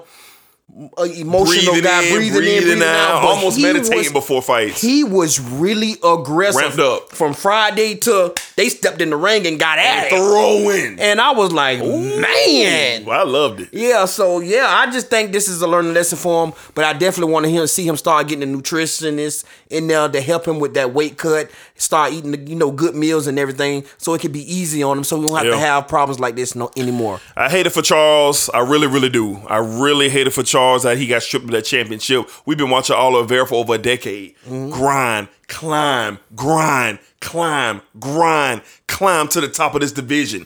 emotional 0.76 1.46
breathing 1.46 1.84
guy, 1.84 2.04
in, 2.04 2.14
breathing, 2.16 2.34
breathing, 2.40 2.58
in, 2.58 2.64
breathing 2.64 2.84
out, 2.84 3.12
out. 3.12 3.24
almost 3.24 3.60
meditating 3.62 3.98
was- 3.98 4.12
before 4.12 4.42
fights. 4.42 4.82
He 4.82 5.04
was 5.04 5.40
really 5.40 5.96
aggressive. 6.04 6.62
Ramped 6.62 6.80
up. 6.80 7.12
from 7.12 7.34
Friday 7.34 7.96
to 7.96 8.34
they 8.56 8.70
stepped 8.70 9.02
in 9.02 9.10
the 9.12 9.16
ring 9.18 9.46
and 9.48 9.60
got 9.60 9.78
at 9.80 10.06
it. 10.08 10.10
Throwing. 10.10 11.00
And 11.00 11.22
I 11.22 11.32
was 11.32 11.52
like, 11.52 11.80
man. 11.80 13.08
I 13.10 13.24
loved 13.24 13.62
it. 13.62 13.70
Yeah, 13.72 14.06
so 14.06 14.40
yeah, 14.40 14.66
I 14.68 14.92
just 14.92 15.08
think 15.10 15.32
this 15.32 15.48
is 15.48 15.62
a 15.62 15.68
learning 15.68 15.94
lesson 15.94 16.18
for 16.18 16.46
him. 16.48 16.54
But 16.76 16.86
I 16.86 16.94
definitely 16.94 17.32
want 17.34 17.46
to 17.46 17.68
see 17.68 17.88
him 17.88 17.98
start 17.98 18.28
getting 18.28 18.44
a 18.52 18.58
nutritionist 18.58 19.44
in 19.70 19.88
there 19.88 20.08
to 20.10 20.22
help 20.22 20.48
him 20.48 20.60
with 20.60 20.74
that 20.76 20.94
weight 20.94 21.18
cut. 21.18 21.50
Start 21.76 22.14
eating, 22.14 22.32
the, 22.32 22.40
you 22.40 22.56
know, 22.56 22.72
good 22.72 22.96
meals 22.96 23.28
and 23.28 23.38
everything, 23.38 23.84
so 23.98 24.14
it 24.14 24.22
can 24.22 24.32
be 24.32 24.42
easy 24.54 24.82
on 24.84 24.98
him, 25.00 25.04
so 25.04 25.20
we 25.20 25.28
don't 25.28 25.36
have 25.36 25.46
Yeah. 25.46 25.52
to 25.52 25.58
have 25.58 25.88
problems 25.88 26.20
like 26.20 26.36
this 26.36 26.56
no 26.56 26.70
anymore. 26.78 27.20
I 27.36 27.50
hate 27.50 27.66
it 27.68 27.72
for 27.72 27.82
Charles. 27.82 28.50
I 28.54 28.60
really, 28.60 28.88
really 28.88 29.10
do. 29.10 29.42
I 29.48 29.58
really 29.58 30.10
hate 30.10 30.28
it 30.28 30.32
for 30.32 30.44
Charles 30.44 30.63
that 30.84 30.98
he 30.98 31.08
got 31.08 31.24
stripped 31.24 31.46
of 31.46 31.52
that 31.52 31.66
championship. 31.66 32.30
We've 32.46 32.58
been 32.58 32.70
watching 32.70 32.96
Oliveira 32.96 33.48
for 33.48 33.56
over 33.56 33.76
a 33.76 33.78
decade. 33.78 34.36
Mm-hmm. 34.46 34.70
Grind, 34.72 35.28
climb, 35.48 36.20
grind, 36.36 37.00
climb, 37.20 37.82
grind, 38.00 38.62
climb 38.88 39.28
to 39.30 39.42
the 39.42 39.48
top 39.48 39.76
of 39.76 39.82
this 39.82 39.92
division. 39.92 40.46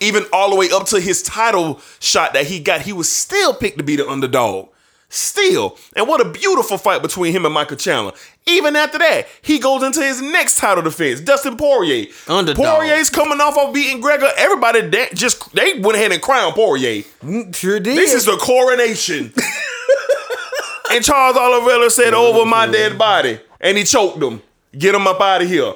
Even 0.00 0.24
all 0.32 0.50
the 0.50 0.56
way 0.56 0.70
up 0.70 0.86
to 0.86 1.00
his 1.00 1.22
title 1.22 1.80
shot 1.98 2.32
that 2.32 2.46
he 2.46 2.60
got, 2.60 2.82
he 2.82 2.92
was 2.92 3.10
still 3.10 3.52
picked 3.52 3.78
to 3.78 3.84
be 3.84 3.96
the 3.96 4.08
underdog. 4.08 4.68
Still. 5.10 5.78
And 5.96 6.06
what 6.06 6.20
a 6.20 6.28
beautiful 6.28 6.76
fight 6.76 7.00
between 7.00 7.32
him 7.32 7.46
and 7.46 7.54
Michael 7.54 7.78
Chandler. 7.78 8.12
Even 8.46 8.76
after 8.76 8.98
that, 8.98 9.26
he 9.40 9.58
goes 9.58 9.82
into 9.82 10.02
his 10.02 10.20
next 10.20 10.58
title 10.58 10.82
defense, 10.82 11.20
Dustin 11.20 11.56
Poirier. 11.56 12.06
Underdog. 12.28 12.62
Poirier's 12.62 13.08
coming 13.08 13.40
off 13.40 13.56
of 13.56 13.72
beating 13.72 14.02
Gregor. 14.02 14.28
Everybody 14.36 14.88
da- 14.90 15.08
just 15.14 15.54
they 15.54 15.78
went 15.78 15.96
ahead 15.96 16.12
and 16.12 16.20
crowned 16.20 16.54
Poirier. 16.54 17.04
Mm, 17.22 17.54
sure 17.54 17.80
did. 17.80 17.96
This 17.96 18.12
is 18.12 18.26
the 18.26 18.36
coronation. 18.36 19.32
and 20.92 21.02
Charles 21.02 21.36
Oliveira 21.38 21.88
said, 21.88 22.12
"Over 22.12 22.44
my 22.44 22.66
dead 22.66 22.98
body," 22.98 23.40
and 23.60 23.78
he 23.78 23.84
choked 23.84 24.22
him. 24.22 24.42
Get 24.76 24.94
him 24.94 25.06
up 25.06 25.20
out 25.22 25.40
of 25.40 25.48
here. 25.48 25.72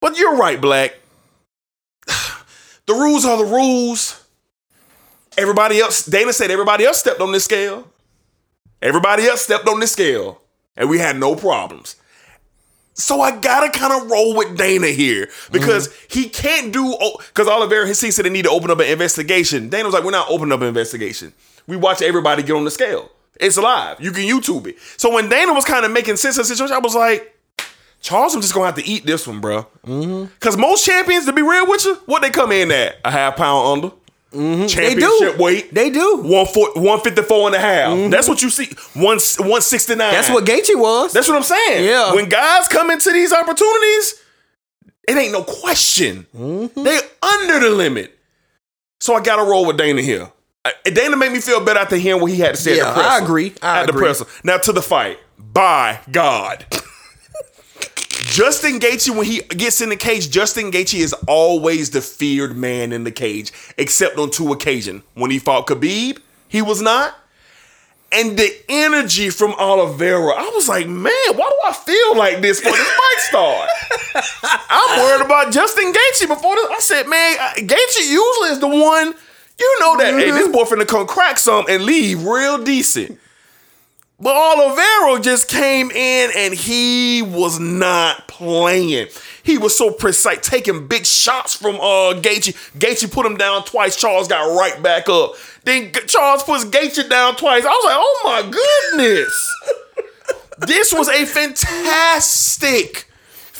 But 0.00 0.16
you're 0.18 0.36
right, 0.36 0.60
Black. 0.60 0.94
The 2.84 2.94
rules 2.94 3.24
are 3.24 3.36
the 3.38 3.44
rules. 3.44 4.24
Everybody 5.38 5.78
else, 5.78 6.04
Dana 6.04 6.32
said, 6.32 6.50
everybody 6.50 6.84
else 6.84 6.98
stepped 6.98 7.20
on 7.20 7.30
this 7.30 7.44
scale. 7.44 7.88
Everybody 8.82 9.24
else 9.24 9.42
stepped 9.42 9.68
on 9.68 9.78
the 9.78 9.86
scale, 9.86 10.42
and 10.76 10.90
we 10.90 10.98
had 10.98 11.16
no 11.16 11.36
problems. 11.36 11.96
So 12.94 13.20
I 13.20 13.36
gotta 13.38 13.70
kind 13.70 13.92
of 13.92 14.10
roll 14.10 14.36
with 14.36 14.58
Dana 14.58 14.88
here 14.88 15.28
because 15.50 15.88
mm-hmm. 15.88 16.20
he 16.20 16.28
can't 16.28 16.72
do 16.72 16.94
because 17.28 17.48
Oliveira 17.48 17.86
he 17.86 17.94
said 17.94 18.24
they 18.24 18.30
need 18.30 18.44
to 18.44 18.50
open 18.50 18.70
up 18.70 18.80
an 18.80 18.86
investigation. 18.86 19.68
Dana 19.70 19.84
was 19.84 19.94
like, 19.94 20.04
"We're 20.04 20.10
not 20.10 20.28
opening 20.28 20.52
up 20.52 20.60
an 20.60 20.66
investigation. 20.66 21.32
We 21.66 21.76
watch 21.76 22.02
everybody 22.02 22.42
get 22.42 22.54
on 22.54 22.64
the 22.64 22.70
scale. 22.70 23.10
It's 23.40 23.56
live. 23.56 24.00
You 24.00 24.10
can 24.10 24.24
YouTube 24.24 24.66
it." 24.66 24.76
So 24.98 25.12
when 25.12 25.28
Dana 25.28 25.54
was 25.54 25.64
kind 25.64 25.86
of 25.86 25.92
making 25.92 26.16
sense 26.16 26.36
of 26.36 26.46
the 26.46 26.54
situation, 26.54 26.74
I 26.74 26.80
was 26.80 26.94
like, 26.94 27.34
"Charles, 28.00 28.34
I'm 28.34 28.42
just 28.42 28.52
gonna 28.52 28.66
have 28.66 28.74
to 28.74 28.86
eat 28.86 29.06
this 29.06 29.26
one, 29.26 29.40
bro." 29.40 29.66
Because 29.82 30.54
mm-hmm. 30.54 30.60
most 30.60 30.84
champions, 30.84 31.24
to 31.26 31.32
be 31.32 31.42
real 31.42 31.66
with 31.66 31.84
you, 31.86 31.94
what 32.06 32.20
they 32.20 32.30
come 32.30 32.52
in 32.52 32.70
at 32.70 32.96
a 33.04 33.10
half 33.10 33.36
pound 33.36 33.84
under. 33.84 33.96
Mm-hmm. 34.32 34.60
They 34.62 34.66
Championship 34.68 35.36
do. 35.36 35.42
weight. 35.42 35.74
They 35.74 35.90
do. 35.90 36.16
One 36.22 36.46
foot, 36.46 36.74
154 36.76 37.46
and 37.48 37.54
a 37.56 37.58
half. 37.58 37.92
Mm-hmm. 37.92 38.10
That's 38.10 38.28
what 38.28 38.42
you 38.42 38.50
see. 38.50 38.66
One, 38.94 39.18
169. 39.18 39.98
That's 39.98 40.30
what 40.30 40.44
Gaethje 40.44 40.74
was. 40.78 41.12
That's 41.12 41.28
what 41.28 41.36
I'm 41.36 41.42
saying. 41.42 41.84
Yeah. 41.84 42.14
When 42.14 42.28
guys 42.28 42.68
come 42.68 42.90
into 42.90 43.12
these 43.12 43.32
opportunities, 43.32 44.22
it 45.08 45.16
ain't 45.16 45.32
no 45.32 45.42
question. 45.44 46.26
Mm-hmm. 46.36 46.82
They 46.82 46.98
under 47.22 47.60
the 47.60 47.70
limit. 47.74 48.18
So 49.00 49.14
I 49.14 49.20
gotta 49.22 49.42
roll 49.42 49.66
with 49.66 49.76
Dana 49.76 50.00
here. 50.00 50.30
Uh, 50.64 50.70
I- 50.86 50.90
Dana 50.90 51.16
made 51.16 51.32
me 51.32 51.40
feel 51.40 51.62
better 51.64 51.80
after 51.80 51.96
hearing 51.96 52.20
what 52.22 52.30
he 52.30 52.38
had 52.38 52.54
to 52.54 52.60
say 52.60 52.76
Yeah, 52.76 52.84
at 52.88 52.94
the 52.94 53.00
presser. 53.00 53.10
I 53.10 53.24
agree. 53.24 53.52
I 53.60 53.80
at 53.80 53.86
the 53.86 53.92
agree. 53.92 54.02
presser. 54.04 54.26
Now 54.44 54.58
to 54.58 54.72
the 54.72 54.82
fight. 54.82 55.18
By 55.38 56.00
God. 56.10 56.64
Justin 58.22 58.78
Gaethje, 58.78 59.14
when 59.16 59.26
he 59.26 59.40
gets 59.40 59.80
in 59.80 59.88
the 59.88 59.96
cage, 59.96 60.30
Justin 60.30 60.70
Gaethje 60.70 61.00
is 61.00 61.12
always 61.26 61.90
the 61.90 62.00
feared 62.00 62.56
man 62.56 62.92
in 62.92 63.04
the 63.04 63.10
cage, 63.10 63.52
except 63.76 64.16
on 64.18 64.30
two 64.30 64.52
occasions. 64.52 65.02
When 65.14 65.30
he 65.30 65.38
fought 65.38 65.66
Khabib, 65.66 66.18
he 66.48 66.62
was 66.62 66.80
not. 66.80 67.14
And 68.12 68.36
the 68.38 68.54
energy 68.68 69.30
from 69.30 69.52
Oliveira, 69.52 70.34
I 70.34 70.50
was 70.54 70.68
like, 70.68 70.86
man, 70.86 71.12
why 71.34 71.48
do 71.48 71.56
I 71.64 71.72
feel 71.72 72.16
like 72.16 72.42
this 72.42 72.60
for 72.60 72.70
this 72.70 72.90
fight 72.90 73.18
start? 73.18 73.70
I'm 74.68 75.00
worried 75.00 75.24
about 75.24 75.52
Justin 75.52 75.92
Gaethje 75.92 76.28
before 76.28 76.54
this. 76.56 76.66
I 76.70 76.78
said, 76.80 77.08
man, 77.08 77.36
uh, 77.40 77.52
Gaethje 77.56 78.10
usually 78.10 78.48
is 78.50 78.60
the 78.60 78.68
one. 78.68 79.14
You 79.58 79.76
know 79.80 79.96
that. 79.96 80.14
Hey, 80.14 80.30
this 80.30 80.48
boy 80.48 80.64
finna 80.64 80.86
come 80.86 81.06
crack 81.06 81.38
some 81.38 81.64
and 81.68 81.84
leave 81.84 82.24
real 82.24 82.62
decent. 82.62 83.18
But 84.22 84.36
Oliveira 84.36 85.20
just 85.20 85.48
came 85.48 85.90
in 85.90 86.30
and 86.36 86.54
he 86.54 87.22
was 87.22 87.58
not 87.58 88.28
playing. 88.28 89.08
He 89.42 89.58
was 89.58 89.76
so 89.76 89.90
precise, 89.90 90.38
taking 90.48 90.86
big 90.86 91.04
shots 91.04 91.56
from 91.56 91.74
uh 91.74 92.14
Gaethje. 92.20 92.54
Gaethje 92.78 93.10
put 93.10 93.26
him 93.26 93.36
down 93.36 93.64
twice. 93.64 93.96
Charles 93.96 94.28
got 94.28 94.56
right 94.56 94.80
back 94.80 95.08
up. 95.08 95.32
Then 95.64 95.90
Charles 96.06 96.44
puts 96.44 96.64
Gaethje 96.64 97.10
down 97.10 97.34
twice. 97.34 97.64
I 97.64 97.68
was 97.68 97.84
like, 97.84 97.96
oh 97.98 98.20
my 98.24 98.96
goodness. 98.96 99.56
this 100.68 100.92
was 100.92 101.08
a 101.08 101.26
fantastic, 101.26 103.08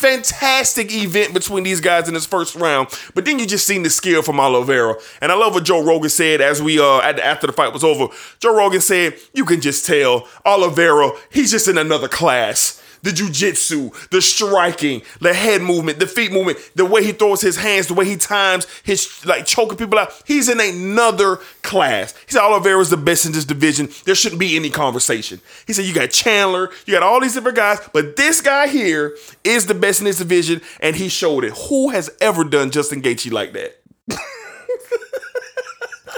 fantastic 0.03 0.93
event 0.93 1.33
between 1.33 1.63
these 1.63 1.81
guys 1.81 2.09
in 2.09 2.15
this 2.15 2.27
first 2.27 2.57
round. 2.57 2.89
But 3.15 3.25
then 3.25 3.39
you 3.39 3.47
just 3.47 3.67
seen 3.67 3.85
the 3.85 3.91
skill 3.91 4.23
from 4.23 4.41
Oliveira. 4.41 4.97
And 5.21 5.31
I 5.31 5.37
love 5.37 5.55
what 5.55 5.65
Joe 5.65 5.83
Rogan 5.83 6.11
said 6.11 6.41
as 6.41 6.61
we 6.61 6.81
uh 6.81 7.01
after 7.01 7.47
the 7.47 7.53
fight 7.53 7.73
was 7.73 7.85
over. 7.85 8.09
Joe 8.41 8.57
Rogan 8.57 8.81
said, 8.81 9.15
you 9.33 9.45
can 9.45 9.61
just 9.61 9.87
tell 9.87 10.29
Oliveira, 10.45 11.13
he's 11.31 11.53
just 11.53 11.69
in 11.69 11.79
another 11.79 12.09
class. 12.09 12.82
The 13.03 13.11
jujitsu, 13.11 14.09
the 14.11 14.23
striking, 14.23 15.03
the 15.21 15.35
head 15.35 15.61
movement, 15.61 15.99
the 15.99 16.07
feet 16.07 16.31
movement, 16.31 16.59
the 16.77 16.85
way 16.85 17.03
he 17.03 17.11
throws 17.13 17.41
his 17.41 17.57
hands, 17.57 17.89
the 17.89 17.95
way 17.95 18.05
he 18.05 18.17
times 18.17 18.67
his 18.85 19.25
like 19.27 19.45
choking 19.45 19.77
people 19.77 19.99
out. 19.99 20.13
He's 20.25 20.49
in 20.49 20.61
another 20.61 21.37
class. 21.63 22.15
He 22.27 22.33
said 22.33 22.43
Oliveira's 22.43 22.91
the 22.91 22.97
best 22.97 23.27
in 23.27 23.33
this 23.33 23.45
division. 23.45 23.89
There 24.05 24.15
shouldn't 24.15 24.39
be 24.41 24.55
any 24.55 24.71
conversation. 24.71 25.41
He 25.67 25.73
said 25.73 25.85
you 25.85 25.95
got 25.95 26.11
Chandler, 26.11 26.71
you 26.87 26.93
got 26.95 27.03
all 27.03 27.21
these 27.21 27.35
different 27.35 27.57
guys, 27.57 27.81
but 27.93 28.15
this 28.17 28.41
guy 28.41 28.69
here 28.69 29.17
is 29.43 29.67
the 29.67 29.75
best 29.75 30.01
in 30.01 30.05
this 30.05 30.19
division, 30.19 30.61
and 30.79 30.95
he 30.95 31.09
showed 31.09 31.43
it. 31.45 31.53
Who 31.69 31.91
has 31.91 32.09
ever 32.21 32.45
done 32.45 32.71
Justin 32.71 33.03
Gaethje 33.03 33.33
like 33.33 33.53
that? 33.55 33.81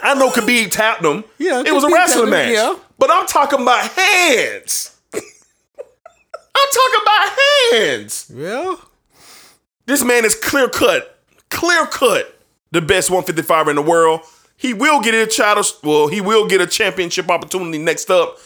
I 0.03 0.15
know 0.15 0.29
Khabib 0.31 0.71
tapped 0.71 1.03
him. 1.03 1.25
Yeah, 1.39 1.63
it 1.65 1.73
was 1.73 1.85
a 1.85 1.89
wrestling 1.89 2.29
match. 2.31 2.49
him, 2.49 2.55
yeah. 2.55 2.77
But 2.99 3.11
I'm 3.11 3.27
talking 3.27 3.63
about 3.63 3.91
hands. 3.91 4.94
I'm 7.75 7.81
talking 7.81 7.91
about 7.91 7.99
hands. 7.99 8.33
Yeah. 8.35 8.77
This 9.87 10.05
man 10.05 10.25
is 10.25 10.35
clear 10.35 10.69
cut, 10.69 11.19
clear 11.51 11.87
cut, 11.87 12.39
the 12.71 12.81
best 12.81 13.11
155 13.11 13.69
in 13.69 13.77
the 13.77 13.83
world. 13.83 14.21
He 14.57 14.73
will 14.73 15.01
get 15.01 15.15
a 15.15 15.27
title. 15.27 15.65
Well, 15.83 16.09
he 16.09 16.21
will 16.21 16.49
get 16.49 16.61
a 16.61 16.67
championship 16.67 17.31
opportunity 17.31 17.79
next 17.79 18.11
up. 18.11 18.39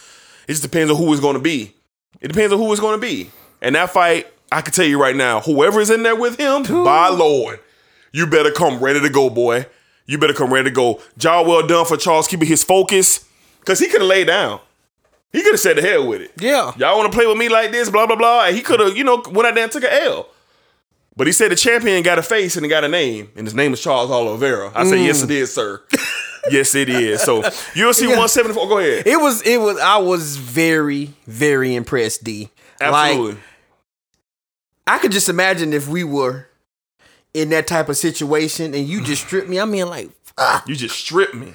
It 0.48 0.52
just 0.52 0.62
depends 0.62 0.90
on 0.90 0.96
who 0.96 1.12
it's 1.12 1.20
going 1.20 1.34
to 1.34 1.42
be. 1.42 1.74
It 2.20 2.28
depends 2.28 2.52
on 2.52 2.58
who 2.58 2.72
it's 2.72 2.80
going 2.80 2.98
to 2.98 3.06
be. 3.06 3.30
And 3.60 3.74
that 3.74 3.90
fight, 3.90 4.26
I 4.50 4.62
can 4.62 4.72
tell 4.72 4.86
you 4.86 5.00
right 5.00 5.14
now, 5.14 5.40
whoever 5.40 5.80
is 5.80 5.90
in 5.90 6.02
there 6.02 6.16
with 6.16 6.38
him, 6.38 6.62
by 6.62 7.08
Lord, 7.08 7.60
you 8.12 8.26
better 8.26 8.50
come 8.50 8.82
ready 8.82 9.00
to 9.00 9.10
go, 9.10 9.30
boy. 9.30 9.66
You 10.06 10.18
better 10.18 10.32
come 10.32 10.52
ready 10.52 10.70
to 10.70 10.74
go. 10.74 11.00
Job 11.18 11.46
well 11.46 11.66
done 11.66 11.84
for 11.84 11.98
Charles 11.98 12.26
keeping 12.26 12.48
his 12.48 12.64
focus, 12.64 13.26
because 13.60 13.78
he 13.78 13.88
could 13.88 14.00
have 14.00 14.08
laid 14.08 14.26
down. 14.26 14.60
He 15.32 15.42
could 15.42 15.52
have 15.52 15.60
said 15.60 15.76
the 15.76 15.82
hell 15.82 16.06
with 16.06 16.22
it. 16.22 16.32
Yeah. 16.38 16.72
Y'all 16.78 16.96
want 16.98 17.12
to 17.12 17.16
play 17.16 17.26
with 17.26 17.36
me 17.36 17.48
like 17.48 17.70
this, 17.70 17.90
blah, 17.90 18.06
blah, 18.06 18.16
blah. 18.16 18.46
And 18.46 18.56
he 18.56 18.62
could 18.62 18.80
have, 18.80 18.96
you 18.96 19.04
know, 19.04 19.22
went 19.30 19.46
out 19.46 19.54
there 19.54 19.64
and 19.64 19.72
took 19.72 19.84
an 19.84 19.90
L. 19.92 20.28
But 21.16 21.26
he 21.26 21.32
said 21.32 21.50
the 21.50 21.56
champion 21.56 22.02
got 22.02 22.18
a 22.18 22.22
face 22.22 22.56
and 22.56 22.64
he 22.64 22.70
got 22.70 22.84
a 22.84 22.88
name, 22.88 23.30
and 23.34 23.44
his 23.46 23.54
name 23.54 23.72
is 23.72 23.82
Charles 23.82 24.10
Oliveira. 24.10 24.70
I 24.74 24.84
said, 24.84 25.00
yes, 25.00 25.22
it 25.22 25.30
is, 25.32 25.52
sir. 25.52 25.82
Mm. 25.90 26.08
yes, 26.52 26.74
it 26.76 26.88
is. 26.88 27.20
So 27.22 27.42
UFC 27.42 28.02
174, 28.02 28.68
go 28.68 28.78
ahead. 28.78 29.06
It 29.06 29.16
was 29.16 29.42
it 29.42 29.60
was 29.60 29.78
I 29.80 29.98
was 29.98 30.36
very, 30.36 31.12
very 31.26 31.74
impressed, 31.74 32.22
D. 32.22 32.50
Absolutely. 32.80 33.32
Like 33.32 33.42
I 34.86 34.98
could 34.98 35.12
just 35.12 35.28
imagine 35.28 35.72
if 35.72 35.88
we 35.88 36.04
were 36.04 36.46
in 37.34 37.50
that 37.50 37.66
type 37.66 37.88
of 37.88 37.96
situation 37.96 38.72
and 38.72 38.86
you 38.88 39.02
just 39.02 39.26
stripped 39.26 39.48
me. 39.48 39.60
I 39.60 39.64
mean, 39.64 39.88
like 39.88 40.10
you 40.66 40.76
just 40.76 40.96
stripped 40.98 41.34
me. 41.34 41.52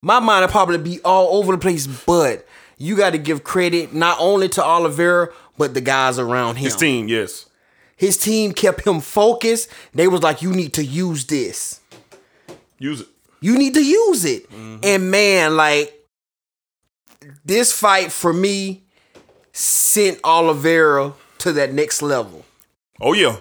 my 0.00 0.20
mind 0.20 0.44
would 0.44 0.50
probably 0.50 0.78
be 0.78 1.00
all 1.00 1.36
over 1.38 1.52
the 1.52 1.58
place, 1.58 1.86
but 1.86 2.46
you 2.78 2.96
got 2.96 3.10
to 3.10 3.18
give 3.18 3.44
credit 3.44 3.92
not 3.92 4.16
only 4.20 4.48
to 4.50 4.64
Oliveira, 4.64 5.28
but 5.58 5.74
the 5.74 5.80
guys 5.80 6.18
around 6.18 6.56
him. 6.56 6.64
His 6.64 6.76
team, 6.76 7.08
yes. 7.08 7.46
His 7.96 8.16
team 8.16 8.52
kept 8.52 8.86
him 8.86 9.00
focused. 9.00 9.68
They 9.92 10.06
was 10.08 10.22
like, 10.22 10.40
you 10.40 10.52
need 10.52 10.72
to 10.74 10.84
use 10.84 11.26
this. 11.26 11.80
Use 12.78 13.00
it. 13.00 13.08
You 13.40 13.58
need 13.58 13.74
to 13.74 13.84
use 13.84 14.24
it. 14.24 14.48
Mm-hmm. 14.50 14.78
And 14.84 15.10
man, 15.10 15.56
like 15.56 15.92
this 17.44 17.72
fight 17.72 18.12
for 18.12 18.32
me 18.32 18.84
sent 19.52 20.20
Oliveira 20.24 21.12
to 21.38 21.52
that 21.54 21.72
next 21.72 22.02
level. 22.02 22.44
Oh, 23.00 23.12
yeah. 23.12 23.36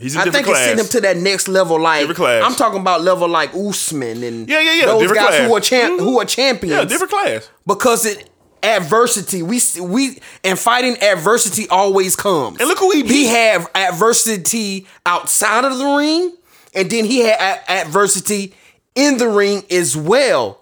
He's 0.00 0.14
in 0.14 0.22
I 0.22 0.30
think 0.30 0.46
class. 0.46 0.58
it 0.58 0.64
sent 0.68 0.80
him 0.80 0.86
to 0.86 1.00
that 1.02 1.16
next 1.18 1.46
level. 1.46 1.78
Like. 1.80 2.08
I'm 2.18 2.54
talking 2.54 2.80
about 2.80 3.02
level 3.02 3.28
like 3.28 3.54
Usman 3.54 4.22
and 4.22 4.48
Yeah, 4.48 4.60
yeah, 4.60 4.74
yeah, 4.74 4.86
those 4.86 5.02
different 5.02 5.20
guys 5.22 5.36
class. 5.36 5.48
who 5.48 5.56
are 5.56 5.60
champ 5.60 6.00
Mhm. 6.00 6.04
who 6.04 6.20
are 6.20 6.24
champions. 6.24 6.72
yeah, 6.76 6.84
different 6.84 7.12
class. 7.12 7.50
because 7.66 8.06
it 8.06 8.29
adversity 8.62 9.42
we 9.42 9.60
we 9.80 10.18
and 10.44 10.58
fighting 10.58 10.96
adversity 11.02 11.68
always 11.68 12.16
comes. 12.16 12.58
And 12.58 12.68
look 12.68 12.78
who 12.78 12.90
he 12.90 13.02
beat. 13.02 13.12
He 13.12 13.26
had 13.26 13.66
adversity 13.74 14.86
outside 15.06 15.64
of 15.64 15.78
the 15.78 15.84
ring, 15.84 16.36
and 16.74 16.90
then 16.90 17.04
he 17.04 17.20
had 17.20 17.60
adversity 17.68 18.54
in 18.94 19.18
the 19.18 19.28
ring 19.28 19.62
as 19.70 19.96
well. 19.96 20.60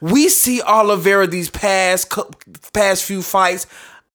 We 0.00 0.28
see 0.28 0.62
Oliveira 0.62 1.26
these 1.26 1.50
past 1.50 2.12
past 2.72 3.04
few 3.04 3.22
fights. 3.22 3.66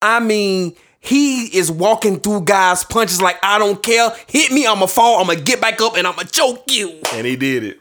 I 0.01 0.19
mean, 0.19 0.75
he 0.99 1.45
is 1.57 1.71
walking 1.71 2.19
through 2.19 2.41
guys' 2.41 2.83
punches 2.83 3.21
like 3.21 3.37
I 3.43 3.59
don't 3.59 3.81
care. 3.81 4.11
Hit 4.27 4.51
me, 4.51 4.65
I'ma 4.65 4.87
fall. 4.87 5.21
I'ma 5.21 5.35
get 5.35 5.61
back 5.61 5.79
up, 5.81 5.95
and 5.95 6.07
I'ma 6.07 6.23
choke 6.23 6.63
you. 6.71 6.99
And 7.13 7.27
he 7.27 7.35
did 7.35 7.63
it. 7.63 7.79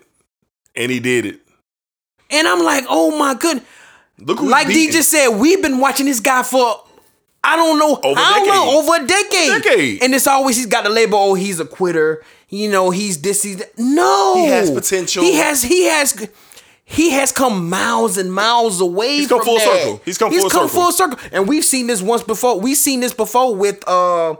And 0.76 0.90
he 0.90 1.00
did 1.00 1.24
it. 1.24 1.40
And 2.30 2.48
I'm 2.48 2.62
like, 2.62 2.84
oh 2.88 3.16
my 3.16 3.34
goodness. 3.34 3.66
Look 4.18 4.38
who 4.38 4.48
Like 4.48 4.68
he 4.68 4.86
D 4.86 4.92
just 4.92 5.10
said, 5.10 5.28
we've 5.30 5.60
been 5.62 5.78
watching 5.78 6.06
this 6.06 6.20
guy 6.20 6.42
for 6.42 6.82
I 7.42 7.56
don't 7.56 7.78
know 7.78 7.96
Over 8.02 8.18
a 8.18 8.22
how 8.22 8.34
decade. 8.38 8.48
long, 8.54 8.68
over 8.68 9.04
a 9.04 9.06
decade. 9.06 9.62
Decade. 9.62 10.02
And 10.02 10.14
it's 10.14 10.26
always 10.26 10.56
he's 10.56 10.66
got 10.66 10.84
the 10.84 10.90
label, 10.90 11.18
oh, 11.18 11.34
he's 11.34 11.60
a 11.60 11.66
quitter. 11.66 12.22
You 12.48 12.70
know, 12.70 12.90
he's 12.90 13.20
this, 13.20 13.42
he's 13.42 13.56
that. 13.56 13.76
No. 13.78 14.34
He 14.36 14.46
has 14.46 14.70
potential. 14.70 15.22
He 15.24 15.34
has, 15.34 15.62
he 15.62 15.84
has, 15.84 16.28
he 16.84 17.10
has 17.10 17.32
come 17.32 17.68
miles 17.68 18.16
and 18.16 18.32
miles 18.32 18.80
away. 18.80 19.16
He's 19.16 19.28
come 19.28 19.42
full 19.42 19.58
that. 19.58 19.64
circle. 19.64 20.00
He's 20.04 20.16
come 20.18 20.30
He's 20.30 20.40
full 20.42 20.50
come 20.50 20.68
circle. 20.68 20.82
full 20.82 20.92
circle. 20.92 21.18
And 21.32 21.48
we've 21.48 21.64
seen 21.64 21.86
this 21.88 22.00
once 22.00 22.22
before. 22.22 22.60
We've 22.60 22.76
seen 22.76 23.00
this 23.00 23.12
before 23.12 23.54
with 23.54 23.86
uh, 23.88 24.36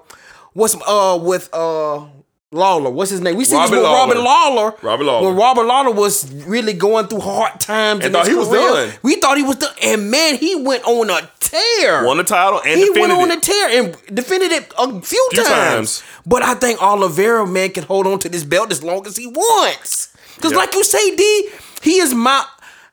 what's 0.53 0.77
uh 0.87 1.19
with 1.21 1.49
uh. 1.53 2.07
Lawler, 2.55 2.89
what's 2.91 3.11
his 3.11 3.21
name? 3.21 3.37
We 3.37 3.45
seen 3.45 3.59
Robert 3.59 3.71
this 3.77 3.79
with 3.81 3.85
Lawler. 3.85 4.15
Robert 4.15 4.23
Lawler. 4.23 4.75
Robert 4.83 5.05
Lawler. 5.05 5.27
When 5.29 5.37
Robert 5.37 5.65
Lawler 5.65 5.91
was 5.91 6.33
really 6.47 6.73
going 6.73 7.09
through 7.09 7.21
hard 7.21 7.61
times 7.61 8.05
And 8.05 8.15
thought 8.15 8.27
he 8.29 8.35
was 8.35 8.49
career. 8.49 8.61
done. 8.89 8.93
We 9.03 9.17
thought 9.17 9.37
he 9.37 9.43
was 9.43 9.57
done, 9.57 9.75
and 9.83 10.11
man, 10.11 10.37
he 10.37 10.55
went 10.55 10.85
on 10.85 11.11
a 11.11 11.29
tear. 11.41 12.05
Won 12.07 12.17
the 12.19 12.25
title 12.25 12.61
and 12.65 12.79
he 12.81 12.89
went 12.91 13.13
on 13.13 13.31
it. 13.31 13.39
a 13.39 13.41
tear 13.41 13.69
and 13.81 13.97
defended 14.15 14.53
it 14.53 14.73
a 14.79 14.87
few, 15.03 15.29
Few 15.33 15.43
times. 15.45 16.01
times. 16.01 16.03
But 16.27 16.43
I 16.43 16.55
think 16.55 16.81
Oliveira, 16.83 17.47
man, 17.47 17.71
can 17.71 17.85
hold 17.85 18.07
on 18.07 18.19
to 18.21 18.29
this 18.29 18.45
belt 18.45 18.71
as 18.73 18.83
long 18.83 19.07
as 19.07 19.17
he 19.17 19.27
wants. 19.27 20.09
Because, 20.37 20.53
Yeah. 20.53 20.59
like 20.59 20.75
you 20.75 20.85
say, 20.85 21.15
D, 21.17 21.49
he 21.83 21.99
is 21.99 22.15
my. 22.15 22.45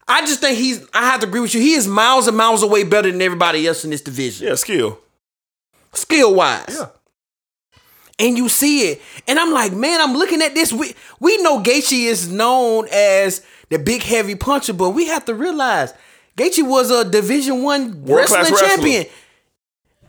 I 0.07 0.21
just 0.25 0.41
think 0.41 0.57
he's. 0.57 0.85
I 0.93 1.05
have 1.05 1.21
to 1.21 1.27
agree 1.27 1.39
with 1.39 1.53
you. 1.53 1.61
He 1.61 1.73
is 1.73 1.87
miles 1.87 2.27
and 2.27 2.35
miles 2.35 2.63
away 2.63 2.83
better 2.83 3.09
than 3.11 3.21
everybody 3.21 3.65
else 3.67 3.83
in 3.83 3.91
this 3.91 4.01
division, 4.01 4.47
Yeah, 4.47 4.55
skill. 4.55 4.99
skill 5.93 6.33
wise. 6.35 6.65
Yeah. 6.77 6.87
And 8.21 8.37
you 8.37 8.47
see 8.49 8.91
it, 8.91 9.01
and 9.27 9.39
I'm 9.39 9.51
like, 9.51 9.73
man, 9.73 9.99
I'm 9.99 10.13
looking 10.13 10.43
at 10.43 10.53
this. 10.53 10.71
We 10.71 10.93
we 11.19 11.41
know 11.41 11.59
Gaethje 11.61 12.05
is 12.05 12.29
known 12.29 12.87
as 12.91 13.43
the 13.69 13.79
big 13.79 14.03
heavy 14.03 14.35
puncher, 14.35 14.73
but 14.73 14.91
we 14.91 15.07
have 15.07 15.25
to 15.25 15.33
realize 15.33 15.91
Gaethje 16.37 16.67
was 16.67 16.91
a 16.91 17.03
Division 17.09 17.63
One 17.63 18.05
wrestling 18.05 18.41
wrestler. 18.41 18.59
champion. 18.59 19.05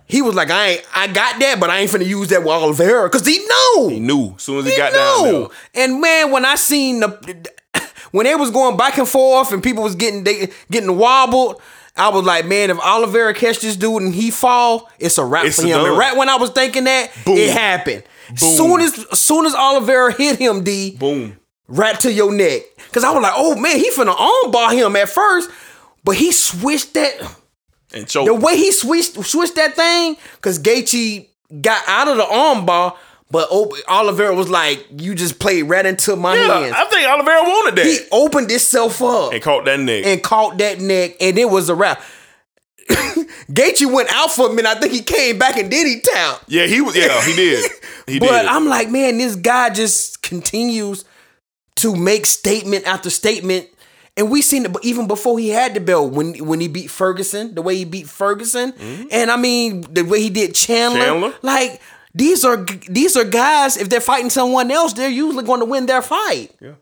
He 0.06 0.20
was 0.20 0.34
like, 0.34 0.50
I 0.50 0.66
ain't, 0.68 0.84
I 0.94 1.06
got 1.06 1.40
that, 1.40 1.58
but 1.58 1.70
I 1.70 1.78
ain't 1.78 1.90
finna 1.90 2.04
use 2.04 2.28
that 2.28 2.40
with 2.40 2.50
Oliveira 2.50 3.08
because 3.08 3.26
he 3.26 3.38
knew. 3.38 3.88
He 3.88 3.98
knew 3.98 4.34
as 4.36 4.42
soon 4.42 4.58
as 4.58 4.66
he, 4.66 4.72
He 4.72 4.76
got 4.76 4.92
down 4.92 5.24
there. 5.32 5.46
And 5.74 6.02
man, 6.02 6.30
when 6.30 6.44
I 6.44 6.56
seen 6.56 7.00
the 7.00 7.48
when 8.10 8.26
they 8.26 8.34
was 8.34 8.50
going 8.50 8.76
back 8.76 8.98
and 8.98 9.08
forth 9.08 9.52
and 9.52 9.62
people 9.62 9.82
was 9.82 9.94
getting 9.94 10.22
they, 10.24 10.50
getting 10.70 10.98
wobbled, 10.98 11.62
I 11.96 12.08
was 12.08 12.24
like, 12.24 12.46
man, 12.46 12.70
if 12.70 12.78
Oliveira 12.80 13.34
catch 13.34 13.60
this 13.60 13.76
dude 13.76 14.02
and 14.02 14.14
he 14.14 14.30
fall, 14.30 14.90
it's 14.98 15.18
a 15.18 15.24
wrap 15.24 15.44
It's 15.44 15.60
for 15.60 15.66
him. 15.66 15.84
And 15.84 15.96
right 15.98 16.16
when 16.16 16.28
I 16.28 16.36
was 16.36 16.50
thinking 16.50 16.84
that, 16.84 17.10
Boom. 17.24 17.36
it 17.36 17.50
happened. 17.50 18.02
Boom. 18.28 18.36
Soon 18.36 18.80
as 18.80 19.18
soon 19.18 19.44
as 19.46 19.54
Oliveira 19.54 20.12
hit 20.12 20.38
him, 20.38 20.64
D, 20.64 20.96
Boom. 20.96 21.36
right 21.68 21.98
to 22.00 22.10
your 22.12 22.32
neck. 22.32 22.62
Cause 22.92 23.04
I 23.04 23.10
was 23.12 23.22
like, 23.22 23.34
oh 23.36 23.56
man, 23.56 23.76
he 23.76 23.90
finna 23.90 24.14
armbar 24.14 24.72
him 24.72 24.96
at 24.96 25.08
first, 25.08 25.50
but 26.04 26.16
he 26.16 26.32
switched 26.32 26.94
that. 26.94 27.14
And 27.94 28.08
choke. 28.08 28.26
The 28.26 28.34
way 28.34 28.56
he 28.56 28.72
switched 28.72 29.22
switched 29.24 29.56
that 29.56 29.74
thing, 29.76 30.16
cause 30.40 30.58
Gaethje 30.58 31.28
got 31.60 31.82
out 31.86 32.08
of 32.08 32.16
the 32.16 32.22
armbar, 32.24 32.96
but 33.32 33.48
Op- 33.50 33.72
Oliveira 33.88 34.34
was 34.34 34.48
like, 34.48 34.86
"You 34.96 35.14
just 35.16 35.38
played 35.40 35.62
right 35.62 35.84
into 35.84 36.14
my 36.14 36.36
yeah, 36.36 36.60
hands." 36.60 36.74
I 36.76 36.84
think 36.84 37.08
Oliveira 37.08 37.42
wanted 37.42 37.76
that. 37.76 37.86
he 37.86 37.98
opened 38.12 38.50
himself 38.50 39.02
up 39.02 39.32
and 39.32 39.42
caught 39.42 39.64
that 39.64 39.80
neck. 39.80 40.04
and 40.06 40.22
caught 40.22 40.58
that 40.58 40.80
neck, 40.80 41.16
and 41.20 41.36
it 41.38 41.48
was 41.50 41.68
a 41.68 41.74
wrap. 41.74 42.00
Gaethje 43.50 43.92
went 43.92 44.08
out 44.12 44.30
for 44.32 44.50
a 44.50 44.54
minute. 44.54 44.68
I 44.68 44.80
think 44.80 44.92
he 44.92 45.00
came 45.02 45.38
back 45.38 45.56
and 45.56 45.70
did 45.70 45.86
he 45.86 46.00
tap. 46.00 46.42
yeah, 46.48 46.66
he 46.66 46.80
was. 46.80 46.96
Yeah, 46.96 47.20
he 47.24 47.34
did. 47.34 47.70
He 48.04 48.18
But 48.18 48.42
did. 48.42 48.46
I'm 48.46 48.66
like, 48.66 48.90
man, 48.90 49.18
this 49.18 49.36
guy 49.36 49.70
just 49.70 50.22
continues 50.22 51.04
to 51.76 51.94
make 51.94 52.26
statement 52.26 52.84
after 52.84 53.10
statement. 53.10 53.68
And 54.16 54.28
we 54.28 54.42
seen 54.42 54.66
it 54.66 54.76
even 54.82 55.06
before 55.06 55.38
he 55.38 55.50
had 55.50 55.72
the 55.74 55.80
belt 55.80 56.12
when 56.12 56.34
when 56.44 56.58
he 56.60 56.66
beat 56.66 56.90
Ferguson, 56.90 57.54
the 57.54 57.62
way 57.62 57.76
he 57.76 57.84
beat 57.84 58.08
Ferguson, 58.08 58.74
and 59.12 59.30
I 59.30 59.36
mean 59.36 59.86
the 59.88 60.02
way 60.02 60.20
he 60.20 60.30
did 60.30 60.54
Chandler. 60.56 60.98
Mm-hmm. 60.98 61.20
Chandler. 61.22 61.34
Like 61.42 61.80
these 62.14 62.44
are 62.44 62.64
these 62.88 63.16
are 63.16 63.24
guys. 63.24 63.76
If 63.76 63.88
they're 63.88 64.00
fighting 64.00 64.30
someone 64.30 64.70
else, 64.70 64.92
they're 64.92 65.08
usually 65.10 65.44
going 65.44 65.60
to 65.60 65.66
win 65.66 65.86
their 65.86 66.02
fight. 66.02 66.50
Yeah. 66.60 66.72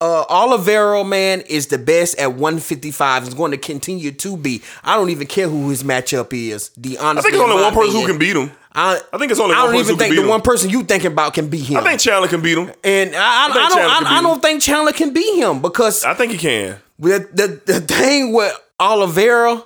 Uh, 0.00 0.24
Oliveira 0.28 1.04
man 1.04 1.42
is 1.42 1.68
the 1.68 1.78
best 1.78 2.18
at 2.18 2.32
155. 2.32 3.28
Is 3.28 3.34
going 3.34 3.52
to 3.52 3.56
continue 3.56 4.10
to 4.10 4.36
be. 4.36 4.62
I 4.82 4.96
don't 4.96 5.10
even 5.10 5.28
care 5.28 5.48
who 5.48 5.70
his 5.70 5.84
matchup 5.84 6.32
is. 6.32 6.70
The 6.76 6.98
I 6.98 7.14
think 7.14 7.34
it's 7.34 7.36
only 7.36 7.62
one 7.62 7.72
person 7.72 8.00
who 8.00 8.06
can 8.06 8.18
beat 8.18 8.36
him. 8.36 8.50
I, 8.74 9.00
I 9.12 9.18
think 9.18 9.30
it's 9.30 9.40
only 9.40 9.54
I 9.54 9.66
don't 9.66 9.76
even 9.76 9.96
think 9.98 10.14
the 10.14 10.22
him. 10.22 10.28
one 10.28 10.40
person 10.40 10.70
you 10.70 10.82
thinking 10.82 11.12
about 11.12 11.34
can 11.34 11.48
beat 11.48 11.66
him. 11.66 11.76
I 11.76 11.82
think 11.82 12.00
Chandler 12.00 12.26
can 12.26 12.40
beat 12.40 12.56
him. 12.56 12.72
and 12.82 13.14
I, 13.14 13.18
I, 13.18 13.50
I, 13.50 13.68
don't. 13.68 14.06
I, 14.06 14.22
don't 14.22 14.40
think 14.40 14.62
Chandler 14.62 14.92
can 14.92 15.12
beat 15.12 15.36
him 15.36 15.60
because 15.60 16.04
I 16.04 16.14
think 16.14 16.32
he 16.32 16.38
can. 16.38 16.78
the 16.98 17.28
the, 17.32 17.60
the 17.72 17.80
thing 17.80 18.32
with 18.32 18.58
Oliveira, 18.80 19.62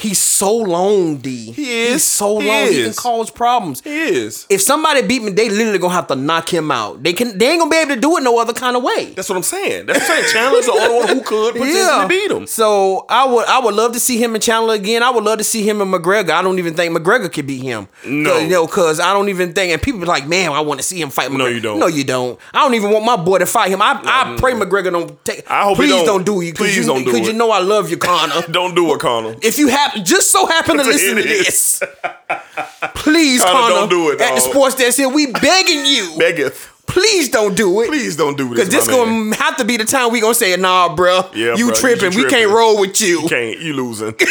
he's 0.00 0.20
so 0.22 0.56
long. 0.56 1.18
D. 1.18 1.52
He 1.52 1.70
is. 1.82 1.92
He's 1.92 2.04
so 2.04 2.38
He 2.38 2.48
long. 2.48 2.66
He 2.66 2.84
can 2.84 2.92
cause 2.94 3.30
problems. 3.30 3.80
He 3.82 3.90
is. 3.90 4.46
If 4.48 4.60
somebody 4.62 5.02
beat 5.02 5.22
me, 5.22 5.30
they 5.32 5.48
literally 5.48 5.78
gonna 5.78 5.94
have 5.94 6.06
to 6.08 6.16
knock 6.16 6.48
him 6.52 6.70
out. 6.70 7.02
They 7.02 7.12
can. 7.12 7.38
They 7.38 7.50
ain't 7.50 7.60
gonna 7.60 7.70
be 7.70 7.76
able 7.76 7.94
to 7.94 8.00
do 8.00 8.16
it 8.16 8.22
no 8.22 8.38
other 8.38 8.52
kind 8.52 8.76
of 8.76 8.82
way. 8.82 9.12
That's 9.14 9.28
what 9.28 9.36
I'm 9.36 9.42
saying. 9.42 9.86
That's 9.86 10.00
what 10.08 10.18
I'm 10.18 10.24
saying. 10.24 10.32
Chandler's 10.32 10.66
the 10.66 10.72
only 10.72 10.94
one 10.98 11.08
who 11.08 11.22
could 11.22 11.54
potentially 11.56 12.08
beat 12.08 12.30
him. 12.30 12.46
So 12.46 13.06
I 13.08 13.26
would 13.26 13.46
I 13.46 13.60
would 13.60 13.74
love 13.74 13.92
to 13.92 14.00
see 14.00 14.22
him 14.22 14.34
and 14.34 14.42
Chandler 14.42 14.74
again. 14.74 15.02
I 15.02 15.10
would 15.10 15.24
love 15.24 15.38
to 15.38 15.44
see 15.44 15.62
him 15.68 15.80
and 15.80 15.92
McGregor. 15.92 16.30
I 16.30 16.42
don't 16.42 16.58
even 16.58 16.74
think 16.74 16.96
McGregor 16.96 17.32
could 17.32 17.46
beat 17.46 17.62
him. 17.62 17.88
No. 18.04 18.30
Cause, 18.30 18.42
you 18.42 18.48
know, 18.48 18.66
cause 18.66 19.00
I 19.00 19.12
don't 19.12 19.28
even 19.28 19.52
think 19.52 19.72
and 19.72 19.82
people 19.82 20.00
be 20.00 20.06
like, 20.06 20.26
man, 20.26 20.52
I 20.52 20.60
want 20.60 20.80
to 20.80 20.86
see 20.86 21.00
him 21.00 21.10
fight 21.10 21.30
McGregor. 21.30 21.38
No, 21.38 21.46
you 21.46 21.60
don't. 21.60 21.78
No, 21.78 21.86
you 21.86 22.04
don't. 22.04 22.38
I 22.52 22.58
don't 22.60 22.74
even 22.74 22.90
want 22.90 23.04
my 23.04 23.16
boy 23.16 23.38
to 23.38 23.46
fight 23.46 23.70
him. 23.70 23.82
I, 23.82 24.00
I 24.02 24.36
pray 24.38 24.52
McGregor 24.52 24.90
don't 24.90 25.24
take 25.24 25.48
I 25.50 25.62
hope 25.64 25.76
he 25.76 25.84
please 25.84 25.90
don't. 25.90 26.06
don't, 26.06 26.24
do 26.24 26.40
it. 26.40 26.56
Please 26.56 26.76
you, 26.76 26.84
don't 26.84 27.04
do 27.04 27.10
it. 27.10 27.18
Cause 27.18 27.26
you 27.26 27.32
know 27.32 27.50
I 27.50 27.60
love 27.60 27.90
you, 27.90 27.96
Conor. 27.96 28.42
Don't 28.50 28.74
do 28.74 28.92
it, 28.94 29.00
Conor. 29.00 29.36
if 29.42 29.58
you 29.58 29.68
happen 29.90 30.04
just 30.04 30.30
so 30.30 30.46
happen 30.46 30.76
to 30.78 30.84
listen 30.84 31.16
to 31.16 31.22
this, 31.22 31.82
please, 32.94 33.42
Conor, 33.42 33.52
Conor, 33.52 33.74
don't 33.74 33.88
do 33.90 34.10
it, 34.10 34.20
At 34.20 34.34
the 34.34 34.40
sports 34.40 34.74
desk 34.74 34.98
here, 34.98 35.08
we 35.08 35.26
begging 35.26 35.86
you. 35.86 36.16
Beggeth. 36.18 36.68
Please 36.86 37.28
don't 37.28 37.56
do 37.56 37.82
it. 37.82 37.86
Please 37.86 38.16
don't 38.16 38.36
do 38.36 38.48
this. 38.48 38.64
Cause 38.64 38.68
this 38.68 38.88
gonna 38.88 39.34
have 39.36 39.56
to 39.58 39.64
be 39.64 39.76
the 39.76 39.84
time 39.84 40.10
we 40.10 40.20
gonna 40.20 40.34
say, 40.34 40.56
nah, 40.56 40.92
bro. 40.92 41.22
Yeah, 41.34 41.54
you 41.54 41.68
bro, 41.68 41.76
tripping. 41.76 42.12
you 42.12 42.24
We 42.24 42.30
can't 42.30 42.50
roll 42.50 42.80
with 42.80 43.00
you. 43.00 43.22
You 43.22 43.28
can't. 43.28 43.60
You 43.60 43.74
losing. 43.74 44.14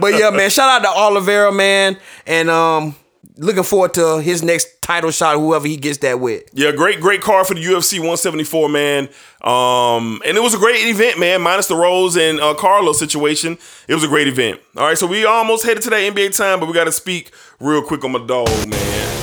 But 0.00 0.14
yeah, 0.18 0.30
man, 0.30 0.48
shout 0.50 0.68
out 0.68 0.82
to 0.82 0.88
Oliveira, 0.88 1.52
man, 1.52 1.96
and 2.26 2.48
um, 2.48 2.96
looking 3.36 3.62
forward 3.62 3.94
to 3.94 4.20
his 4.20 4.42
next 4.42 4.82
title 4.82 5.10
shot, 5.10 5.36
whoever 5.36 5.66
he 5.66 5.76
gets 5.76 5.98
that 5.98 6.20
with. 6.20 6.44
Yeah, 6.52 6.72
great, 6.72 7.00
great 7.00 7.20
card 7.20 7.46
for 7.46 7.54
the 7.54 7.64
UFC 7.64 7.98
174, 7.98 8.68
man. 8.68 9.08
Um, 9.42 10.20
and 10.26 10.36
it 10.36 10.42
was 10.42 10.54
a 10.54 10.58
great 10.58 10.84
event, 10.86 11.18
man. 11.18 11.42
Minus 11.42 11.66
the 11.68 11.76
Rose 11.76 12.16
and 12.16 12.40
uh, 12.40 12.54
Carlos 12.54 12.98
situation, 12.98 13.58
it 13.88 13.94
was 13.94 14.04
a 14.04 14.08
great 14.08 14.28
event. 14.28 14.60
All 14.76 14.84
right, 14.84 14.98
so 14.98 15.06
we 15.06 15.24
almost 15.24 15.64
headed 15.64 15.82
to 15.84 15.90
that 15.90 16.12
NBA 16.12 16.36
time, 16.36 16.60
but 16.60 16.66
we 16.66 16.74
got 16.74 16.84
to 16.84 16.92
speak 16.92 17.30
real 17.60 17.82
quick 17.82 18.04
on 18.04 18.12
my 18.12 18.24
dog, 18.24 18.48
man. 18.68 19.21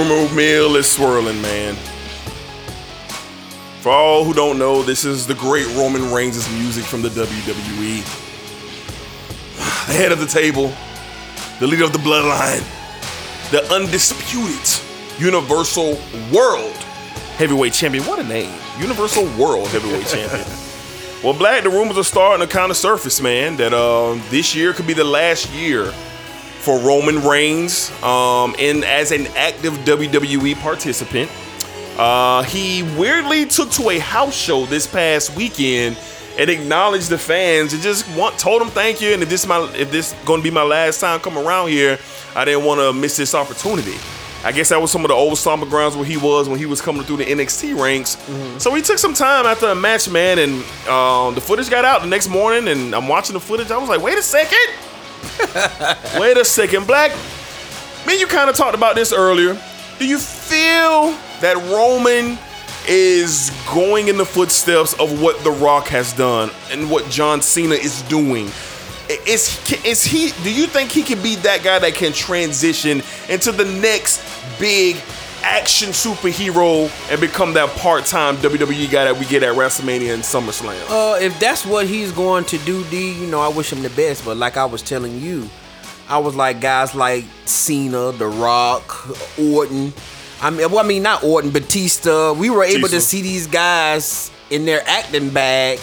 Rumor 0.00 0.34
mill 0.34 0.76
is 0.76 0.90
swirling, 0.90 1.40
man. 1.42 1.74
For 3.82 3.90
all 3.90 4.24
who 4.24 4.32
don't 4.32 4.58
know, 4.58 4.82
this 4.82 5.04
is 5.04 5.26
the 5.26 5.34
great 5.34 5.66
Roman 5.76 6.10
Reigns' 6.10 6.50
music 6.54 6.84
from 6.84 7.02
the 7.02 7.08
WWE. 7.10 8.26
The 9.86 9.96
head 9.96 10.12
of 10.12 10.20
the 10.20 10.26
table, 10.26 10.72
the 11.58 11.66
leader 11.66 11.84
of 11.84 11.92
the 11.92 11.98
bloodline, 11.98 12.62
the 13.50 13.62
undisputed 13.74 14.80
Universal 15.18 15.98
World 16.32 16.76
Heavyweight 17.36 17.72
Champion. 17.72 18.04
What 18.04 18.20
a 18.20 18.24
name. 18.24 18.54
Universal 18.78 19.24
World 19.36 19.68
Heavyweight 19.68 20.06
Champion. 20.06 20.46
Well, 21.22 21.34
Black, 21.34 21.64
the 21.64 21.68
rumors 21.68 21.98
are 21.98 22.02
starting 22.02 22.46
to 22.46 22.50
kind 22.50 22.70
of 22.70 22.78
surface, 22.78 23.20
man, 23.20 23.58
that 23.58 23.74
um, 23.74 24.22
this 24.30 24.54
year 24.54 24.72
could 24.72 24.86
be 24.86 24.94
the 24.94 25.04
last 25.04 25.52
year 25.52 25.92
for 26.60 26.78
Roman 26.78 27.22
Reigns 27.26 27.90
um, 28.02 28.54
and 28.58 28.84
as 28.84 29.12
an 29.12 29.26
active 29.28 29.72
WWE 29.78 30.54
participant. 30.60 31.30
Uh, 31.98 32.42
he 32.44 32.82
weirdly 32.98 33.46
took 33.46 33.70
to 33.72 33.90
a 33.90 33.98
house 33.98 34.34
show 34.34 34.66
this 34.66 34.86
past 34.86 35.34
weekend 35.36 35.98
and 36.38 36.48
acknowledged 36.48 37.10
the 37.10 37.18
fans 37.18 37.72
and 37.72 37.82
just 37.82 38.08
want 38.16 38.38
told 38.38 38.62
them 38.62 38.68
thank 38.68 39.00
you 39.00 39.12
and 39.12 39.22
if 39.22 39.28
this 39.28 39.46
my 39.46 39.60
if 39.74 39.90
this 39.90 40.14
going 40.24 40.40
to 40.40 40.44
be 40.44 40.50
my 40.50 40.62
last 40.62 41.00
time 41.00 41.20
coming 41.20 41.44
around 41.44 41.68
here, 41.68 41.98
I 42.34 42.44
didn't 42.44 42.64
want 42.64 42.80
to 42.80 42.92
miss 42.92 43.16
this 43.16 43.34
opportunity. 43.34 43.96
I 44.42 44.52
guess 44.52 44.70
that 44.70 44.80
was 44.80 44.90
some 44.90 45.04
of 45.04 45.08
the 45.08 45.14
old 45.14 45.34
stomper 45.34 45.68
grounds 45.68 45.96
where 45.96 46.06
he 46.06 46.16
was 46.16 46.48
when 46.48 46.58
he 46.58 46.64
was 46.64 46.80
coming 46.80 47.02
through 47.02 47.18
the 47.18 47.26
NXT 47.26 47.78
ranks. 47.78 48.16
So 48.62 48.74
he 48.74 48.80
took 48.80 48.96
some 48.96 49.12
time 49.12 49.44
after 49.44 49.66
a 49.66 49.74
match, 49.74 50.08
man, 50.08 50.38
and 50.38 50.52
um, 50.88 51.34
the 51.34 51.42
footage 51.42 51.68
got 51.68 51.84
out 51.84 52.00
the 52.00 52.08
next 52.08 52.28
morning, 52.28 52.68
and 52.68 52.94
I'm 52.94 53.06
watching 53.06 53.34
the 53.34 53.40
footage. 53.40 53.70
I 53.70 53.76
was 53.76 53.90
like, 53.90 54.00
wait 54.00 54.16
a 54.16 54.22
second. 54.22 54.89
Wait 56.18 56.36
a 56.36 56.44
second, 56.44 56.86
Black. 56.86 57.12
Man, 58.06 58.18
you 58.18 58.26
kind 58.26 58.48
of 58.48 58.56
talked 58.56 58.74
about 58.74 58.94
this 58.94 59.12
earlier. 59.12 59.60
Do 59.98 60.06
you 60.06 60.18
feel 60.18 61.12
that 61.40 61.56
Roman 61.70 62.38
is 62.88 63.50
going 63.72 64.08
in 64.08 64.16
the 64.16 64.24
footsteps 64.24 64.94
of 64.98 65.20
what 65.20 65.42
The 65.44 65.50
Rock 65.50 65.88
has 65.88 66.12
done 66.12 66.50
and 66.70 66.90
what 66.90 67.08
John 67.10 67.42
Cena 67.42 67.74
is 67.74 68.02
doing? 68.02 68.50
Is 69.26 69.58
is 69.84 70.04
he? 70.04 70.30
Do 70.44 70.52
you 70.52 70.66
think 70.66 70.90
he 70.90 71.02
can 71.02 71.20
be 71.20 71.34
that 71.36 71.64
guy 71.64 71.78
that 71.80 71.94
can 71.94 72.12
transition 72.12 73.02
into 73.28 73.50
the 73.50 73.64
next 73.64 74.22
big 74.58 74.96
action 75.42 75.90
superhero 75.90 76.90
and 77.10 77.20
become 77.20 77.54
that 77.54 77.68
part-time 77.78 78.36
WWE 78.38 78.90
guy 78.90 79.04
that 79.04 79.18
we 79.18 79.26
get 79.26 79.42
at 79.42 79.54
WrestleMania 79.54 80.14
and 80.14 80.22
SummerSlam? 80.22 80.80
Uh, 80.88 81.18
if 81.20 81.38
that's 81.40 81.64
what 81.66 81.86
he's 81.86 82.12
going 82.12 82.44
to 82.46 82.58
do, 82.58 82.84
D, 82.84 83.12
you 83.12 83.26
know, 83.26 83.40
I 83.40 83.48
wish 83.48 83.72
him 83.72 83.82
the 83.82 83.90
best. 83.90 84.24
But 84.24 84.36
like 84.36 84.56
I 84.56 84.64
was 84.64 84.82
telling 84.82 85.20
you, 85.20 85.48
I 86.08 86.18
was 86.18 86.34
like 86.34 86.60
guys 86.60 86.94
like 86.94 87.24
Cena, 87.44 88.12
The 88.12 88.26
Rock, 88.26 89.06
Orton. 89.38 89.92
I 90.42 90.50
mean, 90.50 90.70
well, 90.70 90.84
I 90.84 90.86
mean 90.86 91.02
not 91.02 91.22
Orton, 91.22 91.50
Batista. 91.50 92.32
We 92.32 92.50
were 92.50 92.64
able 92.64 92.88
to 92.88 93.00
see 93.00 93.22
these 93.22 93.46
guys 93.46 94.30
in 94.50 94.64
their 94.64 94.82
acting 94.88 95.30
bag 95.30 95.78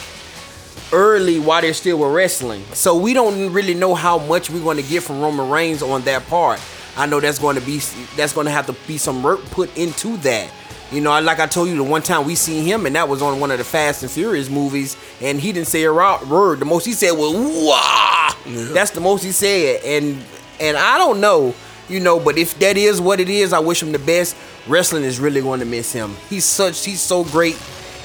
early 0.92 1.38
while 1.38 1.60
they 1.60 1.72
still 1.72 1.98
were 1.98 2.12
wrestling. 2.12 2.62
So 2.72 2.96
we 2.96 3.14
don't 3.14 3.52
really 3.52 3.74
know 3.74 3.94
how 3.94 4.18
much 4.18 4.50
we're 4.50 4.62
going 4.62 4.76
to 4.76 4.82
get 4.82 5.02
from 5.02 5.20
Roman 5.20 5.48
Reigns 5.48 5.82
on 5.82 6.02
that 6.02 6.26
part. 6.26 6.60
I 6.98 7.06
know 7.06 7.20
that's 7.20 7.38
going 7.38 7.54
to 7.54 7.62
be 7.62 7.78
that's 8.16 8.32
going 8.32 8.46
to 8.46 8.50
have 8.50 8.66
to 8.66 8.74
be 8.86 8.98
some 8.98 9.22
work 9.22 9.42
put 9.46 9.74
into 9.78 10.16
that. 10.18 10.50
You 10.90 11.00
know, 11.00 11.18
like 11.20 11.38
I 11.38 11.46
told 11.46 11.68
you, 11.68 11.76
the 11.76 11.84
one 11.84 12.02
time 12.02 12.26
we 12.26 12.34
seen 12.34 12.64
him, 12.64 12.86
and 12.86 12.96
that 12.96 13.08
was 13.08 13.22
on 13.22 13.38
one 13.38 13.50
of 13.50 13.58
the 13.58 13.64
Fast 13.64 14.02
and 14.02 14.10
Furious 14.10 14.50
movies, 14.50 14.96
and 15.20 15.38
he 15.38 15.52
didn't 15.52 15.68
say 15.68 15.84
a 15.84 15.92
word. 15.92 16.58
The 16.58 16.64
most 16.64 16.86
he 16.86 16.92
said 16.92 17.12
was 17.12 17.34
"wah." 17.34 18.34
That's 18.72 18.90
the 18.90 19.00
most 19.00 19.22
he 19.22 19.30
said, 19.30 19.82
and 19.84 20.24
and 20.58 20.76
I 20.76 20.98
don't 20.98 21.20
know, 21.20 21.54
you 21.88 22.00
know, 22.00 22.18
but 22.18 22.36
if 22.36 22.58
that 22.58 22.76
is 22.76 23.00
what 23.00 23.20
it 23.20 23.28
is, 23.28 23.52
I 23.52 23.60
wish 23.60 23.82
him 23.82 23.92
the 23.92 23.98
best. 24.00 24.36
Wrestling 24.66 25.04
is 25.04 25.20
really 25.20 25.40
going 25.40 25.60
to 25.60 25.66
miss 25.66 25.92
him. 25.92 26.16
He's 26.28 26.44
such 26.44 26.84
he's 26.84 27.00
so 27.00 27.22
great 27.24 27.60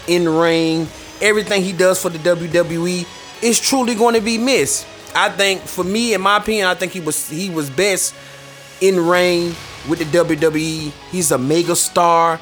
in 0.08 0.30
ring. 0.30 0.88
Everything 1.20 1.64
he 1.64 1.74
does 1.74 2.02
for 2.02 2.10
the 2.10 2.20
WWE 2.20 3.08
is 3.42 3.60
truly 3.60 3.96
going 3.96 4.16
to 4.16 4.22
be 4.22 4.38
missed. 4.38 4.86
I 5.16 5.30
think, 5.30 5.62
for 5.62 5.84
me, 5.84 6.14
in 6.14 6.22
my 6.22 6.38
opinion, 6.38 6.68
I 6.68 6.76
think 6.76 6.92
he 6.92 7.00
was 7.00 7.30
he 7.30 7.50
was 7.50 7.70
best 7.70 8.14
in 8.84 9.00
ring 9.00 9.56
with 9.88 10.00
the 10.00 10.06
WWE. 10.06 10.92
He's 11.10 11.32
a 11.32 11.38
mega 11.38 11.76
star. 11.76 12.40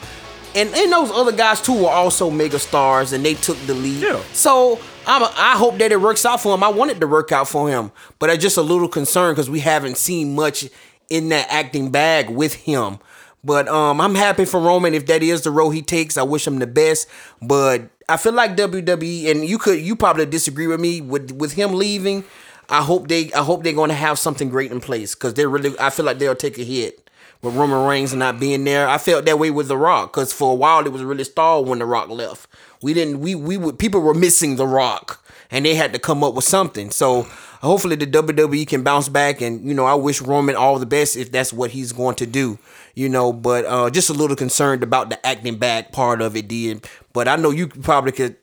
And, 0.55 0.73
and 0.73 0.91
those 0.91 1.11
other 1.11 1.31
guys 1.31 1.61
too 1.61 1.83
were 1.83 1.89
also 1.89 2.29
mega 2.29 2.59
stars 2.59 3.13
and 3.13 3.23
they 3.23 3.35
took 3.35 3.57
the 3.67 3.75
lead. 3.75 4.01
Yeah. 4.01 4.21
So 4.33 4.79
I'm 5.05 5.21
a, 5.21 5.31
I 5.37 5.55
hope 5.55 5.77
that 5.77 5.91
it 5.91 6.01
works 6.01 6.25
out 6.25 6.41
for 6.41 6.53
him. 6.53 6.63
I 6.63 6.69
want 6.69 6.91
it 6.91 6.99
to 6.99 7.07
work 7.07 7.31
out 7.31 7.47
for 7.47 7.69
him, 7.69 7.91
but 8.19 8.29
I'm 8.29 8.39
just 8.39 8.57
a 8.57 8.61
little 8.61 8.89
concerned 8.89 9.35
because 9.35 9.49
we 9.49 9.59
haven't 9.59 9.97
seen 9.97 10.35
much 10.35 10.67
in 11.09 11.29
that 11.29 11.47
acting 11.49 11.91
bag 11.91 12.29
with 12.29 12.55
him. 12.55 12.97
But 13.43 13.67
um, 13.67 14.01
I'm 14.01 14.15
happy 14.15 14.45
for 14.45 14.59
Roman 14.59 14.93
if 14.93 15.05
that 15.07 15.23
is 15.23 15.41
the 15.43 15.51
road 15.51 15.71
he 15.71 15.81
takes. 15.81 16.17
I 16.17 16.23
wish 16.23 16.45
him 16.45 16.59
the 16.59 16.67
best. 16.67 17.07
But 17.41 17.89
I 18.09 18.17
feel 18.17 18.33
like 18.33 18.55
WWE, 18.57 19.31
and 19.31 19.45
you 19.45 19.57
could 19.57 19.79
you 19.79 19.95
probably 19.95 20.25
disagree 20.25 20.67
with 20.67 20.79
me 20.79 21.01
with 21.01 21.31
with 21.31 21.53
him 21.53 21.73
leaving. 21.73 22.23
I 22.72 22.82
hope 22.82 23.07
they 23.07 23.32
I 23.34 23.43
hope 23.43 23.63
they're 23.63 23.74
going 23.74 23.89
to 23.89 23.95
have 23.95 24.17
something 24.17 24.49
great 24.49 24.72
in 24.72 24.80
place 24.82 25.13
because 25.13 25.34
they're 25.36 25.49
really 25.49 25.78
I 25.80 25.89
feel 25.89 26.05
like 26.05 26.19
they'll 26.19 26.36
take 26.36 26.57
a 26.57 26.63
hit 26.63 27.09
with 27.41 27.55
Roman 27.55 27.88
Reigns 27.88 28.13
not 28.13 28.39
being 28.39 28.63
there. 28.63 28.88
I 28.88 28.97
felt 28.97 29.26
that 29.26 29.39
way 29.39 29.51
with 29.51 29.67
The 29.67 29.78
Rock 29.78 30.13
because 30.13 30.32
for 30.34 30.51
a 30.53 30.55
while 30.55 30.86
it 30.86 30.91
was 30.91 31.03
really 31.03 31.24
stalled 31.24 31.67
when 31.67 31.80
The 31.80 31.86
Rock 31.86 32.09
left. 32.09 32.47
We 32.82 32.93
didn't 32.93 33.19
we 33.19 33.36
we 33.36 33.57
would 33.57 33.78
people 33.78 34.01
were 34.01 34.13
missing 34.13 34.55
The 34.55 34.67
Rock. 34.67 35.24
and 35.51 35.65
they 35.65 35.76
had 35.76 35.93
to 35.93 35.99
come 35.99 36.24
up 36.24 36.34
with 36.34 36.45
something. 36.45 36.89
So 36.91 37.24
hopefully 37.61 37.97
the 37.97 38.07
WWE 38.07 38.65
can 38.67 38.84
bounce 38.84 39.09
back, 39.09 39.41
and 39.41 39.63
you 39.67 39.74
know 39.74 39.86
I 39.86 39.95
wish 39.95 40.22
Roman 40.22 40.55
all 40.55 40.80
the 40.80 40.86
best 40.86 41.15
if 41.17 41.32
that's 41.32 41.53
what 41.53 41.72
he's 41.72 41.91
going 41.91 42.15
to 42.15 42.26
do. 42.26 42.57
You 42.95 43.09
know, 43.09 43.32
but 43.34 43.65
uh, 43.65 43.89
just 43.89 44.09
a 44.09 44.13
little 44.13 44.36
concerned 44.36 44.84
about 44.84 45.09
the 45.09 45.26
acting 45.26 45.57
back 45.57 45.91
part 45.91 46.22
of 46.22 46.36
it, 46.36 46.47
did. 46.47 46.88
But 47.13 47.28
I 47.28 47.36
know 47.36 47.49
you 47.51 47.67
probably 47.67 48.11
could 48.13 48.36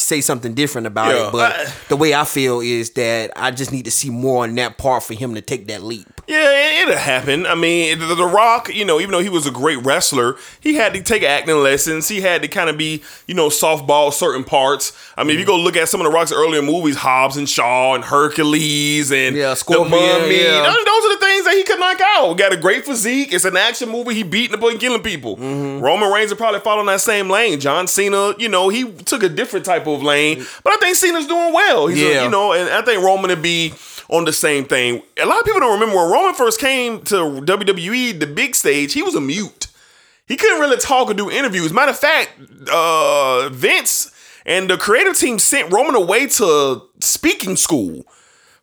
say 0.00 0.20
something 0.20 0.54
different 0.54 0.86
about 0.86 1.14
Yeah, 1.14 1.28
it. 1.28 1.32
But 1.32 1.52
I- 1.52 1.72
the 1.88 1.96
way 1.96 2.14
I 2.14 2.24
feel 2.24 2.60
is 2.60 2.90
that 2.90 3.30
I 3.36 3.50
just 3.50 3.72
need 3.72 3.84
to 3.84 3.90
see 3.90 4.10
more 4.10 4.44
on 4.44 4.54
that 4.56 4.78
part 4.78 5.02
for 5.02 5.14
him 5.14 5.34
to 5.34 5.40
take 5.40 5.66
that 5.68 5.82
leap. 5.82 6.19
Yeah, 6.30 6.50
it, 6.82 6.82
it'll 6.88 6.96
happen. 7.00 7.44
I 7.46 7.54
mean, 7.54 7.98
the, 7.98 8.14
the 8.14 8.24
Rock, 8.24 8.72
you 8.72 8.84
know, 8.84 9.00
even 9.00 9.10
though 9.10 9.18
he 9.20 9.28
was 9.28 9.46
a 9.46 9.50
great 9.50 9.78
wrestler, 9.84 10.36
he 10.60 10.74
had 10.76 10.94
to 10.94 11.02
take 11.02 11.22
acting 11.22 11.56
lessons. 11.56 12.08
He 12.08 12.20
had 12.20 12.42
to 12.42 12.48
kind 12.48 12.70
of 12.70 12.78
be, 12.78 13.02
you 13.26 13.34
know, 13.34 13.48
softball 13.48 14.12
certain 14.12 14.44
parts. 14.44 14.92
I 15.16 15.24
mean, 15.24 15.34
if 15.34 15.40
you 15.40 15.46
go 15.46 15.56
look 15.58 15.76
at 15.76 15.88
some 15.88 16.00
of 16.00 16.04
the 16.04 16.10
Rock's 16.10 16.32
earlier 16.32 16.62
movies, 16.62 16.96
Hobbs 16.96 17.36
and 17.36 17.48
Shaw 17.48 17.94
and 17.94 18.04
Hercules 18.04 19.10
and 19.12 19.36
Yeah, 19.36 19.50
The 19.50 19.54
Scorpion, 19.56 19.90
Mummy, 19.90 20.42
yeah. 20.42 20.62
those, 20.62 20.84
those 20.84 21.04
are 21.04 21.14
the 21.18 21.20
things 21.26 21.44
that 21.46 21.54
he 21.56 21.64
could 21.64 21.78
knock 21.80 21.98
out. 22.00 22.34
Got 22.34 22.52
a 22.52 22.56
great 22.56 22.84
physique. 22.84 23.32
It's 23.32 23.44
an 23.44 23.56
action 23.56 23.88
movie. 23.88 24.14
He 24.14 24.22
beating 24.22 24.56
up 24.56 24.62
and 24.62 24.78
killing 24.80 25.02
people. 25.02 25.36
Mm-hmm. 25.36 25.82
Roman 25.82 26.12
Reigns 26.12 26.30
will 26.30 26.36
probably 26.38 26.60
follow 26.60 26.80
in 26.80 26.86
that 26.86 27.00
same 27.00 27.28
lane. 27.28 27.60
John 27.60 27.86
Cena, 27.86 28.34
you 28.38 28.48
know, 28.48 28.68
he 28.68 28.90
took 28.92 29.22
a 29.22 29.28
different 29.28 29.66
type 29.66 29.86
of 29.86 30.02
lane, 30.02 30.44
but 30.62 30.72
I 30.72 30.76
think 30.76 30.96
Cena's 30.96 31.26
doing 31.26 31.52
well. 31.52 31.86
He's 31.88 32.00
a- 32.02 32.06
Yeah. 32.14 32.24
you 32.24 32.30
know, 32.30 32.52
and 32.52 32.70
I 32.70 32.82
think 32.82 33.02
Roman 33.02 33.30
would 33.30 33.42
be 33.42 33.72
on 34.10 34.24
the 34.24 34.32
same 34.32 34.64
thing. 34.64 35.02
A 35.18 35.26
lot 35.26 35.38
of 35.38 35.44
people 35.44 35.60
don't 35.60 35.72
remember 35.72 35.96
when 35.96 36.10
Roman 36.10 36.34
first 36.34 36.60
came 36.60 37.02
to 37.04 37.14
WWE, 37.14 38.18
the 38.18 38.26
big 38.26 38.54
stage, 38.54 38.92
he 38.92 39.02
was 39.02 39.14
a 39.14 39.20
mute. 39.20 39.68
He 40.26 40.36
couldn't 40.36 40.60
really 40.60 40.76
talk 40.76 41.10
or 41.10 41.14
do 41.14 41.30
interviews. 41.30 41.72
Matter 41.72 41.92
of 41.92 41.98
fact, 41.98 42.30
uh, 42.70 43.48
Vince 43.50 44.10
and 44.44 44.68
the 44.68 44.76
creative 44.76 45.16
team 45.16 45.38
sent 45.38 45.72
Roman 45.72 45.94
away 45.94 46.26
to 46.26 46.82
speaking 47.00 47.56
school 47.56 48.04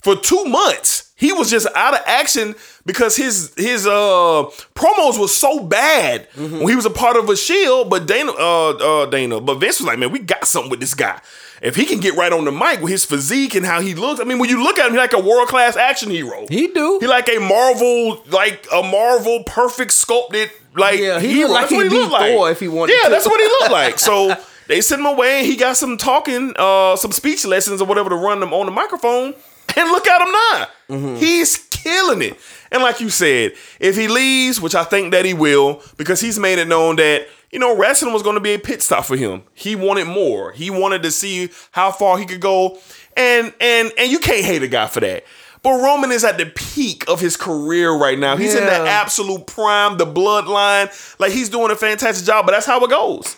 for 0.07 0.15
two 0.21 0.45
months. 0.45 1.11
He 1.15 1.33
was 1.33 1.49
just 1.49 1.67
out 1.75 1.93
of 1.95 2.01
action 2.05 2.55
because 2.85 3.15
his 3.17 3.51
his 3.57 3.87
uh 3.87 4.43
promos 4.75 5.19
was 5.19 5.35
so 5.35 5.59
bad 5.59 6.27
when 6.35 6.67
he 6.69 6.75
was 6.75 6.85
a 6.85 6.91
part 6.91 7.17
of 7.17 7.27
a 7.29 7.35
Shield. 7.35 7.89
But 7.89 8.05
Dana, 8.07 8.31
uh, 8.31 8.69
uh, 8.69 9.05
Dana, 9.07 9.41
but 9.41 9.55
Vince 9.55 9.79
was 9.79 9.87
like, 9.87 9.97
man, 9.99 10.11
we 10.11 10.19
got 10.19 10.45
something 10.47 10.69
with 10.69 10.79
this 10.79 10.93
guy. 10.93 11.19
If 11.61 11.75
he 11.75 11.85
can 11.85 11.99
get 11.99 12.13
right 12.15 12.31
on 12.31 12.45
the 12.45 12.51
mic 12.51 12.81
with 12.81 12.91
his 12.91 13.03
physique 13.03 13.55
and 13.55 13.65
how 13.65 13.81
he 13.81 13.95
looks, 13.95 14.21
I 14.21 14.25
mean, 14.25 14.37
when 14.37 14.47
you 14.49 14.63
look 14.63 14.77
at 14.77 14.85
him, 14.85 14.91
he's 14.93 14.99
like 14.99 15.13
a 15.13 15.19
world 15.19 15.47
class 15.49 15.75
action 15.75 16.11
hero. 16.11 16.45
He 16.49 16.67
do. 16.67 16.99
He 17.01 17.07
like 17.07 17.27
a 17.29 17.39
Marvel, 17.39 18.23
like 18.29 18.67
a 18.71 18.83
Marvel 18.83 19.43
perfect 19.43 19.91
sculpted, 19.93 20.51
like 20.75 20.99
Yeah, 20.99 21.19
he 21.19 21.33
hero. 21.33 21.49
like 21.49 21.61
That's 21.63 21.73
what 21.73 21.91
he 21.91 21.97
looked 21.97 22.11
like. 22.13 22.31
Thor 22.31 22.51
if 22.51 22.59
he 22.59 22.67
wanted 22.67 22.93
Yeah, 22.95 23.05
to. 23.05 23.09
that's 23.09 23.25
what 23.25 23.39
he 23.41 23.47
looked 23.47 23.71
like. 23.71 23.97
So 23.97 24.35
they 24.67 24.81
sent 24.81 24.99
him 25.01 25.07
away, 25.07 25.39
and 25.39 25.47
he 25.47 25.55
got 25.55 25.75
some 25.77 25.97
talking, 25.97 26.53
uh, 26.57 26.95
some 26.95 27.11
speech 27.11 27.43
lessons 27.43 27.81
or 27.81 27.87
whatever 27.87 28.11
to 28.11 28.15
run 28.15 28.39
them 28.39 28.53
on 28.53 28.67
the 28.67 28.71
microphone. 28.71 29.33
And 29.77 29.91
look 29.91 30.07
at 30.07 30.21
him 30.21 30.31
now. 30.31 30.67
Mm-hmm. 30.89 31.15
He's 31.17 31.57
killing 31.69 32.21
it. 32.21 32.37
And 32.71 32.81
like 32.81 32.99
you 32.99 33.09
said, 33.09 33.53
if 33.79 33.95
he 33.95 34.07
leaves, 34.07 34.59
which 34.59 34.75
I 34.75 34.83
think 34.83 35.11
that 35.11 35.23
he 35.23 35.33
will, 35.33 35.81
because 35.97 36.19
he's 36.19 36.39
made 36.39 36.59
it 36.59 36.67
known 36.67 36.97
that 36.97 37.27
you 37.51 37.59
know 37.59 37.77
wrestling 37.77 38.11
was 38.11 38.23
going 38.23 38.35
to 38.35 38.41
be 38.41 38.53
a 38.53 38.59
pit 38.59 38.81
stop 38.81 39.05
for 39.05 39.15
him. 39.15 39.43
He 39.53 39.75
wanted 39.75 40.05
more. 40.05 40.51
He 40.51 40.69
wanted 40.69 41.03
to 41.03 41.11
see 41.11 41.49
how 41.71 41.91
far 41.91 42.17
he 42.17 42.25
could 42.25 42.41
go, 42.41 42.79
and 43.15 43.53
and 43.61 43.91
and 43.97 44.11
you 44.11 44.19
can't 44.19 44.43
hate 44.43 44.63
a 44.63 44.67
guy 44.67 44.87
for 44.87 44.99
that. 44.99 45.23
But 45.63 45.81
Roman 45.81 46.11
is 46.11 46.23
at 46.23 46.37
the 46.37 46.45
peak 46.45 47.07
of 47.07 47.19
his 47.19 47.35
career 47.35 47.91
right 47.91 48.17
now. 48.17 48.37
He's 48.37 48.55
in 48.55 48.65
the 48.65 48.71
absolute 48.71 49.47
prime, 49.47 49.97
the 49.97 50.05
bloodline. 50.05 50.89
Like 51.19 51.31
he's 51.31 51.49
doing 51.49 51.71
a 51.71 51.75
fantastic 51.75 52.25
job. 52.25 52.45
But 52.45 52.53
that's 52.53 52.65
how 52.65 52.83
it 52.83 52.89
goes. 52.89 53.37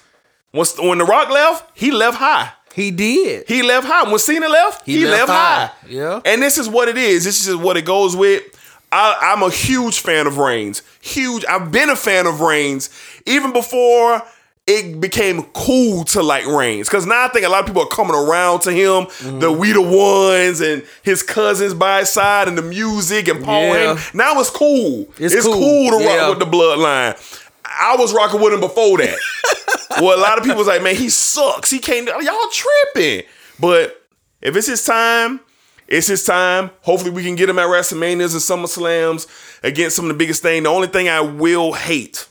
Once 0.53 0.77
when 0.79 0.97
The 0.97 1.05
Rock 1.05 1.29
left, 1.29 1.77
he 1.77 1.91
left 1.91 2.17
high. 2.17 2.51
He 2.73 2.91
did. 2.91 3.47
He 3.47 3.63
left 3.63 3.85
high. 3.87 4.09
When 4.09 4.19
Cena 4.19 4.47
left, 4.47 4.85
he, 4.85 4.99
He 4.99 5.05
left, 5.05 5.27
left 5.27 5.31
high. 5.31 5.65
high. 5.65 5.71
Yeah. 5.89 6.21
And 6.25 6.41
this 6.41 6.57
is 6.57 6.69
what 6.69 6.87
it 6.87 6.97
is. 6.97 7.23
This 7.23 7.47
is 7.47 7.55
what 7.55 7.77
it 7.77 7.85
goes 7.85 8.15
with. 8.15 8.43
I, 8.91 9.17
I'm 9.33 9.43
a 9.43 9.49
huge 9.51 9.99
fan 9.99 10.25
of 10.27 10.37
Reigns. 10.37 10.81
Huge. 11.01 11.45
I've 11.47 11.71
been 11.71 11.89
a 11.89 11.95
fan 11.95 12.25
of 12.25 12.41
Reigns 12.41 12.89
even 13.25 13.53
before 13.53 14.21
it 14.65 14.99
became 15.01 15.43
cool 15.53 16.03
to 16.05 16.21
like 16.23 16.45
Reigns. 16.45 16.87
Because 16.87 17.05
now 17.05 17.25
I 17.25 17.27
think 17.29 17.45
a 17.45 17.49
lot 17.49 17.61
of 17.61 17.65
people 17.67 17.81
are 17.83 17.87
coming 17.87 18.15
around 18.15 18.61
to 18.61 18.71
him. 18.71 19.05
Mm-hmm. 19.05 19.39
The 19.39 19.51
We 19.51 19.71
the 19.73 19.81
Ones 19.81 20.61
and 20.61 20.83
his 21.03 21.21
cousins 21.23 21.73
by 21.73 21.99
his 21.99 22.09
side 22.11 22.47
and 22.47 22.57
the 22.57 22.61
music 22.63 23.27
and 23.27 23.43
Paul 23.43 23.63
Yeah. 23.63 23.95
Heyman. 23.95 24.13
Now 24.15 24.39
it's 24.39 24.49
cool. 24.51 25.07
It's 25.19 25.33
It's, 25.33 25.45
cool. 25.45 25.53
cool, 25.55 25.99
to 25.99 26.03
Yeah. 26.03 26.17
rock 26.27 26.39
with 26.39 26.47
the 26.49 26.57
bloodline. 26.57 27.48
I 27.79 27.95
was 27.97 28.13
rocking 28.13 28.41
with 28.41 28.53
him 28.53 28.59
before 28.59 28.97
that. 28.97 29.17
well, 30.01 30.17
a 30.17 30.21
lot 30.21 30.37
of 30.37 30.43
people 30.43 30.57
was 30.57 30.67
like, 30.67 30.83
man, 30.83 30.95
he 30.95 31.09
sucks. 31.09 31.69
He 31.71 31.79
can't. 31.79 32.07
Y'all 32.07 32.49
tripping. 32.51 33.23
But 33.59 34.01
if 34.41 34.55
it's 34.55 34.67
his 34.67 34.85
time, 34.85 35.39
it's 35.87 36.07
his 36.07 36.23
time. 36.25 36.71
Hopefully, 36.81 37.11
we 37.11 37.23
can 37.23 37.35
get 37.35 37.49
him 37.49 37.59
at 37.59 37.67
WrestleManias 37.67 38.33
and 38.33 38.41
SummerSlams 38.63 39.27
against 39.63 39.95
some 39.95 40.05
of 40.05 40.09
the 40.09 40.17
biggest 40.17 40.41
thing. 40.41 40.63
The 40.63 40.69
only 40.69 40.87
thing 40.87 41.09
I 41.09 41.21
will 41.21 41.73
hate 41.73 42.27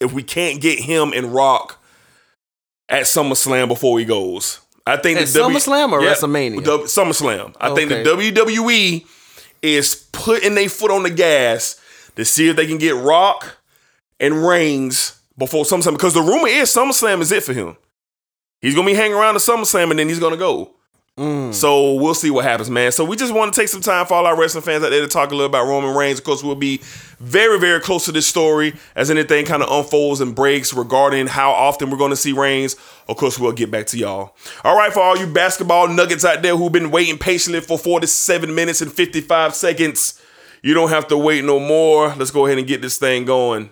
if 0.00 0.12
we 0.12 0.22
can't 0.22 0.60
get 0.60 0.78
him 0.80 1.12
and 1.14 1.32
Rock 1.34 1.82
at 2.88 3.04
SummerSlam 3.04 3.68
before 3.68 3.98
he 3.98 4.04
goes. 4.04 4.60
I 4.86 4.96
think 4.96 5.18
At 5.18 5.28
the 5.28 5.40
W- 5.40 5.58
SummerSlam 5.58 5.92
or 5.92 6.00
WrestleMania? 6.00 6.62
W- 6.64 6.86
SummerSlam. 6.86 7.56
I 7.60 7.74
think 7.74 7.88
the 7.88 8.04
WWE 8.04 9.06
is 9.62 10.06
putting 10.12 10.54
their 10.54 10.68
foot 10.68 10.90
on 10.92 11.02
the 11.02 11.10
gas 11.10 11.80
to 12.14 12.24
see 12.24 12.48
if 12.48 12.56
they 12.56 12.66
can 12.66 12.78
get 12.78 12.94
Rock 12.94 13.56
and 14.20 14.46
Reigns 14.46 15.20
before 15.38 15.64
SummerSlam 15.64 15.92
because 15.92 16.14
the 16.14 16.22
rumor 16.22 16.48
is 16.48 16.74
SummerSlam 16.74 17.20
is 17.20 17.32
it 17.32 17.42
for 17.42 17.52
him. 17.52 17.76
He's 18.60 18.74
gonna 18.74 18.86
be 18.86 18.94
hanging 18.94 19.16
around 19.16 19.34
the 19.34 19.40
SummerSlam 19.40 19.90
and 19.90 19.98
then 19.98 20.08
he's 20.08 20.20
gonna 20.20 20.36
go. 20.36 20.76
Mm. 21.18 21.54
So 21.54 21.94
we'll 21.94 22.14
see 22.14 22.30
what 22.30 22.44
happens, 22.44 22.68
man. 22.68 22.92
So 22.92 23.02
we 23.02 23.16
just 23.16 23.32
want 23.32 23.54
to 23.54 23.58
take 23.58 23.68
some 23.68 23.80
time 23.80 24.04
for 24.04 24.14
all 24.14 24.26
our 24.26 24.38
wrestling 24.38 24.62
fans 24.62 24.84
out 24.84 24.90
there 24.90 25.00
to 25.00 25.08
talk 25.08 25.30
a 25.30 25.34
little 25.34 25.46
about 25.46 25.66
Roman 25.66 25.96
Reigns. 25.96 26.18
Of 26.18 26.26
course, 26.26 26.42
we'll 26.42 26.56
be 26.56 26.82
very, 27.20 27.58
very 27.58 27.80
close 27.80 28.04
to 28.04 28.12
this 28.12 28.26
story 28.26 28.74
as 28.94 29.10
anything 29.10 29.46
kind 29.46 29.62
of 29.62 29.70
unfolds 29.70 30.20
and 30.20 30.34
breaks 30.34 30.74
regarding 30.74 31.26
how 31.26 31.52
often 31.52 31.88
we're 31.88 31.96
going 31.96 32.10
to 32.10 32.16
see 32.16 32.34
Reigns. 32.34 32.76
Of 33.08 33.16
course, 33.16 33.38
we'll 33.38 33.52
get 33.52 33.70
back 33.70 33.86
to 33.88 33.98
y'all. 33.98 34.36
All 34.62 34.76
right, 34.76 34.92
for 34.92 35.00
all 35.00 35.16
you 35.16 35.26
basketball 35.26 35.88
nuggets 35.88 36.22
out 36.22 36.42
there 36.42 36.54
who've 36.54 36.70
been 36.70 36.90
waiting 36.90 37.16
patiently 37.16 37.62
for 37.62 37.78
47 37.78 38.54
minutes 38.54 38.82
and 38.82 38.92
55 38.92 39.54
seconds, 39.54 40.20
you 40.62 40.74
don't 40.74 40.90
have 40.90 41.08
to 41.08 41.16
wait 41.16 41.44
no 41.46 41.58
more. 41.58 42.14
Let's 42.14 42.30
go 42.30 42.44
ahead 42.44 42.58
and 42.58 42.66
get 42.66 42.82
this 42.82 42.98
thing 42.98 43.24
going. 43.24 43.70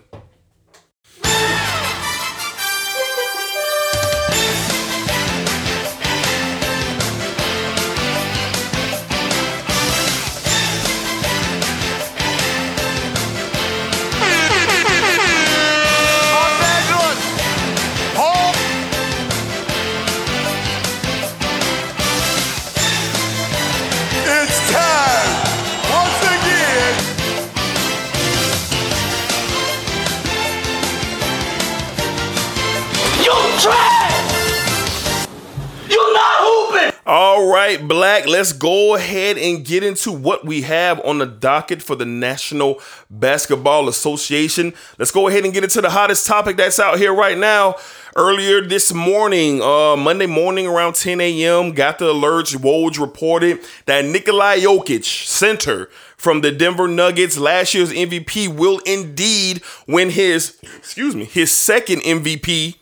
Black, 37.87 38.27
let's 38.27 38.53
go 38.53 38.95
ahead 38.95 39.37
and 39.37 39.65
get 39.65 39.83
into 39.83 40.11
what 40.11 40.45
we 40.45 40.61
have 40.63 40.99
on 41.05 41.17
the 41.19 41.25
docket 41.25 41.81
for 41.81 41.95
the 41.95 42.05
National 42.05 42.81
Basketball 43.09 43.87
Association. 43.87 44.73
Let's 44.97 45.11
go 45.11 45.27
ahead 45.27 45.43
and 45.45 45.53
get 45.53 45.63
into 45.63 45.81
the 45.81 45.89
hottest 45.89 46.25
topic 46.25 46.57
that's 46.57 46.79
out 46.79 46.97
here 46.97 47.13
right 47.13 47.37
now. 47.37 47.75
Earlier 48.15 48.61
this 48.61 48.93
morning, 48.93 49.61
uh, 49.61 49.95
Monday 49.95 50.25
morning 50.25 50.67
around 50.67 50.95
10 50.95 51.19
a.m., 51.19 51.73
got 51.73 51.99
the 51.99 52.13
alerts. 52.13 52.55
Woj 52.55 52.99
reported 52.99 53.59
that 53.85 54.05
Nikolai 54.05 54.59
Jokic, 54.59 55.03
center 55.03 55.89
from 56.15 56.41
the 56.41 56.51
Denver 56.51 56.87
Nuggets, 56.87 57.37
last 57.37 57.73
year's 57.73 57.91
MVP, 57.91 58.47
will 58.47 58.79
indeed 58.85 59.61
win 59.87 60.09
his, 60.09 60.57
excuse 60.77 61.15
me, 61.15 61.25
his 61.25 61.51
second 61.51 61.99
MVP 62.01 62.75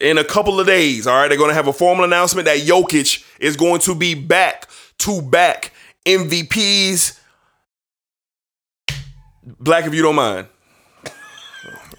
in 0.00 0.18
a 0.18 0.24
couple 0.24 0.58
of 0.58 0.66
days. 0.66 1.06
All 1.06 1.14
right, 1.14 1.28
they're 1.28 1.38
going 1.38 1.50
to 1.50 1.54
have 1.54 1.68
a 1.68 1.72
formal 1.72 2.04
announcement 2.04 2.46
that 2.46 2.58
Jokic 2.58 3.24
is 3.38 3.56
going 3.56 3.80
to 3.82 3.94
be 3.94 4.14
back 4.14 4.68
to 4.98 5.22
back 5.22 5.72
MVPs. 6.06 7.18
Black, 9.58 9.86
if 9.86 9.94
you 9.94 10.02
don't 10.02 10.16
mind, 10.16 10.46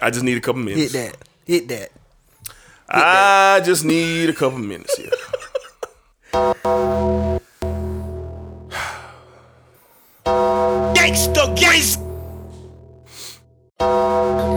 I 0.00 0.10
just 0.10 0.24
need 0.24 0.36
a 0.36 0.40
couple 0.40 0.62
minutes. 0.62 0.92
Hit 0.92 1.12
that. 1.12 1.28
Hit 1.46 1.68
that. 1.68 1.90
I 2.88 3.60
just 3.64 3.84
need 3.84 4.28
a 4.28 4.34
couple 4.34 4.58
minutes 4.58 4.96
here. 4.96 5.10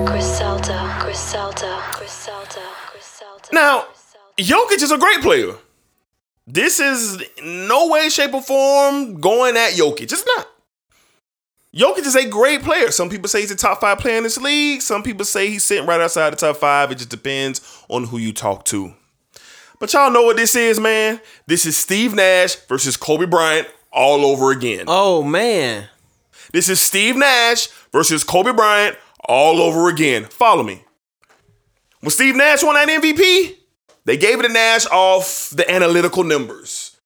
Griselda, 0.06 0.98
Griselda, 1.02 1.02
Griselda, 1.02 1.84
Griselda. 1.94 2.85
Now, 3.52 3.86
Jokic 4.38 4.82
is 4.82 4.92
a 4.92 4.98
great 4.98 5.22
player. 5.22 5.54
this 6.48 6.80
is 6.80 7.24
no 7.44 7.90
way, 7.90 8.10
shape, 8.10 8.34
or 8.34 8.42
form 8.42 9.20
going 9.20 9.56
at 9.58 9.72
Jokic. 9.74 10.12
It's 10.12 10.26
not. 10.26 10.48
Jokic 11.76 12.06
is 12.06 12.16
a 12.16 12.28
great 12.28 12.62
player. 12.64 12.90
Some 12.92 13.10
people 13.10 13.28
say 13.28 13.42
he's 13.42 13.52
a 13.52 13.56
top 13.56 13.82
five 13.82 13.98
player 13.98 14.18
in 14.18 14.24
this 14.24 14.38
league. 14.38 14.82
Some 14.82 15.04
people 15.04 15.26
say 15.26 15.50
he's 15.50 15.64
sitting 15.64 15.86
right 15.86 16.00
outside 16.00 16.32
the 16.32 16.38
top 16.38 16.56
five. 16.58 16.90
It 16.92 16.96
just 17.00 17.10
depends 17.10 17.84
on 17.90 18.06
who 18.06 18.18
you 18.18 18.32
talk 18.32 18.64
to. 18.66 18.94
But 19.80 19.92
y'all 19.92 20.10
know 20.10 20.24
what 20.24 20.38
this 20.38 20.56
is, 20.56 20.80
man. 20.80 21.20
This 21.48 21.66
is 21.66 21.76
Steve 21.76 22.14
Nash 22.14 22.56
versus 22.68 22.96
Kobe 22.96 23.26
Bryant 23.26 23.68
all 23.92 24.26
over 24.26 24.52
again. 24.52 24.86
Oh 24.88 25.22
man. 25.22 25.90
This 26.54 26.70
is 26.70 26.80
Steve 26.80 27.18
Nash 27.18 27.68
versus 27.92 28.24
Kobe 28.24 28.54
Bryant 28.54 28.98
all 29.28 29.62
over 29.62 29.90
again. 29.90 30.24
Follow 30.26 30.64
me. 30.64 30.85
When 32.02 32.12
Steve 32.12 32.36
Nash 32.36 32.64
won 32.64 32.76
that 32.76 32.88
MVP, 32.88 33.56
they 34.06 34.18
gave 34.18 34.40
it 34.40 34.44
to 34.44 34.50
Nash 34.50 34.86
off 34.88 35.50
the 35.50 35.70
analytical 35.70 36.24
numbers. 36.24 36.98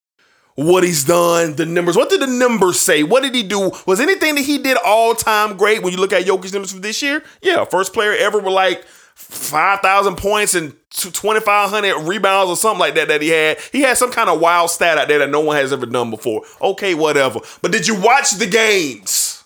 What 0.55 0.83
he's 0.83 1.05
done, 1.05 1.55
the 1.55 1.65
numbers. 1.65 1.95
What 1.95 2.09
did 2.09 2.19
the 2.19 2.27
numbers 2.27 2.81
say? 2.81 3.03
What 3.03 3.23
did 3.23 3.33
he 3.33 3.43
do? 3.43 3.71
Was 3.85 4.01
anything 4.01 4.35
that 4.35 4.41
he 4.43 4.57
did 4.57 4.77
all 4.83 5.15
time 5.15 5.55
great 5.55 5.81
when 5.81 5.93
you 5.93 5.99
look 5.99 6.11
at 6.11 6.25
Jokic's 6.25 6.51
numbers 6.51 6.73
for 6.73 6.79
this 6.79 7.01
year? 7.01 7.23
Yeah, 7.41 7.63
first 7.63 7.93
player 7.93 8.11
ever 8.11 8.39
with 8.39 8.53
like 8.53 8.83
5,000 9.15 10.17
points 10.17 10.55
and 10.55 10.75
2,500 10.91 12.07
rebounds 12.07 12.49
or 12.49 12.57
something 12.57 12.79
like 12.79 12.95
that 12.95 13.07
that 13.07 13.21
he 13.21 13.29
had. 13.29 13.57
He 13.71 13.81
had 13.81 13.97
some 13.97 14.11
kind 14.11 14.29
of 14.29 14.41
wild 14.41 14.69
stat 14.69 14.97
out 14.97 15.07
there 15.07 15.19
that 15.19 15.29
no 15.29 15.39
one 15.39 15.55
has 15.55 15.71
ever 15.71 15.85
done 15.85 16.09
before. 16.09 16.41
Okay, 16.61 16.93
whatever. 16.93 17.39
But 17.61 17.71
did 17.71 17.87
you 17.87 17.97
watch 18.01 18.31
the 18.31 18.47
games? 18.47 19.43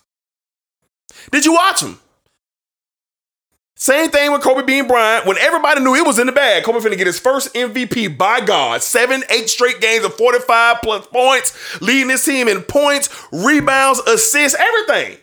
Did 1.32 1.46
you 1.46 1.54
watch 1.54 1.82
them? 1.82 2.00
Same 3.84 4.11
thing 4.11 4.31
with 4.31 4.41
Kobe 4.41 4.65
Bean 4.65 4.88
Bryant. 4.88 5.25
When 5.25 5.38
everybody 5.38 5.81
knew 5.81 5.93
it 5.93 6.05
was 6.05 6.17
in 6.17 6.25
the 6.25 6.31
bag, 6.31 6.63
Kobe 6.63 6.79
finna 6.79 6.95
get 6.95 7.05
his 7.05 7.19
first 7.19 7.53
MVP 7.53 8.17
by 8.17 8.39
God. 8.39 8.81
Seven, 8.81 9.25
eight 9.29 9.49
straight 9.49 9.81
games 9.81 10.05
of 10.05 10.13
45 10.13 10.77
plus 10.81 11.05
points, 11.07 11.81
leading 11.81 12.09
his 12.09 12.23
team 12.23 12.47
in 12.47 12.61
points, 12.61 13.09
rebounds, 13.34 13.99
assists, 14.07 14.57
everything. 14.57 15.17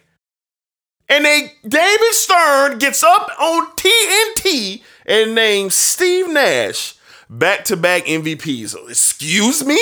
And 1.08 1.24
then 1.24 1.50
David 1.66 2.12
Stern 2.12 2.78
gets 2.78 3.02
up 3.02 3.30
on 3.40 3.68
TNT 3.76 4.82
and 5.06 5.34
names 5.34 5.74
Steve 5.74 6.28
Nash 6.28 6.96
back 7.30 7.64
to 7.64 7.78
back 7.78 8.04
MVPs. 8.04 8.90
Excuse 8.90 9.64
me? 9.64 9.80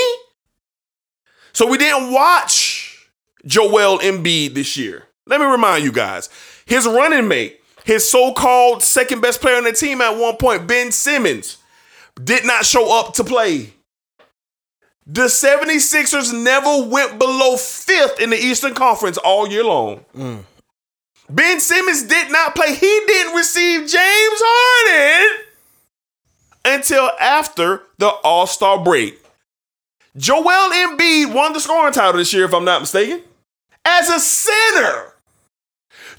So 1.53 1.67
we 1.67 1.79
didn't 1.79 2.13
watch 2.13 3.09
Joel 3.45 3.99
Embiid 3.99 4.55
this 4.55 4.77
year. 4.77 5.09
Let 5.27 5.41
me 5.41 5.47
remind 5.47 5.83
you 5.83 5.91
guys 5.91 6.29
his 6.65 6.87
running 6.87 7.27
mate, 7.27 7.58
his 7.89 8.09
so 8.09 8.35
called 8.35 8.83
second 8.83 9.23
best 9.23 9.41
player 9.41 9.57
on 9.57 9.65
the 9.65 9.73
team 9.73 10.03
at 10.03 10.15
one 10.15 10.37
point, 10.37 10.67
Ben 10.67 10.93
Simmons, 10.93 11.57
did 12.23 12.45
not 12.45 12.67
show 12.67 12.95
up 13.01 13.15
to 13.15 13.25
play. 13.25 13.73
The 15.07 15.23
76ers 15.23 16.35
never 16.45 16.87
went 16.87 17.19
below 17.19 17.57
fifth 17.57 18.21
in 18.21 18.29
the 18.29 18.37
Eastern 18.37 18.75
Conference 18.75 19.17
all 19.17 19.49
year 19.49 19.65
long. 19.65 20.05
Mm. 20.15 20.45
Ben 21.31 21.61
Simmons 21.61 22.03
did 22.03 22.31
not 22.31 22.55
play. 22.55 22.75
He 22.75 23.01
didn't 23.07 23.35
receive 23.35 23.81
James 23.81 23.93
Harden 24.45 25.47
until 26.67 27.11
after 27.19 27.85
the 27.97 28.09
All 28.09 28.47
Star 28.47 28.85
break. 28.85 29.19
Joel 30.15 30.45
Embiid 30.45 31.33
won 31.33 31.55
the 31.55 31.61
scoring 31.61 31.95
title 31.95 32.19
this 32.19 32.35
year, 32.35 32.45
if 32.45 32.53
I'm 32.53 32.67
not 32.67 32.83
mistaken, 32.83 33.23
as 33.87 34.11
a 34.11 34.21
center. 34.21 35.15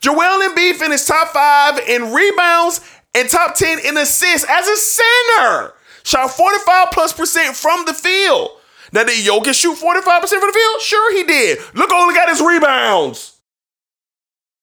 Joel 0.02 0.48
Embiid 0.50 0.76
finished 0.76 1.08
top 1.08 1.30
five 1.30 1.80
in 1.88 2.14
rebounds 2.14 2.82
and 3.16 3.30
top 3.30 3.56
10 3.56 3.80
in 3.86 3.98
assists 3.98 4.48
as 4.50 4.68
a 4.68 4.78
center. 4.78 5.74
Shot 6.04 6.32
45 6.32 6.88
plus 6.92 7.14
percent 7.14 7.56
from 7.56 7.86
the 7.86 7.94
field. 7.94 8.50
Now, 8.92 9.04
did 9.04 9.24
Jokic 9.26 9.54
shoot 9.54 9.78
45% 9.78 9.82
from 9.82 10.22
the 10.28 10.54
field? 10.54 10.82
Sure, 10.82 11.14
he 11.16 11.24
did. 11.24 11.60
Look, 11.76 11.92
only 11.92 12.16
got 12.16 12.30
his 12.30 12.42
rebounds. 12.42 13.36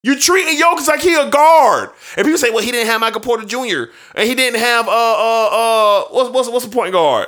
You 0.03 0.19
treating 0.19 0.57
Jokic 0.61 0.87
like 0.87 1.01
he 1.01 1.15
a 1.15 1.29
guard, 1.29 1.91
and 2.17 2.25
people 2.25 2.39
say, 2.39 2.51
"Well, 2.51 2.63
he 2.63 2.71
didn't 2.71 2.87
have 2.87 3.01
Michael 3.01 3.21
Porter 3.21 3.45
Jr. 3.45 3.91
and 4.15 4.29
he 4.29 4.37
didn't 4.37 4.61
have 4.61 4.87
uh 4.87 4.91
uh 4.91 5.49
uh 5.51 6.05
what's 6.11 6.31
what's 6.31 6.49
what's 6.49 6.65
the 6.65 6.71
point 6.71 6.93
guard? 6.93 7.27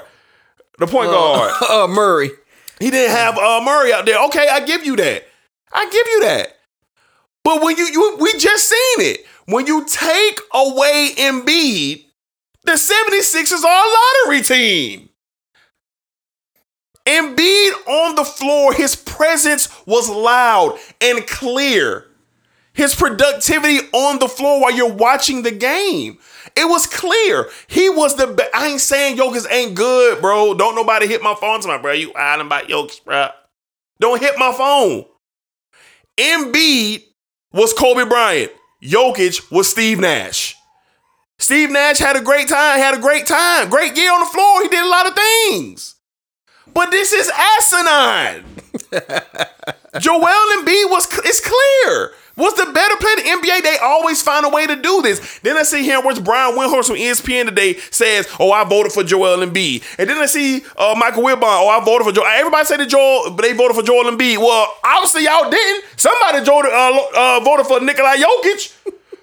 The 0.78 0.86
point 0.86 1.10
guard. 1.10 1.52
Uh 1.68 1.88
Murray. 1.88 2.30
He 2.78 2.90
didn't 2.90 3.16
have 3.16 3.36
uh 3.36 3.60
Murray 3.64 3.92
out 3.92 4.06
there. 4.06 4.22
Okay, 4.26 4.46
I 4.48 4.60
give 4.64 4.86
you 4.86 4.94
that. 4.94 5.24
I 5.72 5.84
give 5.86 6.06
you 6.06 6.20
that. 6.20 6.56
But 7.48 7.62
when 7.62 7.78
you 7.78 7.86
you 7.86 8.16
we 8.20 8.30
just 8.34 8.68
seen 8.68 9.06
it. 9.06 9.24
When 9.46 9.66
you 9.66 9.86
take 9.86 10.38
away 10.52 11.12
Embiid, 11.16 12.04
the 12.64 12.72
76ers 12.72 13.64
are 13.64 13.86
a 13.86 14.26
lottery 14.26 14.42
team. 14.42 15.08
Embiid 17.06 17.72
on 17.86 18.16
the 18.16 18.24
floor, 18.26 18.74
his 18.74 18.94
presence 18.94 19.70
was 19.86 20.10
loud 20.10 20.78
and 21.00 21.26
clear. 21.26 22.08
His 22.74 22.94
productivity 22.94 23.78
on 23.94 24.18
the 24.18 24.28
floor 24.28 24.60
while 24.60 24.76
you're 24.76 24.92
watching 24.92 25.40
the 25.40 25.50
game. 25.50 26.18
It 26.54 26.68
was 26.68 26.84
clear. 26.86 27.48
He 27.66 27.88
was 27.88 28.14
the 28.16 28.26
best. 28.26 28.54
I 28.54 28.66
ain't 28.66 28.82
saying 28.82 29.16
Jokic 29.16 29.50
ain't 29.50 29.74
good, 29.74 30.20
bro. 30.20 30.52
Don't 30.52 30.74
nobody 30.74 31.06
hit 31.06 31.22
my 31.22 31.34
phone 31.34 31.62
to 31.62 31.68
my 31.68 31.78
bro. 31.78 31.92
You 31.92 32.12
island 32.12 32.48
about 32.48 32.68
Jokic, 32.68 33.06
bro. 33.06 33.30
Don't 34.00 34.20
hit 34.20 34.34
my 34.36 34.52
phone. 34.52 35.06
Embiid 36.18 37.07
was 37.52 37.72
Kobe 37.72 38.04
Bryant. 38.08 38.52
Jokic 38.82 39.50
was 39.50 39.68
Steve 39.70 39.98
Nash. 39.98 40.54
Steve 41.38 41.70
Nash 41.70 41.98
had 41.98 42.16
a 42.16 42.20
great 42.20 42.48
time, 42.48 42.78
had 42.78 42.94
a 42.94 43.00
great 43.00 43.26
time, 43.26 43.70
great 43.70 43.96
year 43.96 44.12
on 44.12 44.20
the 44.20 44.26
floor. 44.26 44.62
He 44.62 44.68
did 44.68 44.84
a 44.84 44.88
lot 44.88 45.06
of 45.06 45.14
things. 45.14 45.94
But 46.74 46.90
this 46.90 47.12
is 47.12 47.30
asinine. 47.30 48.44
Joel 49.98 50.58
Embiid 50.58 50.90
was 50.90 51.08
it's 51.24 51.40
clear. 51.40 52.12
Was 52.38 52.54
the 52.54 52.70
better 52.72 52.96
player 52.96 53.16
in 53.18 53.40
the 53.42 53.48
NBA? 53.48 53.62
They 53.62 53.76
always 53.82 54.22
find 54.22 54.46
a 54.46 54.48
way 54.48 54.66
to 54.66 54.76
do 54.76 55.02
this. 55.02 55.40
Then 55.40 55.56
I 55.58 55.64
see 55.64 55.82
here 55.82 56.00
where's 56.00 56.20
Brian 56.20 56.54
Windhorst 56.56 56.86
from 56.86 56.96
ESPN 56.96 57.46
today 57.46 57.74
says, 57.90 58.28
"Oh, 58.38 58.52
I 58.52 58.64
voted 58.64 58.92
for 58.92 59.02
Joel 59.02 59.38
Embiid," 59.44 59.82
and 59.98 60.08
then 60.08 60.18
I 60.18 60.26
see 60.26 60.62
uh, 60.76 60.94
Michael 60.96 61.24
Wilbon, 61.24 61.42
"Oh, 61.42 61.68
I 61.68 61.84
voted 61.84 62.06
for 62.06 62.12
Joel." 62.12 62.26
Everybody 62.26 62.64
said 62.64 62.78
that 62.80 62.88
Joel, 62.88 63.32
but 63.32 63.42
they 63.42 63.52
voted 63.52 63.76
for 63.76 63.82
Joel 63.82 64.04
Embiid. 64.04 64.38
Well, 64.38 64.72
obviously 64.84 65.24
y'all 65.24 65.50
didn't. 65.50 65.84
Somebody 65.96 66.44
voted, 66.44 66.72
uh, 66.72 67.00
uh, 67.16 67.40
voted 67.44 67.66
for 67.66 67.80
Nikolai 67.80 68.16
Jokic. 68.16 68.72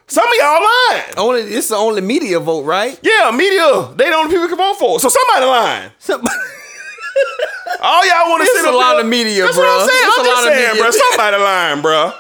Some 0.07 0.28
of 0.28 0.34
y'all 0.38 0.61
lying. 0.61 1.03
Only 1.18 1.41
it's 1.55 1.70
the 1.70 1.76
only 1.78 2.01
media 2.01 2.39
vote, 2.39 2.63
right? 2.63 2.99
Yeah, 3.01 3.32
media. 3.32 3.89
They 3.95 4.09
the 4.09 4.16
only 4.16 4.30
people 4.32 4.47
can 4.49 4.57
vote 4.57 4.76
for. 4.78 4.99
So 4.99 5.07
somebody 5.09 5.45
lying. 5.45 5.91
Somebody- 5.99 6.36
All 7.82 8.05
y'all 8.05 8.30
want 8.30 8.41
to 8.43 8.47
sit 8.47 8.66
a 8.66 8.76
lot 8.76 8.99
of 8.99 9.05
media, 9.07 9.43
That's 9.45 9.57
bruh. 9.57 9.61
what 9.61 9.82
I'm 9.82 9.88
saying. 9.88 10.01
It's 10.03 10.18
I'm 10.20 10.26
a 10.26 10.28
just 10.28 10.43
lot 10.43 10.47
of 10.51 10.53
saying, 10.53 10.68
media. 10.70 10.84
bro. 10.84 10.91
Somebody 10.91 11.38
lying, 11.43 11.82
bro. 11.82 12.11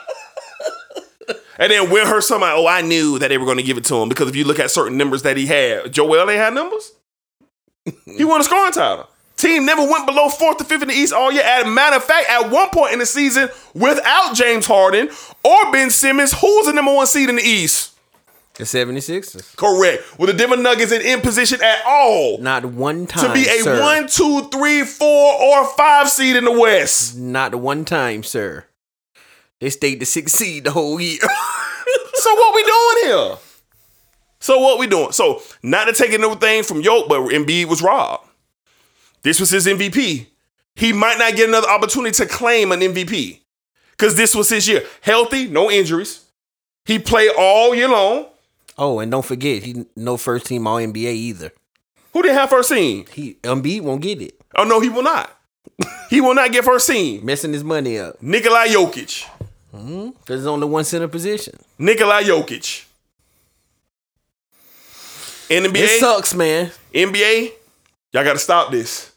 And 1.57 1.71
then 1.71 1.89
with 1.89 2.07
her, 2.07 2.21
somebody, 2.21 2.53
oh, 2.57 2.67
I 2.67 2.81
knew 2.81 3.17
that 3.19 3.29
they 3.29 3.37
were 3.37 3.45
going 3.45 3.57
to 3.57 3.63
give 3.63 3.77
it 3.77 3.85
to 3.85 3.95
him 3.95 4.09
because 4.09 4.27
if 4.29 4.35
you 4.35 4.43
look 4.43 4.59
at 4.59 4.71
certain 4.71 4.97
numbers 4.97 5.23
that 5.23 5.37
he 5.37 5.45
had, 5.45 5.91
Joel 5.91 6.29
ain't 6.29 6.39
had 6.39 6.53
numbers. 6.53 6.91
he 8.05 8.25
won 8.25 8.41
a 8.41 8.43
scoring 8.43 8.71
title. 8.73 9.07
Team 9.37 9.65
never 9.65 9.81
went 9.83 10.05
below 10.05 10.29
fourth 10.29 10.57
to 10.57 10.63
fifth 10.63 10.81
in 10.81 10.87
the 10.87 10.93
East 10.93 11.11
all 11.13 11.31
year. 11.31 11.43
As 11.45 11.65
a 11.65 11.69
matter 11.69 11.97
of 11.97 12.03
fact, 12.03 12.29
at 12.29 12.49
one 12.49 12.69
point 12.69 12.93
in 12.93 12.99
the 12.99 13.05
season, 13.05 13.49
without 13.73 14.33
James 14.33 14.65
Harden 14.65 15.09
or 15.43 15.71
Ben 15.71 15.89
Simmons, 15.89 16.33
who 16.39 16.47
was 16.57 16.67
the 16.67 16.73
number 16.73 16.93
one 16.93 17.05
seed 17.05 17.29
in 17.29 17.35
the 17.35 17.41
East? 17.43 17.91
The 18.55 18.63
76ers. 18.63 19.57
Correct. 19.57 20.17
With 20.17 20.29
the 20.29 20.33
Denver 20.37 20.55
Nuggets 20.55 20.93
in, 20.93 21.01
in 21.01 21.19
position 21.19 21.61
at 21.61 21.79
all 21.85 22.37
Not 22.37 22.63
one 22.63 23.05
time. 23.05 23.27
to 23.27 23.33
be 23.33 23.41
a 23.49 23.61
sir. 23.61 23.81
one, 23.81 24.07
two, 24.07 24.47
three, 24.49 24.83
four, 24.83 25.33
or 25.41 25.65
five 25.75 26.09
seed 26.09 26.37
in 26.37 26.45
the 26.45 26.57
West. 26.57 27.17
Not 27.17 27.53
one 27.55 27.83
time, 27.83 28.23
sir. 28.23 28.63
They 29.59 29.69
stayed 29.69 29.99
the 29.99 30.05
sixth 30.05 30.35
seed 30.35 30.65
the 30.65 30.71
whole 30.71 30.99
year. 30.99 31.19
So 32.17 32.33
what 32.33 32.55
we 32.55 32.63
doing 32.63 32.97
here? 33.03 33.37
So 34.39 34.57
what 34.59 34.79
we 34.79 34.87
doing? 34.87 35.11
So 35.11 35.43
not 35.61 35.85
to 35.85 35.93
take 35.93 36.11
anything 36.11 36.63
from 36.63 36.81
Yoke, 36.81 37.07
but 37.07 37.19
Embiid 37.19 37.65
was 37.65 37.83
robbed. 37.83 38.27
This 39.21 39.39
was 39.39 39.49
his 39.51 39.67
MVP. 39.67 40.27
He 40.75 40.93
might 40.93 41.19
not 41.19 41.35
get 41.35 41.49
another 41.49 41.67
opportunity 41.67 42.13
to 42.15 42.25
claim 42.25 42.71
an 42.71 42.79
MVP 42.79 43.41
because 43.91 44.15
this 44.15 44.33
was 44.33 44.49
his 44.49 44.67
year. 44.67 44.83
Healthy, 45.01 45.49
no 45.49 45.69
injuries. 45.69 46.25
He 46.85 46.97
played 46.99 47.31
all 47.37 47.75
year 47.75 47.89
long. 47.89 48.27
oh, 48.77 48.99
and 48.99 49.11
don't 49.11 49.25
forget, 49.25 49.63
he 49.63 49.85
no 49.95 50.17
first 50.17 50.47
team 50.47 50.65
All 50.67 50.77
NBA 50.77 51.13
either. 51.13 51.51
Who 52.13 52.21
didn't 52.21 52.37
have 52.37 52.49
first 52.49 52.71
team? 52.71 53.05
He 53.11 53.35
Embiid 53.43 53.81
won't 53.81 54.01
get 54.01 54.21
it. 54.21 54.39
Oh 54.55 54.63
no, 54.63 54.79
he 54.79 54.89
will 54.89 55.03
not. 55.03 55.35
he 56.09 56.21
will 56.21 56.33
not 56.33 56.51
get 56.51 56.63
first 56.63 56.87
team. 56.87 57.25
Messing 57.25 57.53
his 57.53 57.63
money 57.63 57.99
up. 57.99 58.21
Nikolai 58.21 58.67
Jokic. 58.67 59.27
Because 59.75 60.13
there's 60.25 60.45
only 60.45 60.67
one 60.67 60.83
center 60.83 61.07
position. 61.07 61.57
Nikolai 61.77 62.23
Jokic. 62.23 62.85
NBA. 65.49 65.75
It 65.75 65.99
sucks, 65.99 66.33
man. 66.33 66.71
NBA, 66.93 67.51
y'all 68.11 68.23
got 68.23 68.33
to 68.33 68.39
stop 68.39 68.71
this. 68.71 69.11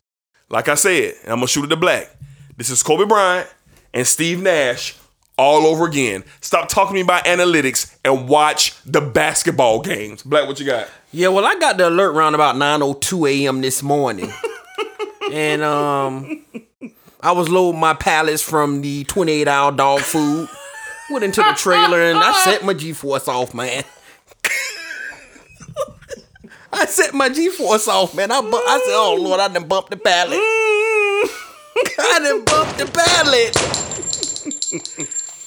Like 0.51 0.69
I 0.69 0.75
said, 0.75 1.15
I'm 1.25 1.37
gonna 1.37 1.47
shoot 1.47 1.65
it 1.65 1.69
to 1.69 1.77
black. 1.77 2.11
This 2.57 2.71
is 2.71 2.83
Kobe 2.83 3.05
Bryant 3.05 3.49
and 3.93 4.07
Steve 4.07 4.43
Nash 4.43 4.95
all 5.37 5.67
over 5.67 5.87
again. 5.87 6.25
Stop 6.41 6.69
talking 6.69 6.91
to 6.91 6.95
me 6.95 7.01
about 7.03 7.25
analytics 7.25 7.97
and 8.05 8.29
watch 8.29 8.75
the 8.85 9.01
basketball 9.01 9.81
games. 9.81 10.23
Black, 10.23 10.49
what 10.49 10.59
you 10.59 10.67
got? 10.67 10.89
Yeah, 11.13 11.29
well, 11.29 11.45
I 11.45 11.55
got 11.59 11.77
the 11.77 11.89
alert 11.89 12.13
round 12.13 12.35
about 12.35 12.57
9:02 12.57 13.45
a.m. 13.45 13.61
this 13.61 13.83
morning. 13.83 14.33
and 15.33 15.63
um, 15.63 16.45
I 17.21 17.33
was 17.33 17.49
loading 17.49 17.81
my 17.81 17.95
pallets 17.95 18.43
from 18.43 18.81
the 18.81 19.05
28 19.05 19.49
hour 19.49 19.73
dog 19.73 20.01
food. 20.01 20.49
Went 21.11 21.25
into 21.25 21.43
the 21.43 21.55
trailer 21.55 22.03
and 22.03 22.19
I 22.19 22.33
set 22.45 22.65
my 22.65 22.75
G 22.75 22.93
Force 22.93 23.29
off, 23.29 23.55
man. 23.55 23.83
I 26.73 26.85
set 26.85 27.15
my 27.15 27.29
G 27.29 27.49
Force 27.49 27.89
off, 27.89 28.15
man. 28.15 28.31
I, 28.31 28.41
bu- 28.41 28.49
I 28.57 28.81
said, 28.85 28.95
"Oh 28.95 29.17
Lord, 29.19 29.41
I 29.41 29.49
done 29.49 29.67
bumped 29.67 29.91
the 29.91 29.97
pallet. 29.97 30.39
I 31.99 32.19
done 32.23 32.45
bumped 32.45 32.79
the 32.79 32.87
pallet." 32.87 33.57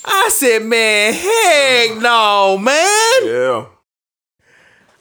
I 0.04 0.30
said, 0.34 0.64
"Man, 0.64 1.14
heck 1.14 2.02
no, 2.02 2.58
man." 2.58 3.26
Yeah. 3.26 3.66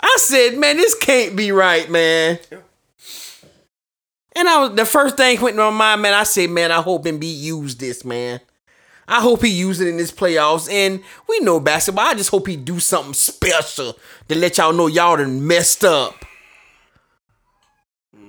I 0.03 0.17
said, 0.19 0.57
man, 0.57 0.77
this 0.79 0.95
can't 0.95 1.37
be 1.37 1.53
right, 1.53 1.89
man. 1.91 2.39
And 4.41 4.49
I 4.49 4.59
was 4.63 4.75
the 4.75 4.87
first 4.87 5.19
thing 5.19 5.39
went 5.41 5.55
in 5.55 5.63
my 5.63 5.69
mind, 5.71 6.01
man. 6.03 6.15
I 6.15 6.23
said, 6.23 6.49
man, 6.49 6.73
I 6.73 6.81
hope 6.81 7.05
Embiid 7.05 7.39
use 7.41 7.77
this, 7.77 8.05
man. 8.07 8.41
I 9.07 9.21
hope 9.21 9.43
he 9.43 9.51
use 9.51 9.81
it 9.81 9.89
in 9.89 9.99
this 9.99 10.11
playoffs. 10.13 10.71
And 10.73 11.03
we 11.29 11.41
know 11.41 11.61
basketball. 11.61 12.07
I 12.07 12.15
just 12.15 12.31
hope 12.31 12.47
he 12.47 12.57
do 12.57 12.81
something 12.81 13.13
special 13.13 13.99
to 14.29 14.35
let 14.35 14.57
y'all 14.57 14.73
know 14.73 14.87
y'all 14.87 15.17
done 15.19 15.47
messed 15.47 15.85
up. 15.85 16.15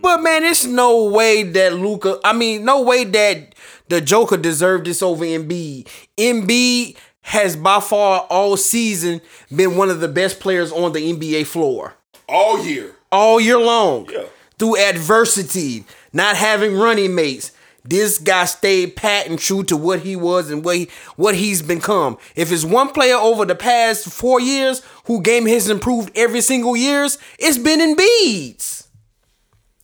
But 0.01 0.21
man, 0.21 0.43
it's 0.43 0.65
no 0.65 1.05
way 1.05 1.43
that 1.43 1.73
Luca. 1.73 2.19
I 2.25 2.33
mean, 2.33 2.65
no 2.65 2.81
way 2.81 3.03
that 3.05 3.55
the 3.87 4.01
Joker 4.01 4.35
deserved 4.37 4.85
this 4.87 5.01
over 5.01 5.23
Embiid. 5.23 5.87
Embiid 6.17 6.97
has 7.21 7.55
by 7.55 7.79
far 7.79 8.21
all 8.29 8.57
season 8.57 9.21
been 9.55 9.77
one 9.77 9.89
of 9.89 10.01
the 10.01 10.07
best 10.07 10.39
players 10.39 10.71
on 10.71 10.91
the 10.91 11.13
NBA 11.13 11.45
floor 11.45 11.93
All 12.27 12.65
year. 12.65 12.95
all 13.11 13.39
year 13.39 13.59
long. 13.59 14.09
Yeah. 14.11 14.23
Through 14.57 14.77
adversity, 14.77 15.85
not 16.13 16.35
having 16.35 16.75
running 16.75 17.15
mates. 17.15 17.51
This 17.83 18.19
guy 18.19 18.45
stayed 18.45 18.95
pat 18.95 19.27
and 19.27 19.39
true 19.39 19.63
to 19.63 19.75
what 19.75 20.01
he 20.01 20.15
was 20.15 20.51
and 20.51 20.63
what 20.63 20.77
he, 20.77 20.89
what 21.15 21.35
he's 21.35 21.61
become. 21.63 22.17
If 22.35 22.51
it's 22.51 22.63
one 22.63 22.89
player 22.89 23.15
over 23.15 23.43
the 23.43 23.55
past 23.55 24.05
four 24.05 24.39
years 24.39 24.83
who 25.05 25.21
game 25.21 25.47
has 25.47 25.69
improved 25.69 26.11
every 26.15 26.41
single 26.41 26.77
years, 26.77 27.17
it's 27.39 27.57
been 27.57 27.79
Embiid's. 27.79 28.87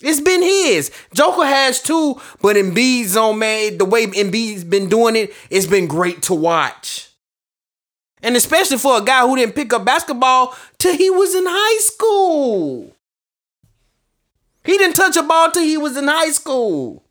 It's 0.03 0.21
been 0.21 0.43
his. 0.43 0.91
Joker 1.13 1.45
has 1.45 1.82
too, 1.82 2.21
but 2.39 2.55
in 2.55 2.71
Embiid's 2.71 3.17
on 3.17 3.39
man. 3.39 3.80
The 3.80 3.86
way 3.86 4.05
Embiid's 4.05 4.63
been 4.63 4.89
doing 4.89 5.15
it, 5.15 5.34
it's 5.49 5.65
been 5.65 5.88
great 5.88 6.21
to 6.23 6.36
watch. 6.36 7.09
And 8.21 8.36
especially 8.36 8.78
for 8.78 8.97
a 8.97 9.01
guy 9.03 9.21
who 9.21 9.36
didn't 9.36 9.55
pick 9.55 9.73
up 9.73 9.86
basketball 9.86 10.55
till 10.78 10.95
he 10.95 11.09
was 11.09 11.34
in 11.34 11.45
high 11.47 11.80
school. 11.80 12.95
He 14.68 14.78
didn't 14.78 14.97
touch 14.97 15.15
a 15.15 15.24
ball 15.24 15.49
till 15.49 15.63
he 15.63 15.78
was 15.78 15.95
in 15.95 16.09
high 16.09 16.32
school. 16.32 17.05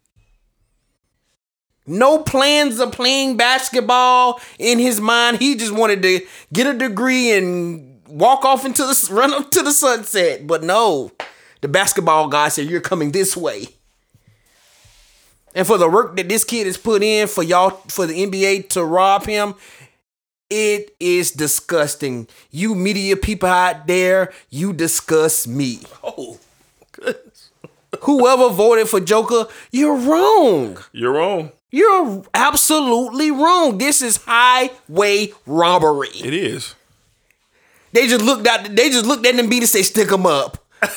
No 1.87 2.19
plans 2.19 2.79
of 2.81 2.93
playing 2.93 3.39
basketball 3.39 4.41
in 4.59 4.79
his 4.79 5.01
mind. 5.01 5.39
He 5.39 5.57
just 5.57 5.73
wanted 5.73 6.03
to 6.03 6.21
get 6.53 6.67
a 6.67 6.77
degree 6.77 7.33
and 7.33 8.03
walk 8.09 8.45
off 8.45 8.67
into 8.67 8.83
the 8.83 9.09
run 9.13 9.33
up 9.33 9.51
to 9.53 9.63
the 9.63 9.73
sunset. 9.73 10.47
But 10.47 10.65
no, 10.65 11.13
the 11.63 11.69
basketball 11.69 12.29
guy 12.29 12.51
said, 12.51 12.67
You're 12.67 12.83
coming 12.83 13.13
this 13.13 13.35
way. 13.35 13.69
And 15.55 15.67
for 15.67 15.79
the 15.79 15.89
work 15.89 16.17
that 16.17 16.29
this 16.29 16.45
kid 16.45 16.67
has 16.67 16.77
put 16.77 17.03
in 17.03 17.27
for 17.27 17.43
y'all, 17.43 17.71
for 17.89 18.05
the 18.05 18.27
NBA 18.27 18.69
to 18.71 18.85
rob 18.85 19.25
him, 19.25 19.55
it 20.51 20.95
is 21.01 21.31
disgusting. 21.31 22.29
You 22.51 22.75
media 22.75 23.17
people 23.17 23.49
out 23.49 23.87
there, 23.87 24.35
you 24.51 24.75
disgust 24.75 25.49
me. 25.49 25.81
Oh. 26.05 26.39
Whoever 28.03 28.49
voted 28.51 28.89
for 28.89 29.01
Joker, 29.01 29.47
you're 29.71 29.97
wrong. 29.97 30.79
You're 30.93 31.13
wrong. 31.13 31.53
You're 31.71 32.25
absolutely 32.35 33.31
wrong. 33.31 33.79
This 33.79 34.01
is 34.03 34.19
highway 34.25 35.33
robbery. 35.47 36.09
It 36.09 36.33
is. 36.33 36.75
They 37.93 38.09
just 38.09 38.25
looked 38.25 38.47
at 38.47 38.75
they 38.77 38.91
just 38.91 39.07
looked 39.07 39.27
at 39.27 39.37
them 39.37 39.49
beat 39.49 39.63
and 39.63 39.69
say, 39.69 39.83
stick 39.83 40.09
them 40.09 40.27
up. 40.27 40.65
stick 40.83 40.93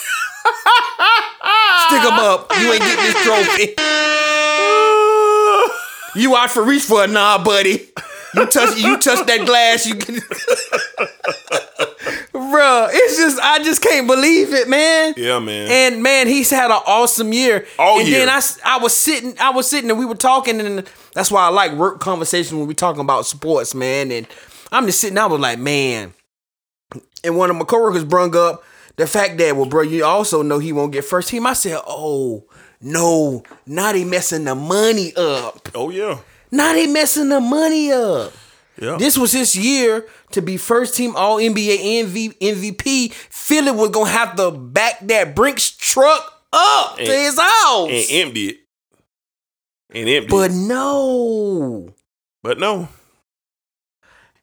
them 2.01 2.19
up. 2.19 2.51
You 2.59 2.73
ain't 2.73 2.81
getting 2.81 3.05
this 3.05 3.23
trophy. 3.23 3.75
You 6.15 6.35
out 6.35 6.49
for 6.49 6.63
reach 6.63 6.83
for 6.83 7.03
a 7.03 7.07
nah, 7.07 7.41
buddy. 7.43 7.87
You 8.35 8.45
touch 8.47 8.77
you 8.77 8.97
touch 8.97 9.25
that 9.27 9.45
glass, 9.45 9.85
you 9.85 9.95
get 9.95 10.07
Bruh, 12.49 12.89
it's 12.91 13.17
just 13.17 13.39
I 13.39 13.63
just 13.63 13.81
can't 13.81 14.07
believe 14.07 14.53
it, 14.53 14.67
man. 14.67 15.13
Yeah, 15.17 15.39
man. 15.39 15.69
And 15.69 16.03
man, 16.03 16.27
he's 16.27 16.49
had 16.49 16.71
an 16.71 16.81
awesome 16.85 17.31
year. 17.33 17.65
All 17.77 17.99
and 17.99 18.07
year. 18.07 18.25
then 18.25 18.29
I, 18.29 18.41
I 18.65 18.77
was 18.79 18.95
sitting, 18.95 19.37
I 19.39 19.51
was 19.51 19.69
sitting, 19.69 19.89
and 19.89 19.99
we 19.99 20.05
were 20.05 20.15
talking, 20.15 20.59
and 20.59 20.89
that's 21.13 21.31
why 21.31 21.45
I 21.45 21.49
like 21.49 21.73
work 21.73 21.99
conversation 21.99 22.57
when 22.59 22.67
we 22.67 22.73
talking 22.73 23.01
about 23.01 23.25
sports, 23.25 23.75
man. 23.75 24.11
And 24.11 24.27
I'm 24.71 24.85
just 24.85 24.99
sitting, 25.01 25.17
I 25.17 25.25
was 25.25 25.39
like, 25.39 25.59
man. 25.59 26.13
And 27.23 27.37
one 27.37 27.49
of 27.49 27.55
my 27.55 27.65
coworkers 27.65 28.03
brung 28.03 28.35
up 28.35 28.63
the 28.95 29.07
fact 29.07 29.37
that, 29.37 29.55
well, 29.55 29.65
bro, 29.65 29.81
you 29.83 30.03
also 30.03 30.41
know 30.41 30.59
he 30.59 30.73
won't 30.73 30.91
get 30.91 31.05
first 31.05 31.29
team. 31.29 31.47
I 31.47 31.53
said, 31.53 31.79
oh 31.87 32.43
no, 32.81 33.43
now 33.65 33.93
they 33.93 34.03
messing 34.03 34.43
the 34.43 34.55
money 34.55 35.13
up. 35.15 35.69
oh 35.75 35.89
yeah. 35.89 36.19
Now 36.51 36.73
they 36.73 36.87
messing 36.87 37.29
the 37.29 37.39
money 37.39 37.91
up. 37.91 38.33
Yeah. 38.81 38.97
This 38.97 39.17
was 39.17 39.31
his 39.31 39.55
year 39.55 40.05
to 40.31 40.41
be 40.41 40.55
first 40.57 40.95
team 40.95 41.15
All 41.15 41.37
NBA 41.37 42.03
MV, 42.05 42.37
MVP. 42.39 43.11
Philly 43.13 43.71
was 43.71 43.89
gonna 43.89 44.09
have 44.09 44.35
to 44.37 44.51
back 44.51 44.99
that 45.07 45.35
Brinks 45.35 45.69
truck 45.71 46.41
up 46.53 46.95
to 46.95 47.01
And- 47.01 47.11
his 47.11 47.37
house, 47.39 47.89
and 47.89 48.05
empty 48.11 48.47
it. 48.49 48.57
And 49.91 50.07
empty. 50.07 50.29
but 50.29 50.51
no. 50.51 51.93
but 52.43 52.59
no. 52.59 52.87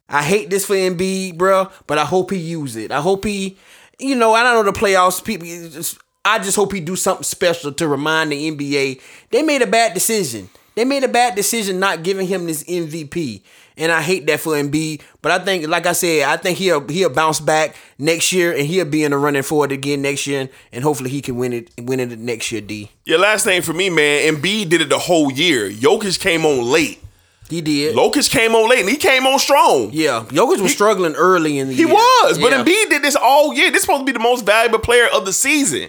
I 0.09 0.23
hate 0.23 0.51
this 0.51 0.65
for 0.65 0.75
Embiid, 0.75 1.37
bro, 1.37 1.69
but 1.87 1.99
I 1.99 2.05
hope 2.05 2.31
he 2.31 2.37
use 2.39 2.77
it. 2.77 2.93
I 2.93 3.01
hope 3.01 3.25
he, 3.25 3.57
you 3.99 4.15
know, 4.15 4.35
I 4.35 4.43
don't 4.45 4.65
know 4.65 4.71
the 4.71 4.79
playoffs. 4.79 5.23
People, 5.25 5.47
just- 5.47 5.99
I 6.25 6.39
just 6.39 6.57
hope 6.57 6.73
he 6.73 6.81
do 6.81 6.97
something 6.97 7.23
special 7.25 7.73
to 7.73 7.89
remind 7.89 8.33
the 8.33 8.49
NBA 8.51 9.01
they 9.31 9.43
made 9.43 9.63
a 9.63 9.67
bad 9.67 9.95
decision. 9.95 10.51
They 10.75 10.85
made 10.85 11.05
a 11.05 11.09
bad 11.09 11.35
decision 11.37 11.81
not 11.81 12.03
giving 12.03 12.27
him 12.27 12.47
this 12.47 12.63
MVP, 12.65 13.43
and 13.77 13.93
I 13.93 14.01
hate 14.03 14.27
that 14.27 14.41
for 14.41 14.53
Embiid. 14.55 15.03
But 15.23 15.33
I 15.33 15.39
think, 15.45 15.67
like 15.69 15.87
I 15.87 15.93
said, 15.93 16.23
I 16.29 16.37
think 16.37 16.59
he'll 16.59 16.87
he'll 16.89 17.11
bounce 17.11 17.41
back 17.41 17.77
next 17.99 18.33
year, 18.33 18.53
and 18.53 18.67
he'll 18.67 18.85
be 18.85 19.05
in 19.05 19.11
the 19.11 19.19
running 19.19 19.43
for 19.43 19.65
it 19.65 19.73
again 19.73 20.03
next 20.03 20.27
year, 20.27 20.41
and, 20.43 20.51
and 20.73 20.85
hopefully 20.85 21.11
he 21.11 21.21
can 21.21 21.37
win 21.37 21.53
it 21.53 21.71
win 21.79 22.01
it 22.01 22.19
next 22.19 22.51
year. 22.53 22.61
D. 22.61 22.91
Yeah, 23.05 23.19
last 23.19 23.45
thing 23.45 23.63
for 23.63 23.73
me, 23.73 23.91
man, 23.91 24.35
Embiid 24.35 24.69
did 24.71 24.81
it 24.81 24.89
the 24.89 24.99
whole 24.99 25.31
year. 25.31 25.71
Jokic 25.71 26.19
came 26.21 26.45
on 26.47 26.65
late. 26.65 27.01
He 27.49 27.61
did. 27.61 27.95
Lokic 27.95 28.29
came 28.29 28.57
on 28.57 28.69
late 28.69 28.81
and 28.81 28.89
he 28.89 28.97
came 28.97 29.25
on 29.25 29.39
strong. 29.39 29.91
yeah, 29.93 30.25
Jokic 30.31 30.61
was 30.61 30.73
struggling 30.73 31.15
early 31.15 31.61
in 31.61 31.69
the 31.69 31.75
He 31.75 31.83
year. 31.83 31.89
He 31.89 31.95
was, 31.95 32.39
but 32.39 32.51
Yeah. 32.51 32.65
Embiid 32.65 32.89
did 32.91 33.03
this 33.03 33.15
all 33.15 33.55
year. 33.55 33.71
This 33.71 33.83
supposed 33.83 34.01
to 34.01 34.05
be 34.05 34.11
the 34.11 34.19
most 34.19 34.45
valuable 34.45 34.81
player 34.81 35.07
of 35.15 35.25
the 35.25 35.33
season. 35.33 35.89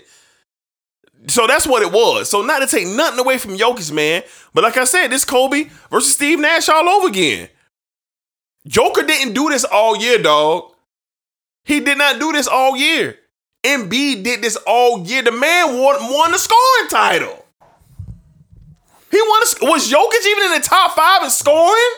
So 1.27 1.47
that's 1.47 1.65
what 1.65 1.81
it 1.81 1.91
was. 1.91 2.29
So 2.29 2.41
not 2.43 2.59
to 2.59 2.67
take 2.67 2.87
nothing 2.87 3.19
away 3.19 3.37
from 3.39 3.57
Jokic, 3.57 3.91
man. 3.91 4.21
But 4.53 4.63
like 4.63 4.77
I 4.77 4.83
said, 4.83 5.07
this 5.07 5.25
Kobe 5.25 5.69
versus 5.89 6.13
Steve 6.13 6.39
Nash 6.39 6.69
all 6.69 6.87
over 6.87 7.07
again. 7.07 7.49
Joker 8.67 9.03
didn't 9.03 9.33
do 9.33 9.49
this 9.49 9.63
all 9.63 9.95
year, 9.97 10.17
dog. 10.21 10.73
He 11.63 11.79
did 11.79 11.97
not 11.97 12.19
do 12.19 12.31
this 12.31 12.47
all 12.47 12.75
year. 12.77 13.17
Embiid 13.63 14.23
did 14.23 14.41
this 14.41 14.57
all 14.67 15.05
year. 15.05 15.21
The 15.23 15.31
man 15.31 15.77
won, 15.79 15.95
won 16.11 16.31
the 16.31 16.37
scoring 16.37 16.89
title. 16.89 17.45
He 19.11 19.21
won. 19.21 19.41
A, 19.43 19.65
was 19.71 19.91
Jokic 19.91 20.25
even 20.25 20.43
in 20.45 20.61
the 20.61 20.67
top 20.67 20.95
five 20.95 21.23
in 21.23 21.29
scoring? 21.29 21.93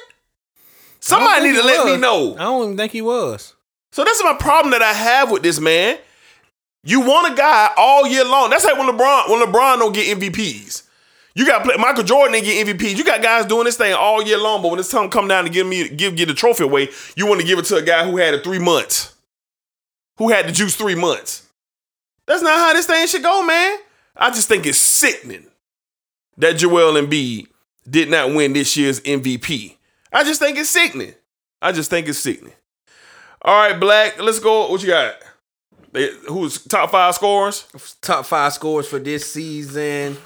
Somebody 1.00 1.48
need 1.50 1.56
to 1.56 1.64
let 1.64 1.86
me 1.86 1.98
know. 1.98 2.36
I 2.36 2.40
don't 2.40 2.64
even 2.64 2.78
think 2.78 2.92
he 2.92 3.02
was. 3.02 3.56
So 3.92 4.04
that's 4.04 4.24
my 4.24 4.34
problem 4.34 4.72
that 4.72 4.82
I 4.82 4.94
have 4.94 5.32
with 5.32 5.44
this 5.44 5.60
man. 5.60 5.98
You 6.84 7.02
want 7.02 7.34
a 7.34 7.36
guy 7.36 7.72
all 7.76 8.08
year 8.08 8.24
long. 8.24 8.52
That's 8.52 8.64
like 8.64 8.78
when 8.78 8.88
LeBron 8.88 9.30
when 9.30 9.42
LeBron 9.42 9.80
don't 9.80 9.94
get 9.94 10.18
MVPs. 10.20 10.84
You 11.40 11.46
got 11.46 11.64
play, 11.64 11.78
Michael 11.78 12.04
Jordan 12.04 12.34
didn't 12.34 12.68
get 12.68 12.78
MVPs. 12.82 12.98
You 12.98 13.04
got 13.06 13.22
guys 13.22 13.46
doing 13.46 13.64
this 13.64 13.78
thing 13.78 13.94
all 13.94 14.22
year 14.22 14.38
long, 14.38 14.62
but 14.62 14.72
when 14.72 14.80
it's 14.80 14.92
time 14.92 15.04
to 15.04 15.10
come 15.10 15.30
down 15.30 15.46
to 15.46 15.50
give 15.50 15.66
me 15.66 15.88
give 15.88 16.18
give 16.18 16.28
the 16.28 16.34
trophy 16.34 16.66
away, 16.66 16.90
you 17.16 17.26
want 17.28 17.40
to 17.40 17.48
give 17.48 17.58
it 17.58 17.64
to 17.68 17.78
a 17.78 17.82
guy 17.82 18.04
who 18.04 18.18
had 18.18 18.34
it 18.34 18.44
three 18.44 18.60
months, 18.60 19.16
who 20.18 20.28
had 20.28 20.50
the 20.50 20.52
juice 20.52 20.76
three 20.76 20.96
months. 20.96 21.48
That's 22.26 22.42
not 22.42 22.58
how 22.58 22.74
this 22.74 22.88
thing 22.88 23.08
should 23.08 23.24
go, 23.24 23.42
man. 23.46 23.78
I 24.18 24.32
just 24.32 24.50
think 24.50 24.66
it's 24.66 24.80
sickening 24.80 25.46
that 26.36 26.58
Joel 26.58 27.02
Embiid 27.02 27.48
did 27.90 28.10
not 28.10 28.34
win 28.34 28.52
this 28.52 28.76
year's 28.76 29.00
MVP. 29.00 29.78
I 30.12 30.26
just 30.26 30.42
think 30.42 30.58
it's 30.58 30.70
sickening. 30.70 31.14
I 31.62 31.72
just 31.72 31.90
think 31.90 32.10
it's 32.10 32.20
sickening. 32.20 32.52
All 33.44 33.56
right, 33.56 33.80
Black, 33.80 34.22
let's 34.22 34.40
go. 34.40 34.70
What 34.70 34.82
you 34.82 34.90
got? 34.90 35.16
Who's 36.28 36.62
top 36.66 36.92
five 36.92 37.16
scorers? 37.16 37.66
Top 38.02 38.26
five 38.26 38.52
scores 38.52 38.90
for 38.90 39.00
this 39.00 39.32
season. 39.32 40.18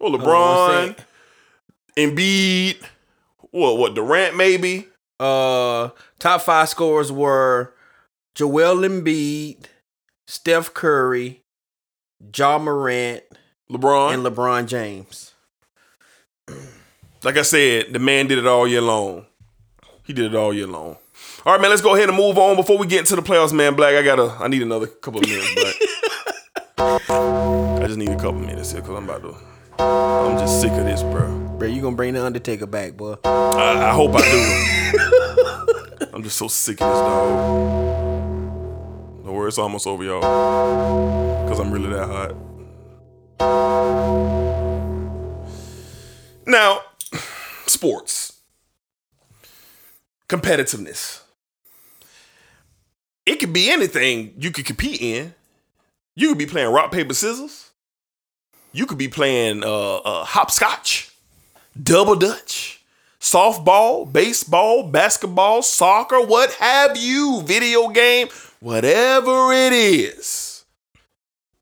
Well, 0.00 0.12
LeBron. 0.12 0.96
Embiid, 1.96 2.82
what? 3.50 3.78
What? 3.78 3.94
Durant, 3.94 4.36
maybe. 4.36 4.86
Uh, 5.18 5.90
top 6.20 6.42
five 6.42 6.68
scores 6.68 7.10
were 7.10 7.74
Joel 8.36 8.76
Embiid, 8.88 9.64
Steph 10.28 10.72
Curry, 10.74 11.42
Ja 12.36 12.58
Morant, 12.58 13.24
LeBron. 13.70 14.14
and 14.14 14.22
LeBron 14.24 14.66
James. 14.66 15.34
like 17.24 17.36
I 17.36 17.42
said, 17.42 17.92
the 17.92 17.98
man 17.98 18.28
did 18.28 18.38
it 18.38 18.46
all 18.46 18.68
year 18.68 18.80
long. 18.80 19.26
He 20.04 20.12
did 20.12 20.26
it 20.32 20.36
all 20.36 20.54
year 20.54 20.68
long. 20.68 20.96
All 21.44 21.52
right, 21.52 21.60
man. 21.60 21.70
Let's 21.70 21.82
go 21.82 21.94
ahead 21.96 22.08
and 22.08 22.16
move 22.16 22.38
on 22.38 22.54
before 22.56 22.78
we 22.78 22.86
get 22.86 23.00
into 23.00 23.16
the 23.16 23.22
playoffs, 23.22 23.52
man. 23.52 23.74
Black, 23.74 23.94
I 23.96 24.02
gotta. 24.02 24.36
I 24.38 24.46
need 24.48 24.62
another 24.62 24.86
couple 24.86 25.20
of 25.20 25.28
minutes, 25.28 25.54
but 25.54 25.74
I 27.82 27.84
just 27.86 27.98
need 27.98 28.10
a 28.10 28.16
couple 28.16 28.34
minutes 28.34 28.70
here 28.72 28.80
because 28.82 28.96
I'm 28.96 29.04
about 29.08 29.22
to. 29.22 29.57
I'm 29.78 30.38
just 30.38 30.60
sick 30.60 30.72
of 30.72 30.84
this, 30.84 31.02
bro. 31.02 31.28
Bro, 31.58 31.68
you 31.68 31.80
gonna 31.80 31.96
bring 31.96 32.14
the 32.14 32.24
Undertaker 32.24 32.66
back, 32.66 32.96
boy? 32.96 33.16
I, 33.24 33.90
I 33.90 33.92
hope 33.92 34.12
I 34.14 34.20
do. 34.20 36.08
I'm 36.14 36.22
just 36.22 36.36
so 36.36 36.48
sick 36.48 36.80
of 36.80 36.88
this 36.88 36.98
dog. 36.98 37.28
Don't 39.24 39.34
worry, 39.34 39.48
it's 39.48 39.58
almost 39.58 39.86
over, 39.86 40.02
y'all. 40.02 40.22
Cause 41.48 41.60
I'm 41.60 41.70
really 41.70 41.90
that 41.90 42.08
hot. 42.08 42.34
Now, 46.46 46.80
sports. 47.66 48.40
Competitiveness. 50.28 51.22
It 53.26 53.36
could 53.36 53.52
be 53.52 53.70
anything 53.70 54.34
you 54.38 54.50
could 54.50 54.64
compete 54.64 55.00
in. 55.00 55.34
You 56.16 56.30
could 56.30 56.38
be 56.38 56.46
playing 56.46 56.72
rock, 56.72 56.90
paper, 56.90 57.14
scissors. 57.14 57.67
You 58.78 58.86
could 58.86 58.96
be 58.96 59.08
playing 59.08 59.64
uh, 59.64 59.96
uh, 59.96 60.24
hopscotch 60.24 61.10
double 61.82 62.14
dutch, 62.14 62.80
softball, 63.20 64.10
baseball, 64.12 64.84
basketball, 64.84 65.62
soccer, 65.62 66.24
what 66.24 66.52
have 66.52 66.96
you, 66.96 67.42
video 67.44 67.88
game, 67.88 68.28
whatever 68.60 69.52
it 69.52 69.72
is. 69.72 70.64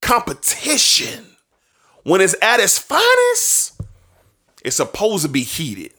Competition, 0.03 1.25
when 2.03 2.21
it's 2.21 2.37
at 2.43 2.61
its 2.61 2.79
finest, 2.79 3.81
it's 4.63 4.77
supposed 4.77 5.25
to 5.25 5.31
be 5.31 5.43
heated. 5.43 5.95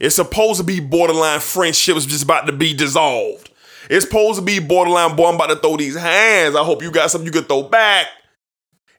It's 0.00 0.16
supposed 0.16 0.58
to 0.58 0.64
be 0.64 0.80
borderline 0.80 1.38
friendships 1.38 2.04
just 2.04 2.24
about 2.24 2.46
to 2.46 2.52
be 2.52 2.74
dissolved. 2.74 3.48
It's 3.88 4.06
supposed 4.06 4.40
to 4.40 4.44
be 4.44 4.58
borderline, 4.58 5.14
boy, 5.14 5.28
I'm 5.28 5.36
about 5.36 5.50
to 5.50 5.56
throw 5.56 5.76
these 5.76 5.96
hands. 5.96 6.56
I 6.56 6.64
hope 6.64 6.82
you 6.82 6.90
got 6.90 7.12
something 7.12 7.26
you 7.26 7.32
can 7.32 7.44
throw 7.44 7.62
back. 7.62 8.08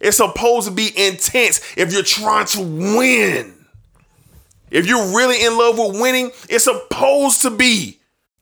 It's 0.01 0.17
supposed 0.17 0.67
to 0.67 0.73
be 0.73 0.89
intense 0.97 1.61
if 1.77 1.93
you're 1.93 2.03
trying 2.03 2.47
to 2.47 2.61
win. 2.61 3.65
If 4.71 4.87
you're 4.87 5.15
really 5.15 5.43
in 5.45 5.57
love 5.57 5.77
with 5.77 6.01
winning, 6.01 6.31
it's 6.49 6.63
supposed 6.63 7.41
to 7.43 7.51
be 7.51 7.99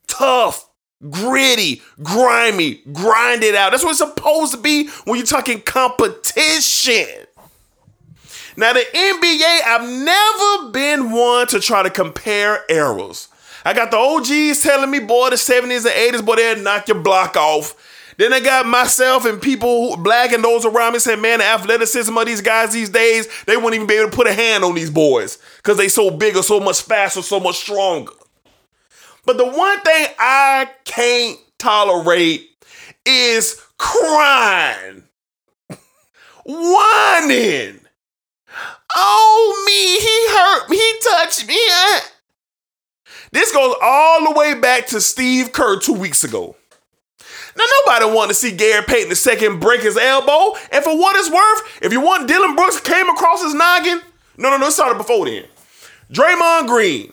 tough, 0.08 0.70
gritty, 1.10 1.82
grimy, 2.02 2.82
grind 2.94 3.44
it 3.44 3.56
out. 3.56 3.72
That's 3.72 3.84
what 3.84 3.92
it's 3.92 4.00
supposed 4.00 4.54
to 4.54 4.60
be 4.60 4.90
when 5.06 5.18
you're 5.18 5.26
talking 5.26 5.62
competition. 5.62 7.06
Now, 8.56 8.74
the 8.74 8.80
NBA, 8.80 9.62
I've 9.66 9.90
never 9.90 10.72
been 10.72 11.12
one 11.12 11.48
to 11.48 11.60
try 11.60 11.84
to 11.84 11.90
compare 11.90 12.64
eras. 12.70 13.30
I 13.66 13.74
got 13.74 13.92
the 13.92 13.98
OGs 13.98 14.62
telling 14.62 14.92
me, 14.92 15.00
boy, 15.00 15.30
the 15.32 15.36
70s 15.36 15.86
and 15.86 16.16
80s, 16.16 16.26
boy, 16.26 16.36
they'll 16.36 16.62
knock 16.62 16.88
your 16.88 17.00
block 17.00 17.36
off. 17.38 17.76
Then 18.20 18.34
I 18.34 18.42
got 18.42 18.66
myself 18.66 19.24
and 19.24 19.42
people, 19.42 19.96
black 19.96 20.34
and 20.34 20.44
those 20.44 20.66
around 20.66 20.92
me, 20.92 21.00
saying, 21.00 21.22
man, 21.22 21.40
the 21.40 21.46
athleticism 21.46 22.18
of 22.18 22.26
these 22.26 22.42
guys 22.42 22.74
these 22.74 22.90
days, 22.90 23.30
they 23.46 23.56
wouldn't 23.56 23.76
even 23.76 23.88
be 23.88 23.94
able 23.94 24.10
to 24.10 24.16
put 24.16 24.28
a 24.28 24.34
hand 24.34 24.66
on 24.66 24.76
these 24.76 24.90
boys 24.90 25.38
because 25.56 25.78
they 25.78 25.88
so 25.88 26.12
big 26.12 26.36
or 26.36 26.44
so 26.44 26.60
much 26.60 26.82
faster, 26.82 27.22
so 27.22 27.40
much 27.40 27.56
stronger. 27.56 28.12
But 29.26 29.38
the 29.38 29.46
one 29.46 29.80
thing 29.80 30.08
I 30.20 30.70
can't 30.84 31.40
tolerate 31.60 32.50
is 33.06 33.66
crying, 33.78 35.04
whining. 36.46 37.80
Oh, 38.98 39.64
me, 39.66 39.96
he 39.96 40.28
hurt 40.36 40.70
me, 40.70 40.76
he 40.76 40.94
touched 41.10 41.48
me. 41.48 41.58
This 43.32 43.54
goes 43.54 43.76
all 43.82 44.26
the 44.26 44.38
way 44.38 44.56
back 44.56 44.88
to 44.88 45.00
Steve 45.00 45.54
Kerr 45.54 45.80
two 45.80 45.94
weeks 45.94 46.26
ago. 46.26 46.58
Now, 47.60 47.66
nobody 47.86 48.16
wanted 48.16 48.30
to 48.30 48.34
see 48.36 48.56
Gary 48.56 48.84
Payton 48.86 49.12
II 49.12 49.58
break 49.58 49.82
his 49.82 49.98
elbow. 49.98 50.58
And 50.72 50.82
for 50.84 50.98
what 50.98 51.16
it's 51.18 51.30
worth, 51.30 51.84
if 51.84 51.92
you 51.92 52.00
want 52.00 52.28
Dillon 52.28 52.56
Brooks 52.56 52.80
came 52.80 53.10
across 53.10 53.44
his 53.44 53.54
noggin, 53.54 54.02
no, 54.38 54.50
no, 54.50 54.58
no, 54.58 54.68
it 54.68 54.72
started 54.72 54.98
before 54.98 55.26
then. 55.26 55.44
Draymond 56.12 56.68
Green 56.68 57.12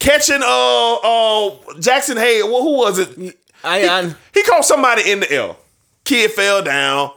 catching 0.00 0.42
uh 0.42 0.94
uh 0.94 1.50
Jaxson 1.78 2.18
Hayes. 2.18 2.42
Well, 2.44 2.62
who 2.62 2.76
was 2.76 2.98
it? 2.98 3.38
I, 3.62 3.86
I 3.88 4.14
He 4.34 4.42
caught 4.42 4.64
somebody 4.64 5.10
in 5.10 5.20
the 5.20 5.30
air. 5.30 5.56
Kid 6.04 6.32
fell 6.32 6.62
down. 6.62 7.12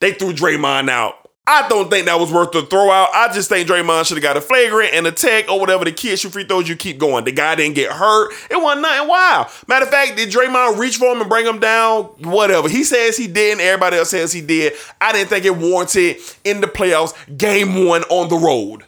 They 0.00 0.12
threw 0.12 0.32
Draymond 0.32 0.90
out. 0.90 1.25
I 1.48 1.68
don't 1.68 1.88
think 1.88 2.06
that 2.06 2.18
was 2.18 2.32
worth 2.32 2.50
the 2.50 2.62
throw 2.62 2.90
out. 2.90 3.10
I 3.14 3.32
just 3.32 3.48
think 3.48 3.68
Draymond 3.68 4.06
should 4.06 4.16
have 4.16 4.22
got 4.22 4.36
a 4.36 4.40
flagrant 4.40 4.92
and 4.92 5.06
a 5.06 5.12
tech 5.12 5.48
or 5.48 5.60
whatever. 5.60 5.84
The 5.84 5.92
kid 5.92 6.18
shoot 6.18 6.32
free 6.32 6.44
throws, 6.44 6.68
you 6.68 6.74
keep 6.74 6.98
going. 6.98 7.24
The 7.24 7.30
guy 7.30 7.54
didn't 7.54 7.76
get 7.76 7.92
hurt. 7.92 8.32
It 8.50 8.60
wasn't 8.60 8.82
nothing 8.82 9.08
wild. 9.08 9.46
Matter 9.68 9.84
of 9.84 9.90
fact, 9.92 10.16
did 10.16 10.30
Draymond 10.30 10.76
reach 10.76 10.96
for 10.96 11.12
him 11.12 11.20
and 11.20 11.30
bring 11.30 11.46
him 11.46 11.60
down? 11.60 12.04
Whatever. 12.22 12.68
He 12.68 12.82
says 12.82 13.16
he 13.16 13.28
did, 13.28 13.52
and 13.52 13.60
everybody 13.60 13.96
else 13.96 14.10
says 14.10 14.32
he 14.32 14.40
did. 14.40 14.72
I 15.00 15.12
didn't 15.12 15.28
think 15.28 15.44
it 15.44 15.56
warranted 15.56 16.16
in 16.42 16.60
the 16.60 16.66
playoffs, 16.66 17.14
game 17.38 17.86
one 17.86 18.02
on 18.04 18.28
the 18.28 18.36
road. 18.36 18.84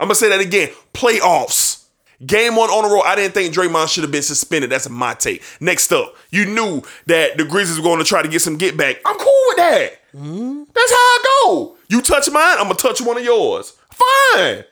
I'm 0.00 0.08
gonna 0.08 0.16
say 0.16 0.30
that 0.30 0.40
again. 0.40 0.70
Playoffs. 0.92 1.84
Game 2.24 2.56
one 2.56 2.70
on 2.70 2.88
the 2.88 2.94
road. 2.94 3.02
I 3.04 3.16
didn't 3.16 3.34
think 3.34 3.54
Draymond 3.54 3.88
should 3.92 4.02
have 4.02 4.12
been 4.12 4.22
suspended. 4.22 4.70
That's 4.70 4.88
my 4.88 5.14
take. 5.14 5.42
Next 5.60 5.92
up, 5.92 6.14
you 6.30 6.46
knew 6.46 6.82
that 7.06 7.36
the 7.36 7.44
Grizzlies 7.44 7.78
were 7.78 7.84
going 7.84 7.98
to 7.98 8.04
try 8.04 8.22
to 8.22 8.28
get 8.28 8.42
some 8.42 8.56
get 8.56 8.76
back. 8.76 9.00
I'm 9.04 9.16
cool 9.16 9.42
with 9.48 9.56
that. 9.56 9.92
Mm-hmm. 10.14 10.61
That's 10.74 10.90
how 10.90 10.96
I 10.96 11.18
go. 11.44 11.76
You 11.88 12.00
touch 12.02 12.30
mine, 12.30 12.56
I'm 12.58 12.64
gonna 12.64 12.74
touch 12.74 13.00
one 13.00 13.18
of 13.18 13.24
yours. 13.24 13.74
Fine. 13.90 14.64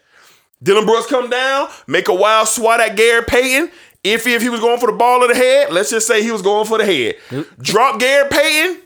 Dillon 0.62 0.84
Brooks 0.86 1.06
come 1.06 1.30
down, 1.30 1.68
make 1.86 2.08
a 2.08 2.14
wild 2.14 2.48
swat 2.48 2.80
at 2.80 2.96
Gary 2.96 3.24
Payton. 3.24 3.70
If 4.02 4.26
if 4.26 4.42
he 4.42 4.48
was 4.48 4.60
going 4.60 4.80
for 4.80 4.86
the 4.90 4.96
ball 4.96 5.22
of 5.22 5.28
the 5.28 5.34
head, 5.34 5.72
let's 5.72 5.90
just 5.90 6.06
say 6.06 6.22
he 6.22 6.30
was 6.30 6.42
going 6.42 6.66
for 6.66 6.78
the 6.78 6.86
head. 6.86 7.44
Drop 7.60 8.00
Gary 8.00 8.28
Payton. 8.30 8.82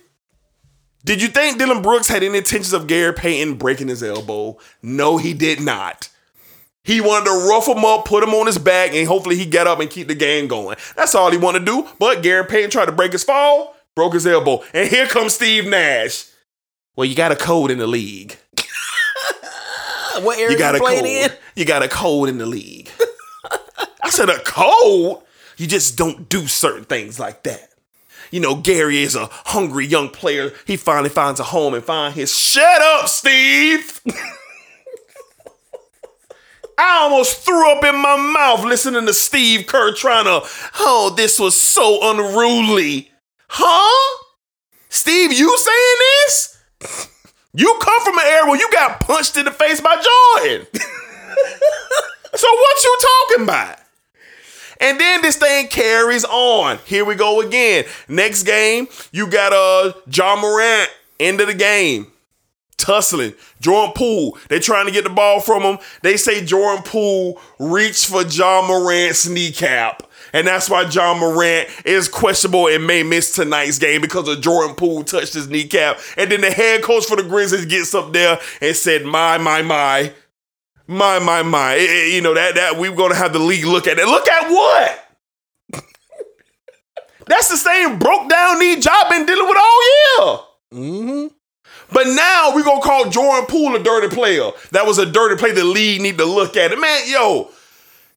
Did 1.04 1.20
you 1.20 1.28
think 1.28 1.58
Dillon 1.58 1.82
Brooks 1.82 2.08
had 2.08 2.22
any 2.22 2.38
intentions 2.38 2.72
of 2.72 2.86
Gary 2.86 3.12
Payton 3.12 3.54
breaking 3.56 3.88
his 3.88 4.02
elbow? 4.02 4.56
No, 4.82 5.18
he 5.18 5.34
did 5.34 5.60
not. 5.60 6.08
He 6.82 7.00
wanted 7.00 7.26
to 7.26 7.48
rough 7.48 7.68
him 7.68 7.84
up, 7.84 8.04
put 8.06 8.22
him 8.22 8.34
on 8.34 8.46
his 8.46 8.58
back, 8.58 8.94
and 8.94 9.06
hopefully 9.06 9.36
he 9.36 9.46
get 9.46 9.66
up 9.66 9.80
and 9.80 9.88
keep 9.90 10.08
the 10.08 10.14
game 10.14 10.48
going. 10.48 10.76
That's 10.96 11.14
all 11.14 11.30
he 11.30 11.38
wanted 11.38 11.60
to 11.60 11.64
do. 11.66 11.88
But 11.98 12.22
Gary 12.22 12.44
Payton 12.46 12.70
tried 12.70 12.86
to 12.86 12.92
break 12.92 13.12
his 13.12 13.24
fall, 13.24 13.74
broke 13.94 14.14
his 14.14 14.26
elbow. 14.26 14.62
And 14.72 14.88
here 14.88 15.06
comes 15.06 15.34
Steve 15.34 15.66
Nash. 15.66 16.26
Well, 16.96 17.04
you 17.04 17.14
got 17.14 17.32
a 17.32 17.36
code 17.36 17.70
in 17.70 17.78
the 17.78 17.86
league. 17.86 18.36
what 20.20 20.38
area 20.38 20.52
You 20.52 20.58
got 20.58 20.74
you 20.74 20.80
a 20.80 20.80
playing 20.80 21.06
in? 21.06 21.30
You 21.56 21.64
got 21.64 21.82
a 21.82 21.88
code 21.88 22.28
in 22.28 22.38
the 22.38 22.46
league. 22.46 22.90
I 24.02 24.10
said 24.10 24.28
a 24.28 24.38
code? 24.40 25.22
You 25.56 25.66
just 25.66 25.96
don't 25.96 26.28
do 26.28 26.46
certain 26.46 26.84
things 26.84 27.18
like 27.18 27.42
that. 27.44 27.70
You 28.30 28.40
know, 28.40 28.56
Gary 28.56 29.02
is 29.02 29.14
a 29.14 29.28
hungry 29.30 29.86
young 29.86 30.08
player. 30.08 30.52
He 30.66 30.76
finally 30.76 31.08
finds 31.08 31.40
a 31.40 31.44
home 31.44 31.74
and 31.74 31.84
find 31.84 32.14
his 32.14 32.34
shut 32.36 32.82
up, 32.82 33.08
Steve. 33.08 34.00
I 36.76 37.02
almost 37.02 37.38
threw 37.38 37.70
up 37.70 37.84
in 37.84 37.96
my 37.96 38.16
mouth 38.16 38.64
listening 38.64 39.06
to 39.06 39.14
Steve 39.14 39.66
Kerr 39.66 39.92
trying 39.94 40.24
to, 40.24 40.42
oh, 40.80 41.14
this 41.16 41.38
was 41.38 41.60
so 41.60 42.10
unruly. 42.10 43.10
Huh? 43.48 44.24
Steve, 44.88 45.32
you 45.32 45.56
saying 45.56 45.96
this? 45.98 46.53
You 47.52 47.78
come 47.80 48.00
from 48.02 48.18
an 48.18 48.24
era 48.26 48.46
where 48.46 48.58
you 48.58 48.68
got 48.72 49.00
punched 49.00 49.36
in 49.36 49.44
the 49.44 49.52
face 49.52 49.80
by 49.80 49.94
Jordan. 49.94 50.66
so 52.34 52.48
what 52.48 52.84
you 52.84 52.98
talking 53.00 53.44
about? 53.44 53.78
And 54.80 54.98
then 54.98 55.22
this 55.22 55.36
thing 55.36 55.68
carries 55.68 56.24
on. 56.24 56.78
Here 56.84 57.04
we 57.04 57.14
go 57.14 57.40
again. 57.40 57.84
Next 58.08 58.42
game, 58.42 58.88
you 59.12 59.28
got 59.28 59.52
uh 59.52 59.92
Ja 60.12 60.36
Morant, 60.36 60.90
end 61.20 61.40
of 61.40 61.46
the 61.46 61.54
game. 61.54 62.08
Tussling. 62.76 63.34
Jordan 63.60 63.94
Poole. 63.94 64.36
They 64.48 64.58
trying 64.58 64.86
to 64.86 64.92
get 64.92 65.04
the 65.04 65.10
ball 65.10 65.40
from 65.40 65.62
him. 65.62 65.78
They 66.02 66.16
say 66.16 66.44
Jordan 66.44 66.82
Poole 66.84 67.40
reached 67.58 68.06
for 68.06 68.22
Ja 68.22 68.66
Morant's 68.66 69.28
kneecap. 69.28 70.02
And 70.34 70.46
that's 70.46 70.68
why 70.68 70.82
Ja 70.82 71.14
Morant 71.14 71.68
is 71.86 72.08
questionable 72.08 72.66
and 72.66 72.86
may 72.86 73.04
miss 73.04 73.32
tonight's 73.34 73.78
game 73.78 74.00
because 74.02 74.28
of 74.28 74.40
Jordan 74.42 74.74
Poole 74.74 75.04
touched 75.04 75.32
his 75.32 75.48
kneecap. 75.48 75.98
And 76.18 76.30
then 76.30 76.40
the 76.42 76.50
head 76.50 76.82
coach 76.82 77.06
for 77.06 77.16
the 77.16 77.22
Grizzlies 77.22 77.66
gets 77.66 77.94
up 77.94 78.12
there 78.12 78.38
and 78.60 78.76
said, 78.76 79.04
My, 79.04 79.38
my, 79.38 79.62
my. 79.62 80.12
My, 80.86 81.18
my, 81.18 81.42
my. 81.42 81.76
Eh, 81.76 81.86
eh, 81.88 82.06
You 82.16 82.20
know, 82.20 82.34
that 82.34 82.56
that 82.56 82.76
we're 82.78 82.94
gonna 82.94 83.14
have 83.14 83.32
the 83.32 83.38
league 83.38 83.64
look 83.64 83.86
at 83.86 83.98
it. 83.98 84.06
Look 84.06 84.28
at 84.28 84.50
what? 84.50 85.82
That's 87.26 87.48
the 87.48 87.56
same 87.56 87.98
broke 87.98 88.28
down 88.28 88.58
knee 88.58 88.80
job 88.80 89.08
been 89.08 89.24
dealing 89.24 89.48
with 89.48 89.56
all 89.56 89.82
year. 89.88 91.30
But 91.92 92.08
now 92.08 92.52
we're 92.54 92.64
gonna 92.64 92.82
call 92.82 93.08
Jordan 93.08 93.46
Poole 93.46 93.76
a 93.76 93.82
dirty 93.82 94.14
player. 94.14 94.50
That 94.72 94.84
was 94.84 94.98
a 94.98 95.06
dirty 95.06 95.36
play. 95.36 95.52
The 95.52 95.64
league 95.64 96.02
need 96.02 96.18
to 96.18 96.24
look 96.26 96.56
at 96.56 96.72
it. 96.72 96.78
Man, 96.78 97.02
yo, 97.06 97.50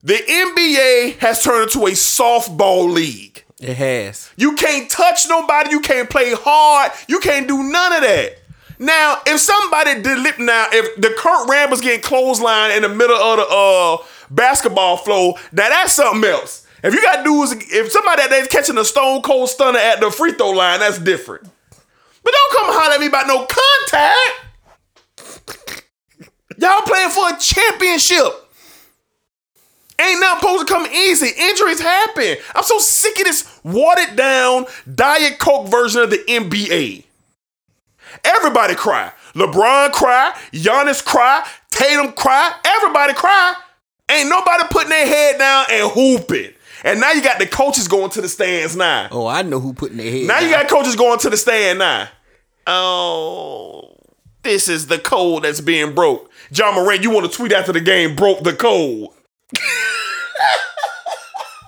the 0.03 0.13
NBA 0.13 1.17
has 1.17 1.43
turned 1.43 1.63
into 1.63 1.85
a 1.87 1.91
softball 1.91 2.91
league. 2.91 3.43
It 3.59 3.75
has. 3.75 4.29
You 4.37 4.53
can't 4.55 4.89
touch 4.89 5.27
nobody, 5.27 5.71
you 5.71 5.79
can't 5.79 6.09
play 6.09 6.33
hard, 6.33 6.91
you 7.07 7.19
can't 7.19 7.47
do 7.47 7.63
none 7.63 7.93
of 7.93 8.01
that. 8.01 8.37
Now, 8.79 9.17
if 9.25 9.39
somebody 9.39 10.01
did 10.01 10.19
lip 10.19 10.37
now, 10.37 10.67
if 10.71 11.01
the 11.01 11.09
Kurt 11.17 11.49
Ramble's 11.49 11.81
getting 11.81 12.01
clothesline 12.01 12.71
in 12.71 12.83
the 12.83 12.89
middle 12.89 13.17
of 13.17 13.37
the 13.37 13.45
uh 13.47 13.97
basketball 14.29 14.97
flow, 14.97 15.33
now 15.51 15.69
that's 15.69 15.93
something 15.93 16.29
else. 16.29 16.67
If 16.83 16.93
you 16.93 17.01
got 17.01 17.25
dudes, 17.25 17.53
if 17.53 17.91
somebody 17.91 18.21
that 18.21 18.29
that's 18.29 18.47
catching 18.47 18.77
a 18.77 18.85
stone 18.85 19.23
cold 19.23 19.49
stunner 19.49 19.79
at 19.79 19.99
the 19.99 20.11
free 20.11 20.33
throw 20.33 20.51
line, 20.51 20.79
that's 20.79 20.99
different. 20.99 21.49
But 22.23 22.33
don't 22.33 22.53
come 22.57 22.73
holler 22.75 22.93
at 22.95 22.99
me 22.99 23.07
about 23.07 23.25
no 23.25 23.47
contact. 23.47 24.43
Y'all 26.59 26.81
playing 26.81 27.09
for 27.09 27.29
a 27.29 27.39
championship. 27.39 28.46
Ain't 29.99 30.19
nothing 30.19 30.39
supposed 30.39 30.67
to 30.67 30.73
come 30.73 30.85
easy. 30.87 31.29
Injuries 31.37 31.79
happen. 31.79 32.37
I'm 32.55 32.63
so 32.63 32.77
sick 32.79 33.17
of 33.19 33.25
this 33.25 33.59
watered 33.63 34.15
down 34.15 34.65
Diet 34.93 35.39
Coke 35.39 35.69
version 35.69 36.01
of 36.01 36.11
the 36.11 36.23
NBA. 36.27 37.03
Everybody 38.23 38.75
cry. 38.75 39.11
LeBron 39.33 39.91
cry. 39.91 40.33
Giannis 40.51 41.03
cry. 41.03 41.47
Tatum 41.71 42.11
cry. 42.13 42.51
Everybody 42.63 43.13
cry. 43.13 43.55
Ain't 44.09 44.29
nobody 44.29 44.63
putting 44.69 44.89
their 44.89 45.07
head 45.07 45.37
down 45.39 45.65
and 45.71 45.91
hooping. 45.91 46.53
And 46.83 46.99
now 47.01 47.11
you 47.11 47.21
got 47.21 47.39
the 47.39 47.47
coaches 47.47 47.87
going 47.87 48.11
to 48.11 48.21
the 48.21 48.29
stands 48.29 48.75
now. 48.75 49.09
Oh, 49.11 49.25
I 49.25 49.41
know 49.41 49.59
who 49.59 49.73
putting 49.73 49.97
their 49.97 50.11
head. 50.11 50.27
Now 50.27 50.39
you 50.39 50.49
got 50.49 50.69
coaches 50.69 50.95
going 50.95 51.19
to 51.19 51.29
the 51.29 51.37
stand 51.37 51.79
now. 51.79 52.07
Oh, 52.67 53.95
this 54.43 54.69
is 54.69 54.87
the 54.87 54.99
code 54.99 55.43
that's 55.43 55.61
being 55.61 55.95
broke. 55.95 56.31
Ja 56.51 56.71
Morant, 56.71 57.03
you 57.03 57.09
want 57.09 57.29
to 57.29 57.35
tweet 57.35 57.51
after 57.51 57.73
the 57.73 57.81
game 57.81 58.15
broke 58.15 58.43
the 58.43 58.53
code. 58.53 59.09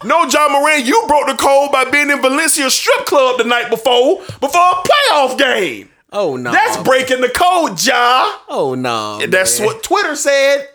No, 0.05 0.23
Ja 0.23 0.47
Morant, 0.47 0.85
you 0.85 1.03
broke 1.07 1.27
the 1.27 1.35
code 1.35 1.73
by 1.73 1.83
being 1.89 2.09
in 2.09 2.21
Valencia 2.21 2.69
strip 2.69 3.05
club 3.05 3.37
the 3.37 3.43
night 3.43 3.69
before, 3.69 4.19
before 4.39 4.61
a 4.61 4.83
playoff 5.11 5.37
game. 5.37 5.89
Oh 6.11 6.37
no. 6.37 6.51
That's 6.51 6.81
breaking 6.83 7.21
the 7.21 7.29
code, 7.29 7.83
Ja. 7.83 8.37
Oh 8.47 8.75
no. 8.75 9.19
That's 9.27 9.59
man. 9.59 9.67
what 9.67 9.83
Twitter 9.83 10.15
said. 10.15 10.69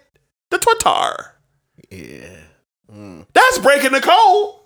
The 0.50 0.59
Twitter. 0.59 1.34
Yeah. 1.90 2.36
Mm. 2.92 3.26
That's 3.32 3.59
breaking 3.59 3.92
the 3.92 4.00
code. 4.00 4.57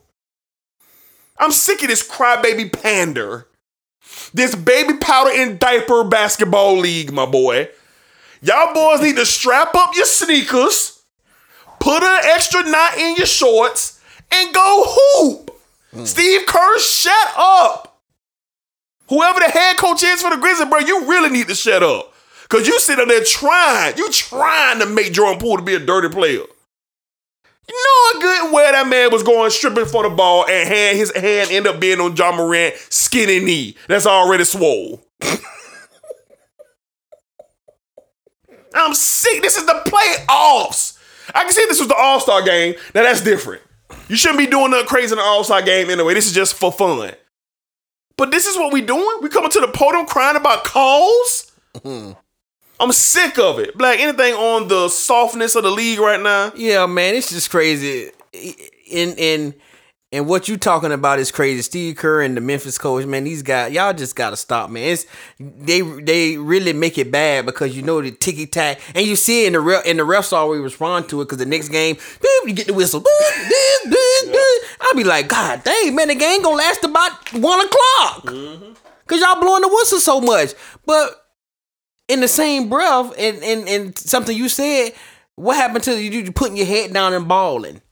I'm 1.39 1.53
sick 1.53 1.83
of 1.83 1.89
this 1.89 2.07
crybaby 2.07 2.73
pander. 2.73 3.47
This 4.35 4.55
baby 4.55 4.95
powder 4.99 5.31
and 5.33 5.59
diaper 5.59 6.05
basketball 6.05 6.79
league, 6.79 7.13
my 7.13 7.27
boy. 7.27 7.69
Y'all 8.43 8.75
boys 8.75 9.01
need 9.01 9.17
to 9.17 9.27
strap 9.27 9.75
up 9.75 9.95
your 9.95 10.05
sneakers, 10.05 10.98
put 11.81 12.03
an 12.03 12.21
extra 12.25 12.63
knot 12.63 12.99
in 12.99 13.17
your 13.17 13.27
shorts, 13.27 14.01
and 14.31 14.55
go 14.55 14.85
hoop. 14.87 15.51
Steve 16.05 16.47
Kerr, 16.47 16.79
shut 16.79 17.35
up. 17.37 18.01
Whoever 19.09 19.41
the 19.41 19.47
head 19.47 19.79
coach 19.79 20.03
is 20.03 20.21
for 20.21 20.31
the 20.31 20.37
Grizzlies, 20.37 20.69
bro, 20.69 20.81
you 20.81 21.09
really 21.09 21.31
need 21.31 21.49
to 21.49 21.55
shut 21.55 21.83
up. 21.83 22.13
Cause 22.49 22.67
you 22.67 22.79
sit 22.81 22.99
up 22.99 23.09
there 23.09 23.23
trying, 23.25 23.97
you 23.99 24.11
trying 24.11 24.81
to 24.81 24.87
make 24.87 25.13
Jordan 25.13 25.39
Poole 25.39 25.59
to 25.59 25.63
be 25.63 25.75
a 25.75 25.79
dirty 25.79 26.09
player. 26.09 26.45
You 27.69 27.75
know 27.75 28.19
a 28.19 28.23
good 28.23 28.53
well 28.55 28.73
that 28.73 28.89
man 28.89 29.13
was 29.13 29.23
going 29.23 29.51
stripping 29.51 29.85
for 29.85 30.03
the 30.03 30.09
ball 30.09 30.47
and 30.49 30.67
hand 30.67 30.97
his 30.97 31.15
hand 31.15 31.51
end 31.51 31.67
up 31.67 31.79
being 31.79 32.01
on 32.01 32.17
Ja 32.17 32.33
Morant 32.33 32.75
skinny 32.89 33.41
knee. 33.41 33.77
That's 33.87 34.07
already 34.07 34.45
swole. 34.45 35.03
I'm 38.75 38.95
sick. 38.95 39.43
This 39.43 39.59
is 39.59 39.67
the 39.67 39.83
playoffs. 39.85 40.98
I 41.35 41.45
can 41.45 41.53
see 41.53 41.65
this 41.69 41.79
was 41.79 41.89
the 41.89 41.97
All 41.97 42.21
Star 42.21 42.43
game. 42.43 42.75
Now 42.95 43.03
that's 43.03 43.23
different. 43.23 43.63
You 44.09 44.17
shouldn't 44.17 44.39
be 44.39 44.47
doing 44.47 44.71
nothing 44.71 44.87
crazy 44.87 45.13
in 45.13 45.19
the 45.19 45.25
All 45.25 45.45
Star 45.45 45.63
game 45.63 45.91
anyway. 45.91 46.15
This 46.15 46.27
is 46.27 46.33
just 46.33 46.55
for 46.55 46.73
fun. 46.73 47.13
But 48.17 48.31
this 48.31 48.47
is 48.47 48.57
what 48.57 48.73
we 48.73 48.81
doing. 48.81 49.19
We 49.23 49.29
coming 49.29 49.51
to 49.51 49.61
the 49.61 49.69
podium 49.69 50.07
crying 50.07 50.37
about 50.37 50.65
calls. 50.65 51.53
Mm-hmm. 51.77 52.13
I'm 52.81 52.93
sick 52.93 53.39
of 53.39 53.59
it. 53.59 53.77
Black, 53.77 53.99
anything 53.99 54.35
on 54.35 54.69
the 54.69 54.89
softness 54.89 55.57
of 55.57 55.65
the 55.65 55.71
league 55.71 55.99
right 55.99 56.21
now? 56.21 56.53
Yeah, 56.57 56.87
man, 56.87 57.15
it's 57.15 57.31
just 57.31 57.51
crazy. 57.51 58.11
In 58.33 59.15
in 59.17 59.55
and 60.11 60.27
what 60.27 60.49
you 60.49 60.57
talking 60.57 60.91
about 60.91 61.19
is 61.19 61.31
crazy. 61.31 61.61
Steve 61.61 61.97
Kerr 61.97 62.23
and 62.23 62.35
the 62.35 62.41
Memphis 62.41 62.79
coach, 62.79 63.05
man, 63.05 63.25
these 63.25 63.43
guys, 63.43 63.73
y'all 63.73 63.93
just 63.93 64.17
gotta 64.17 64.37
stop, 64.37 64.71
man. 64.71 64.93
It's 64.93 65.07
they 65.39 65.83
they 65.83 66.39
really 66.39 66.73
make 66.73 66.97
it 66.97 67.11
bad 67.11 67.45
because 67.45 67.77
you 67.77 67.83
know 67.83 68.01
the 68.01 68.11
ticky 68.11 68.47
tack, 68.47 68.81
and 68.95 69.07
you 69.07 69.17
see 69.17 69.45
it 69.45 69.49
in 69.49 69.53
the 69.53 69.61
ref, 69.61 69.83
and 69.87 69.99
the 69.99 70.05
refs 70.05 70.33
always 70.33 70.63
respond 70.63 71.11
to 71.11 71.21
it 71.21 71.27
because 71.27 71.39
the 71.39 71.47
next 71.47 71.69
game, 71.69 71.97
boop, 71.97 72.47
you 72.47 72.55
get 72.55 72.67
the 72.67 72.75
whistle. 72.75 73.01
boop, 73.01 73.07
boop, 73.07 73.93
boop, 73.93 74.33
boop. 74.33 74.59
I'll 74.81 74.95
be 74.95 75.05
like, 75.05 75.29
God 75.29 75.63
dang, 75.63 75.95
man, 75.95 76.09
the 76.09 76.15
game 76.15 76.43
gonna 76.43 76.57
last 76.57 76.85
about 76.85 77.33
one 77.35 77.61
o'clock 77.61 78.25
mm-hmm. 78.25 78.73
because 79.07 79.21
y'all 79.21 79.41
blowing 79.41 79.63
the 79.63 79.69
whistle 79.69 80.01
so 80.01 80.23
much. 80.23 80.55
But 80.87 81.23
in 82.09 82.21
the 82.21 82.29
same 82.29 82.71
breath, 82.71 83.13
and 83.19 83.43
and 83.43 83.69
and 83.69 83.99
something 83.99 84.35
you 84.35 84.49
said, 84.49 84.95
what 85.35 85.57
happened 85.57 85.85
to 85.85 86.03
you, 86.03 86.11
you 86.11 86.33
putting 86.33 86.57
your 86.57 86.67
head 86.67 86.95
down 86.95 87.13
and 87.13 87.29
balling? 87.29 87.83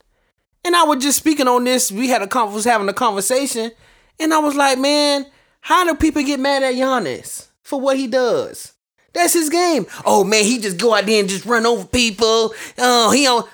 And 0.63 0.75
I 0.75 0.83
was 0.83 1.03
just 1.03 1.17
speaking 1.17 1.47
on 1.47 1.63
this. 1.63 1.91
We 1.91 2.09
had 2.09 2.21
a 2.21 2.45
was 2.45 2.65
having 2.65 2.89
a 2.89 2.93
conversation, 2.93 3.71
and 4.19 4.33
I 4.33 4.39
was 4.39 4.55
like, 4.55 4.77
man, 4.77 5.25
how 5.61 5.85
do 5.85 5.95
people 5.95 6.23
get 6.23 6.39
mad 6.39 6.63
at 6.63 6.75
Giannis 6.75 7.47
for 7.61 7.79
what 7.79 7.97
he 7.97 8.07
does? 8.07 8.73
That's 9.13 9.33
his 9.33 9.49
game. 9.49 9.87
Oh 10.05 10.23
man, 10.23 10.43
he 10.43 10.59
just 10.59 10.77
go 10.77 10.93
out 10.93 11.05
there 11.05 11.19
and 11.19 11.29
just 11.29 11.45
run 11.45 11.65
over 11.65 11.85
people. 11.85 12.53
Oh, 12.77 13.11
he 13.11 13.23
don't. 13.23 13.47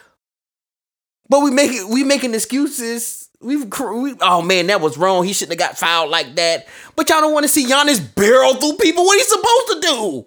But 1.29 1.41
we 1.41 1.51
make 1.51 1.71
it. 1.71 1.87
We 1.87 2.03
making 2.03 2.33
excuses. 2.33 3.29
We've 3.41 3.65
we, 3.65 4.15
oh 4.21 4.41
man, 4.41 4.67
that 4.67 4.81
was 4.81 4.97
wrong. 4.97 5.25
He 5.25 5.33
shouldn't 5.33 5.59
have 5.59 5.69
got 5.69 5.77
fouled 5.77 6.09
like 6.09 6.35
that. 6.35 6.67
But 6.95 7.09
y'all 7.09 7.21
don't 7.21 7.33
want 7.33 7.43
to 7.43 7.49
see 7.49 7.65
Giannis 7.65 7.99
barrel 8.15 8.55
through 8.55 8.77
people. 8.77 9.05
What 9.05 9.17
he's 9.17 9.27
supposed 9.27 9.67
to 9.67 9.79
do? 9.81 10.25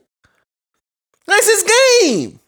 That's 1.27 1.47
his 1.49 1.73
game. 2.01 2.41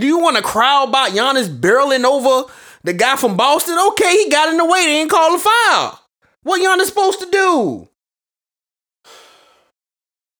Do 0.00 0.06
you 0.06 0.18
want 0.18 0.36
to 0.36 0.42
crowd 0.42 0.88
about 0.88 1.10
Giannis 1.10 1.48
barreling 1.48 2.04
over 2.04 2.50
the 2.82 2.94
guy 2.94 3.16
from 3.16 3.36
Boston? 3.36 3.76
Okay, 3.88 4.24
he 4.24 4.30
got 4.30 4.48
in 4.48 4.56
the 4.56 4.64
way. 4.64 4.86
They 4.86 5.00
ain't 5.02 5.10
call 5.10 5.34
a 5.34 5.38
foul. 5.38 6.00
What 6.42 6.62
Giannis 6.62 6.86
supposed 6.86 7.20
to 7.20 7.30
do? 7.30 7.88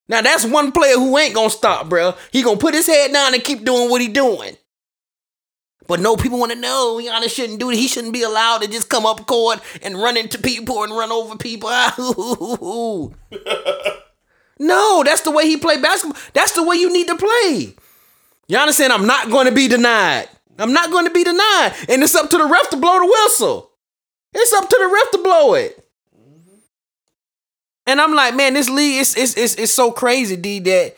Now 0.07 0.21
that's 0.21 0.43
one 0.43 0.71
player 0.71 0.95
who 0.95 1.15
ain't 1.17 1.35
gonna 1.35 1.51
stop, 1.51 1.87
bro. 1.87 2.15
He 2.31 2.41
gonna 2.41 2.57
put 2.57 2.73
his 2.73 2.87
head 2.87 3.13
down 3.13 3.35
and 3.35 3.43
keep 3.43 3.63
doing 3.63 3.89
what 3.89 4.01
he 4.01 4.07
doing. 4.07 4.57
But 5.87 5.99
no, 5.99 6.15
people 6.15 6.39
want 6.39 6.51
to 6.53 6.57
know 6.57 6.99
Giannis 6.99 7.29
shouldn't 7.29 7.59
do 7.59 7.69
it. 7.69 7.77
He 7.77 7.87
shouldn't 7.87 8.13
be 8.13 8.23
allowed 8.23 8.63
to 8.63 8.67
just 8.67 8.89
come 8.89 9.05
up 9.05 9.27
court 9.27 9.59
and 9.83 9.95
run 10.01 10.17
into 10.17 10.39
people 10.39 10.83
and 10.83 10.91
run 10.91 11.11
over 11.11 11.37
people. 11.37 11.69
no, 14.59 15.03
that's 15.03 15.21
the 15.21 15.31
way 15.31 15.47
he 15.47 15.57
play 15.57 15.79
basketball. 15.79 16.19
That's 16.33 16.53
the 16.53 16.63
way 16.63 16.77
you 16.77 16.91
need 16.91 17.07
to 17.07 17.15
play. 17.15 17.75
Giannis 18.51 18.61
understand? 18.63 18.93
I'm 18.93 19.07
not 19.07 19.29
going 19.29 19.45
to 19.45 19.53
be 19.53 19.69
denied. 19.69 20.27
I'm 20.59 20.73
not 20.73 20.91
going 20.91 21.05
to 21.05 21.11
be 21.11 21.23
denied. 21.23 21.73
And 21.87 22.03
it's 22.03 22.15
up 22.15 22.29
to 22.29 22.37
the 22.37 22.45
ref 22.45 22.69
to 22.71 22.77
blow 22.77 22.99
the 22.99 23.05
whistle. 23.05 23.71
It's 24.33 24.51
up 24.53 24.67
to 24.67 24.77
the 24.77 24.91
ref 24.93 25.11
to 25.11 25.17
blow 25.23 25.53
it. 25.53 25.77
And 27.87 28.01
I'm 28.01 28.13
like, 28.13 28.35
man, 28.35 28.53
this 28.53 28.69
league 28.69 28.99
is 28.99 29.15
it's, 29.15 29.37
it's, 29.37 29.55
it's 29.55 29.73
so 29.73 29.91
crazy, 29.91 30.35
D, 30.35 30.59
that 30.59 30.95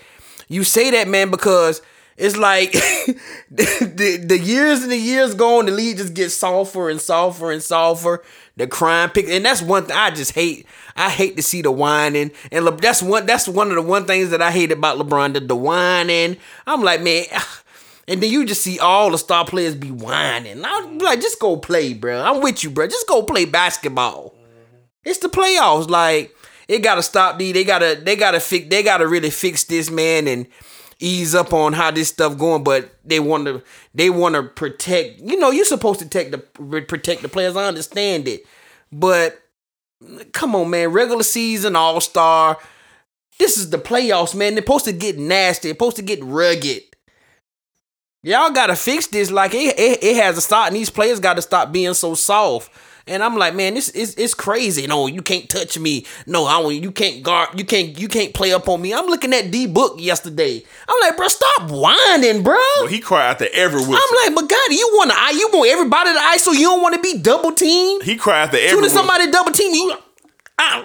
you 0.47 0.63
say 0.63 0.91
that, 0.91 1.07
man, 1.07 1.31
because 1.31 1.81
it's 2.17 2.35
like 2.35 2.71
the, 2.71 3.23
the, 3.95 4.25
the 4.25 4.39
years 4.39 4.83
and 4.83 4.91
the 4.91 4.97
years 4.97 5.33
go 5.35 5.59
on, 5.59 5.67
the 5.67 5.71
league 5.71 5.97
just 5.97 6.13
gets 6.13 6.35
softer 6.35 6.89
and 6.89 6.99
softer 6.99 7.51
and 7.51 7.61
softer. 7.61 8.21
The 8.55 8.67
crime 8.67 9.09
pick, 9.09 9.27
and 9.27 9.43
that's 9.43 9.63
one 9.63 9.85
thing 9.85 9.95
I 9.97 10.11
just 10.11 10.33
hate. 10.33 10.67
I 10.95 11.09
hate 11.09 11.35
to 11.37 11.43
see 11.43 11.63
the 11.63 11.71
whining, 11.71 12.31
and 12.51 12.65
Le, 12.65 12.71
that's 12.77 13.01
one. 13.01 13.25
That's 13.25 13.47
one 13.47 13.69
of 13.69 13.75
the 13.75 13.81
one 13.81 14.05
things 14.05 14.29
that 14.29 14.43
I 14.43 14.51
hate 14.51 14.71
about 14.71 14.99
LeBron, 14.99 15.33
the, 15.33 15.39
the 15.39 15.55
whining. 15.55 16.37
I'm 16.67 16.83
like, 16.83 17.01
man, 17.01 17.25
and 18.07 18.21
then 18.21 18.29
you 18.29 18.45
just 18.45 18.61
see 18.61 18.77
all 18.77 19.09
the 19.09 19.17
star 19.17 19.43
players 19.43 19.73
be 19.73 19.89
whining. 19.89 20.63
I'm 20.63 20.99
like, 20.99 21.19
just 21.19 21.39
go 21.39 21.57
play, 21.57 21.93
bro. 21.93 22.21
I'm 22.21 22.41
with 22.41 22.63
you, 22.63 22.69
bro. 22.69 22.85
Just 22.85 23.07
go 23.07 23.23
play 23.23 23.45
basketball. 23.45 24.35
It's 25.03 25.19
the 25.19 25.29
playoffs. 25.29 25.89
Like 25.89 26.35
it 26.67 26.79
gotta 26.79 27.01
stop. 27.03 27.39
D. 27.39 27.53
They 27.53 27.63
gotta 27.63 27.99
they 28.03 28.15
gotta 28.15 28.39
fix. 28.39 28.67
They 28.69 28.83
gotta 28.83 29.07
really 29.07 29.31
fix 29.31 29.63
this 29.63 29.89
man 29.89 30.27
and 30.27 30.47
ease 31.03 31.35
up 31.35 31.53
on 31.53 31.73
how 31.73 31.91
this 31.91 32.09
stuff 32.09 32.37
going. 32.37 32.63
But 32.63 32.91
they 33.03 33.19
want 33.19 33.45
to 33.45 33.61
they 33.93 34.09
want 34.09 34.35
to 34.35 34.43
protect. 34.43 35.19
You 35.19 35.37
know, 35.37 35.51
you're 35.51 35.65
supposed 35.65 35.99
to 35.99 36.05
protect 36.05 36.31
the 36.31 36.37
protect 36.81 37.21
the 37.21 37.29
players. 37.29 37.55
I 37.55 37.65
understand 37.65 38.27
it, 38.27 38.45
but 38.91 39.39
come 40.31 40.55
on, 40.55 40.69
man. 40.69 40.89
Regular 40.89 41.23
season, 41.23 41.75
All 41.75 42.01
Star. 42.01 42.57
This 43.39 43.57
is 43.57 43.71
the 43.71 43.77
playoffs, 43.77 44.35
man. 44.35 44.53
They're 44.53 44.63
supposed 44.63 44.85
to 44.85 44.93
get 44.93 45.17
nasty. 45.17 45.67
They're 45.67 45.75
supposed 45.75 45.95
to 45.97 46.03
get 46.03 46.23
rugged. 46.23 46.83
Y'all 48.21 48.51
gotta 48.51 48.75
fix 48.75 49.07
this. 49.07 49.31
Like 49.31 49.53
it, 49.53 49.77
it, 49.77 50.03
it 50.03 50.15
has 50.15 50.35
to 50.35 50.41
stop, 50.41 50.67
and 50.67 50.75
these 50.75 50.89
players 50.89 51.19
got 51.19 51.35
to 51.35 51.41
stop 51.41 51.71
being 51.71 51.93
so 51.93 52.15
soft. 52.15 52.71
And 53.05 53.21
I'm 53.21 53.35
like, 53.35 53.53
man, 53.53 53.73
this 53.73 53.89
is 53.89 54.15
it's 54.15 54.33
crazy. 54.33 54.87
No, 54.87 55.07
you 55.07 55.21
can't 55.21 55.49
touch 55.49 55.77
me. 55.77 56.05
No, 56.25 56.45
I 56.45 56.59
want 56.59 56.81
you 56.81 56.91
can't 56.91 57.21
guard. 57.21 57.59
You 57.59 57.65
can't 57.65 57.99
you 57.99 58.07
can't 58.07 58.33
play 58.33 58.53
up 58.53 58.69
on 58.69 58.81
me. 58.81 58.93
I'm 58.93 59.07
looking 59.07 59.33
at 59.33 59.51
D 59.51 59.67
Book 59.67 59.95
yesterday. 59.99 60.63
I'm 60.87 60.95
like, 61.01 61.17
bro, 61.17 61.27
stop 61.27 61.69
whining, 61.69 62.43
bro. 62.43 62.55
Well, 62.77 62.87
he 62.87 62.99
cried 62.99 63.31
after 63.31 63.47
every 63.51 63.79
whistle. 63.79 63.95
I'm 63.95 64.25
like, 64.25 64.35
but 64.35 64.49
God, 64.49 64.69
you 64.71 64.89
want 64.93 65.11
to 65.11 65.37
you 65.37 65.49
want 65.51 65.69
everybody 65.69 66.13
to 66.13 66.19
ISO. 66.19 66.53
You 66.53 66.67
don't 66.67 66.81
want 66.81 66.95
to 66.95 67.01
be 67.01 67.17
double 67.17 67.51
teamed. 67.51 68.03
he 68.03 68.15
cried 68.15 68.43
after 68.43 68.57
every 68.57 68.69
Soon 68.69 68.83
as 68.85 68.93
somebody 68.93 69.29
double 69.29 69.51
team 69.51 69.73
you, 69.73 69.97
ow. 70.61 70.83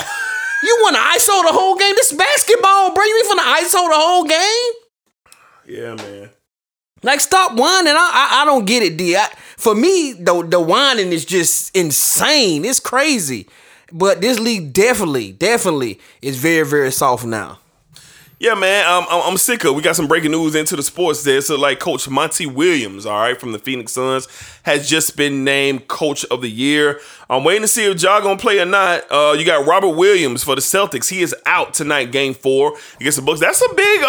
You 0.65 0.77
want 0.83 0.97
to 0.97 1.03
ISO 1.03 1.43
the 1.47 1.53
whole 1.53 1.77
game? 1.77 1.95
This 1.95 2.13
basketball, 2.13 2.95
bro. 2.95 3.05
You 3.05 3.17
ain't 3.17 3.39
finna 3.39 3.55
ISO 3.63 3.89
the 3.89 3.95
whole 3.95 4.25
game. 4.25 4.73
Yeah, 5.67 5.95
man. 5.95 6.31
Like, 7.05 7.21
stop 7.21 7.53
whining. 7.57 7.93
I 7.93 8.11
I, 8.13 8.43
I 8.43 8.45
don't 8.45 8.65
get 8.65 8.83
it, 8.83 8.97
D. 8.97 9.15
I, 9.15 9.29
for 9.59 9.75
me, 9.75 10.13
the 10.13 10.43
the 10.43 10.61
whining 10.61 11.13
is 11.13 11.25
just 11.25 11.77
insane. 11.77 12.65
It's 12.65 12.81
crazy. 12.81 13.47
But 13.93 14.21
this 14.21 14.39
league 14.39 14.73
definitely, 14.73 15.33
definitely 15.33 15.99
is 16.23 16.37
very, 16.37 16.65
very 16.65 16.93
soft 16.93 17.25
now. 17.25 17.59
Yeah, 18.41 18.55
man, 18.55 18.87
um, 18.87 19.05
I'm, 19.11 19.33
I'm 19.33 19.37
sick 19.37 19.65
of. 19.65 19.75
We 19.75 19.83
got 19.83 19.97
some 19.97 20.07
breaking 20.07 20.31
news 20.31 20.55
into 20.55 20.77
the 20.77 20.83
sports 20.85 21.25
there. 21.25 21.41
So, 21.41 21.57
like, 21.59 21.81
Coach 21.81 22.09
Monty 22.09 22.47
Williams, 22.47 23.05
all 23.05 23.19
right, 23.19 23.39
from 23.39 23.51
the 23.51 23.59
Phoenix 23.59 23.91
Suns, 23.91 24.29
has 24.63 24.89
just 24.89 25.17
been 25.17 25.43
named 25.43 25.89
Coach 25.89 26.25
of 26.27 26.41
the 26.41 26.49
Year. 26.49 27.01
I'm 27.29 27.43
waiting 27.43 27.63
to 27.63 27.69
see 27.69 27.85
if 27.91 28.01
Ja 28.01 28.21
gonna 28.21 28.39
play 28.39 28.61
or 28.61 28.65
not. 28.65 29.11
Uh, 29.11 29.35
you 29.37 29.45
got 29.45 29.67
Robert 29.67 29.97
Williams 29.97 30.45
for 30.45 30.55
the 30.55 30.61
Celtics. 30.61 31.09
He 31.11 31.21
is 31.21 31.35
out 31.47 31.75
tonight, 31.75 32.13
Game 32.13 32.33
Four 32.33 32.75
against 33.01 33.17
the 33.19 33.23
Bucks. 33.23 33.41
That's 33.41 33.61
a 33.61 33.75
big, 33.75 34.03
uh, 34.03 34.07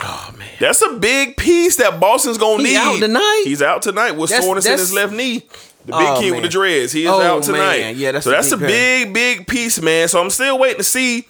oh 0.00 0.34
man, 0.38 0.48
that's 0.60 0.82
a 0.82 0.92
big 0.98 1.36
piece 1.36 1.74
that 1.78 1.98
Boston's 1.98 2.38
gonna 2.38 2.62
He 2.62 2.70
need. 2.70 2.76
out 2.76 3.00
tonight? 3.00 3.42
He's 3.46 3.62
out 3.62 3.82
tonight 3.82 4.12
with 4.12 4.30
That's- 4.30 4.44
soreness 4.44 4.66
in 4.66 4.72
his 4.78 4.92
left 4.92 5.12
knee. 5.12 5.40
The 5.86 5.92
big 5.92 6.06
Oh, 6.08 6.20
kid 6.20 6.32
with 6.32 6.42
the 6.42 6.48
dreads. 6.48 6.92
He 6.92 7.02
is 7.04 7.10
Oh, 7.10 7.20
out 7.20 7.42
tonight. 7.42 7.78
man. 7.80 7.96
Yeah, 7.98 8.12
that's 8.12 8.24
so 8.24 8.30
a 8.30 8.34
that's 8.34 8.52
a 8.52 8.56
big 8.56 9.12
big, 9.12 9.38
big 9.38 9.46
piece, 9.48 9.80
man. 9.82 10.06
So 10.06 10.20
I'm 10.20 10.30
still 10.30 10.56
waiting 10.58 10.78
to 10.78 10.84
see 10.84 11.26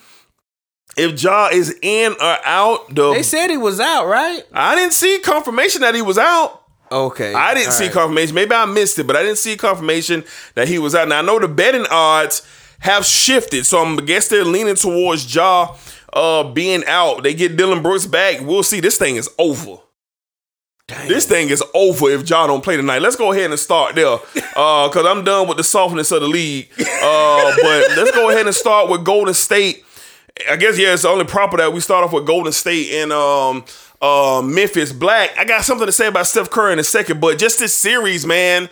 if 0.97 1.23
Ja 1.23 1.48
is 1.52 1.77
in 1.82 2.12
or 2.12 2.36
out. 2.44 2.94
The 2.94 3.12
They 3.12 3.23
said 3.23 3.51
he 3.51 3.56
was 3.56 3.81
out, 3.81 4.06
right? 4.06 4.43
I 4.52 4.74
didn't 4.74 4.93
see 4.94 5.18
confirmation 5.23 5.82
that 5.82 5.94
he 5.94 6.02
was 6.02 6.18
out. 6.18 6.62
Okay. 6.90 7.35
I 7.35 7.55
didn't 7.55 7.68
All 7.68 7.73
see 7.73 7.85
right. 7.85 7.93
confirmation. 7.93 8.35
Maybe 8.35 8.55
I 8.55 8.64
missed 8.64 8.98
it, 8.98 9.06
but 9.06 9.16
I 9.16 9.23
didn't 9.23 9.39
see 9.39 9.56
confirmation 9.56 10.24
that 10.55 10.68
he 10.68 10.78
was 10.78 10.94
out. 10.94 11.09
Now 11.09 11.18
I 11.18 11.23
know 11.23 11.39
the 11.39 11.48
betting 11.48 11.86
odds 11.90 12.47
have 12.81 13.05
shifted, 13.05 13.66
so 13.66 13.82
I'm 13.82 13.98
I 13.98 14.02
guess 14.02 14.28
they're 14.28 14.44
leaning 14.44 14.77
towards 14.77 15.35
Ja 15.35 15.77
uh, 16.12 16.44
being 16.44 16.85
out. 16.86 17.23
They 17.23 17.35
get 17.35 17.56
Dillon 17.56 17.82
Brooks 17.82 18.06
back. 18.06 18.40
We'll 18.40 18.62
see. 18.62 18.81
This 18.81 18.97
thing 18.98 19.16
is 19.16 19.28
over. 19.39 19.78
This 21.09 21.27
thing 21.27 21.48
is 21.48 21.64
over 21.74 22.10
if 22.10 22.31
Ja 22.31 22.47
don't 22.47 22.62
play 22.62 22.77
tonight. 22.77 23.02
Let's 23.02 23.16
go 23.16 23.32
ahead 23.32 23.51
and 23.51 23.59
start 23.59 23.97
there, 23.97 24.18
uh, 24.55 24.89
cause 24.89 25.05
I'm 25.05 25.24
done 25.24 25.48
with 25.48 25.56
the 25.56 25.64
softness 25.64 26.12
of 26.12 26.20
the 26.20 26.28
league. 26.28 26.68
Uh, 26.78 27.52
but 27.60 27.97
let's 27.97 28.12
go 28.12 28.31
ahead 28.31 28.47
and 28.47 28.55
start 28.55 28.89
with 28.89 29.05
Golden 29.05 29.35
State. 29.35 29.85
I 30.51 30.57
guess 30.57 30.79
yeah, 30.79 30.93
it's 30.93 31.05
only 31.05 31.25
proper 31.25 31.57
that 31.57 31.73
we 31.73 31.81
start 31.81 32.05
off 32.05 32.13
with 32.13 32.27
Golden 32.27 32.53
State 32.53 32.93
and 32.93 33.13
um 33.13 33.65
uh 34.01 34.43
Memphis 34.45 34.93
Black. 34.93 35.37
I 35.39 35.45
got 35.45 35.65
something 35.65 35.87
to 35.87 35.93
say 35.93 36.07
about 36.07 36.27
Steph 36.27 36.51
Curry 36.51 36.73
in 36.75 36.79
a 36.79 36.85
second, 36.85 37.21
but 37.21 37.39
just 37.39 37.59
this 37.59 37.75
series, 37.75 38.27
man, 38.27 38.69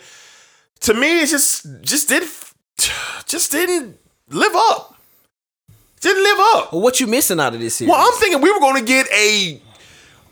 to 0.81 0.93
me, 0.93 1.21
it 1.21 1.27
just 1.27 1.65
just 1.81 2.09
didn't 2.09 2.31
just 3.25 3.51
didn't 3.51 3.97
live 4.29 4.53
up. 4.55 4.95
Didn't 6.01 6.23
live 6.23 6.39
up. 6.55 6.73
Well, 6.73 6.81
what 6.81 6.99
you 6.99 7.07
missing 7.07 7.39
out 7.39 7.55
of 7.55 7.59
this 7.59 7.77
series? 7.77 7.89
Well, 7.89 7.99
I'm 7.99 8.13
thinking 8.19 8.41
we 8.41 8.51
were 8.51 8.59
going 8.59 8.77
to 8.77 8.85
get 8.85 9.07
a 9.11 9.59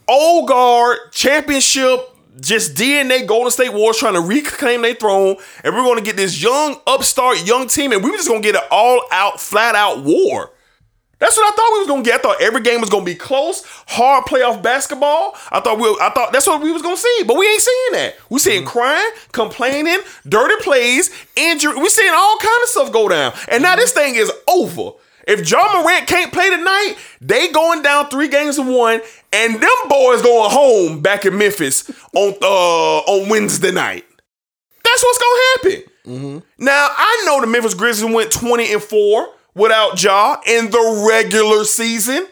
old 0.08 0.48
guard 0.48 1.00
championship, 1.12 2.00
just 2.40 2.76
DNA 2.76 3.26
Golden 3.26 3.50
State 3.50 3.74
Warriors 3.74 3.98
trying 3.98 4.14
to 4.14 4.22
reclaim 4.22 4.84
their 4.84 4.94
throne, 4.94 5.36
and 5.64 5.74
we're 5.74 5.84
going 5.84 5.98
to 5.98 6.04
get 6.04 6.16
this 6.16 6.42
young 6.42 6.80
upstart 6.86 7.44
young 7.48 7.68
team, 7.68 7.92
and 7.92 8.04
we 8.04 8.12
were 8.12 8.18
just 8.18 8.28
going 8.30 8.44
to 8.44 8.52
get 8.52 8.56
an 8.62 8.68
all 8.70 9.02
out, 9.12 9.40
flat 9.40 9.74
out 9.74 10.04
war. 10.04 10.52
That's 11.24 11.38
what 11.38 11.54
I 11.54 11.56
thought 11.56 11.72
we 11.72 11.80
was 11.80 11.88
gonna 11.88 12.04
get. 12.04 12.16
I 12.16 12.18
thought 12.18 12.42
every 12.42 12.62
game 12.62 12.82
was 12.82 12.90
gonna 12.90 13.06
be 13.06 13.16
close, 13.16 13.64
hard 13.88 14.26
playoff 14.26 14.62
basketball. 14.62 15.38
I 15.54 15.62
thought 15.62 15.80
we, 15.80 15.88
I 16.02 16.10
thought 16.10 16.34
that's 16.34 16.46
what 16.46 16.62
we 16.62 16.70
was 16.70 16.82
gonna 16.82 16.98
see, 16.98 17.24
but 17.26 17.38
we 17.38 17.48
ain't 17.48 17.62
seeing 17.62 17.92
that. 17.94 18.16
We 18.30 18.40
seeing 18.40 18.64
mm-hmm. 18.64 18.70
crying, 18.70 19.12
complaining, 19.32 20.00
dirty 20.28 20.62
plays, 20.62 21.12
injury. 21.38 21.78
We 21.78 21.88
seeing 21.88 22.12
all 22.14 22.38
kind 22.40 22.60
of 22.64 22.68
stuff 22.68 22.92
go 22.92 23.08
down, 23.08 23.32
and 23.48 23.64
now 23.64 23.78
this 23.78 23.94
mm-hmm. 23.94 24.14
thing 24.14 24.16
is 24.16 24.34
over. 24.50 24.98
If 25.26 25.50
Ja 25.50 25.82
Morant 25.82 26.08
can't 26.08 26.34
play 26.34 26.50
tonight, 26.50 26.96
they 27.22 27.50
going 27.54 27.84
down 27.84 28.10
three 28.10 28.28
games 28.28 28.58
to 28.58 28.64
one, 28.64 29.00
and 29.32 29.54
them 29.54 29.70
boys 29.88 30.22
going 30.22 30.52
home 30.52 31.02
back 31.02 31.26
in 31.26 31.38
Memphis 31.38 31.90
on 32.14 32.34
uh 32.42 32.98
on 33.00 33.30
Wednesday 33.30 33.72
night. 33.72 34.04
That's 34.84 35.04
what's 35.04 35.20
gonna 35.20 35.42
happen. 35.54 35.94
Mm-hmm. 36.06 36.66
Now 36.66 36.90
I 36.98 37.24
know 37.26 37.40
the 37.40 37.48
Memphis 37.48 37.76
Grizzlies 37.76 38.14
went 38.14 38.30
20 38.30 38.74
and 38.74 38.84
4 38.84 39.30
without 39.56 40.02
Ja 40.02 40.38
in 40.48 40.70
the 40.70 41.06
regular 41.10 41.64
season. 41.64 42.28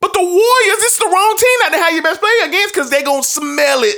But 0.00 0.12
the 0.12 0.20
Warriors, 0.22 0.82
it's 0.84 0.98
the 0.98 1.06
wrong 1.06 1.36
team 1.36 1.58
not 1.60 1.72
to 1.72 1.78
have 1.78 1.92
your 1.92 2.02
best 2.02 2.20
player 2.20 2.46
against 2.46 2.74
because 2.74 2.90
they 2.90 3.02
gonna 3.02 3.22
smell 3.22 3.82
it. 3.82 3.96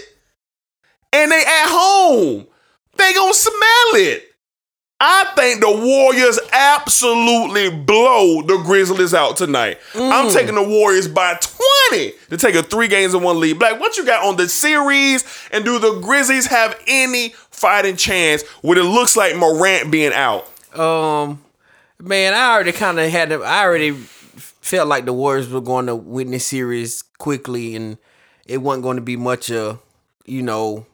And 1.12 1.30
they 1.30 1.40
at 1.40 1.66
home. 1.68 2.46
They 2.96 3.12
gonna 3.14 3.34
smell 3.34 3.94
it. 3.94 4.24
I 5.02 5.32
think 5.34 5.62
the 5.62 5.70
Warriors 5.70 6.38
absolutely 6.52 7.70
blow 7.70 8.42
the 8.42 8.58
Grizzlies 8.58 9.14
out 9.14 9.36
tonight. 9.38 9.78
I'm 9.94 10.30
taking 10.30 10.54
the 10.54 10.62
Warriors 10.62 11.08
by 11.08 11.38
20 11.90 12.12
to 12.28 12.36
take 12.36 12.54
a 12.54 12.62
three 12.62 12.86
games 12.86 13.14
in 13.14 13.22
one 13.22 13.40
lead. 13.40 13.58
Black, 13.58 13.80
what 13.80 13.96
you 13.96 14.04
got 14.04 14.26
on 14.26 14.36
the 14.36 14.46
series? 14.46 15.24
And 15.52 15.64
do 15.64 15.78
the 15.78 16.00
Grizzlies 16.00 16.46
have 16.48 16.78
any 16.86 17.30
fighting 17.50 17.96
chance 17.96 18.42
when 18.60 18.76
it 18.76 18.82
looks 18.82 19.16
like 19.16 19.34
Morant 19.36 19.90
being 19.90 20.12
out? 20.12 20.46
Um, 20.78 21.42
man, 22.00 22.34
I 22.34 22.52
already 22.52 22.72
kind 22.72 22.98
of 22.98 23.10
had. 23.10 23.32
I 23.32 23.64
already 23.64 23.92
felt 23.92 24.88
like 24.88 25.04
the 25.04 25.12
Warriors 25.12 25.48
were 25.48 25.60
going 25.60 25.86
to 25.86 25.96
win 25.96 26.30
this 26.30 26.46
series 26.46 27.02
quickly, 27.02 27.76
and 27.76 27.98
it 28.46 28.58
wasn't 28.58 28.82
going 28.82 28.96
to 28.96 29.02
be 29.02 29.16
much 29.16 29.50
of, 29.50 29.80
you 30.26 30.42
know, 30.42 30.86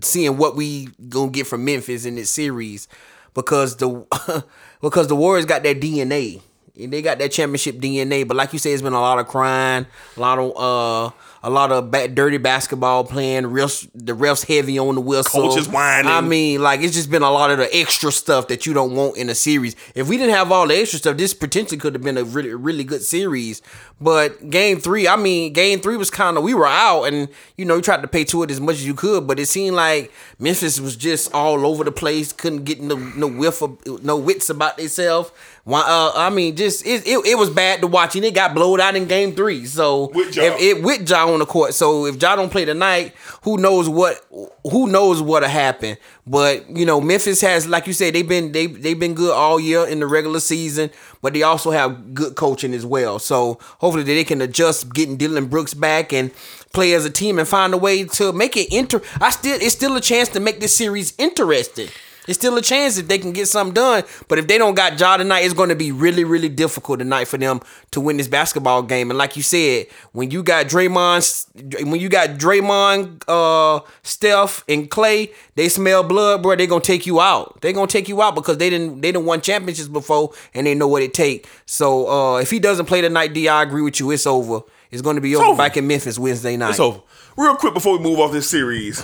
seeing 0.00 0.36
what 0.36 0.56
we 0.56 0.88
gonna 1.08 1.30
get 1.30 1.46
from 1.46 1.64
Memphis 1.64 2.04
in 2.04 2.16
this 2.16 2.30
series, 2.30 2.88
because 3.34 3.76
the 3.76 4.44
because 4.80 5.08
the 5.08 5.16
Warriors 5.16 5.46
got 5.46 5.62
that 5.62 5.80
DNA. 5.80 6.40
And 6.74 6.90
they 6.90 7.02
got 7.02 7.18
that 7.18 7.30
championship 7.30 7.76
DNA, 7.76 8.26
but 8.26 8.34
like 8.34 8.54
you 8.54 8.58
say, 8.58 8.72
it's 8.72 8.80
been 8.80 8.94
a 8.94 9.00
lot 9.00 9.18
of 9.18 9.28
crying, 9.28 9.84
a 10.16 10.20
lot 10.20 10.38
of 10.38 10.56
uh, 10.56 11.14
a 11.44 11.50
lot 11.50 11.72
of 11.72 11.90
ba- 11.90 12.08
dirty 12.08 12.38
basketball 12.38 13.04
playing. 13.04 13.44
Refs, 13.44 13.88
the 13.94 14.12
refs 14.12 14.46
heavy 14.46 14.78
on 14.78 14.94
the 14.94 15.00
whistle. 15.00 15.48
Coaches 15.48 15.68
whining. 15.68 16.10
I 16.10 16.20
mean, 16.20 16.62
like 16.62 16.80
it's 16.80 16.94
just 16.94 17.10
been 17.10 17.22
a 17.22 17.30
lot 17.30 17.50
of 17.50 17.58
the 17.58 17.74
extra 17.76 18.12
stuff 18.12 18.48
that 18.48 18.64
you 18.64 18.72
don't 18.72 18.94
want 18.94 19.16
in 19.16 19.28
a 19.28 19.34
series. 19.34 19.74
If 19.94 20.08
we 20.08 20.16
didn't 20.16 20.34
have 20.34 20.52
all 20.52 20.66
the 20.68 20.76
extra 20.76 20.98
stuff, 20.98 21.16
this 21.16 21.34
potentially 21.34 21.78
could 21.78 21.94
have 21.94 22.02
been 22.02 22.18
a 22.18 22.24
really, 22.24 22.54
really 22.54 22.84
good 22.84 23.02
series. 23.02 23.60
But 24.00 24.50
game 24.50 24.78
three, 24.80 25.06
I 25.08 25.16
mean, 25.16 25.52
game 25.52 25.80
three 25.80 25.96
was 25.96 26.10
kind 26.10 26.36
of 26.36 26.42
we 26.42 26.54
were 26.54 26.66
out, 26.66 27.04
and 27.04 27.28
you 27.56 27.64
know 27.64 27.76
you 27.76 27.82
tried 27.82 28.02
to 28.02 28.08
pay 28.08 28.24
to 28.24 28.42
it 28.42 28.50
as 28.50 28.60
much 28.60 28.76
as 28.76 28.86
you 28.86 28.94
could, 28.94 29.26
but 29.26 29.38
it 29.38 29.46
seemed 29.46 29.76
like 29.76 30.12
Memphis 30.38 30.80
was 30.80 30.96
just 30.96 31.32
all 31.34 31.66
over 31.66 31.84
the 31.84 31.92
place, 31.92 32.32
couldn't 32.32 32.64
get 32.64 32.80
no 32.80 32.96
no 32.96 33.26
whiff 33.26 33.62
of, 33.62 33.78
no 34.04 34.16
wits 34.16 34.50
about 34.50 34.76
themselves. 34.76 35.30
Why? 35.64 35.80
Uh, 35.82 36.12
I 36.16 36.30
mean, 36.30 36.56
just 36.56 36.84
it, 36.84 37.06
it, 37.06 37.24
it 37.24 37.38
was 37.38 37.48
bad 37.48 37.80
to 37.82 37.86
watch, 37.86 38.16
and 38.16 38.24
it 38.24 38.34
got 38.34 38.52
blowed 38.52 38.80
out 38.80 38.96
in 38.96 39.06
game 39.06 39.32
three. 39.32 39.64
So 39.64 40.10
With 40.12 40.34
Ja. 40.34 40.42
if 40.44 40.60
it 40.60 40.82
with 40.82 41.08
Ja 41.08 41.28
on 41.32 41.38
the 41.38 41.46
court, 41.46 41.72
so 41.74 42.04
if 42.06 42.20
Ja 42.20 42.34
don't 42.34 42.50
play 42.50 42.64
tonight, 42.64 43.14
who 43.42 43.56
knows 43.58 43.88
what 43.88 44.26
who 44.68 44.88
knows 44.88 45.22
what'll 45.22 45.48
happen. 45.48 45.96
But 46.26 46.68
you 46.68 46.84
know, 46.84 47.00
Memphis 47.00 47.40
has, 47.42 47.68
like 47.68 47.86
you 47.86 47.92
said, 47.92 48.14
they've 48.14 48.28
been 48.28 48.50
they 48.50 48.66
they've 48.66 48.98
been 48.98 49.14
good 49.14 49.32
all 49.32 49.60
year 49.60 49.86
in 49.86 50.00
the 50.00 50.06
regular 50.06 50.40
season, 50.40 50.90
but 51.20 51.32
they 51.32 51.44
also 51.44 51.70
have 51.70 52.12
good 52.12 52.34
coaching 52.34 52.74
as 52.74 52.84
well. 52.84 53.20
So 53.20 53.58
hopefully 53.78 54.02
they 54.02 54.24
can 54.24 54.40
adjust 54.40 54.92
getting 54.92 55.16
Dillon 55.16 55.46
Brooks 55.46 55.74
back 55.74 56.12
and 56.12 56.32
play 56.72 56.92
as 56.94 57.04
a 57.04 57.10
team 57.10 57.38
and 57.38 57.46
find 57.46 57.72
a 57.72 57.78
way 57.78 58.02
to 58.02 58.32
make 58.32 58.56
it 58.56 58.72
inter. 58.72 59.00
I 59.20 59.30
still 59.30 59.58
it's 59.60 59.74
still 59.76 59.94
a 59.96 60.00
chance 60.00 60.28
to 60.30 60.40
make 60.40 60.58
this 60.58 60.76
series 60.76 61.14
interesting. 61.18 61.88
It's 62.28 62.38
still 62.38 62.56
a 62.56 62.62
chance 62.62 62.98
if 62.98 63.08
they 63.08 63.18
can 63.18 63.32
get 63.32 63.48
something 63.48 63.74
done. 63.74 64.04
But 64.28 64.38
if 64.38 64.46
they 64.46 64.56
don't 64.56 64.74
got 64.74 64.98
Ja 64.98 65.16
tonight, 65.16 65.40
it's 65.40 65.54
going 65.54 65.70
to 65.70 65.74
be 65.74 65.90
really, 65.90 66.22
really 66.22 66.48
difficult 66.48 67.00
tonight 67.00 67.26
for 67.26 67.36
them 67.36 67.60
to 67.90 68.00
win 68.00 68.16
this 68.16 68.28
basketball 68.28 68.82
game. 68.82 69.10
And 69.10 69.18
like 69.18 69.36
you 69.36 69.42
said, 69.42 69.86
when 70.12 70.30
you 70.30 70.42
got 70.42 70.66
Draymond, 70.66 71.84
when 71.84 72.00
you 72.00 72.08
got 72.08 72.30
Draymond, 72.30 73.24
uh, 73.26 73.80
Steph, 74.02 74.64
and 74.68 74.88
Klay, 74.88 75.34
they 75.56 75.68
smell 75.68 76.04
blood, 76.04 76.42
bro. 76.42 76.54
They're 76.54 76.66
gonna 76.66 76.80
take 76.80 77.06
you 77.06 77.20
out. 77.20 77.60
They're 77.60 77.72
gonna 77.72 77.86
take 77.88 78.08
you 78.08 78.22
out 78.22 78.34
because 78.34 78.58
they 78.58 78.70
didn't 78.70 79.00
they 79.00 79.12
didn't 79.12 79.26
won 79.26 79.40
championships 79.40 79.88
before 79.88 80.32
and 80.54 80.66
they 80.66 80.74
know 80.74 80.88
what 80.88 81.02
it 81.02 81.14
take. 81.14 81.48
So 81.66 82.08
uh, 82.08 82.38
if 82.38 82.50
he 82.50 82.60
doesn't 82.60 82.86
play 82.86 83.00
tonight, 83.00 83.34
D, 83.34 83.48
I 83.48 83.62
agree 83.62 83.82
with 83.82 83.98
you. 83.98 84.10
It's 84.12 84.26
over. 84.26 84.60
It's 84.92 85.02
going 85.02 85.16
to 85.16 85.22
be 85.22 85.34
over, 85.34 85.46
over. 85.46 85.58
back 85.58 85.76
in 85.76 85.86
Memphis 85.86 86.18
Wednesday 86.18 86.56
night. 86.56 86.74
So, 86.74 87.04
real 87.36 87.56
quick 87.56 87.72
before 87.72 87.96
we 87.96 88.04
move 88.04 88.20
off 88.20 88.30
this 88.30 88.48
series, 88.48 89.02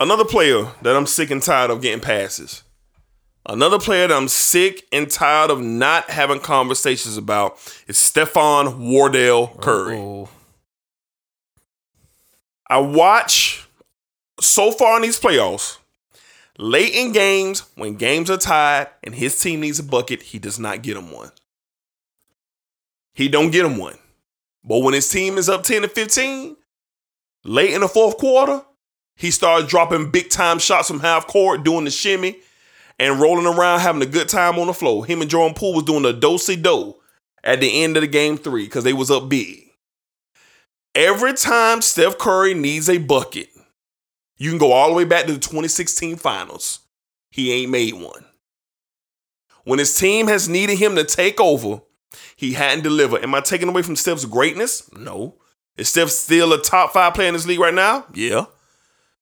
another 0.00 0.24
player 0.24 0.72
that 0.82 0.96
I'm 0.96 1.06
sick 1.06 1.30
and 1.30 1.42
tired 1.42 1.70
of 1.70 1.82
getting 1.82 2.00
passes. 2.00 2.64
Another 3.46 3.78
player 3.78 4.08
that 4.08 4.16
I'm 4.16 4.28
sick 4.28 4.86
and 4.92 5.10
tired 5.10 5.50
of 5.50 5.60
not 5.60 6.10
having 6.10 6.40
conversations 6.40 7.16
about 7.16 7.58
is 7.86 7.96
Stefan 7.96 8.90
Wardell 8.90 9.48
Curry. 9.60 9.98
Oh. 9.98 10.28
I 12.68 12.78
watch 12.78 13.66
so 14.40 14.72
far 14.72 14.96
in 14.96 15.02
these 15.02 15.18
playoffs, 15.18 15.78
late 16.58 16.94
in 16.94 17.12
games, 17.12 17.64
when 17.74 17.96
games 17.96 18.30
are 18.30 18.36
tied 18.36 18.88
and 19.02 19.14
his 19.14 19.38
team 19.40 19.60
needs 19.60 19.78
a 19.78 19.82
bucket, 19.82 20.22
he 20.22 20.38
does 20.38 20.58
not 20.58 20.82
get 20.82 20.96
him 20.96 21.10
one. 21.10 21.32
He 23.12 23.28
don't 23.28 23.50
get 23.50 23.66
him 23.66 23.76
one. 23.76 23.98
But 24.62 24.78
when 24.78 24.94
his 24.94 25.08
team 25.08 25.36
is 25.36 25.48
up 25.48 25.62
10 25.62 25.82
to 25.82 25.88
15, 25.88 26.56
late 27.44 27.72
in 27.72 27.80
the 27.80 27.88
fourth 27.88 28.18
quarter, 28.18 28.62
he 29.20 29.30
started 29.30 29.68
dropping 29.68 30.10
big 30.10 30.30
time 30.30 30.58
shots 30.58 30.88
from 30.88 31.00
half 31.00 31.26
court, 31.26 31.62
doing 31.62 31.84
the 31.84 31.90
shimmy 31.90 32.38
and 32.98 33.20
rolling 33.20 33.44
around, 33.44 33.80
having 33.80 34.00
a 34.00 34.06
good 34.06 34.30
time 34.30 34.58
on 34.58 34.66
the 34.66 34.72
floor. 34.72 35.04
Him 35.04 35.20
and 35.20 35.30
Jordan 35.30 35.54
Poole 35.54 35.74
was 35.74 35.84
doing 35.84 36.04
the 36.04 36.14
do 36.14 36.38
si 36.38 36.56
do. 36.56 36.96
at 37.44 37.60
the 37.60 37.82
end 37.82 37.98
of 37.98 38.00
the 38.00 38.06
game 38.06 38.38
three 38.38 38.64
because 38.64 38.82
they 38.82 38.94
was 38.94 39.10
up 39.10 39.28
big. 39.28 39.72
Every 40.94 41.34
time 41.34 41.82
Steph 41.82 42.16
Curry 42.16 42.54
needs 42.54 42.88
a 42.88 42.96
bucket, 42.96 43.48
you 44.38 44.48
can 44.48 44.58
go 44.58 44.72
all 44.72 44.88
the 44.88 44.94
way 44.94 45.04
back 45.04 45.26
to 45.26 45.34
the 45.34 45.38
2016 45.38 46.16
finals. 46.16 46.78
He 47.30 47.52
ain't 47.52 47.70
made 47.70 47.92
one. 47.92 48.24
When 49.64 49.78
his 49.78 49.98
team 49.98 50.28
has 50.28 50.48
needed 50.48 50.78
him 50.78 50.96
to 50.96 51.04
take 51.04 51.38
over, 51.38 51.82
he 52.36 52.54
hadn't 52.54 52.84
delivered. 52.84 53.22
Am 53.22 53.34
I 53.34 53.40
taking 53.40 53.68
away 53.68 53.82
from 53.82 53.96
Steph's 53.96 54.24
greatness? 54.24 54.90
No. 54.94 55.34
Is 55.76 55.90
Steph 55.90 56.08
still 56.08 56.54
a 56.54 56.62
top 56.62 56.94
five 56.94 57.12
player 57.12 57.28
in 57.28 57.34
this 57.34 57.46
league 57.46 57.60
right 57.60 57.74
now? 57.74 58.06
Yeah. 58.14 58.46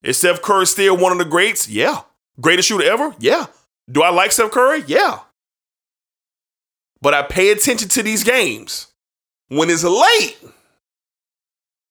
Is 0.03 0.19
Steph 0.19 0.43
Curry 0.43 0.67
still 0.67 0.97
one 0.97 1.13
of 1.13 1.19
the 1.19 1.25
greats? 1.25 1.69
Yeah. 1.69 2.01
Greatest 2.41 2.69
shooter 2.69 2.85
ever? 2.85 3.15
Yeah. 3.19 3.47
Do 3.91 4.03
I 4.03 4.11
like 4.11 4.33
Steph 4.33 4.51
Curry? 4.51 4.85
Yeah. 4.87 5.21
But 7.01 7.15
I 7.15 7.23
pay 7.23 7.51
attention 7.51 7.89
to 7.91 8.03
these 8.03 8.25
games. 8.25 8.89
When 9.49 9.71
it's 9.71 9.85
late, 9.85 10.37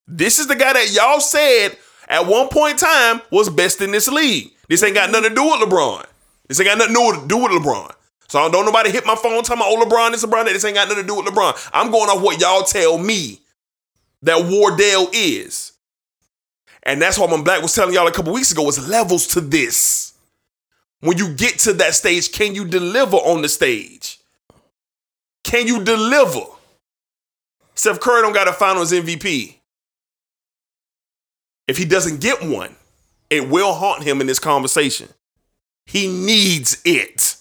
this 0.05 0.39
is 0.39 0.47
the 0.47 0.55
guy 0.55 0.73
that 0.73 0.91
y'all 0.93 1.19
said 1.19 1.77
at 2.07 2.27
one 2.27 2.49
point 2.49 2.73
in 2.73 2.77
time 2.77 3.21
was 3.31 3.49
best 3.49 3.81
in 3.81 3.91
this 3.91 4.07
league. 4.07 4.51
This 4.69 4.83
ain't 4.83 4.95
got 4.95 5.11
nothing 5.11 5.29
to 5.29 5.35
do 5.35 5.43
with 5.43 5.61
LeBron. 5.61 6.05
This 6.47 6.59
ain't 6.59 6.67
got 6.67 6.77
nothing 6.77 7.21
to 7.21 7.27
do 7.27 7.37
with 7.37 7.51
LeBron. 7.51 7.91
So 8.29 8.39
I 8.39 8.43
don't 8.43 8.51
know 8.51 8.63
nobody 8.63 8.91
hit 8.91 9.05
my 9.05 9.15
phone 9.15 9.41
talking 9.43 9.61
about, 9.61 9.69
oh, 9.69 9.85
LeBron, 9.85 10.11
this 10.11 10.25
LeBron, 10.25 10.45
that. 10.45 10.53
This 10.53 10.65
ain't 10.65 10.75
got 10.75 10.89
nothing 10.89 11.03
to 11.03 11.07
do 11.07 11.15
with 11.15 11.25
LeBron. 11.25 11.69
I'm 11.73 11.91
going 11.91 12.09
off 12.09 12.21
what 12.21 12.39
y'all 12.39 12.63
tell 12.63 12.97
me 12.97 13.39
that 14.21 14.45
Wardell 14.45 15.09
is. 15.13 15.73
And 16.87 17.01
that's 17.01 17.19
what 17.19 17.29
my 17.29 17.41
Black 17.41 17.61
was 17.61 17.75
telling 17.75 17.93
y'all 17.93 18.07
a 18.07 18.11
couple 18.13 18.31
weeks 18.31 18.53
ago 18.53 18.67
is 18.69 18.89
levels 18.89 19.27
to 19.27 19.41
this. 19.41 20.13
When 21.01 21.17
you 21.17 21.33
get 21.33 21.59
to 21.59 21.73
that 21.73 21.93
stage, 21.93 22.31
can 22.31 22.55
you 22.55 22.65
deliver 22.65 23.17
on 23.17 23.41
the 23.41 23.49
stage? 23.49 24.19
Can 25.43 25.67
you 25.67 25.83
deliver? 25.83 26.45
Steph 27.75 27.99
Curry 27.99 28.21
don't 28.21 28.33
got 28.33 28.47
a 28.47 28.53
finals 28.53 28.93
MVP. 28.93 29.57
If 31.67 31.77
he 31.77 31.83
doesn't 31.83 32.21
get 32.21 32.41
one, 32.41 32.73
it 33.29 33.49
will 33.49 33.73
haunt 33.73 34.03
him 34.03 34.21
in 34.21 34.27
this 34.27 34.39
conversation. 34.39 35.09
He 35.85 36.07
needs 36.07 36.81
it. 36.85 37.35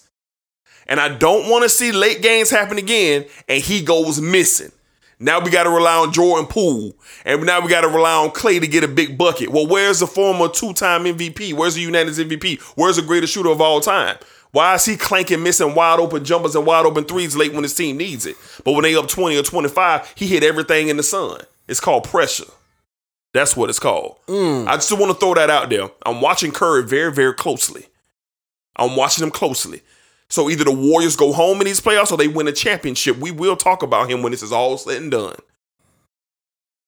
And 0.87 0.99
I 0.99 1.17
don't 1.17 1.49
want 1.49 1.63
to 1.63 1.69
see 1.69 1.93
late 1.93 2.21
games 2.21 2.49
happen 2.49 2.77
again 2.77 3.25
and 3.47 3.63
he 3.63 3.81
goes 3.81 4.19
missing. 4.19 4.73
Now 5.19 5.39
we 5.39 5.49
got 5.49 5.63
to 5.63 5.69
rely 5.69 5.95
on 5.97 6.13
Jordan 6.13 6.45
Poole. 6.45 6.95
And 7.25 7.43
now 7.45 7.59
we 7.59 7.69
got 7.69 7.81
to 7.81 7.87
rely 7.87 8.13
on 8.13 8.29
Klay 8.29 8.59
to 8.59 8.67
get 8.67 8.83
a 8.83 8.87
big 8.87 9.17
bucket. 9.17 9.49
Well, 9.49 9.65
where's 9.65 9.99
the 9.99 10.07
former 10.07 10.47
two 10.47 10.73
time 10.73 11.05
MVP? 11.05 11.53
Where's 11.53 11.75
the 11.75 11.81
unanimous 11.81 12.19
MVP? 12.19 12.61
Where's 12.75 12.97
the 12.97 13.01
greatest 13.01 13.33
shooter 13.33 13.49
of 13.49 13.61
all 13.61 13.81
time? 13.81 14.17
Why 14.51 14.75
is 14.75 14.85
he 14.85 14.95
clanking, 14.95 15.43
missing 15.43 15.75
wide 15.75 15.99
open 15.99 16.23
jumpers 16.23 16.55
and 16.55 16.65
wide 16.65 16.85
open 16.85 17.03
threes 17.03 17.35
late 17.35 17.53
when 17.53 17.63
his 17.63 17.75
team 17.75 17.97
needs 17.97 18.25
it? 18.25 18.37
But 18.63 18.73
when 18.73 18.83
they 18.83 18.95
up 18.95 19.07
20 19.07 19.37
or 19.37 19.43
25, 19.43 20.13
he 20.15 20.27
hit 20.27 20.43
everything 20.43 20.87
in 20.87 20.97
the 20.97 21.03
sun. 21.03 21.41
It's 21.67 21.79
called 21.79 22.05
pressure. 22.05 22.45
That's 23.33 23.57
what 23.57 23.69
it's 23.69 23.79
called. 23.79 24.17
Mm. 24.27 24.67
I 24.67 24.75
just 24.75 24.91
want 24.97 25.11
to 25.11 25.19
throw 25.19 25.33
that 25.33 25.49
out 25.49 25.69
there. 25.69 25.89
I'm 26.05 26.21
watching 26.21 26.51
Curry 26.51 26.83
very, 26.83 27.11
very 27.11 27.33
closely. 27.33 27.87
I'm 28.77 28.95
watching 28.95 29.23
him 29.23 29.31
closely. 29.31 29.81
So 30.29 30.49
either 30.49 30.65
the 30.65 30.71
Warriors 30.71 31.15
go 31.15 31.31
home 31.31 31.61
in 31.61 31.65
these 31.65 31.81
playoffs 31.81 32.11
or 32.11 32.17
they 32.17 32.27
win 32.27 32.47
a 32.47 32.51
championship. 32.51 33.17
We 33.17 33.31
will 33.31 33.55
talk 33.55 33.81
about 33.81 34.09
him 34.09 34.21
when 34.21 34.31
this 34.31 34.43
is 34.43 34.51
all 34.51 34.77
said 34.77 35.01
and 35.01 35.11
done. 35.11 35.37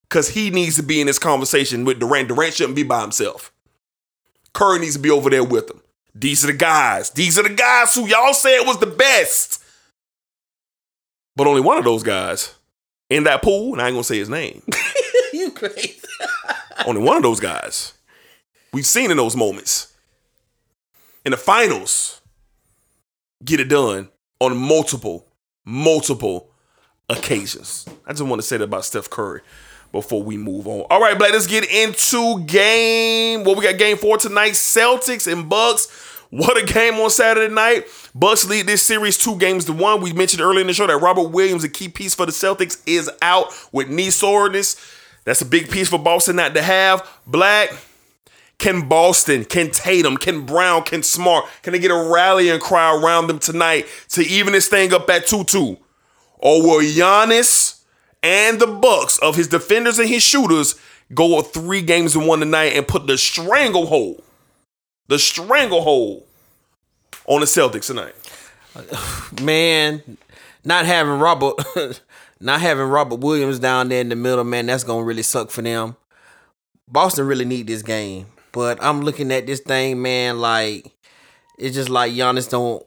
Because 0.04 0.30
he 0.30 0.50
needs 0.50 0.76
to 0.76 0.84
be 0.84 1.00
in 1.00 1.08
this 1.08 1.20
conversation 1.20 1.86
with 1.86 2.00
Durant. 2.00 2.28
Durant 2.28 2.56
shouldn't 2.56 2.76
be 2.76 2.84
by 2.84 3.02
himself. 3.02 3.54
Curry 4.54 4.80
needs 4.80 4.96
to 4.96 5.00
be 5.00 5.12
over 5.12 5.30
there 5.30 5.44
with 5.44 5.70
him. 5.70 5.82
These 6.16 6.44
are 6.44 6.48
the 6.48 6.54
guys. 6.54 7.12
These 7.12 7.38
are 7.38 7.44
the 7.44 7.54
guys 7.54 7.94
who 7.94 8.08
y'all 8.08 8.34
said 8.34 8.64
was 8.66 8.80
the 8.80 8.88
best. 8.88 9.64
But 11.36 11.48
only 11.48 11.62
one 11.62 11.78
of 11.78 11.86
those 11.86 12.04
guys 12.04 12.56
in 13.10 13.24
that 13.24 13.42
pool, 13.42 13.74
and 13.74 13.82
I 13.82 13.88
ain't 13.88 13.94
gonna 13.94 14.04
say 14.04 14.18
his 14.18 14.30
name. 14.30 14.64
you 15.34 15.52
crazy. 15.52 16.00
only 16.86 17.02
one 17.02 17.18
of 17.18 17.24
those 17.24 17.40
guys. 17.40 17.94
We've 18.74 18.86
seen 18.86 19.12
in 19.12 19.18
those 19.18 19.36
moments. 19.36 19.94
In 21.24 21.32
the 21.32 21.38
finals, 21.38 22.19
get 23.44 23.60
it 23.60 23.70
done 23.70 24.10
on 24.40 24.58
multiple, 24.58 25.26
multiple 25.66 26.52
occasions. 27.10 27.86
I 28.06 28.12
just 28.12 28.24
want 28.24 28.42
to 28.42 28.48
say 28.48 28.58
that 28.58 28.66
about 28.66 28.86
Steph 28.86 29.10
Curry 29.10 29.42
before 29.92 30.22
we 30.22 30.38
move 30.38 30.68
on. 30.68 30.86
All 30.90 31.02
right, 31.02 31.18
Black, 31.18 31.32
let's 31.32 31.48
get 31.48 31.70
into 31.70 32.44
game. 32.46 33.44
Well, 33.44 33.56
we 33.56 33.64
got 33.64 33.78
game 33.78 33.98
four 33.98 34.18
tonight. 34.18 34.54
Celtics 34.54 35.32
and 35.32 35.50
Bucks. 35.50 35.88
What 36.32 36.62
a 36.62 36.66
game 36.66 36.96
on 36.96 37.10
Saturday 37.10 37.52
night. 37.52 37.88
Bucks 38.14 38.48
lead 38.48 38.68
this 38.68 38.86
series 38.86 39.18
two 39.18 39.36
games 39.38 39.66
to 39.66 39.74
one. 39.74 40.02
We 40.02 40.14
mentioned 40.14 40.42
earlier 40.42 40.62
in 40.62 40.68
the 40.68 40.74
show 40.74 40.86
that 40.86 40.98
Robert 40.98 41.30
Williams, 41.30 41.64
a 41.64 41.70
key 41.70 41.90
piece 41.90 42.14
for 42.14 42.28
the 42.28 42.32
Celtics, 42.32 42.82
is 42.86 43.10
out 43.22 43.48
with 43.72 43.90
knee 43.90 44.12
soreness. 44.12 44.76
That's 45.26 45.42
a 45.42 45.46
big 45.46 45.72
piece 45.72 45.90
for 45.90 45.98
Boston 45.98 46.36
not 46.36 46.54
to 46.54 46.62
have. 46.62 47.08
Black. 47.26 47.72
Can 48.60 48.88
Boston, 48.88 49.46
can 49.46 49.72
Tatum, 49.72 50.18
can 50.18 50.46
Brown, 50.46 50.84
can 50.84 51.02
Smart, 51.02 51.46
can 51.64 51.74
they 51.74 51.80
get 51.80 51.92
a 51.92 52.10
rallying 52.12 52.60
cry 52.60 52.96
around 52.96 53.28
them 53.28 53.40
tonight 53.40 53.88
to 54.10 54.22
even 54.22 54.54
this 54.54 54.68
thing 54.68 54.94
up 54.94 55.10
at 55.10 55.26
2-2? 55.26 55.78
Or 56.38 56.62
will 56.62 56.82
Giannis 56.82 57.82
and 58.22 58.60
the 58.60 58.68
Bucks 58.68 59.18
of 59.20 59.36
his 59.36 59.48
defenders 59.48 59.98
and 59.98 60.10
his 60.10 60.24
shooters 60.24 60.76
go 61.14 61.42
three 61.42 61.82
games 61.82 62.16
in 62.16 62.26
one 62.28 62.40
tonight 62.40 62.74
and 62.74 62.88
put 62.88 63.08
the 63.08 63.18
stranglehold, 63.18 64.22
the 65.08 65.18
stranglehold 65.18 66.24
on 67.26 67.40
the 67.40 67.46
Celtics 67.46 67.88
tonight? 67.88 68.14
man, 69.42 70.18
not 70.64 70.86
having 70.86 71.20
Robert, 71.20 71.56
not 72.40 72.62
having 72.62 72.86
Robert 72.86 73.20
Williams 73.20 73.60
down 73.60 73.90
there 73.90 74.02
in 74.02 74.10
the 74.10 74.16
middle, 74.16 74.44
man, 74.44 74.66
that's 74.66 74.84
gonna 74.84 75.04
really 75.04 75.24
suck 75.24 75.50
for 75.50 75.62
them. 75.62 75.96
Boston 76.88 77.28
really 77.28 77.46
need 77.46 77.68
this 77.68 77.84
game, 77.84 78.26
but 78.52 78.82
I'm 78.84 79.02
looking 79.02 79.32
at 79.32 79.46
this 79.46 79.60
thing, 79.60 80.02
man. 80.02 80.40
Like 80.40 80.92
it's 81.58 81.76
just 81.76 81.90
like 81.90 82.14
Giannis 82.14 82.50
don't. 82.50 82.86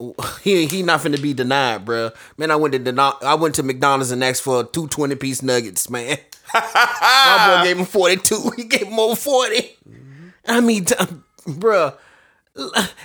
He 0.42 0.66
he 0.66 0.82
not 0.82 1.00
finna 1.00 1.22
be 1.22 1.32
denied, 1.32 1.86
bruh. 1.86 2.14
Man, 2.36 2.50
I 2.50 2.56
went 2.56 2.72
to 2.72 2.78
deny, 2.78 3.12
I 3.22 3.34
went 3.34 3.54
to 3.56 3.62
McDonald's 3.62 4.10
and 4.10 4.22
asked 4.24 4.42
for 4.42 4.64
two 4.64 4.88
20 4.88 5.14
piece 5.16 5.42
nuggets, 5.42 5.88
man. 5.88 6.18
My 6.54 7.60
boy 7.60 7.64
gave 7.64 7.78
him 7.78 7.84
42. 7.84 8.52
He 8.56 8.64
gave 8.64 8.88
him 8.88 8.98
over 8.98 9.14
40. 9.14 9.56
Mm-hmm. 9.56 10.28
I 10.46 10.60
mean, 10.60 10.84
t- 10.84 10.94
bruh. 11.46 11.96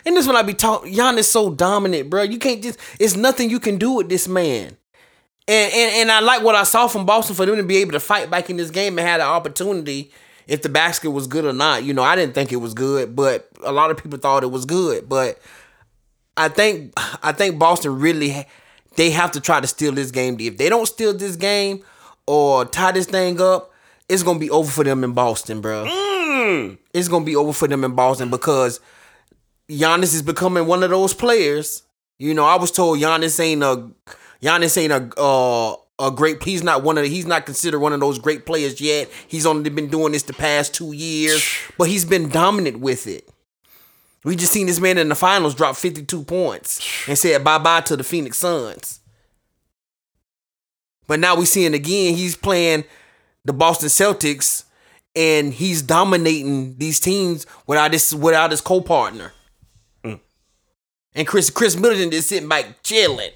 And 0.05 0.17
this 0.17 0.25
when 0.25 0.35
I 0.35 0.41
be 0.41 0.55
talking, 0.55 0.93
Giannis 0.93 1.25
so 1.25 1.51
dominant, 1.51 2.09
bro. 2.09 2.23
You 2.23 2.39
can't 2.39 2.63
just. 2.63 2.79
It's 2.99 3.15
nothing 3.15 3.49
you 3.49 3.59
can 3.59 3.77
do 3.77 3.91
with 3.91 4.09
this 4.09 4.27
man. 4.27 4.75
And, 5.47 5.73
and 5.73 5.95
and 5.95 6.11
I 6.11 6.21
like 6.21 6.41
what 6.41 6.55
I 6.55 6.63
saw 6.63 6.87
from 6.87 7.05
Boston 7.05 7.35
for 7.35 7.45
them 7.45 7.57
to 7.57 7.63
be 7.63 7.77
able 7.77 7.91
to 7.91 7.99
fight 7.99 8.31
back 8.31 8.49
in 8.49 8.57
this 8.57 8.71
game 8.71 8.97
and 8.97 9.07
had 9.07 9.19
an 9.21 9.27
opportunity 9.27 10.11
if 10.47 10.61
the 10.61 10.69
basket 10.69 11.11
was 11.11 11.27
good 11.27 11.45
or 11.45 11.53
not. 11.53 11.83
You 11.83 11.93
know, 11.93 12.03
I 12.03 12.15
didn't 12.15 12.35
think 12.35 12.51
it 12.51 12.57
was 12.57 12.73
good, 12.73 13.15
but 13.15 13.49
a 13.63 13.71
lot 13.71 13.91
of 13.91 13.97
people 13.97 14.19
thought 14.19 14.43
it 14.43 14.51
was 14.51 14.65
good. 14.65 15.07
But 15.07 15.39
I 16.37 16.49
think 16.49 16.93
I 17.21 17.31
think 17.31 17.59
Boston 17.59 17.99
really 17.99 18.45
they 18.95 19.09
have 19.11 19.31
to 19.31 19.41
try 19.41 19.59
to 19.59 19.67
steal 19.67 19.91
this 19.91 20.11
game. 20.11 20.37
If 20.39 20.57
they 20.57 20.69
don't 20.69 20.85
steal 20.85 21.13
this 21.13 21.35
game 21.35 21.83
or 22.27 22.65
tie 22.65 22.91
this 22.91 23.05
thing 23.05 23.41
up, 23.41 23.71
it's 24.09 24.23
gonna 24.23 24.39
be 24.39 24.49
over 24.49 24.69
for 24.69 24.83
them 24.83 25.03
in 25.03 25.13
Boston, 25.13 25.61
bro. 25.61 25.85
It's 26.93 27.07
gonna 27.07 27.25
be 27.25 27.35
over 27.35 27.53
for 27.53 27.67
them 27.67 27.83
in 27.83 27.95
Boston 27.95 28.29
because 28.29 28.79
Giannis 29.69 30.13
is 30.13 30.21
becoming 30.21 30.67
one 30.67 30.83
of 30.83 30.89
those 30.89 31.13
players. 31.13 31.83
You 32.19 32.33
know, 32.33 32.45
I 32.45 32.55
was 32.55 32.71
told 32.71 32.99
Giannis 32.99 33.39
ain't 33.39 33.63
a 33.63 33.89
Giannis 34.41 34.77
ain't 34.77 34.91
a 34.91 35.19
uh, 35.19 35.75
a 35.99 36.11
great. 36.11 36.43
He's 36.43 36.63
not 36.63 36.83
one 36.83 36.97
of. 36.97 37.03
The, 37.03 37.09
he's 37.09 37.25
not 37.25 37.45
considered 37.45 37.79
one 37.79 37.93
of 37.93 37.99
those 37.99 38.19
great 38.19 38.45
players 38.45 38.81
yet. 38.81 39.09
He's 39.27 39.45
only 39.45 39.69
been 39.69 39.89
doing 39.89 40.13
this 40.13 40.23
the 40.23 40.33
past 40.33 40.73
two 40.73 40.93
years, 40.93 41.43
but 41.77 41.87
he's 41.87 42.05
been 42.05 42.29
dominant 42.29 42.79
with 42.79 43.07
it. 43.07 43.29
We 44.23 44.35
just 44.35 44.53
seen 44.53 44.67
this 44.67 44.79
man 44.79 44.97
in 44.97 45.09
the 45.09 45.15
finals 45.15 45.53
drop 45.53 45.75
52 45.75 46.23
points 46.23 46.79
and 47.07 47.17
said 47.17 47.43
bye 47.43 47.57
bye 47.57 47.81
to 47.81 47.97
the 47.97 48.03
Phoenix 48.03 48.37
Suns. 48.37 49.01
But 51.07 51.19
now 51.19 51.35
we 51.35 51.45
seeing 51.45 51.73
again 51.73 52.15
he's 52.15 52.35
playing 52.35 52.85
the 53.43 53.53
Boston 53.53 53.89
Celtics 53.89 54.63
and 55.15 55.53
he's 55.53 55.81
dominating 55.81 56.77
these 56.77 56.99
teams 56.99 57.45
without 57.67 57.91
this 57.91 58.13
without 58.13 58.51
his 58.51 58.61
co-partner. 58.61 59.33
Mm. 60.05 60.21
And 61.15 61.27
Khris 61.27 61.51
Khris 61.51 61.75
Middleton 61.75 62.11
just 62.11 62.29
sitting 62.29 62.49
back 62.49 62.81
chilling. 62.81 63.31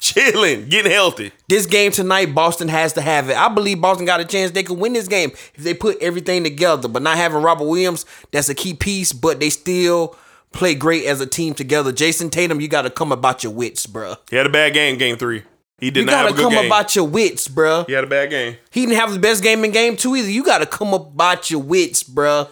Chilling, 0.00 0.68
getting 0.68 0.92
healthy. 0.92 1.32
This 1.48 1.66
game 1.66 1.90
tonight, 1.90 2.32
Boston 2.34 2.68
has 2.68 2.92
to 2.92 3.00
have 3.00 3.28
it. 3.30 3.36
I 3.36 3.48
believe 3.48 3.80
Boston 3.80 4.06
got 4.06 4.20
a 4.20 4.24
chance 4.24 4.52
they 4.52 4.62
could 4.62 4.78
win 4.78 4.92
this 4.92 5.08
game 5.08 5.30
if 5.54 5.56
they 5.56 5.74
put 5.74 6.00
everything 6.00 6.44
together. 6.44 6.86
But 6.88 7.02
not 7.02 7.16
having 7.16 7.42
Robert 7.42 7.64
Williams, 7.66 8.06
that's 8.30 8.48
a 8.48 8.54
key 8.54 8.74
piece. 8.74 9.12
But 9.12 9.40
they 9.40 9.50
still 9.50 10.16
play 10.52 10.74
great 10.76 11.04
as 11.04 11.20
a 11.20 11.26
team 11.26 11.52
together. 11.54 11.92
Jayson 11.92 12.30
Tatum, 12.30 12.60
you 12.60 12.68
got 12.68 12.82
to 12.82 12.90
come 12.90 13.10
about 13.10 13.42
your 13.42 13.52
wits, 13.52 13.86
bruh. 13.88 14.16
He 14.30 14.36
had 14.36 14.46
a 14.46 14.50
bad 14.50 14.72
game, 14.72 14.98
game 14.98 15.16
three. 15.16 15.42
He 15.80 15.90
did 15.90 16.00
You 16.00 16.06
not 16.06 16.12
have 16.12 16.22
got 16.22 16.26
a 16.26 16.30
to 16.30 16.36
good 16.36 16.42
come 16.42 16.52
game. 16.54 16.66
about 16.66 16.96
your 16.96 17.04
wits, 17.06 17.48
bruh. 17.48 17.86
he 17.86 17.92
had 17.92 18.04
a 18.04 18.08
bad 18.08 18.30
game. 18.30 18.56
He 18.70 18.86
didn't 18.86 18.98
have 18.98 19.12
the 19.12 19.18
best 19.18 19.42
game 19.42 19.64
in 19.64 19.72
game 19.72 19.96
two 19.96 20.14
either. 20.16 20.30
You 20.30 20.44
got 20.44 20.58
to 20.58 20.66
come 20.66 20.94
about 20.94 21.50
your 21.50 21.60
wits, 21.60 22.02
bruh. 22.04 22.48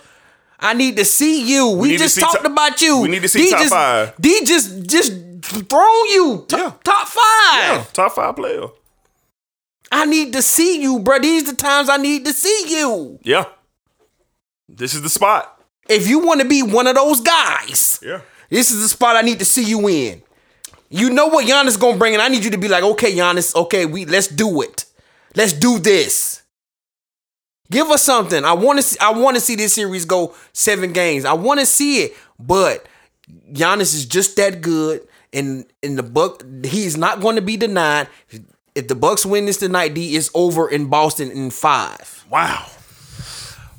I 0.58 0.74
need 0.74 0.96
to 0.96 1.04
see 1.04 1.42
you. 1.52 1.70
We, 1.70 1.90
to 1.92 1.98
just 1.98 2.18
talked 2.18 2.44
about 2.46 2.80
you. 2.80 3.00
we 3.02 3.08
need 3.08 3.22
to 3.22 3.28
see 3.28 3.44
D 3.44 3.50
top 3.50 3.60
just, 3.60 3.72
five. 3.72 4.14
D 4.20 4.44
just 4.44 4.86
just 4.86 5.12
thrown 5.46 6.06
you 6.10 6.44
top, 6.48 6.58
Yeah. 6.60 6.72
top 6.84 7.08
five. 7.08 7.62
Yeah, 7.78 7.84
top 7.92 8.12
five 8.14 8.36
player. 8.36 8.66
I 9.92 10.04
need 10.04 10.32
to 10.32 10.42
see 10.42 10.80
you, 10.82 10.98
bro. 10.98 11.18
These 11.18 11.44
the 11.44 11.54
times 11.54 11.88
I 11.88 11.96
need 11.96 12.24
to 12.24 12.32
see 12.32 12.64
you. 12.68 13.18
Yeah. 13.22 13.44
This 14.68 14.94
is 14.94 15.02
the 15.02 15.08
spot. 15.08 15.60
If 15.88 16.08
you 16.08 16.18
want 16.18 16.40
to 16.40 16.46
be 16.48 16.62
one 16.62 16.86
of 16.88 16.96
those 16.96 17.20
guys, 17.20 18.00
Yeah. 18.02 18.20
this 18.50 18.70
is 18.72 18.82
the 18.82 18.88
spot 18.88 19.16
I 19.16 19.22
need 19.22 19.38
to 19.38 19.44
see 19.44 19.62
you 19.62 19.86
in. 19.88 20.22
You 20.88 21.10
know 21.10 21.26
what 21.26 21.46
Giannis 21.46 21.78
gonna 21.78 21.98
bring, 21.98 22.14
and 22.14 22.22
I 22.22 22.28
need 22.28 22.44
you 22.44 22.50
to 22.50 22.58
be 22.58 22.68
like, 22.68 22.82
okay, 22.82 23.12
Giannis, 23.14 23.54
okay, 23.54 23.86
we 23.86 24.04
let's 24.06 24.26
do 24.28 24.62
it. 24.62 24.84
Let's 25.34 25.52
do 25.52 25.78
this. 25.78 26.42
Give 27.70 27.88
us 27.90 28.02
something. 28.04 28.44
I 28.44 28.52
want 28.52 28.78
to. 28.78 28.82
See, 28.82 28.98
I 29.00 29.10
want 29.10 29.36
to 29.36 29.40
see 29.40 29.56
this 29.56 29.74
series 29.74 30.04
go 30.04 30.34
seven 30.52 30.92
games. 30.92 31.24
I 31.24 31.32
want 31.32 31.58
to 31.60 31.66
see 31.66 32.02
it, 32.04 32.16
but 32.38 32.86
Giannis 33.52 33.94
is 33.94 34.06
just 34.06 34.36
that 34.36 34.60
good, 34.60 35.06
and 35.36 35.66
in 35.82 35.96
the 35.96 36.02
book, 36.02 36.44
he's 36.64 36.96
not 36.96 37.20
going 37.20 37.36
to 37.36 37.42
be 37.42 37.56
denied. 37.56 38.08
If 38.74 38.88
the 38.88 38.94
Bucks 38.94 39.24
win 39.24 39.46
this 39.46 39.58
tonight, 39.58 39.94
D 39.94 40.16
is 40.16 40.30
over 40.34 40.68
in 40.68 40.86
Boston 40.86 41.30
in 41.30 41.50
five. 41.50 42.24
Wow. 42.30 42.66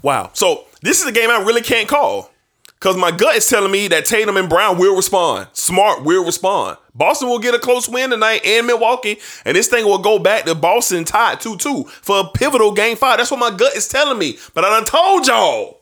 Wow. 0.01 0.29
So 0.33 0.65
this 0.81 1.01
is 1.01 1.07
a 1.07 1.11
game 1.11 1.29
I 1.29 1.43
really 1.43 1.61
can't 1.61 1.89
call. 1.89 2.31
Because 2.79 2.95
my 2.95 3.09
gut 3.09 3.35
is 3.35 3.47
telling 3.47 3.71
me 3.71 3.87
that 3.87 4.05
Tatum 4.05 4.37
and 4.37 4.47
Brown 4.47 4.77
will 4.77 4.95
respond. 4.95 5.47
Smart 5.53 6.03
will 6.03 6.23
respond. 6.23 6.77
Boston 6.93 7.27
will 7.27 7.39
get 7.39 7.55
a 7.55 7.59
close 7.59 7.89
win 7.89 8.11
tonight 8.11 8.41
in 8.45 8.67
Milwaukee, 8.67 9.17
and 9.45 9.57
this 9.57 9.67
thing 9.67 9.85
will 9.85 9.97
go 9.97 10.19
back 10.19 10.45
to 10.45 10.53
Boston 10.53 11.03
tied 11.03 11.39
2 11.39 11.57
2 11.57 11.85
for 11.85 12.19
a 12.19 12.23
pivotal 12.35 12.71
game 12.71 12.95
five. 12.95 13.17
That's 13.17 13.31
what 13.31 13.39
my 13.39 13.49
gut 13.49 13.75
is 13.75 13.87
telling 13.87 14.19
me. 14.19 14.37
But 14.53 14.63
I 14.63 14.69
done 14.69 14.85
told 14.85 15.25
y'all. 15.25 15.76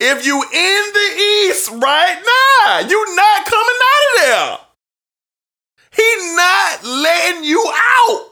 If 0.00 0.24
you 0.24 0.40
in 0.40 0.92
the 0.92 1.22
East 1.22 1.70
right 1.70 2.22
now, 2.22 2.88
you 2.88 3.16
not 3.16 3.46
coming 3.46 3.78
out 3.84 4.02
of 4.06 4.22
there. 4.22 4.58
He 5.96 6.36
not 6.36 6.84
letting 6.84 7.44
you 7.44 7.72
out. 7.74 8.26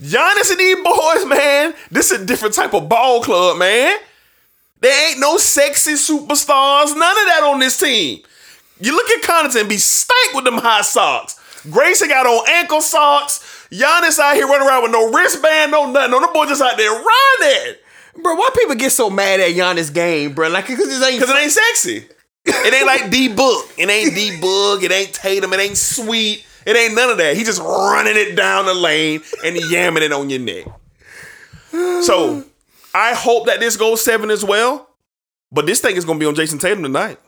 Giannis 0.00 0.50
and 0.50 0.60
these 0.60 0.82
boys, 0.82 1.26
man, 1.26 1.74
this 1.90 2.10
is 2.10 2.22
a 2.22 2.24
different 2.24 2.54
type 2.54 2.72
of 2.72 2.88
ball 2.88 3.22
club, 3.22 3.58
man. 3.58 3.98
There 4.80 5.10
ain't 5.10 5.20
no 5.20 5.36
sexy 5.36 5.94
superstars, 5.94 6.96
none 6.96 7.18
of 7.18 7.26
that 7.26 7.40
on 7.44 7.58
this 7.58 7.78
team. 7.78 8.22
You 8.80 8.92
look 8.92 9.10
at 9.10 9.22
Connaughton 9.24 9.68
be 9.68 9.76
stank 9.76 10.34
with 10.34 10.44
them 10.44 10.58
high 10.58 10.82
socks. 10.82 11.38
Grayson 11.68 12.08
got 12.08 12.26
on 12.26 12.48
ankle 12.48 12.80
socks. 12.80 13.66
Giannis 13.70 14.18
out 14.18 14.36
here 14.36 14.46
running 14.46 14.66
around 14.66 14.84
with 14.84 14.92
no 14.92 15.10
wristband, 15.12 15.72
no 15.72 15.90
nothing. 15.90 16.12
No, 16.12 16.20
the 16.20 16.30
boy 16.32 16.46
just 16.46 16.62
out 16.62 16.76
there 16.76 16.90
running. 16.90 17.74
Bro, 18.22 18.34
why 18.34 18.50
people 18.54 18.74
get 18.74 18.90
so 18.90 19.10
mad 19.10 19.40
at 19.40 19.52
Giannis 19.52 19.92
game, 19.92 20.34
bro? 20.34 20.48
Like, 20.48 20.66
cause 20.66 20.76
this 20.76 21.02
ain't 21.02 21.20
Cause 21.20 21.30
it 21.30 21.36
ain't 21.36 21.52
sexy. 21.52 22.06
It 22.44 22.74
ain't 22.74 22.86
like 22.86 23.10
D 23.10 23.28
Book. 23.28 23.70
It 23.76 23.88
ain't 23.88 24.14
D 24.14 24.40
Book. 24.40 24.82
It 24.82 24.90
ain't 24.90 25.12
Tatum. 25.12 25.52
It 25.52 25.60
ain't 25.60 25.76
sweet. 25.76 26.44
It 26.66 26.76
ain't 26.76 26.94
none 26.94 27.10
of 27.10 27.18
that. 27.18 27.36
He 27.36 27.44
just 27.44 27.60
running 27.60 28.16
it 28.16 28.34
down 28.34 28.66
the 28.66 28.74
lane 28.74 29.20
and 29.44 29.56
yamming 29.56 30.02
it 30.02 30.12
on 30.12 30.30
your 30.30 30.40
neck. 30.40 30.66
So 32.02 32.44
I 32.94 33.14
hope 33.14 33.46
that 33.46 33.60
this 33.60 33.76
goes 33.76 34.04
seven 34.04 34.30
as 34.30 34.44
well. 34.44 34.88
But 35.52 35.66
this 35.66 35.80
thing 35.80 35.96
is 35.96 36.04
gonna 36.04 36.18
be 36.18 36.26
on 36.26 36.34
Jayson 36.34 36.58
Tatum 36.58 36.82
tonight. 36.82 37.18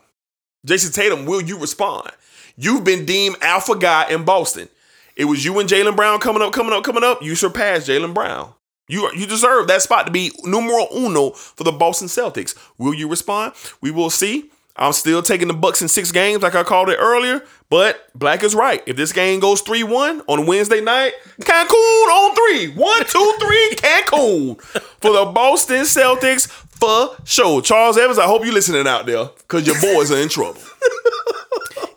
Jayson 0.65 0.93
Tatum, 0.93 1.25
will 1.25 1.41
you 1.41 1.57
respond? 1.57 2.11
You've 2.57 2.83
been 2.83 3.05
deemed 3.05 3.37
alpha 3.41 3.75
guy 3.75 4.09
in 4.09 4.25
Boston. 4.25 4.69
It 5.15 5.25
was 5.25 5.43
you 5.43 5.59
and 5.59 5.69
Jaylen 5.69 5.95
Brown 5.95 6.19
coming 6.19 6.41
up, 6.41 6.53
coming 6.53 6.73
up, 6.73 6.83
coming 6.83 7.03
up. 7.03 7.21
You 7.21 7.35
surpassed 7.35 7.87
Jaylen 7.87 8.13
Brown. 8.13 8.53
You 8.87 9.09
you 9.13 9.25
deserve 9.25 9.67
that 9.67 9.81
spot 9.81 10.05
to 10.05 10.11
be 10.11 10.31
numero 10.43 10.87
uno 10.95 11.31
for 11.31 11.63
the 11.63 11.71
Boston 11.71 12.07
Celtics. 12.07 12.57
Will 12.77 12.93
you 12.93 13.07
respond? 13.07 13.53
We 13.81 13.91
will 13.91 14.09
see. 14.09 14.51
I'm 14.75 14.93
still 14.93 15.21
taking 15.21 15.47
the 15.47 15.53
Bucks 15.53 15.81
in 15.81 15.87
six 15.89 16.11
games, 16.11 16.41
like 16.43 16.55
I 16.55 16.63
called 16.63 16.89
it 16.89 16.97
earlier. 16.99 17.43
But 17.69 18.07
Black 18.15 18.41
is 18.43 18.55
right. 18.55 18.81
If 18.87 18.95
this 18.95 19.11
game 19.13 19.39
goes 19.39 19.61
3-1 19.61 20.21
on 20.27 20.45
Wednesday 20.45 20.81
night, 20.81 21.13
Cancun 21.41 21.71
on 21.73 22.35
three. 22.35 22.73
One, 22.73 23.05
two, 23.05 23.33
three, 23.39 23.71
Cancun. 23.75 24.61
For 24.61 25.11
the 25.11 25.31
Boston 25.33 25.81
Celtics 25.81 26.47
for 26.49 27.15
sure. 27.25 27.61
Charles 27.61 27.97
Evans, 27.97 28.17
I 28.17 28.25
hope 28.25 28.43
you're 28.43 28.53
listening 28.53 28.87
out 28.87 29.05
there. 29.05 29.29
Cause 29.47 29.67
your 29.67 29.79
boys 29.79 30.11
are 30.11 30.17
in 30.17 30.29
trouble 30.29 30.61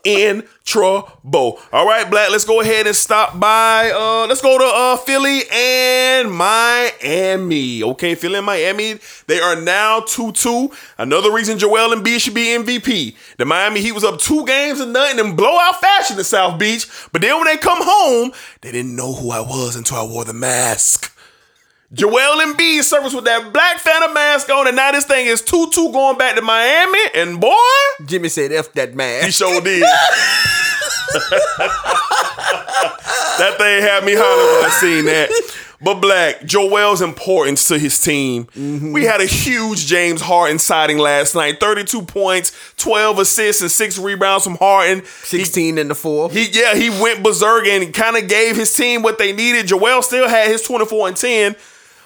in 0.04 0.46
trouble. 0.64 1.58
All 1.72 1.86
right, 1.86 2.08
Black, 2.10 2.30
let's 2.30 2.44
go 2.44 2.60
ahead 2.60 2.86
and 2.86 2.94
stop 2.94 3.38
by. 3.38 3.90
Uh, 3.94 4.26
let's 4.26 4.40
go 4.40 4.58
to 4.58 4.64
uh, 4.64 4.96
Philly 4.98 5.42
and 5.52 6.30
Miami. 6.30 7.82
Okay, 7.82 8.14
Philly 8.14 8.36
and 8.36 8.46
Miami, 8.46 8.98
they 9.26 9.40
are 9.40 9.60
now 9.60 10.00
2 10.00 10.32
2. 10.32 10.70
Another 10.98 11.32
reason 11.32 11.58
Joel 11.58 11.94
Embiid 11.94 12.20
should 12.20 12.34
be 12.34 12.46
MVP. 12.46 13.16
The 13.36 13.44
Miami 13.44 13.80
Heat 13.80 13.92
was 13.92 14.04
up 14.04 14.18
two 14.18 14.44
games 14.46 14.80
and 14.80 14.92
nothing 14.92 15.18
in 15.18 15.36
blowout 15.36 15.80
fashion 15.80 16.18
in 16.18 16.24
South 16.24 16.58
Beach. 16.58 16.88
But 17.12 17.22
then 17.22 17.36
when 17.36 17.46
they 17.46 17.56
come 17.56 17.78
home, 17.80 18.32
they 18.60 18.72
didn't 18.72 18.96
know 18.96 19.12
who 19.14 19.30
I 19.30 19.40
was 19.40 19.76
until 19.76 19.96
I 19.98 20.04
wore 20.04 20.24
the 20.24 20.34
mask. 20.34 21.13
Joel 21.94 22.40
Embiid 22.40 22.82
service 22.82 23.14
with 23.14 23.24
that 23.26 23.52
Black 23.52 23.78
Phantom 23.78 24.12
mask 24.12 24.50
on, 24.50 24.66
and 24.66 24.74
now 24.76 24.90
this 24.92 25.04
thing 25.04 25.26
is 25.26 25.40
2 25.42 25.70
2 25.72 25.92
going 25.92 26.18
back 26.18 26.34
to 26.34 26.42
Miami. 26.42 26.98
And 27.14 27.40
boy, 27.40 27.54
Jimmy 28.04 28.28
said 28.28 28.50
F 28.52 28.72
that 28.72 28.94
man. 28.96 29.24
he 29.24 29.30
sure 29.30 29.60
did. 29.60 29.82
that 33.38 33.54
thing 33.58 33.82
had 33.82 34.04
me 34.04 34.14
hollering 34.16 34.62
when 34.62 34.64
I 34.70 34.78
seen 34.80 35.04
that. 35.06 35.30
But 35.80 36.00
Black, 36.00 36.44
Joel's 36.44 37.02
importance 37.02 37.68
to 37.68 37.78
his 37.78 38.00
team. 38.02 38.46
Mm-hmm. 38.46 38.92
We 38.92 39.04
had 39.04 39.20
a 39.20 39.26
huge 39.26 39.86
James 39.86 40.22
Harden 40.22 40.58
sighting 40.58 40.96
last 40.98 41.34
night. 41.34 41.60
32 41.60 42.02
points, 42.02 42.52
12 42.78 43.18
assists, 43.18 43.60
and 43.60 43.70
6 43.70 43.98
rebounds 43.98 44.44
from 44.44 44.56
Harden. 44.56 45.00
He- 45.00 45.04
16 45.44 45.76
in 45.76 45.88
the 45.88 45.94
fourth. 45.94 46.32
he 46.32 46.48
yeah, 46.50 46.74
he 46.74 46.88
went 46.88 47.22
berserk 47.22 47.66
and 47.66 47.92
kind 47.92 48.16
of 48.16 48.28
gave 48.28 48.56
his 48.56 48.74
team 48.74 49.02
what 49.02 49.18
they 49.18 49.32
needed. 49.32 49.66
Joel 49.66 50.00
still 50.02 50.26
had 50.28 50.48
his 50.48 50.62
24 50.62 51.08
and 51.08 51.16
10. 51.16 51.56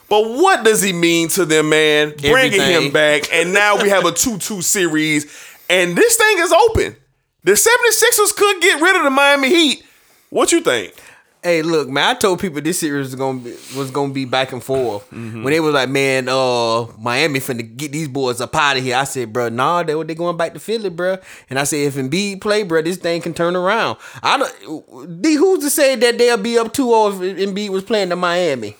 But 0.08 0.22
what 0.28 0.64
does 0.64 0.80
he 0.80 0.92
mean 0.92 1.28
to 1.30 1.44
them, 1.44 1.68
man? 1.68 2.14
Bringing 2.18 2.60
him 2.60 2.92
back. 2.92 3.32
And 3.32 3.52
now 3.52 3.80
we 3.80 3.88
have 3.90 4.04
a 4.04 4.12
2 4.12 4.38
2 4.38 4.62
series. 4.62 5.26
And 5.68 5.96
this 5.96 6.16
thing 6.16 6.38
is 6.38 6.52
open. 6.52 6.96
The 7.44 7.52
76ers 7.52 8.36
could 8.36 8.60
get 8.60 8.80
rid 8.80 8.96
of 8.96 9.04
the 9.04 9.10
Miami 9.10 9.48
Heat. 9.48 9.84
What 10.30 10.50
you 10.52 10.60
think? 10.60 10.94
Hey, 11.42 11.62
look, 11.62 11.88
man, 11.88 12.16
I 12.16 12.18
told 12.18 12.40
people 12.40 12.60
this 12.60 12.80
series 12.80 13.06
was 13.06 13.14
gonna 13.14 13.38
be 13.38 13.50
was 13.76 13.92
gonna 13.92 14.12
be 14.12 14.24
back 14.24 14.52
and 14.52 14.62
forth. 14.62 15.08
Mm-hmm. 15.10 15.44
When 15.44 15.52
they 15.52 15.60
was 15.60 15.72
like, 15.72 15.88
man, 15.88 16.28
uh, 16.28 16.86
Miami 16.98 17.38
finna 17.38 17.76
get 17.76 17.92
these 17.92 18.08
boys 18.08 18.40
up 18.40 18.54
out 18.56 18.76
of 18.76 18.82
here. 18.82 18.96
I 18.96 19.04
said, 19.04 19.32
bro, 19.32 19.48
nah, 19.48 19.84
they 19.84 20.02
they 20.02 20.16
going 20.16 20.36
back 20.36 20.52
to 20.54 20.60
Philly, 20.60 20.90
bro. 20.90 21.16
And 21.48 21.58
I 21.58 21.64
said, 21.64 21.76
if 21.76 21.94
Embiid 21.94 22.40
play, 22.40 22.64
bro, 22.64 22.82
this 22.82 22.96
thing 22.96 23.22
can 23.22 23.34
turn 23.34 23.54
around. 23.54 23.98
I 24.20 24.36
don't. 24.36 25.22
D, 25.22 25.34
who's 25.34 25.62
to 25.62 25.70
say 25.70 25.94
that 25.94 26.18
they'll 26.18 26.38
be 26.38 26.58
up 26.58 26.74
2-0 26.74 27.22
if 27.22 27.48
Embiid 27.48 27.68
was 27.68 27.84
playing 27.84 28.08
to 28.08 28.16
Miami? 28.16 28.74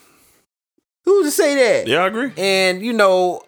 Who's 1.09 1.28
to 1.28 1.30
say 1.30 1.55
that? 1.55 1.86
Yeah, 1.86 2.05
I 2.05 2.06
agree. 2.09 2.32
And 2.36 2.82
you 2.82 2.93
know, 2.93 3.43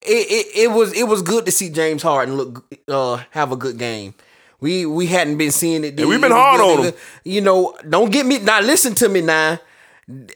it, 0.00 0.26
it 0.30 0.46
it 0.62 0.70
was 0.70 0.92
it 0.92 1.08
was 1.08 1.22
good 1.22 1.44
to 1.46 1.50
see 1.50 1.68
James 1.68 2.04
Harden 2.04 2.36
look 2.36 2.64
uh 2.86 3.16
have 3.30 3.50
a 3.50 3.56
good 3.56 3.78
game. 3.78 4.14
We 4.60 4.86
we 4.86 5.06
hadn't 5.06 5.36
been 5.36 5.50
seeing 5.50 5.82
it. 5.82 5.96
We've 5.98 6.20
been 6.20 6.30
hard 6.30 6.60
good. 6.60 6.78
on 6.78 6.84
him. 6.86 6.94
You 7.24 7.40
know, 7.40 7.76
don't 7.88 8.12
get 8.12 8.26
me 8.26 8.38
now. 8.38 8.60
Listen 8.60 8.94
to 8.94 9.08
me 9.08 9.22
now. 9.22 9.58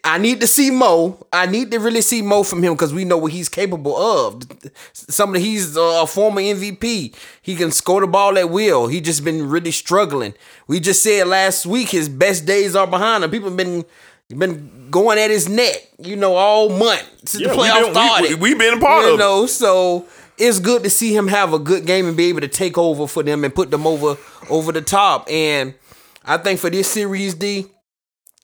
I 0.03 0.19
need 0.19 0.41
to 0.41 0.49
see 0.49 0.71
Mo. 0.71 1.27
I 1.33 1.47
need 1.47 1.71
to 1.71 1.79
really 1.79 2.01
see 2.01 2.23
Mo 2.23 2.43
from 2.43 2.63
him 2.63 2.75
because 2.75 2.93
we 2.93 3.05
know 3.05 3.19
what 3.19 3.33
he's 3.33 3.49
capable 3.49 3.97
of. 3.97 4.43
Some 4.93 5.31
of 5.31 5.35
the, 5.35 5.41
he's 5.41 5.77
a 5.77 6.07
former 6.07 6.41
MVP. 6.41 7.15
He 7.43 7.57
can 7.57 7.71
score 7.71 8.01
the 8.01 8.07
ball 8.07 8.37
at 8.39 8.51
will. 8.51 8.87
He 8.89 9.01
just 9.01 9.25
been 9.25 9.49
really 9.49 9.73
struggling. 9.73 10.35
We 10.67 10.81
just 10.81 11.03
said 11.03 11.27
last 11.29 11.67
week 11.67 11.91
his 11.91 12.09
best 12.09 12.47
days 12.47 12.77
are 12.77 12.87
behind 12.87 13.25
him. 13.25 13.31
People 13.31 13.49
have 13.49 13.57
been 13.57 13.85
been 14.39 14.89
going 14.91 15.19
at 15.19 15.31
his 15.31 15.49
neck, 15.49 15.89
you 15.99 16.17
know, 16.17 16.35
all 16.37 16.69
month 16.69 17.05
since 17.25 17.43
Yeah, 17.43 17.49
the 17.49 17.57
we 17.57 17.63
playoffs 17.63 17.85
been- 17.85 17.95
started. 17.95 18.29
we- 18.41 18.53
we 18.53 18.55
been 18.55 18.75
a 18.75 18.81
part 18.81 19.05
you 19.05 19.09
of 19.15 19.15
it. 19.15 19.23
know, 19.23 19.47
so 19.47 20.07
it's 20.39 20.59
good 20.59 20.83
to 20.85 20.91
see 20.91 21.15
him 21.15 21.29
have 21.29 21.53
a 21.53 21.59
good 21.59 21.87
game 21.87 22.07
and 22.07 22.17
be 22.17 22.27
able 22.29 22.41
to 22.41 22.49
take 22.49 22.77
over 22.79 23.07
for 23.07 23.23
them 23.23 23.45
and 23.45 23.55
put 23.55 23.71
them 23.71 23.87
over 23.87 24.17
over 24.51 24.73
the 24.73 24.83
top. 24.83 25.29
And 25.31 25.75
I 26.25 26.37
think 26.39 26.61
for 26.61 26.71
this 26.71 26.91
series, 26.91 27.35
D, 27.35 27.67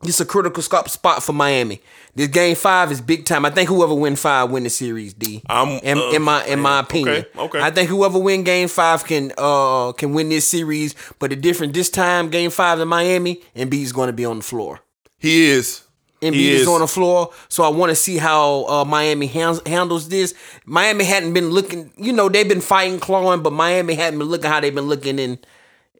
it's 0.04 0.20
a 0.20 0.24
critical 0.24 0.62
spot 0.62 1.22
for 1.22 1.32
Miami. 1.32 1.80
This 2.14 2.26
game 2.28 2.56
five 2.56 2.90
is 2.90 3.00
big 3.00 3.24
time. 3.24 3.44
I 3.44 3.50
think 3.50 3.68
whoever 3.68 3.94
win 3.94 4.16
five 4.16 4.50
win 4.50 4.64
the 4.64 4.70
series, 4.70 5.12
D. 5.14 5.42
I'm- 5.48 5.78
in, 5.82 5.98
uh, 5.98 6.10
in 6.10 6.22
my 6.22 6.44
in 6.46 6.58
my 6.58 6.80
opinion. 6.80 7.24
okay, 7.36 7.38
okay. 7.38 7.60
I 7.60 7.70
think 7.70 7.88
whoever 7.88 8.18
win 8.18 8.42
game 8.42 8.66
five 8.68 9.04
can 9.04 9.32
uh 9.38 9.92
can 9.92 10.12
win 10.12 10.28
this 10.28 10.48
series. 10.48 10.94
But 11.20 11.30
the 11.30 11.36
difference 11.36 11.74
this 11.74 11.88
time, 11.90 12.28
game 12.30 12.50
five 12.50 12.80
in 12.80 12.88
Miami, 12.88 13.40
Embiid's 13.56 13.92
going 13.92 14.08
to 14.08 14.12
be 14.12 14.24
on 14.24 14.38
the 14.38 14.42
floor. 14.44 14.80
He 15.20 15.50
is. 15.50 15.82
Embiid 16.20 16.34
He 16.34 16.50
is. 16.50 16.62
is. 16.62 16.68
on 16.68 16.80
the 16.80 16.86
floor, 16.86 17.30
so 17.48 17.62
I 17.62 17.68
want 17.68 17.90
to 17.90 17.96
see 17.96 18.18
how 18.18 18.66
uh, 18.66 18.84
Miami 18.84 19.26
hands, 19.26 19.60
handles 19.66 20.08
this. 20.08 20.34
Miami 20.66 21.04
hadn't 21.04 21.32
been 21.32 21.48
looking, 21.50 21.92
you 21.96 22.12
know, 22.12 22.28
they've 22.28 22.48
been 22.48 22.60
fighting, 22.60 22.98
clawing, 23.00 23.42
but 23.42 23.52
Miami 23.54 23.94
hadn't 23.94 24.18
been 24.18 24.28
looking 24.28 24.50
how 24.50 24.60
they've 24.60 24.74
been 24.74 24.88
looking 24.88 25.18
in 25.18 25.38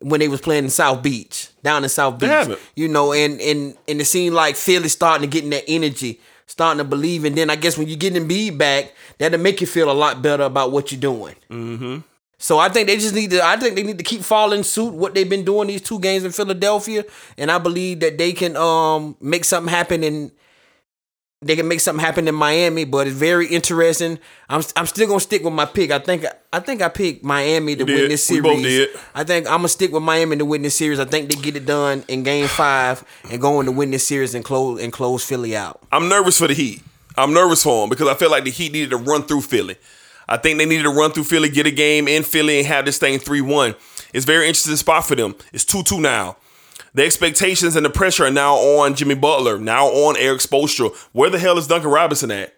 when 0.01 0.21
they 0.21 0.29
was 0.29 0.41
playing 0.41 0.65
in 0.65 0.71
South 0.71 1.03
Beach, 1.03 1.49
down 1.63 1.85
in 1.85 1.89
South 1.89 2.19
Beach. 2.19 2.59
You 2.75 2.89
know, 2.89 3.13
and 3.15 3.41
and 3.41 3.77
and 3.89 4.01
it 4.01 4.05
seemed 4.07 4.35
like 4.35 4.57
Philly 4.57 4.89
starting 4.89 5.23
to 5.23 5.33
get 5.33 5.45
in 5.45 5.51
that 5.51 5.65
energy, 5.69 6.21
starting 6.47 6.79
to 6.79 6.85
believe, 6.85 7.25
and 7.25 7.37
then 7.37 7.49
I 7.49 7.57
guess 7.57 7.79
when 7.79 7.89
you 7.89 7.97
get 7.97 8.13
Embiid 8.15 8.59
back, 8.59 8.93
that'll 9.19 9.41
make 9.41 9.61
you 9.63 9.67
feel 9.67 9.91
a 9.91 9.93
lot 9.93 10.21
better 10.21 10.45
about 10.45 10.71
what 10.71 10.93
you're 10.93 11.01
doing. 11.01 11.37
Mm-hmm. 11.51 11.99
So 12.43 12.59
I 12.59 12.71
think 12.71 12.89
they 12.89 12.97
just 12.97 13.15
need 13.15 13.31
to. 13.33 13.45
I 13.45 13.57
think 13.59 13.77
they 13.77 13.83
need 13.83 13.99
to 13.99 14.05
keep 14.05 14.23
following 14.23 14.63
suit 14.63 14.95
what 14.95 15.15
they've 15.15 15.29
been 15.29 15.45
doing 15.45 15.69
these 15.69 15.83
two 15.83 16.01
games 16.01 16.25
in 16.25 16.33
Philadelphia, 16.33 17.05
and 17.37 17.51
I 17.53 17.59
believe 17.59 18.01
that 18.01 18.17
they 18.17 18.33
can 18.33 18.57
um 18.57 19.15
make 19.21 19.45
something 19.45 19.71
happen 19.71 20.03
in. 20.03 20.33
They 21.43 21.55
can 21.57 21.69
make 21.69 21.81
something 21.81 22.05
happen 22.05 22.29
in 22.29 22.35
Miami, 22.35 22.85
but 22.85 23.07
it's 23.07 23.17
very 23.17 23.47
interesting. 23.47 24.19
I'm 24.49 24.63
I'm 24.75 24.87
still 24.87 25.07
gonna 25.07 25.21
stick 25.21 25.45
with 25.45 25.53
my 25.53 25.67
pick. 25.67 25.91
I 25.91 25.99
think 25.99 26.25
I 26.51 26.61
think 26.61 26.81
I 26.81 26.89
picked 26.89 27.23
Miami 27.23 27.77
to 27.77 27.85
win 27.85 28.09
this 28.09 28.29
We 28.31 28.37
series. 28.37 28.43
both 28.43 28.63
did. 28.63 28.89
I 29.15 29.25
think 29.25 29.47
I'm 29.47 29.59
gonna 29.59 29.69
stick 29.69 29.93
with 29.93 30.03
Miami 30.03 30.39
to 30.39 30.45
win 30.47 30.63
this 30.63 30.75
series. 30.77 30.99
I 30.99 31.05
think 31.05 31.31
they 31.31 31.41
get 31.41 31.57
it 31.57 31.67
done 31.67 32.05
in 32.09 32.23
Game 32.23 32.49
Five 32.49 33.05
and 33.31 33.39
go 33.41 33.59
on 33.59 33.67
to 33.67 33.73
win 33.73 33.91
this 33.91 34.07
series 34.07 34.35
and 34.35 34.43
close 34.45 34.83
and 34.83 34.93
close 34.93 35.25
Philly 35.25 35.55
out. 35.57 35.81
I'm 35.93 36.09
nervous 36.09 36.39
for 36.39 36.49
the 36.49 36.55
Heat. 36.55 36.83
I'm 37.19 37.35
nervous 37.35 37.63
for 37.63 37.83
them 37.83 37.91
because 37.91 38.09
I 38.09 38.15
feel 38.15 38.31
like 38.31 38.45
the 38.45 38.51
Heat 38.51 38.73
needed 38.73 38.91
to 38.91 38.97
run 38.97 39.23
through 39.25 39.43
Philly. 39.43 39.77
I 40.31 40.37
think 40.37 40.59
they 40.59 40.65
needed 40.67 40.85
to 40.85 40.91
run 40.91 41.11
through 41.13 41.25
Philly, 41.25 41.49
get 41.51 41.67
a 41.67 41.71
game 41.71 42.07
in 42.09 42.23
Philly, 42.23 42.59
and 42.59 42.67
have 42.69 42.85
this 42.87 42.99
thing 42.99 43.19
3 43.19 43.41
1. 43.41 43.75
It's 44.15 44.25
a 44.25 44.27
very 44.27 44.47
interesting 44.47 44.77
spot 44.77 45.05
for 45.05 45.15
them. 45.17 45.35
It's 45.53 45.65
2 45.65 45.83
2 45.83 46.01
now. 46.01 46.37
The 46.95 47.05
expectations 47.05 47.77
and 47.77 47.85
the 47.85 47.91
pressure 47.91 48.25
are 48.25 48.31
now 48.31 48.55
on 48.57 48.95
Jimmy 48.95 49.15
Butler, 49.15 49.59
now 49.59 49.87
on 49.87 50.17
Erik 50.17 50.41
Spoelstra. 50.41 50.97
Where 51.13 51.31
the 51.31 51.39
hell 51.39 51.59
is 51.59 51.67
Duncan 51.67 51.91
Robinson 51.91 52.31
at? 52.31 52.55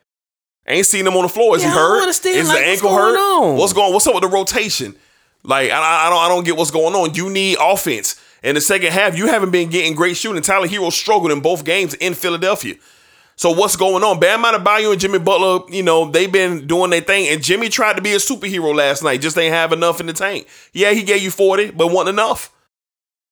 Ain't 0.67 0.87
seen 0.87 1.07
him 1.07 1.15
on 1.17 1.23
the 1.23 1.29
floor. 1.29 1.57
Is 1.57 1.63
Yeah, 1.63 1.71
he 1.71 1.75
hurt? 1.75 2.09
Is 2.09 2.25
like, 2.25 2.35
the 2.35 2.39
what's 2.39 2.53
ankle 2.53 2.91
going 2.91 3.15
hurt? 3.15 3.19
on? 3.19 3.57
What's 3.57 3.73
going? 3.73 3.93
What's 3.93 4.07
up 4.07 4.15
with 4.15 4.23
the 4.23 4.29
rotation? 4.29 4.95
Like 5.43 5.71
I 5.71 6.07
I 6.07 6.11
don't 6.11 6.19
I 6.21 6.29
don't 6.29 6.45
get 6.45 6.57
what's 6.57 6.71
going 6.71 6.95
on. 6.95 7.15
You 7.15 7.29
need 7.31 7.59
offense. 7.61 8.21
In 8.43 8.55
the 8.55 8.61
second 8.61 8.93
half, 8.93 9.17
you 9.17 9.27
haven't 9.29 9.51
been 9.51 9.71
getting 9.71 9.95
great 9.95 10.17
shooting. 10.17 10.41
Tyler 10.43 10.67
Herro 10.67 10.91
struggled 10.93 11.31
in 11.31 11.41
both 11.41 11.65
games 11.65 11.95
in 11.95 12.15
Philadelphia. 12.15 12.75
So 13.37 13.51
what's 13.51 13.77
going 13.77 14.05
on? 14.05 14.21
Bam 14.21 14.45
Adebayo 14.45 14.93
and 14.93 15.01
Jimmy 15.01 15.19
Butler, 15.19 15.65
you 15.75 15.83
know, 15.83 16.11
they've 16.11 16.31
been 16.31 16.67
doing 16.67 16.91
their 16.91 17.01
thing. 17.01 17.29
And 17.29 17.43
Jimmy 17.43 17.69
tried 17.69 17.97
to 17.97 18.03
be 18.03 18.13
a 18.13 18.19
superhero 18.19 18.75
last 18.75 19.03
night, 19.03 19.21
just 19.21 19.39
ain't 19.39 19.55
have 19.55 19.73
enough 19.73 20.01
in 20.01 20.07
the 20.07 20.13
tank. 20.13 20.47
Yeah, 20.73 20.93
he 20.93 21.03
gave 21.03 21.23
you 21.23 21.31
40, 21.31 21.71
but 21.71 21.89
wasn't 21.89 22.11
enough. 22.11 22.55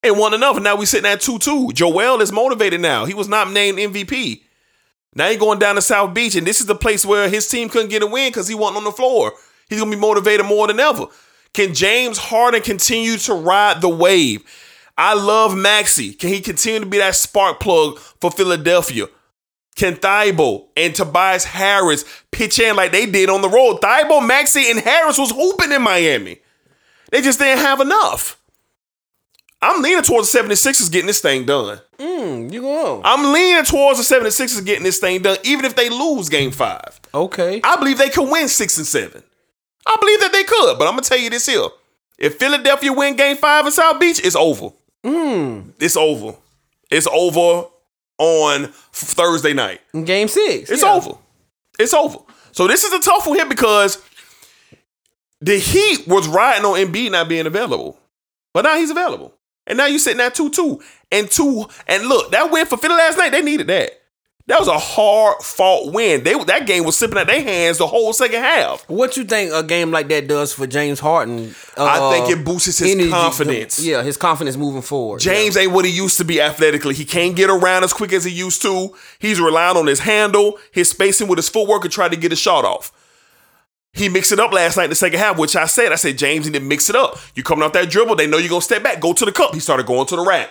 It 0.03 0.15
wasn't 0.15 0.35
enough. 0.35 0.55
And 0.55 0.63
now 0.63 0.75
we 0.75 0.85
sitting 0.85 1.09
at 1.09 1.21
2-2. 1.21 1.73
Joel 1.73 2.21
is 2.21 2.31
motivated 2.31 2.81
now. 2.81 3.05
He 3.05 3.13
was 3.13 3.29
not 3.29 3.51
named 3.51 3.77
MVP. 3.77 4.41
Now 5.13 5.29
he 5.29 5.37
going 5.37 5.59
down 5.59 5.75
to 5.75 5.81
South 5.81 6.13
Beach, 6.13 6.35
and 6.35 6.47
this 6.47 6.61
is 6.61 6.67
the 6.67 6.75
place 6.75 7.05
where 7.05 7.29
his 7.29 7.47
team 7.47 7.69
couldn't 7.69 7.89
get 7.89 8.01
a 8.01 8.07
win 8.07 8.29
because 8.29 8.47
he 8.47 8.55
wasn't 8.55 8.77
on 8.77 8.83
the 8.85 8.91
floor. 8.91 9.33
He's 9.69 9.79
gonna 9.79 9.91
be 9.91 9.97
motivated 9.97 10.45
more 10.45 10.67
than 10.67 10.79
ever. 10.79 11.07
Can 11.53 11.73
James 11.73 12.17
Harden 12.17 12.61
continue 12.61 13.17
to 13.17 13.33
ride 13.33 13.81
the 13.81 13.89
wave? 13.89 14.43
I 14.97 15.13
love 15.13 15.55
Maxey. 15.55 16.13
Can 16.13 16.29
he 16.29 16.39
continue 16.39 16.79
to 16.79 16.85
be 16.85 16.97
that 16.99 17.15
spark 17.15 17.59
plug 17.59 17.99
for 17.99 18.31
Philadelphia? 18.31 19.07
Can 19.75 19.95
Thybulle 19.95 20.67
and 20.75 20.93
Tobias 20.93 21.45
Harris 21.45 22.03
pitch 22.31 22.59
in 22.59 22.75
like 22.75 22.91
they 22.91 23.05
did 23.05 23.29
on 23.29 23.41
the 23.41 23.49
road? 23.49 23.81
Thybulle, 23.81 24.25
Maxey, 24.25 24.69
and 24.69 24.79
Harris 24.79 25.17
was 25.17 25.31
hooping 25.31 25.71
in 25.71 25.81
Miami. 25.81 26.39
They 27.11 27.21
just 27.21 27.39
didn't 27.39 27.59
have 27.63 27.79
enough. 27.81 28.37
I'm 29.61 29.81
leaning 29.81 30.03
towards 30.03 30.31
the 30.31 30.39
76ers 30.39 30.91
getting 30.91 31.07
this 31.07 31.21
thing 31.21 31.45
done. 31.45 31.79
Mm, 31.99 32.51
you 32.51 32.61
go. 32.61 33.01
I'm 33.05 33.31
leaning 33.31 33.63
towards 33.63 34.07
the 34.07 34.15
76ers 34.15 34.65
getting 34.65 34.83
this 34.83 34.99
thing 34.99 35.21
done, 35.21 35.37
even 35.43 35.65
if 35.65 35.75
they 35.75 35.89
lose 35.89 36.29
game 36.29 36.51
five. 36.51 36.99
Okay. 37.13 37.61
I 37.63 37.75
believe 37.75 37.99
they 37.99 38.09
could 38.09 38.29
win 38.29 38.47
six 38.47 38.77
and 38.77 38.87
seven. 38.87 39.21
I 39.85 39.97
believe 39.99 40.19
that 40.21 40.31
they 40.31 40.43
could, 40.43 40.79
but 40.79 40.87
I'm 40.87 40.93
gonna 40.93 41.01
tell 41.01 41.17
you 41.17 41.29
this 41.29 41.45
here. 41.45 41.67
If 42.17 42.37
Philadelphia 42.37 42.91
win 42.93 43.15
game 43.15 43.37
five 43.37 43.65
in 43.65 43.71
South 43.71 43.99
Beach, 43.99 44.19
it's 44.23 44.35
over. 44.35 44.69
Mm. 45.03 45.73
It's 45.79 45.97
over. 45.97 46.35
It's 46.89 47.07
over 47.07 47.67
on 48.17 48.67
Thursday 48.91 49.53
night. 49.53 49.81
Game 50.05 50.27
six. 50.27 50.69
It's 50.69 50.83
yeah. 50.83 50.93
over. 50.93 51.17
It's 51.79 51.93
over. 51.93 52.19
So 52.51 52.67
this 52.67 52.83
is 52.83 52.93
a 52.93 52.99
tough 52.99 53.27
one 53.27 53.37
here 53.37 53.47
because 53.47 54.03
the 55.39 55.57
Heat 55.57 56.07
was 56.07 56.27
riding 56.27 56.65
on 56.65 56.77
Embiid 56.77 57.11
not 57.11 57.29
being 57.29 57.47
available, 57.47 57.99
but 58.53 58.63
now 58.63 58.75
he's 58.77 58.91
available, 58.91 59.33
and 59.65 59.77
now 59.77 59.87
you're 59.87 59.99
sitting 59.99 60.21
at 60.21 60.35
two 60.35 60.49
two 60.49 60.81
and 61.11 61.29
two. 61.29 61.65
And 61.87 62.07
look, 62.07 62.31
that 62.31 62.51
win 62.51 62.65
for 62.65 62.77
Philly 62.77 62.95
last 62.95 63.17
night, 63.17 63.31
they 63.31 63.41
needed 63.41 63.67
that. 63.67 64.00
That 64.47 64.59
was 64.59 64.67
a 64.67 64.77
hard 64.77 65.41
fought 65.41 65.93
win. 65.93 66.23
They 66.23 66.33
that 66.45 66.65
game 66.65 66.83
was 66.83 66.97
slipping 66.97 67.17
out 67.17 67.27
their 67.27 67.41
hands 67.41 67.77
the 67.77 67.87
whole 67.87 68.11
second 68.11 68.41
half. 68.41 68.87
What 68.89 69.15
you 69.15 69.23
think 69.23 69.53
a 69.53 69.63
game 69.63 69.91
like 69.91 70.07
that 70.09 70.27
does 70.27 70.53
for 70.53 70.67
James 70.67 70.99
Harden? 70.99 71.55
I 71.77 71.99
uh, 71.99 72.11
think 72.11 72.37
it 72.37 72.43
boosts 72.43 72.77
his 72.77 72.91
energy- 72.91 73.09
confidence. 73.09 73.83
Yeah, 73.83 74.03
his 74.03 74.17
confidence 74.17 74.57
moving 74.57 74.81
forward. 74.81 75.21
James 75.21 75.55
ain't 75.55 75.71
what 75.71 75.85
he 75.85 75.91
used 75.91 76.17
to 76.17 76.25
be 76.25 76.41
athletically. 76.41 76.95
He 76.95 77.05
can't 77.05 77.35
get 77.35 77.49
around 77.49 77.83
as 77.83 77.93
quick 77.93 78.13
as 78.13 78.23
he 78.23 78.31
used 78.31 78.61
to. 78.63 78.95
He's 79.19 79.39
relying 79.39 79.77
on 79.77 79.87
his 79.87 79.99
handle, 79.99 80.57
his 80.71 80.89
spacing 80.89 81.27
with 81.27 81.37
his 81.37 81.49
footwork, 81.49 81.83
and 81.83 81.93
try 81.93 82.09
to 82.09 82.15
get 82.15 82.33
a 82.33 82.35
shot 82.35 82.65
off. 82.65 82.91
He 83.93 84.07
mixed 84.09 84.31
it 84.31 84.39
up 84.39 84.53
last 84.53 84.77
night 84.77 84.85
in 84.85 84.89
the 84.89 84.95
second 84.95 85.19
half, 85.19 85.37
which 85.37 85.55
I 85.55 85.65
said, 85.65 85.91
I 85.91 85.95
said, 85.95 86.17
James 86.17 86.45
need 86.45 86.57
to 86.57 86.61
mix 86.61 86.89
it 86.89 86.95
up. 86.95 87.17
You 87.35 87.43
coming 87.43 87.63
off 87.63 87.73
that 87.73 87.89
dribble, 87.89 88.15
they 88.15 88.25
know 88.25 88.37
you're 88.37 88.49
gonna 88.49 88.61
step 88.61 88.83
back, 88.83 89.01
go 89.01 89.11
to 89.13 89.25
the 89.25 89.33
cup. 89.33 89.53
He 89.53 89.59
started 89.59 89.85
going 89.85 90.07
to 90.07 90.15
the 90.15 90.25
rack. 90.25 90.49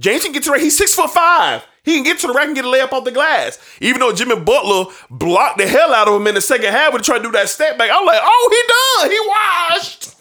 James 0.00 0.24
can 0.24 0.32
get 0.32 0.42
to 0.42 0.48
the 0.48 0.52
rack. 0.54 0.62
He's 0.62 0.76
six 0.76 0.94
foot 0.94 1.10
five. 1.10 1.64
He 1.84 1.94
can 1.94 2.04
get 2.04 2.18
to 2.20 2.26
the 2.26 2.32
rack 2.32 2.46
and 2.46 2.54
get 2.56 2.64
a 2.64 2.68
layup 2.68 2.92
off 2.92 3.04
the 3.04 3.12
glass. 3.12 3.58
Even 3.80 4.00
though 4.00 4.12
Jimmy 4.12 4.38
Butler 4.38 4.92
blocked 5.10 5.58
the 5.58 5.66
hell 5.66 5.94
out 5.94 6.08
of 6.08 6.20
him 6.20 6.26
in 6.26 6.34
the 6.34 6.40
second 6.40 6.72
half 6.72 6.92
when 6.92 7.00
he 7.00 7.04
tried 7.04 7.18
to 7.18 7.24
do 7.24 7.32
that 7.32 7.48
step 7.48 7.78
back, 7.78 7.90
I'm 7.92 8.04
like, 8.04 8.20
oh, 8.22 8.48
he 8.50 9.08
done. 9.08 9.10
He 9.10 9.20
washed. 9.28 10.16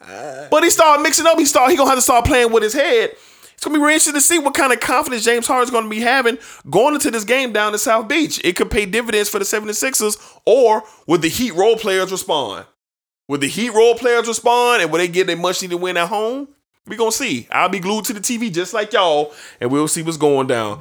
but 0.50 0.62
he 0.62 0.70
started 0.70 1.02
mixing 1.02 1.26
up. 1.26 1.38
He 1.38 1.44
started. 1.44 1.72
He 1.72 1.76
gonna 1.76 1.90
have 1.90 1.98
to 1.98 2.02
start 2.02 2.24
playing 2.24 2.52
with 2.52 2.62
his 2.62 2.74
head. 2.74 3.10
It's 3.54 3.64
gonna 3.64 3.78
be 3.78 3.80
really 3.80 3.94
interesting 3.94 4.14
to 4.14 4.20
see 4.20 4.38
what 4.38 4.54
kind 4.54 4.72
of 4.72 4.80
confidence 4.80 5.24
James 5.24 5.46
Harden's 5.46 5.70
gonna 5.70 5.88
be 5.88 6.00
having 6.00 6.38
going 6.68 6.94
into 6.94 7.10
this 7.10 7.24
game 7.24 7.52
down 7.52 7.72
in 7.72 7.78
South 7.78 8.08
Beach. 8.08 8.40
It 8.44 8.56
could 8.56 8.70
pay 8.70 8.84
dividends 8.86 9.30
for 9.30 9.38
the 9.38 9.44
76ers, 9.44 10.18
or 10.44 10.82
would 11.06 11.22
the 11.22 11.28
Heat 11.28 11.52
role 11.52 11.76
players 11.76 12.12
respond? 12.12 12.66
Would 13.28 13.40
the 13.40 13.48
Heat 13.48 13.70
role 13.70 13.94
players 13.94 14.28
respond, 14.28 14.82
and 14.82 14.92
would 14.92 15.00
they 15.00 15.08
get 15.08 15.26
their 15.26 15.36
much 15.36 15.62
needed 15.62 15.76
win 15.76 15.96
at 15.96 16.08
home? 16.08 16.48
We 16.86 16.96
gonna 16.96 17.12
see. 17.12 17.48
I'll 17.50 17.68
be 17.68 17.80
glued 17.80 18.04
to 18.06 18.12
the 18.12 18.20
TV 18.20 18.52
just 18.52 18.74
like 18.74 18.92
y'all, 18.92 19.32
and 19.60 19.70
we'll 19.70 19.88
see 19.88 20.02
what's 20.02 20.16
going 20.18 20.46
down. 20.46 20.80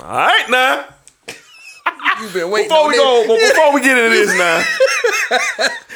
All 0.00 0.06
right, 0.06 0.46
now. 0.48 0.86
You've 2.20 2.34
been 2.34 2.50
waiting. 2.50 2.68
Before 2.68 2.88
we 2.88 2.96
go, 2.96 3.24
but 3.26 3.40
before 3.40 3.74
we 3.74 3.80
get 3.80 3.98
into 3.98 4.10
this 4.10 4.36
now, 4.38 4.62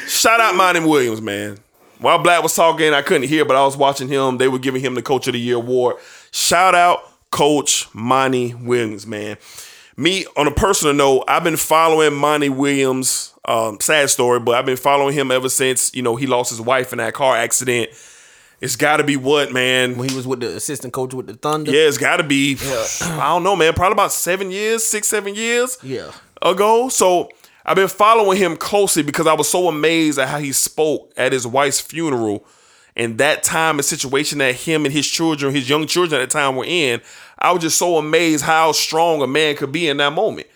shout 0.07 0.41
out 0.41 0.55
Monty 0.57 0.81
Williams, 0.81 1.21
man. 1.21 1.59
While 1.99 2.19
Black 2.19 2.43
was 2.43 2.55
talking, 2.55 2.93
I 2.93 3.03
couldn't 3.03 3.29
hear, 3.29 3.45
but 3.45 3.57
I 3.57 3.65
was 3.65 3.77
watching 3.77 4.09
him. 4.09 4.39
They 4.39 4.49
were 4.49 4.59
giving 4.59 4.81
him 4.81 4.95
the 4.95 5.03
Coach 5.03 5.27
of 5.27 5.35
the 5.35 5.41
Year 5.41 5.57
award. 5.57 5.97
Shout 6.33 6.75
out 6.75 7.01
Coach 7.31 7.87
Monty 7.95 8.55
Williams, 8.55 9.07
man. 9.07 9.37
Me, 9.97 10.27
on 10.37 10.47
a 10.49 10.51
personal 10.51 10.95
note, 10.95 11.25
I've 11.29 11.45
been 11.45 11.57
following 11.57 12.15
Monty 12.15 12.49
Williams. 12.49 13.34
Um, 13.47 13.79
sad 13.81 14.09
story, 14.11 14.41
but 14.41 14.55
I've 14.57 14.65
been 14.67 14.77
following 14.77 15.15
him 15.15 15.31
ever 15.31 15.49
since 15.49 15.95
you 15.95 16.03
know 16.03 16.17
he 16.17 16.27
lost 16.27 16.51
his 16.51 16.61
wife 16.61 16.93
in 16.93 16.99
that 16.99 17.15
car 17.15 17.37
accident. 17.37 17.91
It's 18.61 18.77
got 18.77 18.97
to 18.97 19.05
be 19.05 19.17
what, 19.17 19.53
man? 19.53 19.99
When 19.99 20.09
he 20.09 20.15
was 20.17 20.27
with 20.27 20.41
the 20.41 20.57
assistant 20.57 20.95
coach 20.95 21.13
with 21.13 21.27
the 21.27 21.35
Thunder. 21.35 21.71
Yeah, 21.71 21.87
it's 21.87 21.99
got 21.99 22.17
to 22.17 22.23
be. 22.23 22.57
I 23.03 23.29
don't 23.29 23.43
know, 23.43 23.57
man. 23.57 23.75
Probably 23.75 23.93
about 23.93 24.13
seven 24.13 24.51
years, 24.51 24.83
six, 24.85 25.09
seven 25.09 25.35
years 25.35 25.77
Yeah. 25.83 26.13
ago. 26.41 26.89
So 26.89 27.29
I've 27.67 27.77
been 27.77 27.89
following 27.89 28.39
him 28.39 28.57
closely 28.57 29.03
because 29.03 29.27
I 29.27 29.35
was 29.35 29.51
so 29.51 29.69
amazed 29.69 30.19
at 30.19 30.29
how 30.29 30.39
he 30.39 30.53
spoke 30.53 31.13
at 31.17 31.33
his 31.33 31.47
wife's 31.47 31.81
funeral 31.81 32.47
and 32.97 33.19
that 33.19 33.43
time 33.43 33.77
and 33.77 33.85
situation 33.85 34.39
that 34.39 34.55
him 34.55 34.87
and 34.87 34.95
his 34.95 35.07
children, 35.07 35.53
his 35.55 35.69
young 35.69 35.87
children 35.87 36.23
at 36.23 36.31
the 36.31 36.33
time 36.33 36.57
were 36.57 36.65
in. 36.65 37.03
I 37.39 37.53
was 37.53 37.61
just 37.61 37.77
so 37.77 37.99
amazed 37.99 38.45
how 38.45 38.73
strong 38.73 39.21
a 39.21 39.27
man 39.27 39.57
could 39.57 39.73
be 39.73 39.89
in 39.89 39.99
that 39.99 40.13
moment. 40.15 40.47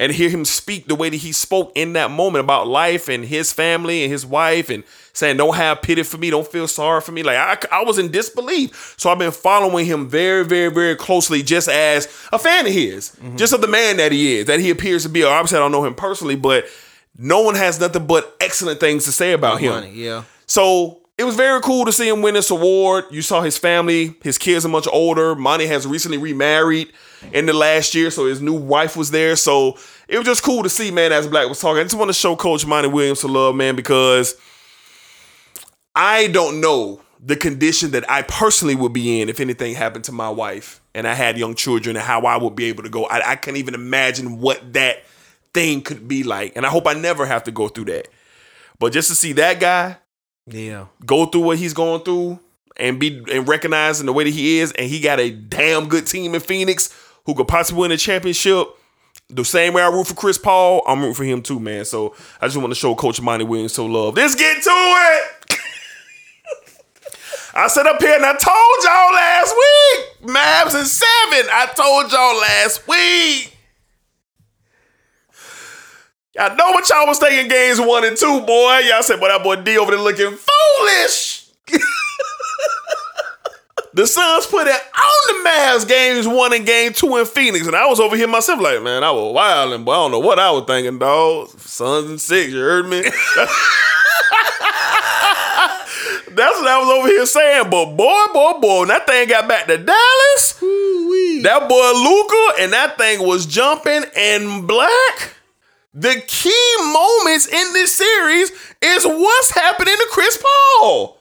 And 0.00 0.12
hear 0.12 0.30
him 0.30 0.44
speak 0.44 0.86
the 0.86 0.94
way 0.94 1.10
that 1.10 1.16
he 1.16 1.32
spoke 1.32 1.72
in 1.74 1.94
that 1.94 2.12
moment 2.12 2.44
about 2.44 2.68
life 2.68 3.08
and 3.08 3.24
his 3.24 3.52
family 3.52 4.04
and 4.04 4.12
his 4.12 4.24
wife 4.24 4.70
and 4.70 4.84
saying, 5.12 5.38
Don't 5.38 5.56
have 5.56 5.82
pity 5.82 6.04
for 6.04 6.18
me, 6.18 6.30
don't 6.30 6.46
feel 6.46 6.68
sorry 6.68 7.00
for 7.00 7.10
me. 7.10 7.24
Like 7.24 7.36
I, 7.36 7.80
I 7.80 7.82
was 7.82 7.98
in 7.98 8.12
disbelief. 8.12 8.94
So 8.96 9.10
I've 9.10 9.18
been 9.18 9.32
following 9.32 9.86
him 9.86 10.08
very, 10.08 10.44
very, 10.44 10.70
very 10.70 10.94
closely, 10.94 11.42
just 11.42 11.68
as 11.68 12.06
a 12.32 12.38
fan 12.38 12.66
of 12.66 12.72
his, 12.72 13.10
mm-hmm. 13.10 13.36
just 13.36 13.52
of 13.52 13.60
the 13.60 13.66
man 13.66 13.96
that 13.96 14.12
he 14.12 14.36
is, 14.36 14.46
that 14.46 14.60
he 14.60 14.70
appears 14.70 15.02
to 15.02 15.08
be. 15.08 15.24
Obviously, 15.24 15.58
I 15.58 15.60
don't 15.60 15.72
know 15.72 15.84
him 15.84 15.96
personally, 15.96 16.36
but 16.36 16.66
no 17.18 17.42
one 17.42 17.56
has 17.56 17.80
nothing 17.80 18.06
but 18.06 18.36
excellent 18.40 18.78
things 18.78 19.04
to 19.06 19.12
say 19.12 19.32
about 19.32 19.60
him. 19.60 19.72
Money, 19.72 19.92
yeah. 19.92 20.22
So 20.46 21.00
it 21.18 21.24
was 21.24 21.34
very 21.34 21.60
cool 21.60 21.84
to 21.84 21.92
see 21.92 22.08
him 22.08 22.22
win 22.22 22.34
this 22.34 22.50
award. 22.50 23.06
You 23.10 23.22
saw 23.22 23.42
his 23.42 23.58
family, 23.58 24.14
his 24.22 24.38
kids 24.38 24.64
are 24.64 24.68
much 24.68 24.86
older. 24.86 25.34
Monty 25.34 25.66
has 25.66 25.84
recently 25.84 26.16
remarried 26.16 26.92
in 27.32 27.46
the 27.46 27.52
last 27.52 27.92
year, 27.92 28.12
so 28.12 28.26
his 28.26 28.40
new 28.40 28.54
wife 28.54 28.96
was 28.96 29.10
there. 29.10 29.34
So 29.34 29.76
it 30.06 30.16
was 30.16 30.26
just 30.26 30.44
cool 30.44 30.62
to 30.62 30.68
see, 30.68 30.92
man, 30.92 31.12
as 31.12 31.26
Black 31.26 31.48
was 31.48 31.60
talking. 31.60 31.80
I 31.80 31.82
just 31.82 31.96
want 31.96 32.08
to 32.08 32.14
show 32.14 32.36
Coach 32.36 32.64
Monty 32.64 32.88
Williams 32.88 33.18
some 33.18 33.32
love, 33.32 33.56
man, 33.56 33.74
because 33.74 34.36
I 35.92 36.28
don't 36.28 36.60
know 36.60 37.00
the 37.20 37.34
condition 37.34 37.90
that 37.90 38.08
I 38.08 38.22
personally 38.22 38.76
would 38.76 38.92
be 38.92 39.20
in 39.20 39.28
if 39.28 39.40
anything 39.40 39.74
happened 39.74 40.04
to 40.04 40.12
my 40.12 40.30
wife 40.30 40.80
and 40.94 41.08
I 41.08 41.14
had 41.14 41.36
young 41.36 41.56
children 41.56 41.96
and 41.96 42.04
how 42.04 42.20
I 42.20 42.36
would 42.36 42.54
be 42.54 42.66
able 42.66 42.84
to 42.84 42.88
go. 42.88 43.06
I, 43.06 43.32
I 43.32 43.36
can't 43.36 43.56
even 43.56 43.74
imagine 43.74 44.40
what 44.40 44.72
that 44.74 45.02
thing 45.52 45.82
could 45.82 46.06
be 46.06 46.22
like. 46.22 46.52
And 46.54 46.64
I 46.64 46.68
hope 46.68 46.86
I 46.86 46.94
never 46.94 47.26
have 47.26 47.42
to 47.44 47.50
go 47.50 47.66
through 47.66 47.86
that. 47.86 48.06
But 48.78 48.92
just 48.92 49.08
to 49.08 49.16
see 49.16 49.32
that 49.32 49.58
guy 49.58 49.96
Yeah. 50.50 50.86
go 51.04 51.26
through 51.26 51.42
what 51.42 51.58
he's 51.58 51.74
going 51.74 52.02
through 52.02 52.38
and 52.76 52.98
be 52.98 53.22
and 53.32 53.46
recognize 53.48 54.00
in 54.00 54.06
the 54.06 54.12
way 54.12 54.24
that 54.24 54.30
he 54.30 54.58
is, 54.58 54.72
and 54.72 54.88
he 54.88 55.00
got 55.00 55.18
a 55.20 55.30
damn 55.30 55.88
good 55.88 56.06
team 56.06 56.34
in 56.34 56.40
Phoenix 56.40 56.94
who 57.26 57.34
could 57.34 57.48
possibly 57.48 57.82
win 57.82 57.92
a 57.92 57.96
championship. 57.96 58.68
the 59.28 59.44
same 59.44 59.74
way 59.74 59.82
I 59.82 59.88
root 59.88 60.06
for 60.06 60.14
Chris 60.14 60.38
Paul, 60.38 60.82
I'm 60.86 61.00
rooting 61.00 61.14
for 61.14 61.24
him 61.24 61.42
too, 61.42 61.60
man. 61.60 61.84
So 61.84 62.14
I 62.40 62.46
just 62.46 62.56
want 62.56 62.70
to 62.70 62.74
show 62.74 62.94
Coach 62.94 63.20
Monty 63.20 63.44
Williams 63.44 63.74
some 63.74 63.92
love. 63.92 64.14
Let's 64.14 64.34
get 64.34 64.62
to 64.62 64.70
it. 64.70 65.22
I 67.54 67.66
sat 67.66 67.86
up 67.86 68.00
here 68.00 68.14
and 68.14 68.24
I 68.24 68.32
told 68.32 68.84
y'all 68.84 69.12
last 69.12 69.54
week, 69.54 70.34
Mavs 70.34 70.78
and 70.78 70.86
seven. 70.86 71.50
I 71.52 71.66
told 71.74 72.12
y'all 72.12 72.36
last 72.40 72.86
week. 72.86 73.57
I 76.38 76.54
know 76.54 76.70
what 76.70 76.88
y'all 76.88 77.06
was 77.06 77.18
thinking 77.18 77.48
games 77.48 77.80
one 77.80 78.04
and 78.04 78.16
two, 78.16 78.40
boy. 78.42 78.78
Y'all 78.88 79.02
said, 79.02 79.18
boy, 79.18 79.28
that 79.28 79.42
boy 79.42 79.56
D 79.56 79.76
over 79.76 79.90
there 79.90 80.00
looking 80.00 80.36
foolish. 80.36 81.46
the 83.92 84.06
Suns 84.06 84.46
put 84.46 84.68
it 84.68 84.72
on 84.72 85.26
the 85.26 85.48
Mavs 85.48 85.88
games 85.88 86.28
one 86.28 86.52
and 86.52 86.64
game 86.64 86.92
two 86.92 87.16
in 87.16 87.26
Phoenix. 87.26 87.66
And 87.66 87.74
I 87.74 87.86
was 87.86 87.98
over 87.98 88.16
here 88.16 88.28
myself 88.28 88.60
like, 88.60 88.80
man, 88.82 89.02
I 89.02 89.10
was 89.10 89.34
wilding, 89.34 89.82
but 89.84 89.90
I 89.90 89.94
don't 89.96 90.12
know 90.12 90.20
what 90.20 90.38
I 90.38 90.52
was 90.52 90.64
thinking, 90.64 90.98
dog. 90.98 91.48
Suns 91.58 92.08
and 92.08 92.20
six, 92.20 92.52
you 92.52 92.60
heard 92.60 92.86
me? 92.86 93.02
That's 96.38 96.56
what 96.60 96.68
I 96.68 96.78
was 96.78 96.88
over 96.88 97.08
here 97.08 97.26
saying. 97.26 97.68
But 97.68 97.96
boy, 97.96 98.26
boy, 98.32 98.60
boy, 98.60 98.80
when 98.80 98.88
that 98.88 99.08
thing 99.08 99.28
got 99.28 99.48
back 99.48 99.66
to 99.66 99.76
Dallas, 99.76 100.52
that 101.42 101.66
boy 101.68 101.92
Luka, 101.98 102.62
and 102.62 102.72
that 102.72 102.96
thing 102.96 103.26
was 103.26 103.44
jumping 103.44 104.04
and 104.14 104.68
black. 104.68 105.37
The 105.98 106.22
key 106.28 106.74
moments 106.92 107.48
in 107.48 107.72
this 107.72 107.96
series 107.96 108.52
is 108.80 109.04
what's 109.04 109.50
happening 109.50 109.96
to 109.96 110.06
Chris 110.12 110.40
Paul. 110.80 111.18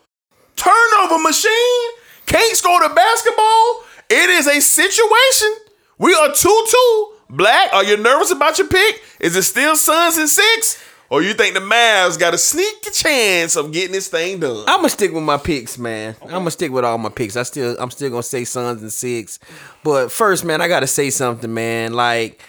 Turnover 0.55 1.17
machine. 1.17 1.89
Can't 2.27 2.55
score 2.55 2.87
the 2.87 2.93
basketball. 2.93 3.83
It 4.07 4.29
is 4.29 4.45
a 4.45 4.61
situation. 4.61 5.55
We 5.97 6.13
are 6.13 6.31
2 6.31 6.65
2. 6.69 7.13
Black, 7.31 7.73
are 7.73 7.83
you 7.85 7.97
nervous 7.97 8.29
about 8.29 8.59
your 8.59 8.67
pick? 8.67 9.01
Is 9.19 9.35
it 9.35 9.41
still 9.43 9.75
Suns 9.75 10.17
and 10.17 10.29
six? 10.29 10.79
Or 11.09 11.23
you 11.23 11.33
think 11.33 11.55
the 11.55 11.59
Mavs 11.61 12.19
got 12.19 12.35
a 12.35 12.37
sneaky 12.37 12.91
chance 12.91 13.55
of 13.55 13.71
getting 13.71 13.93
this 13.93 14.09
thing 14.09 14.41
done? 14.41 14.59
I'm 14.67 14.77
gonna 14.81 14.89
stick 14.89 15.11
with 15.11 15.23
my 15.23 15.37
picks, 15.37 15.79
man. 15.79 16.15
I'm 16.21 16.29
gonna 16.29 16.51
stick 16.51 16.71
with 16.71 16.85
all 16.85 16.99
my 16.99 17.09
picks. 17.09 17.35
I 17.35 17.41
still, 17.41 17.75
I'm 17.79 17.89
still 17.89 18.11
gonna 18.11 18.21
say 18.21 18.43
Suns 18.43 18.83
and 18.83 18.93
six. 18.93 19.39
But 19.83 20.11
first, 20.11 20.45
man, 20.45 20.61
I 20.61 20.67
gotta 20.67 20.85
say 20.85 21.09
something, 21.09 21.51
man. 21.51 21.93
Like, 21.93 22.43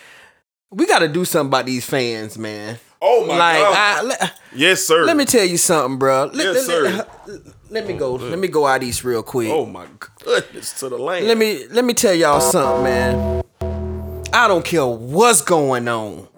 we 0.71 0.87
gotta 0.87 1.09
do 1.09 1.25
something 1.25 1.49
about 1.49 1.67
these 1.67 1.85
fans, 1.85 2.39
man. 2.39 2.79
Oh 3.01 3.27
my 3.27 3.37
like, 3.39 3.59
God. 3.63 3.77
I, 3.77 4.03
let, 4.03 4.41
yes, 4.55 4.85
sir. 4.85 5.05
let 5.05 5.17
me 5.17 5.25
tell 5.25 5.45
you 5.45 5.57
something, 5.57 5.99
bro. 5.99 6.31
Let, 6.33 6.35
Yes, 6.35 6.55
let- 6.55 6.65
sir. 6.65 6.83
let- 7.27 7.41
let 7.71 7.87
me 7.87 7.93
go. 7.93 8.15
Let 8.15 8.39
me 8.39 8.49
go 8.49 8.67
out 8.67 8.83
east 8.83 9.05
real 9.05 9.23
quick. 9.23 9.51
Oh 9.51 9.67
my 9.67 9.87
goodness 10.25 10.73
to 10.81 10.89
the 10.89 10.97
land. 10.97 11.27
Let 11.27 11.37
me 11.37 11.67
let 11.69 11.85
me 11.85 11.93
tell 11.93 12.15
y'all 12.15 12.41
something, 12.41 12.83
man. 12.83 13.43
I 14.33 14.49
don't 14.49 14.65
care 14.65 14.87
what's 14.87 15.43
going 15.43 15.87
on. 15.87 16.29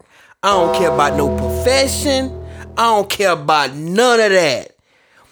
I 0.43 0.49
don't 0.51 0.77
care 0.77 0.91
about 0.91 1.17
no 1.17 1.37
profession. 1.37 2.37
I 2.77 2.83
don't 2.97 3.09
care 3.09 3.31
about 3.33 3.75
none 3.75 4.19
of 4.19 4.31
that. 4.31 4.73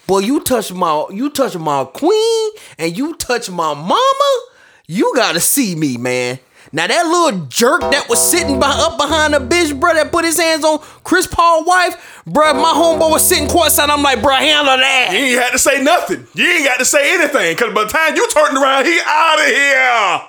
Boy, 0.06 0.20
you 0.20 0.40
touch 0.40 0.72
my 0.72 1.06
you 1.10 1.30
touch 1.30 1.56
my 1.56 1.84
queen 1.84 2.50
and 2.78 2.96
you 2.96 3.14
touch 3.16 3.50
my 3.50 3.74
mama, 3.74 4.40
you 4.86 5.12
gotta 5.16 5.40
see 5.40 5.74
me, 5.74 5.96
man. 5.96 6.38
Now 6.72 6.86
that 6.86 7.06
little 7.06 7.46
jerk 7.46 7.80
that 7.80 8.08
was 8.08 8.20
sitting 8.20 8.60
by, 8.60 8.68
up 8.68 8.98
behind 8.98 9.34
the 9.34 9.38
bitch, 9.38 9.78
bro, 9.78 9.94
that 9.94 10.12
put 10.12 10.24
his 10.24 10.38
hands 10.38 10.64
on 10.64 10.80
Chris 11.02 11.26
Paul 11.26 11.64
wife, 11.64 12.22
bro, 12.26 12.52
my 12.54 12.72
homeboy 12.72 13.10
was 13.10 13.26
sitting 13.26 13.48
courtside. 13.48 13.88
I'm 13.88 14.02
like, 14.02 14.22
bro, 14.22 14.34
handle 14.34 14.76
that. 14.76 15.08
You 15.12 15.18
ain't 15.18 15.42
had 15.42 15.50
to 15.50 15.58
say 15.58 15.82
nothing. 15.82 16.26
You 16.34 16.46
ain't 16.46 16.66
got 16.66 16.78
to 16.78 16.84
say 16.84 17.14
anything. 17.14 17.56
Cause 17.56 17.72
by 17.72 17.84
the 17.84 17.90
time 17.90 18.16
you 18.16 18.28
turned 18.30 18.56
around, 18.56 18.84
he 18.84 18.98
out 19.04 19.38
of 19.38 19.46
here. 19.46 20.28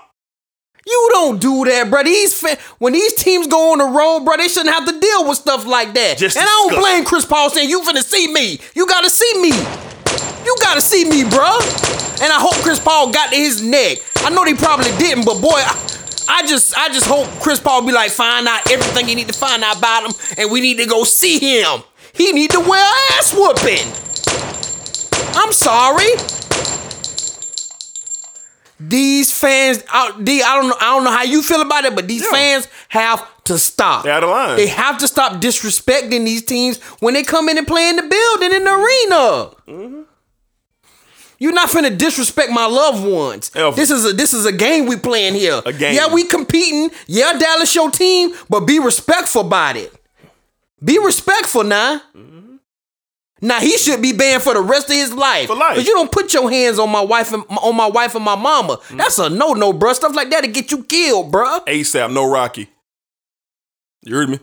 You 0.88 1.10
don't 1.12 1.42
do 1.42 1.66
that, 1.66 1.90
bro. 1.90 2.04
These 2.04 2.34
fa- 2.40 2.58
when 2.80 2.94
these 2.94 3.14
teams 3.14 3.48
go 3.48 3.74
on 3.74 3.78
the 3.80 3.86
road, 3.86 4.22
bro, 4.22 4.38
they 4.38 4.48
shouldn't 4.48 4.74
have 4.74 4.88
to 4.88 5.00
deal 5.00 5.28
with 5.28 5.38
stuff 5.38 5.66
like 5.66 5.94
that. 5.94 6.18
Just 6.18 6.38
and 6.38 6.46
I 6.46 6.68
don't 6.68 6.80
blame 6.80 7.06
Chris 7.06 7.26
Paul 7.26 7.50
saying 7.50 7.70
you 7.70 7.82
finna 7.82 8.02
see 8.02 8.32
me. 8.34 8.60
You 8.74 8.88
gotta 8.88 9.10
see 9.10 9.42
me. 9.42 9.50
You 10.46 10.56
gotta 10.62 10.82
see 10.82 11.04
me, 11.06 11.30
bro. 11.30 11.60
And 12.22 12.34
I 12.34 12.40
hope 12.40 12.56
Chris 12.64 12.80
Paul 12.80 13.12
got 13.12 13.30
to 13.30 13.36
his 13.36 13.62
neck. 13.62 14.00
I 14.24 14.30
know 14.30 14.44
they 14.44 14.56
probably 14.56 14.92
didn't, 14.98 15.26
but 15.26 15.40
boy, 15.40 15.56
I, 15.56 15.89
I 16.32 16.46
just 16.48 16.78
I 16.78 16.90
just 16.90 17.08
hope 17.08 17.28
Chris 17.42 17.60
Paul 17.60 17.86
be 17.86 17.92
like 17.92 18.12
find 18.12 18.48
out 18.48 18.70
everything 18.72 19.10
you 19.10 19.16
need 19.16 19.28
to 19.28 19.34
find 19.34 19.64
out 19.64 19.78
about 19.78 20.06
him, 20.06 20.12
and 20.38 20.52
we 20.52 20.62
need 20.62 20.78
to 20.78 20.86
go 20.86 21.04
see 21.04 21.40
him. 21.40 21.82
He 22.14 22.32
need 22.32 22.52
to 22.52 22.60
wear 22.60 22.86
ass 23.14 23.34
whooping. 23.34 23.88
I'm 25.36 25.52
sorry. 25.52 26.08
These 28.80 29.34
fans 29.38 29.84
out 29.92 30.24
D, 30.24 30.42
I 30.42 30.56
don't 30.56 30.70
know, 30.70 30.76
I 30.80 30.96
don't 30.96 31.04
know 31.04 31.12
how 31.12 31.24
you 31.24 31.42
feel 31.42 31.62
about 31.62 31.84
it, 31.86 31.96
but 31.96 32.08
these 32.08 32.24
Yeah. 32.24 32.32
fans 32.32 32.68
have 32.90 33.28
to 33.46 33.58
stop. 33.60 34.04
They 34.06 34.12
out 34.12 34.24
of 34.24 34.30
line. 34.30 34.56
They 34.56 34.68
have 34.68 34.98
to 35.00 35.08
stop 35.08 35.34
disrespecting 35.42 36.24
these 36.24 36.44
teams 36.44 36.78
when 37.00 37.14
they 37.14 37.24
come 37.24 37.50
in 37.50 37.58
and 37.58 37.68
play 37.68 37.90
in 37.90 37.98
the 37.98 38.04
building 38.04 38.54
in 38.54 38.64
the 38.64 38.72
arena. 38.72 39.50
Mm-hmm. 39.68 40.02
You're 41.40 41.54
not 41.54 41.70
finna 41.70 41.98
disrespect 41.98 42.52
my 42.52 42.66
loved 42.66 43.06
ones. 43.06 43.50
Ever. 43.56 43.76
This 43.76 43.90
is 43.90 44.06
a 44.06 44.14
this 44.14 44.34
is 44.34 44.46
a 44.46 44.52
game 44.52 44.86
we 44.88 44.98
playing 44.98 45.36
here. 45.36 45.62
A 45.66 45.72
game. 45.72 45.96
Yeah, 45.96 46.14
we 46.14 46.26
competing. 46.26 46.92
Yeah, 47.08 47.34
Dallas 47.38 47.74
your 47.74 47.90
team, 47.90 48.34
but 48.50 48.62
be 48.62 48.78
respectful 48.80 49.42
about 49.42 49.78
it. 49.78 49.94
Be 50.84 51.00
respectful 51.00 51.64
now. 51.64 52.02
Now 53.42 53.62
he 53.62 53.78
should 53.78 54.02
be 54.02 54.12
banned 54.12 54.44
for 54.44 54.54
the 54.54 54.62
rest 54.62 54.90
of 54.90 54.96
his 54.98 55.14
life. 55.14 55.48
For 55.48 55.56
life. 55.56 55.76
Cause 55.76 55.88
you 55.88 55.94
don't 55.94 56.12
put 56.12 56.34
your 56.34 56.50
hands 56.50 56.78
on 56.78 56.90
my 56.90 57.02
wife 57.02 57.32
and 57.32 57.44
on 57.50 57.76
my 57.76 57.88
wife 57.88 58.16
and 58.16 58.24
my 58.24 58.36
mama. 58.36 58.76
Mm-hmm. 58.76 58.98
That's 58.98 59.18
a 59.18 59.30
no 59.30 59.54
no, 59.54 59.72
bruh. 59.72 59.94
Stuff 59.94 60.14
like 60.16 60.30
that 60.32 60.42
to 60.42 60.48
get 60.50 60.72
you 60.72 60.84
killed, 60.84 61.32
bruh. 61.32 61.66
ASAP, 61.66 62.12
no 62.12 62.30
Rocky. 62.30 62.68
You 64.02 64.16
heard 64.16 64.30
me? 64.30 64.40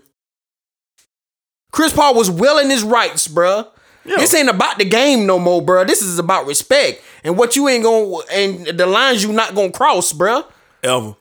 Chris 1.72 1.92
Paul 1.92 2.14
was 2.14 2.30
well 2.30 2.58
in 2.58 2.70
his 2.70 2.82
rights, 2.82 3.28
bruh. 3.28 3.68
This 4.06 4.34
ain't 4.34 4.48
about 4.48 4.78
the 4.78 4.84
game 4.84 5.26
no 5.26 5.38
more, 5.38 5.60
bro. 5.62 5.84
This 5.84 6.02
is 6.02 6.18
about 6.18 6.46
respect 6.46 7.02
and 7.24 7.36
what 7.36 7.56
you 7.56 7.68
ain't 7.68 7.84
gonna 7.84 8.16
and 8.32 8.66
the 8.66 8.86
lines 8.86 9.22
you 9.22 9.32
not 9.32 9.54
gonna 9.54 9.72
cross, 9.72 10.12
bruh. 10.12 10.44
Ever. 10.82 11.14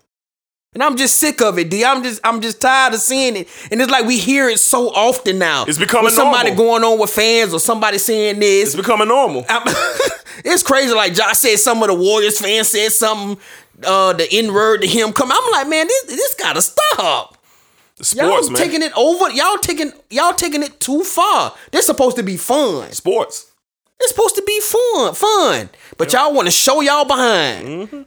And 0.73 0.83
I'm 0.83 0.97
just 0.97 1.19
sick 1.19 1.41
of 1.41 1.57
it, 1.57 1.69
D. 1.69 1.85
I'm 1.85 2.03
just 2.03 2.19
I'm 2.23 2.41
just 2.41 2.61
tired 2.61 2.93
of 2.93 2.99
seeing 2.99 3.37
it. 3.37 3.47
And 3.71 3.81
it's 3.81 3.89
like 3.89 4.05
we 4.05 4.17
hear 4.19 4.49
it 4.49 4.59
so 4.59 4.89
often 4.89 5.39
now. 5.39 5.63
It's 5.65 5.77
becoming 5.77 6.05
When 6.05 6.13
somebody 6.13 6.49
normal. 6.49 6.65
going 6.65 6.83
on 6.83 6.99
with 6.99 7.09
fans 7.11 7.53
or 7.53 7.59
somebody 7.61 7.97
saying 7.97 8.39
this. 8.39 8.69
It's 8.69 8.75
becoming 8.75 9.07
normal. 9.07 9.45
It's 10.43 10.63
crazy. 10.63 10.93
Like 10.93 11.13
Josh 11.13 11.37
said, 11.37 11.57
some 11.59 11.81
of 11.81 11.87
the 11.87 11.95
Warriors 11.95 12.39
fans 12.39 12.67
said 12.67 12.91
something, 12.91 13.41
uh, 13.85 14.11
the 14.13 14.27
N 14.31 14.53
word 14.53 14.81
to 14.81 14.87
him. 14.87 15.13
Come, 15.13 15.31
I'm 15.31 15.51
like, 15.51 15.67
man, 15.69 15.87
this 15.87 16.03
this 16.03 16.33
gotta 16.35 16.61
stop. 16.61 17.34
The 17.97 18.15
Y'all 18.17 18.27
sports, 18.43 18.49
man. 18.49 18.57
taking 18.57 18.81
it 18.83 18.91
over. 18.97 19.31
Y'all 19.31 19.57
taking 19.57 19.91
y'all 20.09 20.33
taking 20.33 20.63
it 20.63 20.79
too 20.79 21.03
far. 21.03 21.53
This 21.71 21.85
supposed 21.85 22.17
to 22.17 22.23
be 22.23 22.35
fun. 22.37 22.91
sports. 22.91 23.51
It's 23.99 24.11
supposed 24.11 24.35
to 24.35 24.43
be 24.45 24.59
fun, 24.59 25.13
fun. 25.13 25.69
But 25.97 26.11
y'all 26.11 26.33
want 26.33 26.47
to 26.47 26.51
show 26.51 26.81
y'all 26.81 27.05
behind. 27.05 27.67
Mm-hmm. 27.67 28.01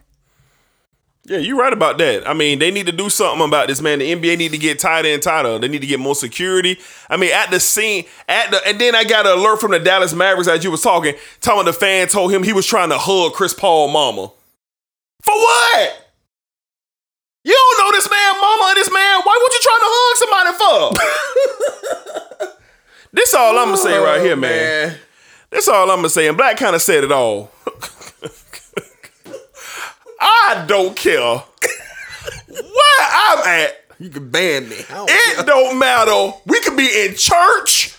Yeah, 1.25 1.39
you're 1.39 1.59
right 1.59 1.73
about 1.73 1.99
that. 1.99 2.27
I 2.29 2.33
mean, 2.33 2.59
they 2.59 2.71
need 2.71 2.87
to 2.87 2.93
do 2.93 3.11
something 3.11 3.47
about 3.47 3.69
this, 3.69 3.83
man. 3.83 3.99
The 3.99 4.15
NBA 4.15 4.39
need 4.39 4.53
to 4.53 4.59
get 4.59 4.79
tighter 4.79 5.09
and 5.09 5.23
tighter. 5.23 5.59
They 5.59 5.69
need 5.69 5.83
to 5.83 5.87
get 5.87 6.01
more 6.01 6.15
security. 6.15 6.79
I 7.11 7.19
mean, 7.19 7.33
at 7.35 7.51
the 7.51 7.61
scene, 7.61 8.05
at 8.29 8.51
the, 8.51 8.67
and 8.67 8.79
then 8.81 8.95
I 8.95 9.05
got 9.05 9.27
an 9.27 9.39
alert 9.39 9.61
from 9.61 9.73
the 9.73 9.79
Dallas 9.79 10.15
Mavericks 10.15 10.49
as 10.49 10.65
you 10.65 10.71
was 10.71 10.83
talking, 10.83 11.15
telling 11.41 11.67
the 11.67 11.75
fan 11.75 12.09
told 12.09 12.33
him 12.33 12.43
he 12.43 12.55
was 12.55 12.67
trying 12.67 12.89
to 12.91 12.99
hug 12.99 13.33
Chris 13.35 13.53
Paul 13.53 13.89
mama. 13.89 14.31
For 15.23 15.35
what? 15.35 16.08
You 17.45 17.53
don't 17.55 17.79
know 17.79 17.93
this 17.97 18.11
man, 18.11 18.41
mama, 18.41 18.65
or 18.65 18.75
this 18.75 18.91
man. 18.93 19.21
Why 19.23 19.39
would 19.41 19.53
you 19.53 19.61
trying 19.63 19.81
to 19.81 19.91
hug 19.91 20.17
somebody 20.19 20.53
for? 20.59 22.57
this 23.13 23.35
all 23.35 23.59
I'm 23.59 23.67
gonna 23.67 23.77
say 23.77 23.97
right 23.97 24.21
oh, 24.21 24.25
here, 24.25 24.37
man. 24.37 24.97
That's 25.51 25.69
all 25.69 25.91
I'm 25.91 25.99
gonna 25.99 26.11
say. 26.11 26.29
And 26.29 26.37
Black 26.37 26.57
kind 26.57 26.75
of 26.75 26.83
said 26.83 27.05
it 27.05 27.13
all. 27.13 27.51
I 30.21 30.65
don't 30.67 30.97
care 30.97 31.21
where 31.21 33.01
I'm 33.01 33.39
at. 33.47 33.77
You 33.99 34.11
can 34.11 34.31
ban 34.31 34.69
me. 34.69 34.77
Don't 34.89 35.11
It 35.11 35.47
don't 35.47 35.79
matter. 35.79 36.33
We 36.47 36.61
could 36.61 36.77
be 36.77 36.87
in 36.87 37.15
church. 37.17 37.95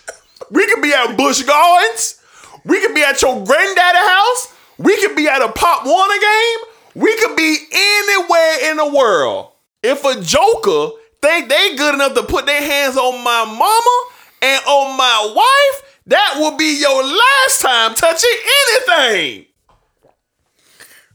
We 0.51 0.65
could 0.67 0.81
be 0.81 0.93
at 0.93 1.15
Busch 1.17 1.43
Gardens. 1.43 2.21
We 2.65 2.81
could 2.81 2.95
be 2.95 3.03
at 3.03 3.21
your 3.21 3.43
granddaddy 3.45 3.97
house. 3.97 4.53
We 4.77 4.97
could 5.01 5.15
be 5.15 5.27
at 5.27 5.41
a 5.41 5.49
Pop 5.49 5.85
Warner 5.85 6.19
game. 6.19 6.68
We 6.99 7.15
could 7.15 7.37
be 7.37 7.55
anywhere 7.71 8.71
in 8.71 8.77
the 8.77 8.93
world. 8.93 9.53
If 9.81 10.03
a 10.03 10.19
joker 10.21 10.97
think 11.21 11.47
they 11.47 11.77
good 11.77 11.93
enough 11.93 12.13
to 12.15 12.23
put 12.23 12.45
their 12.45 12.61
hands 12.61 12.97
on 12.97 13.23
my 13.23 13.45
mama 13.45 14.03
and 14.41 14.61
on 14.65 14.97
my 14.97 15.33
wife, 15.33 16.01
that 16.07 16.35
will 16.39 16.57
be 16.57 16.77
your 16.77 17.01
last 17.01 17.61
time 17.61 17.95
touching 17.95 18.29
anything. 18.67 19.45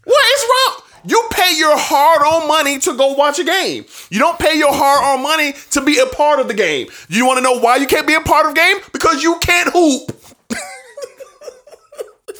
What 0.05 0.25
is 0.35 0.45
wrong? 0.49 0.81
You 1.07 1.23
pay 1.31 1.55
your 1.55 1.77
hard-earned 1.77 2.49
money 2.49 2.79
to 2.79 2.97
go 2.97 3.13
watch 3.13 3.39
a 3.39 3.45
game. 3.45 3.85
You 4.09 4.21
don't 4.21 4.39
pay 4.39 4.57
your 4.57 4.73
hard-earned 4.73 5.23
money 5.23 5.53
to 5.73 5.83
be 5.83 5.99
a 5.99 6.07
part 6.07 6.41
of 6.41 6.49
the 6.49 6.55
game. 6.55 6.89
You 7.11 7.27
want 7.27 7.37
to 7.37 7.43
know 7.43 7.59
why 7.59 7.77
you 7.77 7.87
can't 7.87 8.07
be 8.07 8.15
a 8.15 8.23
part 8.23 8.47
of 8.47 8.55
the 8.55 8.59
game? 8.59 8.79
Because 8.91 9.23
you 9.23 9.39
can't 9.41 9.71
hoop. 9.71 10.19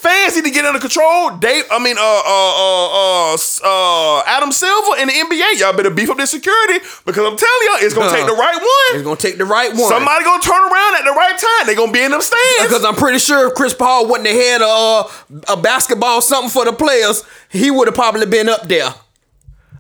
Fans 0.05 0.37
need 0.37 0.45
to 0.45 0.51
get 0.51 0.67
under 0.67 0.79
control. 0.79 1.31
Dave, 1.39 1.65
I 1.71 1.79
mean, 1.79 1.97
uh, 1.97 2.03
uh, 2.03 2.53
uh, 2.61 3.33
uh, 3.33 3.37
uh, 3.65 4.23
Adam 4.27 4.53
Silver 4.53 4.99
and 4.99 5.09
the 5.09 5.15
NBA, 5.15 5.61
y'all 5.61 5.73
better 5.73 5.89
beef 5.89 6.11
up 6.11 6.19
their 6.19 6.27
security 6.27 6.85
because 7.07 7.25
I'm 7.25 7.37
telling 7.41 7.63
y'all, 7.65 7.81
it's 7.81 7.95
gonna 7.95 8.13
take 8.13 8.27
the 8.27 8.35
right 8.37 8.55
one. 8.61 8.91
It's 8.97 9.03
gonna 9.03 9.17
take 9.17 9.39
the 9.39 9.47
right 9.47 9.71
one. 9.73 9.89
Somebody 9.89 10.25
gonna 10.27 10.43
turn 10.43 10.61
around 10.61 10.97
at 10.97 11.05
the 11.05 11.13
right 11.17 11.39
time. 11.39 11.67
They 11.67 11.75
gonna 11.75 11.91
be 11.91 12.03
in 12.03 12.11
them 12.11 12.21
stands. 12.21 12.63
Because 12.69 12.85
I'm 12.85 12.97
pretty 12.97 13.19
sure 13.19 13.49
if 13.49 13.55
Chris 13.55 13.73
Paul 13.73 14.07
wouldn't 14.09 14.29
have 14.29 14.37
had 14.37 14.61
a, 14.61 15.55
a 15.55 15.57
basketball 15.57 16.21
something 16.21 16.51
for 16.51 16.67
the 16.67 16.73
players, 16.75 17.25
he 17.49 17.71
would 17.71 17.89
have 17.89 17.95
probably 17.95 18.27
been 18.27 18.51
up 18.51 18.69
there. 18.69 18.91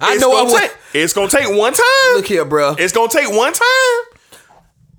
I 0.01 0.15
It's 0.15 0.23
know 0.23 0.31
gonna 0.33 0.59
take. 0.59 0.73
It's 0.95 1.13
gonna 1.13 1.29
take 1.29 1.49
one 1.55 1.75
time. 1.75 2.15
Look 2.15 2.27
here, 2.27 2.47
bro. 2.47 2.77
It's 2.79 2.95
gonna 2.95 3.11
take 3.11 3.29
one 3.31 3.53
time. 3.53 3.67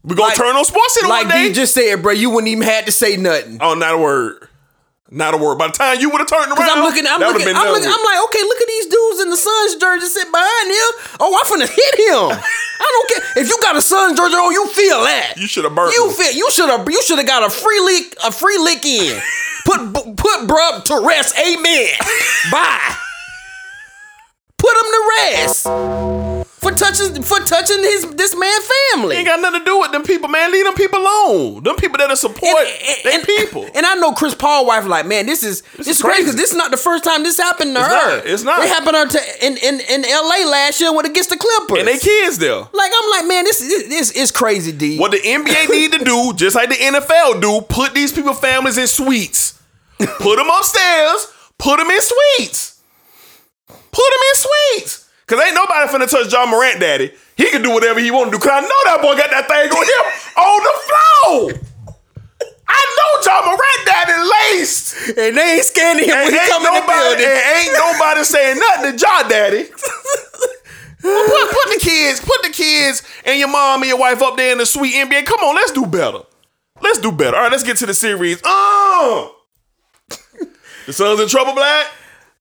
We're 0.04 0.16
gonna 0.16 0.28
Like- 0.30 0.38
turn 0.38 0.56
on 0.56 0.66
sports 0.66 1.02
in 1.02 1.10
Like 1.10 1.26
one 1.26 1.34
day. 1.34 1.48
D 1.48 1.54
just 1.56 1.74
said, 1.74 2.04
bro, 2.04 2.12
you 2.14 2.30
wouldn't 2.30 2.50
even 2.50 2.64
had 2.64 2.86
to 2.86 2.92
say 2.92 3.18
nothing. 3.18 3.58
oh, 3.60 3.74
not 3.74 3.96
a 3.96 3.98
word. 3.98 4.50
Not 5.12 5.36
a 5.36 5.38
word. 5.38 5.60
By 5.60 5.68
the 5.68 5.74
time 5.74 6.00
you 6.00 6.10
would 6.10 6.18
have 6.18 6.28
turned 6.30 6.50
around, 6.50 6.66
I'm 6.66 6.84
looking, 6.84 7.06
I'm 7.06 7.20
looking, 7.22 7.46
been 7.46 7.56
I'm 7.56 7.70
looking. 7.70 7.86
I'm 7.86 8.06
like, 8.06 8.20
okay, 8.26 8.42
look 8.42 8.62
at 8.62 8.68
these 8.68 8.88
dudes 8.88 9.22
in 9.22 9.30
the 9.30 9.38
Suns 9.38 9.76
jersey 9.76 10.08
sitting 10.08 10.32
behind 10.32 10.68
him. 10.74 10.90
Oh, 11.22 11.30
I'm 11.30 11.46
finna 11.46 11.70
hit 11.70 11.96
him. 12.10 12.34
I 12.82 12.88
don't 12.90 13.10
care 13.10 13.44
if 13.44 13.48
you 13.48 13.58
got 13.62 13.76
a 13.76 13.82
Suns 13.82 14.18
jersey 14.18 14.34
on, 14.34 14.52
you 14.52 14.68
feel 14.70 15.04
that. 15.04 15.34
You 15.38 15.46
should 15.46 15.64
have 15.64 15.76
burnt. 15.76 15.94
You 15.94 16.08
them. 16.08 16.16
feel, 16.18 16.34
you 16.34 16.50
should 16.50 16.70
have, 16.70 16.90
you 16.90 17.02
should 17.04 17.20
have 17.20 17.28
got 17.28 17.46
a 17.46 17.52
free 17.52 17.80
lick, 17.82 18.16
a 18.26 18.32
free 18.32 18.58
lick 18.58 18.86
in. 18.86 19.22
Put, 19.66 19.94
put 19.94 20.48
bruh 20.48 20.84
to 20.84 21.08
rest. 21.08 21.36
Amen. 21.40 21.88
Bye. 22.52 22.96
Put 24.60 24.76
him 24.78 24.84
to 24.84 25.12
rest 25.18 26.35
for 26.66 26.72
touching, 26.76 27.22
for 27.22 27.40
touching 27.42 27.78
his 27.80 28.10
this 28.16 28.36
man 28.36 28.60
family. 28.94 29.18
Ain't 29.18 29.28
got 29.28 29.40
nothing 29.40 29.60
to 29.62 29.66
do 29.66 29.80
with 29.80 29.92
them 29.92 30.02
people, 30.04 30.30
man. 30.30 30.52
Leave 30.52 30.66
them 30.66 30.74
people 30.74 31.00
alone. 31.00 31.64
Them 31.64 31.76
people 31.76 31.98
that 32.00 32.10
are 32.10 32.16
support 32.16 32.66
they 33.04 33.20
people. 33.24 33.70
And 33.76 33.86
I 33.86 33.94
know 33.96 34.14
Chris 34.14 34.34
Paul 34.34 34.66
wife 34.66 34.86
like, 34.86 35.06
man, 35.06 35.28
this 35.28 35.44
is 35.44 35.62
this, 35.78 35.88
is 35.88 35.98
is 35.98 36.02
crazy 36.02 36.22
because 36.24 36.36
this 36.36 36.52
is 36.52 36.58
not 36.58 36.72
the 36.72 36.78
first 36.78 37.04
time 37.04 37.22
this 37.24 37.38
happened 37.38 37.76
to 37.76 37.82
It's 37.82 37.88
her. 37.90 38.18
not. 38.18 38.26
It's 38.26 38.44
not. 38.44 38.60
It 38.64 38.68
happened 38.70 39.12
to 39.12 39.18
her 39.20 39.26
in, 39.42 39.58
in 39.58 39.80
in 39.82 40.06
L.A. 40.06 40.46
last 40.50 40.82
year 40.82 40.92
when 40.94 41.06
against 41.06 41.30
the 41.30 41.38
Clippers. 41.38 41.80
and 41.80 41.88
they 41.88 42.00
kids 42.00 42.40
there. 42.40 42.56
like 42.56 42.92
I'm 43.02 43.10
like, 43.12 43.28
man, 43.28 43.44
this 43.44 43.60
this, 43.60 43.88
this 43.88 44.12
is 44.12 44.32
crazy, 44.32 44.72
D. 44.72 44.98
What 44.98 45.12
the 45.12 45.20
NBA 45.20 45.70
need 45.70 45.92
to 45.94 46.04
do, 46.04 46.34
just 46.36 46.56
like 46.56 46.70
the 46.70 46.76
NFL 46.76 47.42
do, 47.42 47.62
put 47.62 47.94
these 47.94 48.12
people 48.12 48.34
families 48.34 48.78
in 48.78 48.88
suites. 48.88 49.62
Put 50.00 50.36
them 50.38 50.48
upstairs. 50.50 51.28
Put 51.58 51.78
them 51.78 51.90
in 51.90 52.02
suites. 52.02 52.82
Put 53.68 53.78
them 53.82 54.22
in 54.30 54.36
suites. 54.36 55.05
Cause 55.28 55.40
ain't 55.42 55.56
nobody 55.56 55.90
finna 55.92 56.10
touch 56.10 56.32
Ja 56.32 56.46
Morant, 56.46 56.80
daddy. 56.80 57.12
He 57.36 57.50
can 57.50 57.62
do 57.64 57.72
whatever 57.72 58.00
he 58.00 58.12
want 58.12 58.32
to 58.32 58.38
do. 58.38 58.42
Cause 58.42 58.52
I 58.54 58.62
know 58.62 58.82
that 58.86 59.00
boy 59.02 59.16
got 59.18 59.32
that 59.32 59.48
thing 59.48 59.72
on 59.72 59.86
him 59.86 60.06
on 60.38 60.60
the 60.62 60.76
floor. 60.86 61.70
I 62.68 62.82
know 62.98 63.22
Ja 63.26 63.42
Morant, 63.46 63.82
daddy, 63.86 64.18
laced. 64.58 65.18
and 65.18 65.36
they 65.38 65.56
ain't 65.58 65.66
scared 65.66 65.98
of 66.00 66.06
him 66.06 66.14
And 66.14 66.26
when 66.26 66.34
he 66.34 66.50
come 66.50 66.66
in 66.66 66.74
the 66.74 66.86
building. 66.86 67.26
and 67.26 67.58
ain't 67.58 67.74
nobody 67.74 68.24
saying 68.24 68.60
nothing 68.60 68.92
to 68.92 68.98
John 68.98 69.30
Daddy. 69.30 69.66
Well, 71.04 71.28
put, 71.28 71.50
put 71.52 71.74
the 71.76 71.80
kids, 71.88 72.20
put 72.20 72.42
the 72.42 72.50
kids 72.50 73.04
and 73.26 73.38
your 73.38 73.48
mom 73.48 73.84
and 73.84 73.90
your 73.90 74.00
wife 74.00 74.24
up 74.24 74.38
there 74.38 74.52
in 74.52 74.58
the 74.58 74.66
sweet 74.66 74.96
NBA. 74.96 75.26
Come 75.28 75.40
on, 75.42 75.54
let's 75.54 75.72
do 75.72 75.86
better. 75.86 76.18
Let's 76.82 76.98
do 76.98 77.12
better. 77.12 77.38
All 77.38 77.44
right, 77.44 77.52
let's 77.52 77.62
get 77.64 77.78
to 77.78 77.86
the 77.86 77.94
series. 77.94 78.42
Uh, 78.44 79.28
the 80.88 80.94
Suns 80.94 81.20
in 81.20 81.28
trouble, 81.28 81.54
Black. 81.54 81.86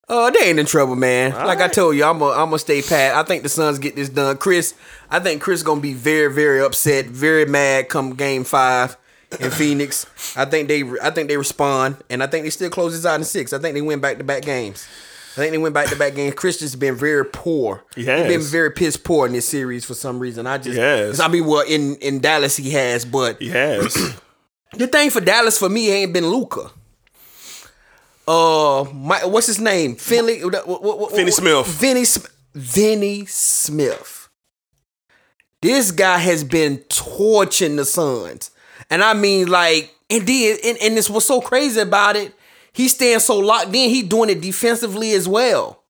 Uh, 0.09 0.31
they 0.31 0.51
ain't 0.51 0.59
in 0.59 0.67
trouble, 0.67 0.97
man. 0.97 1.33
like 1.33 1.61
I 1.61 1.69
told 1.69 1.97
you, 1.97 2.05
I'm 2.05 2.19
gonna 2.19 2.33
I'm 2.33 2.47
gonna 2.49 2.59
stay 2.59 2.83
pat. 2.83 3.15
I 3.15 3.23
think 3.23 3.43
the 3.43 3.49
Suns 3.49 3.79
get 3.79 3.97
this 3.97 4.09
done. 4.09 4.37
Chris, 4.37 4.75
I 5.11 5.19
think 5.19 5.41
Chris 5.41 5.63
gonna 5.63 5.81
be 5.81 5.95
very 5.95 6.33
very 6.33 6.61
upset, 6.61 7.07
very 7.07 7.47
mad 7.47 7.89
come 7.89 8.15
Game 8.15 8.45
Five 8.45 8.97
in 9.41 9.51
Phoenix. 9.61 10.07
I 10.37 10.45
think 10.45 10.69
they 10.69 10.83
I 11.03 11.11
think 11.11 11.29
they 11.29 11.37
respond, 11.39 11.97
and 12.11 12.23
I 12.23 12.27
think 12.27 12.45
they 12.45 12.51
still 12.51 12.71
close 12.71 12.93
this 12.93 13.07
out 13.07 13.15
in 13.19 13.25
six. 13.25 13.53
I 13.53 13.59
think 13.59 13.75
they 13.75 13.83
win 13.83 14.01
back 14.01 14.19
to 14.19 14.25
back 14.25 14.43
games. 14.43 14.87
I 15.33 15.37
think 15.39 15.51
they 15.51 15.59
went 15.59 15.75
back 15.75 15.89
to 15.89 15.97
back 15.97 16.15
games. 16.15 16.35
Chris 16.37 16.61
just 16.61 16.79
been 16.79 16.95
very 16.95 17.25
poor. 17.25 17.83
He 17.97 18.05
has. 18.05 18.29
been 18.29 18.41
very 18.41 18.71
piss 18.71 18.97
poor 18.97 19.27
in 19.27 19.33
this 19.33 19.49
series 19.49 19.85
for 19.85 19.95
some 19.95 20.21
reason. 20.21 20.47
I 20.47 20.59
just 20.59 20.79
has. 20.79 21.19
I 21.19 21.27
mean, 21.27 21.47
well, 21.47 21.65
in 21.67 21.97
in 21.97 22.21
Dallas 22.21 22.57
he 22.57 22.71
has, 22.71 23.05
but 23.05 23.41
He 23.41 23.49
has. 23.49 23.95
the 24.75 24.87
thing 24.87 25.11
for 25.11 25.21
Dallas 25.21 25.59
for 25.59 25.69
me 25.69 25.91
ain't 25.91 26.13
been 26.13 26.27
Luka. 26.29 26.71
Uh, 28.27 28.85
my, 28.95 29.25
what's 29.25 29.47
his 29.47 29.61
name? 29.61 29.97
Finley. 29.97 30.45
what- 30.45 30.67
what- 30.67 30.99
what- 30.99 31.13
Finney 31.13 31.31
Smith. 31.31 31.67
Vinny. 31.67 32.05
Vinny 32.55 33.27
Smith. 33.27 34.29
This 35.61 35.91
guy 35.91 36.19
has 36.19 36.45
been 36.45 36.79
torching 36.89 37.77
the 37.77 37.85
Suns, 37.87 38.51
and 38.91 39.03
I 39.03 39.15
mean, 39.15 39.49
like, 39.49 39.95
and 40.11 40.27
then, 40.27 40.59
and, 40.63 40.79
and 40.83 40.97
this 40.97 41.09
what's 41.09 41.25
so 41.27 41.41
crazy 41.41 41.81
about 41.81 42.17
it. 42.17 42.35
He 42.75 42.89
stands 42.89 43.25
so 43.25 43.39
locked 43.39 43.69
in. 43.75 43.89
He 43.89 44.03
doing 44.03 44.29
it 44.31 44.41
defensively 44.43 45.13
as 45.13 45.27
well. 45.27 45.83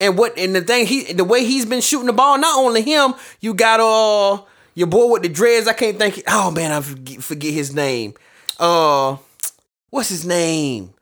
And 0.00 0.16
what 0.16 0.38
and 0.38 0.54
the 0.54 0.60
thing 0.60 0.86
he 0.86 1.12
the 1.12 1.24
way 1.24 1.44
he's 1.44 1.66
been 1.66 1.80
shooting 1.80 2.06
the 2.06 2.12
ball, 2.12 2.38
not 2.38 2.56
only 2.56 2.82
him, 2.82 3.14
you 3.40 3.52
got 3.52 3.80
uh 3.80 4.42
your 4.74 4.86
boy 4.86 5.10
with 5.10 5.22
the 5.22 5.28
dreads. 5.28 5.66
I 5.66 5.72
can't 5.72 5.98
think. 5.98 6.22
Oh 6.28 6.52
man, 6.52 6.70
I 6.70 6.80
forget, 6.80 7.22
forget 7.22 7.52
his 7.52 7.74
name. 7.74 8.14
Uh, 8.60 9.16
what's 9.90 10.08
his 10.08 10.24
name? 10.24 10.94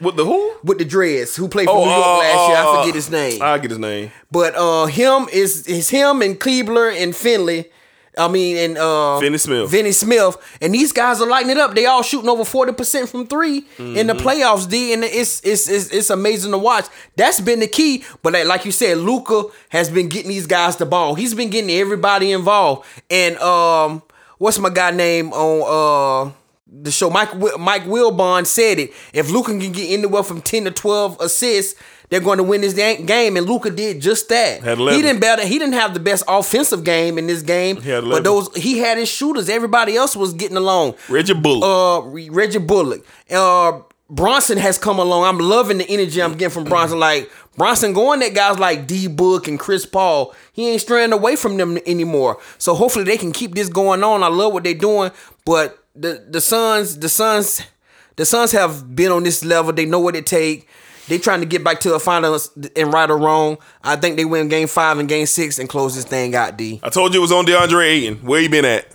With 0.00 0.16
the 0.16 0.24
who? 0.24 0.54
With 0.62 0.78
the 0.78 0.84
dreads, 0.84 1.36
who 1.36 1.48
played 1.48 1.66
for 1.66 1.76
Oh, 1.76 1.84
New 1.84 1.90
York 1.90 2.04
uh, 2.06 2.18
last 2.18 2.48
year. 2.48 2.56
I 2.56 2.64
uh, 2.66 2.80
forget 2.80 2.94
his 2.94 3.10
name. 3.10 3.42
I 3.42 3.58
get 3.58 3.70
his 3.70 3.78
name. 3.78 4.10
but 4.30 4.54
uh, 4.56 4.86
him 4.86 5.28
is 5.32 5.66
is 5.66 5.88
him 5.90 6.22
and 6.22 6.38
Kleber 6.38 6.90
and 6.90 7.14
Finley. 7.14 7.70
I 8.18 8.28
mean, 8.28 8.58
and 8.58 8.76
uh, 8.76 9.18
Finney 9.20 9.38
Smith. 9.38 9.70
Vinny 9.70 9.92
Smith, 9.92 10.36
and 10.60 10.74
these 10.74 10.92
guys 10.92 11.22
are 11.22 11.26
lighting 11.26 11.48
it 11.50 11.56
up. 11.56 11.74
They 11.74 11.86
all 11.86 12.02
shooting 12.02 12.28
over 12.28 12.44
forty 12.44 12.72
percent 12.74 13.08
from 13.08 13.26
3 13.26 13.56
in 13.56 13.64
Mm-hmm. 13.64 14.06
the 14.06 14.12
playoffs. 14.12 14.68
D, 14.68 14.92
and 14.92 15.02
it's, 15.02 15.40
it's 15.42 15.66
it's 15.66 15.88
it's 15.90 16.10
amazing 16.10 16.52
to 16.52 16.58
watch. 16.58 16.84
That's 17.16 17.40
been 17.40 17.60
the 17.60 17.66
key. 17.68 18.04
But 18.20 18.34
like, 18.34 18.44
like 18.46 18.64
you 18.66 18.70
said, 18.72 18.98
Luka 18.98 19.44
has 19.70 19.88
been 19.88 20.10
getting 20.10 20.28
these 20.28 20.46
guys 20.46 20.76
the 20.76 20.84
ball. 20.84 21.14
He's 21.14 21.32
been 21.32 21.48
getting 21.48 21.70
everybody 21.70 22.32
involved. 22.32 22.86
And 23.08 23.38
um, 23.38 24.02
what's 24.36 24.58
my 24.58 24.68
guy 24.68 24.90
name 24.90 25.32
on 25.32 26.28
uh 26.28 26.32
the 26.72 26.90
show? 26.90 27.10
Mike 27.10 27.34
Mike 27.58 27.84
Wilbon 27.84 28.46
said 28.46 28.78
it. 28.78 28.92
If 29.12 29.30
Luka 29.30 29.50
can 29.58 29.72
get 29.72 29.90
anywhere 29.90 30.22
from 30.22 30.40
ten 30.40 30.64
to 30.64 30.70
twelve 30.70 31.20
assists. 31.20 31.80
They're 32.08 32.20
going 32.20 32.36
to 32.36 32.44
win 32.44 32.60
this 32.60 32.74
game, 32.74 33.38
and 33.38 33.46
Luka 33.46 33.70
did 33.70 34.02
just 34.02 34.28
that. 34.28 34.62
He 34.62 35.00
didn't 35.00 35.20
better. 35.22 35.46
He 35.46 35.58
didn't 35.58 35.72
have 35.72 35.94
the 35.94 36.00
best 36.00 36.24
offensive 36.28 36.84
game 36.84 37.16
in 37.16 37.26
this 37.26 37.40
game, 37.40 37.76
but 38.10 38.22
those 38.22 38.54
he 38.54 38.80
had 38.80 38.98
his 38.98 39.08
shooters. 39.08 39.48
Everybody 39.48 39.96
else 39.96 40.14
was 40.14 40.34
getting 40.34 40.58
along. 40.58 40.96
Reggie 41.08 41.32
Bullock. 41.32 41.64
Uh, 41.64 42.06
Re- 42.06 42.28
Reggie 42.28 42.58
Bullock. 42.58 43.06
Uh, 43.30 43.80
Brunson 44.10 44.58
has 44.58 44.76
come 44.76 44.98
along. 44.98 45.24
I'm 45.24 45.38
loving 45.38 45.78
the 45.78 45.88
energy 45.88 46.22
I'm 46.22 46.32
getting 46.32 46.50
from 46.50 46.64
Brunson. 46.64 46.98
Like 46.98 47.30
Brunson 47.56 47.94
going 47.94 48.22
at 48.22 48.34
guys 48.34 48.58
like 48.58 48.86
D 48.86 49.06
Book 49.06 49.48
and 49.48 49.58
Chris 49.58 49.86
Paul. 49.86 50.34
He 50.52 50.68
ain't 50.68 50.82
straying 50.82 51.14
away 51.14 51.34
from 51.34 51.56
them 51.56 51.78
anymore. 51.86 52.38
So 52.58 52.74
hopefully 52.74 53.06
they 53.06 53.16
can 53.16 53.32
keep 53.32 53.54
this 53.54 53.70
going 53.70 54.04
on. 54.04 54.22
I 54.22 54.28
love 54.28 54.52
what 54.52 54.64
they're 54.64 54.74
doing. 54.74 55.12
But 55.46 55.81
the 55.94 56.24
the 56.28 56.40
Suns, 56.40 56.98
the 56.98 57.08
Suns, 57.08 57.62
the 58.16 58.24
Suns 58.24 58.52
have 58.52 58.94
been 58.94 59.12
on 59.12 59.22
this 59.22 59.44
level. 59.44 59.72
They 59.72 59.84
know 59.86 60.00
what 60.00 60.16
it 60.16 60.26
take. 60.26 60.68
They 61.08 61.18
trying 61.18 61.40
to 61.40 61.46
get 61.46 61.64
back 61.64 61.80
to 61.80 61.94
a 61.94 61.98
finals 61.98 62.56
and 62.76 62.92
right 62.92 63.10
or 63.10 63.18
wrong. 63.18 63.58
I 63.82 63.96
think 63.96 64.16
they 64.16 64.24
win 64.24 64.48
game 64.48 64.68
five 64.68 64.98
and 64.98 65.08
game 65.08 65.26
six 65.26 65.58
and 65.58 65.68
close 65.68 65.94
this 65.96 66.04
thing 66.04 66.34
out, 66.34 66.56
D. 66.56 66.80
I 66.82 66.90
told 66.90 67.12
you 67.12 67.20
it 67.20 67.22
was 67.22 67.32
on 67.32 67.44
DeAndre 67.44 67.86
Ayton. 67.86 68.16
Where 68.18 68.40
you 68.40 68.48
been 68.48 68.64
at? 68.64 68.86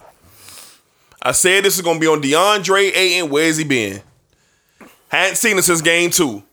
I 1.22 1.34
said 1.34 1.64
this 1.66 1.76
is 1.76 1.82
gonna 1.82 2.00
be 2.00 2.08
on 2.08 2.22
DeAndre 2.22 2.96
Ayton. 2.96 3.30
Where's 3.30 3.58
he 3.58 3.64
been? 3.66 4.02
Hadn't 5.10 5.36
seen 5.36 5.58
him 5.58 5.62
since 5.64 5.82
game 5.82 6.10
two. 6.10 6.44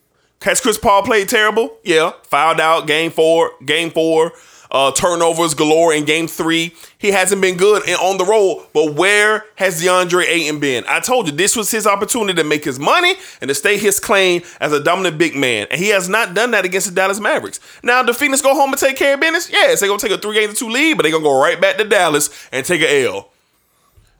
Has 0.42 0.60
Chris 0.60 0.76
Paul 0.76 1.02
played 1.02 1.28
terrible? 1.28 1.78
Yeah. 1.84 2.12
Fouled 2.24 2.60
out 2.60 2.86
game 2.86 3.10
four, 3.10 3.52
game 3.64 3.90
four, 3.90 4.32
uh, 4.74 4.90
turnovers 4.90 5.54
galore 5.54 5.94
in 5.94 6.04
game 6.04 6.26
three. 6.26 6.74
He 6.98 7.12
hasn't 7.12 7.40
been 7.40 7.56
good 7.56 7.88
and 7.88 7.96
on 8.00 8.18
the 8.18 8.24
road, 8.24 8.66
but 8.74 8.94
where 8.94 9.46
has 9.54 9.80
DeAndre 9.80 10.26
Ayton 10.26 10.58
been? 10.58 10.84
I 10.88 10.98
told 10.98 11.26
you 11.26 11.32
this 11.32 11.54
was 11.54 11.70
his 11.70 11.86
opportunity 11.86 12.34
to 12.34 12.44
make 12.44 12.64
his 12.64 12.80
money 12.80 13.14
and 13.40 13.48
to 13.48 13.54
stay 13.54 13.78
his 13.78 14.00
claim 14.00 14.42
as 14.60 14.72
a 14.72 14.82
dominant 14.82 15.16
big 15.16 15.36
man. 15.36 15.68
And 15.70 15.80
he 15.80 15.90
has 15.90 16.08
not 16.08 16.34
done 16.34 16.50
that 16.50 16.64
against 16.64 16.88
the 16.88 16.94
Dallas 16.94 17.20
Mavericks. 17.20 17.60
Now, 17.84 18.02
the 18.02 18.12
Phoenix 18.12 18.42
go 18.42 18.52
home 18.52 18.70
and 18.70 18.78
take 18.78 18.96
care 18.96 19.14
of 19.14 19.20
business? 19.20 19.48
Yes, 19.48 19.78
they're 19.78 19.88
gonna 19.88 20.00
take 20.00 20.10
a 20.10 20.18
three 20.18 20.34
game 20.34 20.50
to 20.50 20.56
two 20.56 20.68
lead, 20.68 20.96
but 20.96 21.04
they're 21.04 21.12
gonna 21.12 21.22
go 21.22 21.40
right 21.40 21.60
back 21.60 21.76
to 21.76 21.84
Dallas 21.84 22.28
and 22.50 22.66
take 22.66 22.82
a 22.82 23.06
L. 23.06 23.30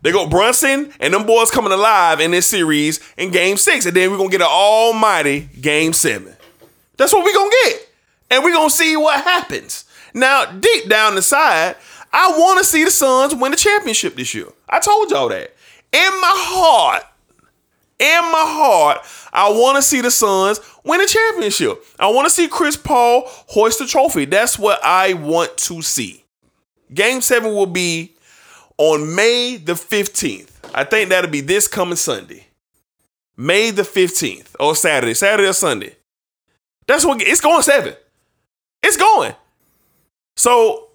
They 0.03 0.13
go 0.13 0.29
Brunson 0.29 0.93
and 1.01 1.13
them 1.13 1.27
boys 1.27 1.51
coming 1.51 1.73
alive 1.73 2.21
in 2.21 2.31
this 2.31 2.47
series 2.47 3.01
in 3.17 3.33
game 3.33 3.57
six. 3.57 3.87
And 3.87 3.97
then 3.97 4.11
we're 4.11 4.19
gonna 4.19 4.31
get 4.31 4.43
an 4.43 4.47
almighty 4.47 5.49
game 5.61 5.93
seven. 5.95 6.37
That's 6.97 7.13
what 7.13 7.25
we're 7.25 7.35
gonna 7.35 7.51
get. 7.65 7.89
And 8.31 8.45
we're 8.45 8.53
gonna 8.53 8.71
see 8.71 8.97
what 8.97 9.21
happens. 9.25 9.84
Now, 10.15 10.47
deep 10.47 10.89
down 10.89 11.17
inside, 11.17 11.77
I 12.13 12.33
wanna 12.39 12.65
see 12.65 12.85
the 12.85 12.91
Suns 12.91 13.35
win 13.35 13.51
the 13.51 13.57
championship 13.57 14.15
this 14.15 14.33
year. 14.33 14.47
I 14.69 14.81
told 14.81 15.11
y'all 15.11 15.29
that. 15.29 15.55
In 15.93 16.21
my 16.21 16.33
heart, 16.35 17.05
in 17.99 18.23
my 18.25 18.45
heart, 18.45 18.99
I 19.33 19.51
want 19.51 19.77
to 19.77 19.83
see 19.83 20.01
the 20.01 20.11
Suns 20.11 20.61
win 20.85 21.01
a 21.01 21.07
championship. 21.07 21.85
I 21.99 22.09
want 22.09 22.27
to 22.27 22.31
see 22.31 22.49
Chris 22.49 22.77
Paul 22.77 23.23
hoist 23.27 23.79
the 23.79 23.87
trophy. 23.87 24.25
That's 24.25 24.59
what 24.59 24.85
I 24.85 25.15
want 25.15 25.57
to 25.59 25.81
see. 25.83 26.25
Game 26.93 27.21
seven 27.21 27.55
will 27.55 27.67
be 27.67 28.15
on 28.79 29.15
May 29.15 29.57
the 29.57 29.75
15th. 29.75 30.51
I 30.75 30.85
think 30.85 31.11
that'll 31.11 31.31
be 31.31 31.41
this 31.41 31.69
coming 31.69 31.97
Sunday. 31.97 32.47
May 33.37 33.71
the 33.71 33.83
15th 33.83 34.57
or 34.59 34.75
Saturday, 34.75 35.15
Saturday 35.15 35.49
or 35.49 35.53
Sunday. 35.53 35.97
That's 36.87 37.05
what 37.05 37.23
it's 37.23 37.41
going 37.41 37.63
seven. 37.63 37.95
It's 38.83 38.97
going. 38.97 39.35
So 40.37 40.89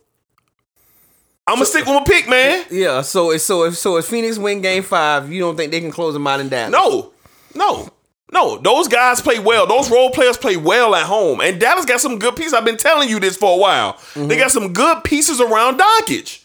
I'm 1.47 1.55
gonna 1.55 1.65
stick 1.65 1.85
with 1.85 1.95
my 1.95 2.03
pick, 2.03 2.29
man. 2.29 2.65
Yeah, 2.69 3.01
so 3.01 3.31
if 3.31 3.41
so 3.41 3.63
if 3.63 3.77
so 3.77 3.97
if 3.97 4.05
Phoenix 4.05 4.37
win 4.37 4.61
game 4.61 4.83
five, 4.83 5.31
you 5.31 5.39
don't 5.39 5.55
think 5.55 5.71
they 5.71 5.81
can 5.81 5.91
close 5.91 6.13
them 6.13 6.27
out 6.27 6.39
in 6.39 6.49
Dallas? 6.49 6.71
No, 6.71 7.11
no, 7.55 7.89
no. 8.31 8.57
Those 8.57 8.87
guys 8.87 9.21
play 9.21 9.39
well. 9.39 9.65
Those 9.65 9.89
role 9.89 10.11
players 10.11 10.37
play 10.37 10.57
well 10.57 10.93
at 10.93 11.05
home. 11.05 11.41
And 11.41 11.59
Dallas 11.59 11.85
got 11.85 12.01
some 12.01 12.19
good 12.19 12.35
pieces. 12.35 12.53
I've 12.53 12.65
been 12.65 12.77
telling 12.77 13.09
you 13.09 13.19
this 13.19 13.35
for 13.35 13.55
a 13.55 13.57
while. 13.57 13.99
They 14.13 14.21
mm-hmm. 14.21 14.39
got 14.39 14.51
some 14.51 14.73
good 14.73 15.03
pieces 15.03 15.41
around 15.41 15.79
Doncic. 15.79 16.43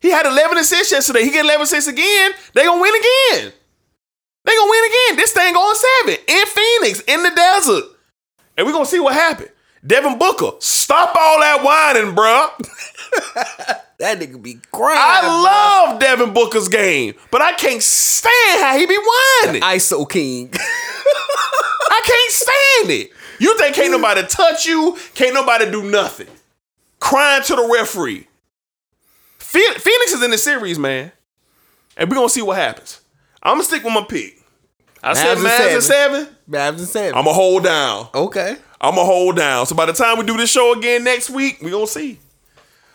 He 0.00 0.10
had 0.10 0.26
11 0.26 0.58
assists 0.58 0.90
yesterday. 0.90 1.24
He 1.24 1.30
get 1.30 1.44
11 1.44 1.62
assists 1.62 1.88
again. 1.88 2.32
They 2.54 2.64
gonna 2.64 2.80
win 2.80 2.94
again. 2.94 3.52
They 4.44 4.56
gonna 4.56 4.70
win 4.70 4.84
again. 4.84 5.16
This 5.16 5.32
thing 5.32 5.52
going 5.52 5.76
seven 5.76 6.16
in 6.26 6.46
Phoenix 6.46 7.00
in 7.06 7.22
the 7.22 7.30
desert, 7.30 7.84
and 8.56 8.66
we 8.66 8.72
gonna 8.72 8.86
see 8.86 8.98
what 8.98 9.14
happened. 9.14 9.50
Devin 9.86 10.18
Booker, 10.18 10.50
stop 10.60 11.14
all 11.18 11.40
that 11.40 11.62
whining, 11.62 12.14
bruh. 12.14 13.76
That 14.00 14.18
nigga 14.18 14.40
be 14.40 14.58
crying. 14.72 14.98
I 14.98 15.88
love 15.90 16.00
Devin 16.00 16.32
Booker's 16.32 16.68
game, 16.68 17.12
but 17.30 17.42
I 17.42 17.52
can't 17.52 17.82
stand 17.82 18.62
how 18.62 18.78
he 18.78 18.86
be 18.86 18.96
whining. 18.96 19.60
ISO 19.60 20.08
King. 20.08 20.48
I 20.54 22.00
can't 22.06 22.32
stand 22.32 22.90
it. 22.98 23.10
You 23.38 23.58
think 23.58 23.76
can't 23.76 23.90
nobody 23.90 24.22
touch 24.26 24.64
you? 24.64 24.96
Can't 25.14 25.34
nobody 25.34 25.70
do 25.70 25.82
nothing? 25.82 26.28
Crying 26.98 27.42
to 27.44 27.56
the 27.56 27.68
referee. 27.78 28.26
Phoenix 29.38 30.12
is 30.12 30.22
in 30.22 30.30
the 30.30 30.38
series, 30.38 30.78
man, 30.78 31.12
and 31.98 32.08
we 32.08 32.14
gonna 32.16 32.30
see 32.30 32.40
what 32.40 32.56
happens. 32.56 33.00
I'm 33.42 33.56
gonna 33.56 33.64
stick 33.64 33.84
with 33.84 33.92
my 33.92 34.04
pick. 34.08 34.42
I 35.02 35.12
said 35.12 35.36
Mavs 35.36 35.40
and 35.40 35.46
Mavs 35.78 35.82
seven. 35.82 36.28
Mavs 36.48 36.78
and 36.78 36.88
seven. 36.88 37.18
I'm 37.18 37.24
gonna 37.24 37.34
hold 37.34 37.64
down. 37.64 38.08
okay. 38.14 38.56
I'm 38.80 38.94
gonna 38.94 39.04
hold 39.04 39.36
down. 39.36 39.66
So 39.66 39.74
by 39.74 39.86
the 39.86 39.92
time 39.92 40.18
we 40.18 40.24
do 40.24 40.36
this 40.36 40.50
show 40.50 40.72
again 40.76 41.04
next 41.04 41.30
week, 41.30 41.58
we 41.60 41.70
gonna 41.70 41.86
see. 41.86 42.18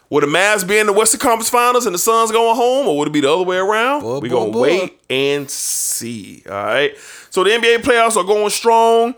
Will 0.10 0.22
the 0.22 0.28
Mavs 0.28 0.68
be 0.68 0.78
in 0.78 0.86
the 0.86 0.94
Western 0.94 1.20
Conference 1.20 1.50
Finals 1.50 1.86
and 1.86 1.94
the 1.94 2.00
Suns 2.00 2.32
going 2.32 2.56
home, 2.56 2.88
or 2.88 2.98
would 3.00 3.08
it 3.08 3.12
be 3.12 3.22
the 3.22 3.32
other 3.32 3.44
way 3.44 3.58
around? 3.58 4.02
Boy, 4.02 4.20
we 4.20 4.30
boy, 4.30 4.36
gonna 4.36 4.52
boy. 4.52 4.62
wait 4.62 5.02
and 5.10 5.50
see. 5.50 6.44
All 6.48 6.54
right. 6.54 6.96
So 7.30 7.44
the 7.44 7.50
NBA 7.52 7.78
playoffs 7.78 8.16
are 8.16 8.24
going 8.24 8.50
strong. 8.50 9.16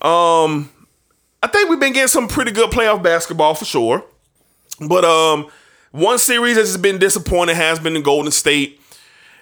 Um, 0.00 0.70
I 1.42 1.46
think 1.48 1.68
we've 1.68 1.80
been 1.80 1.92
getting 1.92 2.08
some 2.08 2.28
pretty 2.28 2.52
good 2.52 2.70
playoff 2.70 3.02
basketball 3.02 3.54
for 3.54 3.64
sure. 3.64 4.04
But 4.80 5.04
um, 5.04 5.48
one 5.90 6.18
series 6.18 6.56
that's 6.56 6.76
been 6.76 6.98
disappointing 6.98 7.56
has 7.56 7.78
been 7.78 7.94
the 7.94 8.00
Golden 8.00 8.32
State 8.32 8.80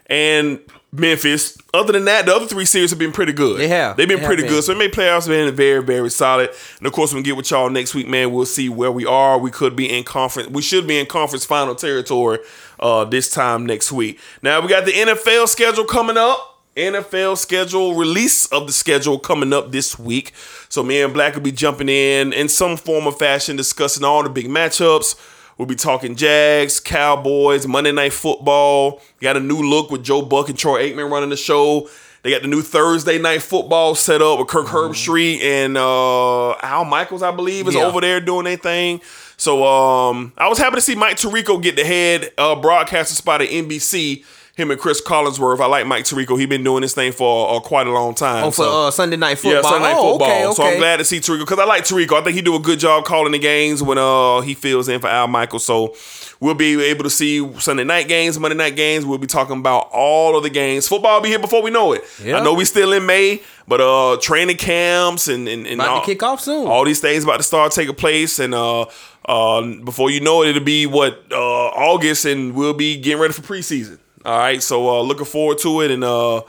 and 0.06 0.58
Memphis. 0.98 1.56
Other 1.72 1.92
than 1.92 2.04
that, 2.06 2.26
the 2.26 2.34
other 2.34 2.46
three 2.46 2.64
series 2.64 2.90
have 2.90 2.98
been 2.98 3.12
pretty 3.12 3.32
good. 3.32 3.58
They 3.58 3.68
have. 3.68 3.96
They've 3.96 4.08
been 4.08 4.16
They 4.18 4.22
have 4.22 4.28
pretty 4.28 4.42
been. 4.42 4.52
good. 4.52 4.64
So 4.64 4.74
NBA 4.74 4.90
playoffs 4.92 5.26
have 5.26 5.28
been 5.28 5.54
very, 5.54 5.82
very 5.82 6.10
solid. 6.10 6.50
And 6.78 6.86
of 6.86 6.92
course, 6.92 7.12
when 7.12 7.20
we 7.22 7.24
get 7.24 7.36
with 7.36 7.50
y'all 7.50 7.70
next 7.70 7.94
week, 7.94 8.08
man, 8.08 8.32
we'll 8.32 8.46
see 8.46 8.68
where 8.68 8.90
we 8.92 9.06
are. 9.06 9.38
We 9.38 9.50
could 9.50 9.76
be 9.76 9.90
in 9.96 10.04
conference. 10.04 10.50
We 10.50 10.62
should 10.62 10.86
be 10.86 10.98
in 10.98 11.06
conference 11.06 11.44
final 11.44 11.74
territory 11.74 12.38
uh, 12.80 13.04
this 13.04 13.30
time 13.30 13.66
next 13.66 13.92
week. 13.92 14.18
Now 14.42 14.60
we 14.60 14.68
got 14.68 14.84
the 14.84 14.92
NFL 14.92 15.48
schedule 15.48 15.84
coming 15.84 16.16
up. 16.16 16.56
NFL 16.76 17.36
schedule 17.38 17.96
release 17.96 18.46
of 18.46 18.68
the 18.68 18.72
schedule 18.72 19.18
coming 19.18 19.52
up 19.52 19.72
this 19.72 19.98
week. 19.98 20.32
So 20.68 20.84
me 20.84 21.02
and 21.02 21.12
Black 21.12 21.34
will 21.34 21.42
be 21.42 21.50
jumping 21.50 21.88
in 21.88 22.32
in 22.32 22.48
some 22.48 22.76
form 22.76 23.06
or 23.06 23.12
fashion, 23.12 23.56
discussing 23.56 24.04
all 24.04 24.22
the 24.22 24.28
big 24.30 24.46
matchups. 24.46 25.16
We'll 25.58 25.66
be 25.66 25.74
talking 25.74 26.14
Jags, 26.14 26.78
Cowboys, 26.78 27.66
Monday 27.66 27.90
Night 27.92 28.12
Football. 28.12 29.00
Got 29.20 29.36
a 29.36 29.40
new 29.40 29.60
look 29.60 29.90
with 29.90 30.04
Joe 30.04 30.22
Buck 30.22 30.48
and 30.48 30.56
Troy 30.56 30.88
Aikman 30.88 31.10
running 31.10 31.30
the 31.30 31.36
show. 31.36 31.88
They 32.22 32.30
got 32.30 32.42
the 32.42 32.48
new 32.48 32.62
Thursday 32.62 33.18
Night 33.18 33.42
Football 33.42 33.94
set 33.96 34.22
up 34.22 34.38
with 34.38 34.48
Kirk 34.48 34.66
Herbstreit 34.66 35.40
and 35.40 35.76
uh, 35.76 36.52
Al 36.62 36.84
Michaels, 36.84 37.22
I 37.22 37.32
believe, 37.32 37.66
is 37.68 37.74
Yeah. 37.74 37.82
over 37.86 38.00
there 38.00 38.20
doing 38.20 38.44
their 38.44 38.56
thing. 38.56 39.00
So 39.36 39.64
um, 39.64 40.32
I 40.38 40.48
was 40.48 40.58
happy 40.58 40.76
to 40.76 40.80
see 40.80 40.94
Mike 40.94 41.16
Tirico 41.16 41.60
get 41.62 41.76
the 41.76 41.84
head 41.84 42.30
uh, 42.38 42.54
broadcaster 42.56 43.14
spot 43.14 43.42
at 43.42 43.48
NBC. 43.48 44.24
Him 44.58 44.72
and 44.72 44.80
Cris 44.80 45.00
Collinsworth. 45.00 45.60
I 45.60 45.66
like 45.66 45.86
Mike 45.86 46.02
Tirico. 46.02 46.36
He 46.36 46.44
been 46.44 46.64
doing 46.64 46.80
this 46.82 46.92
thing 46.92 47.12
for 47.12 47.54
uh, 47.54 47.60
quite 47.60 47.86
a 47.86 47.92
long 47.92 48.12
time. 48.12 48.44
Oh, 48.46 48.50
for 48.50 48.56
so- 48.64 48.86
uh, 48.88 48.90
Sunday 48.90 49.16
night 49.16 49.36
football. 49.36 49.52
yeah, 49.52 49.62
Sunday 49.62 49.78
Night 49.86 49.94
oh, 49.96 50.10
Football. 50.10 50.28
Okay, 50.28 50.44
okay. 50.46 50.54
So 50.54 50.62
I'm 50.64 50.78
glad 50.78 50.96
to 50.96 51.04
see 51.04 51.20
Tariq 51.20 51.38
because 51.38 51.60
I 51.60 51.64
like 51.64 51.84
Tariq. 51.84 52.12
I 52.12 52.22
think 52.24 52.34
he 52.34 52.42
do 52.42 52.56
a 52.56 52.58
good 52.58 52.80
job 52.80 53.04
calling 53.04 53.30
the 53.30 53.38
games 53.38 53.84
when 53.84 53.98
uh 53.98 54.40
he 54.40 54.54
fills 54.54 54.88
in 54.88 55.00
for 55.00 55.06
Al 55.06 55.28
Michael. 55.28 55.60
So 55.60 55.94
we'll 56.40 56.54
be 56.56 56.82
able 56.82 57.04
to 57.04 57.10
see 57.10 57.48
Sunday 57.60 57.84
night 57.84 58.08
games, 58.08 58.36
Monday 58.36 58.56
night 58.56 58.74
games. 58.74 59.06
We'll 59.06 59.18
be 59.18 59.28
talking 59.28 59.58
about 59.60 59.90
all 59.92 60.36
of 60.36 60.42
the 60.42 60.50
games. 60.50 60.88
Football 60.88 61.14
will 61.18 61.22
be 61.22 61.28
here 61.28 61.38
before 61.38 61.62
we 61.62 61.70
know 61.70 61.92
it. 61.92 62.02
Yeah. 62.20 62.38
I 62.40 62.42
know 62.42 62.52
we 62.54 62.64
still 62.64 62.92
in 62.92 63.06
May, 63.06 63.40
but 63.68 63.80
uh 63.80 64.16
training 64.20 64.56
camps 64.56 65.28
and 65.28 65.46
and, 65.48 65.68
and 65.68 65.80
About 65.80 65.88
all, 65.88 66.00
to 66.00 66.06
kick 66.06 66.22
off 66.24 66.40
soon. 66.40 66.66
all 66.66 66.84
these 66.84 67.00
things 67.00 67.22
about 67.22 67.36
to 67.36 67.44
start 67.44 67.70
taking 67.70 67.94
place 67.94 68.40
and 68.40 68.52
uh 68.56 68.86
uh 69.26 69.62
before 69.84 70.10
you 70.10 70.20
know 70.20 70.42
it 70.42 70.48
it'll 70.48 70.64
be 70.64 70.84
what 70.86 71.22
uh 71.30 71.36
August 71.36 72.24
and 72.24 72.54
we'll 72.56 72.74
be 72.74 72.96
getting 72.96 73.20
ready 73.20 73.32
for 73.32 73.42
preseason. 73.42 74.00
All 74.28 74.38
right, 74.38 74.62
so 74.62 74.86
uh 74.90 75.00
looking 75.00 75.24
forward 75.24 75.56
to 75.60 75.80
it 75.80 75.90
and 75.90 76.04
uh 76.04 76.42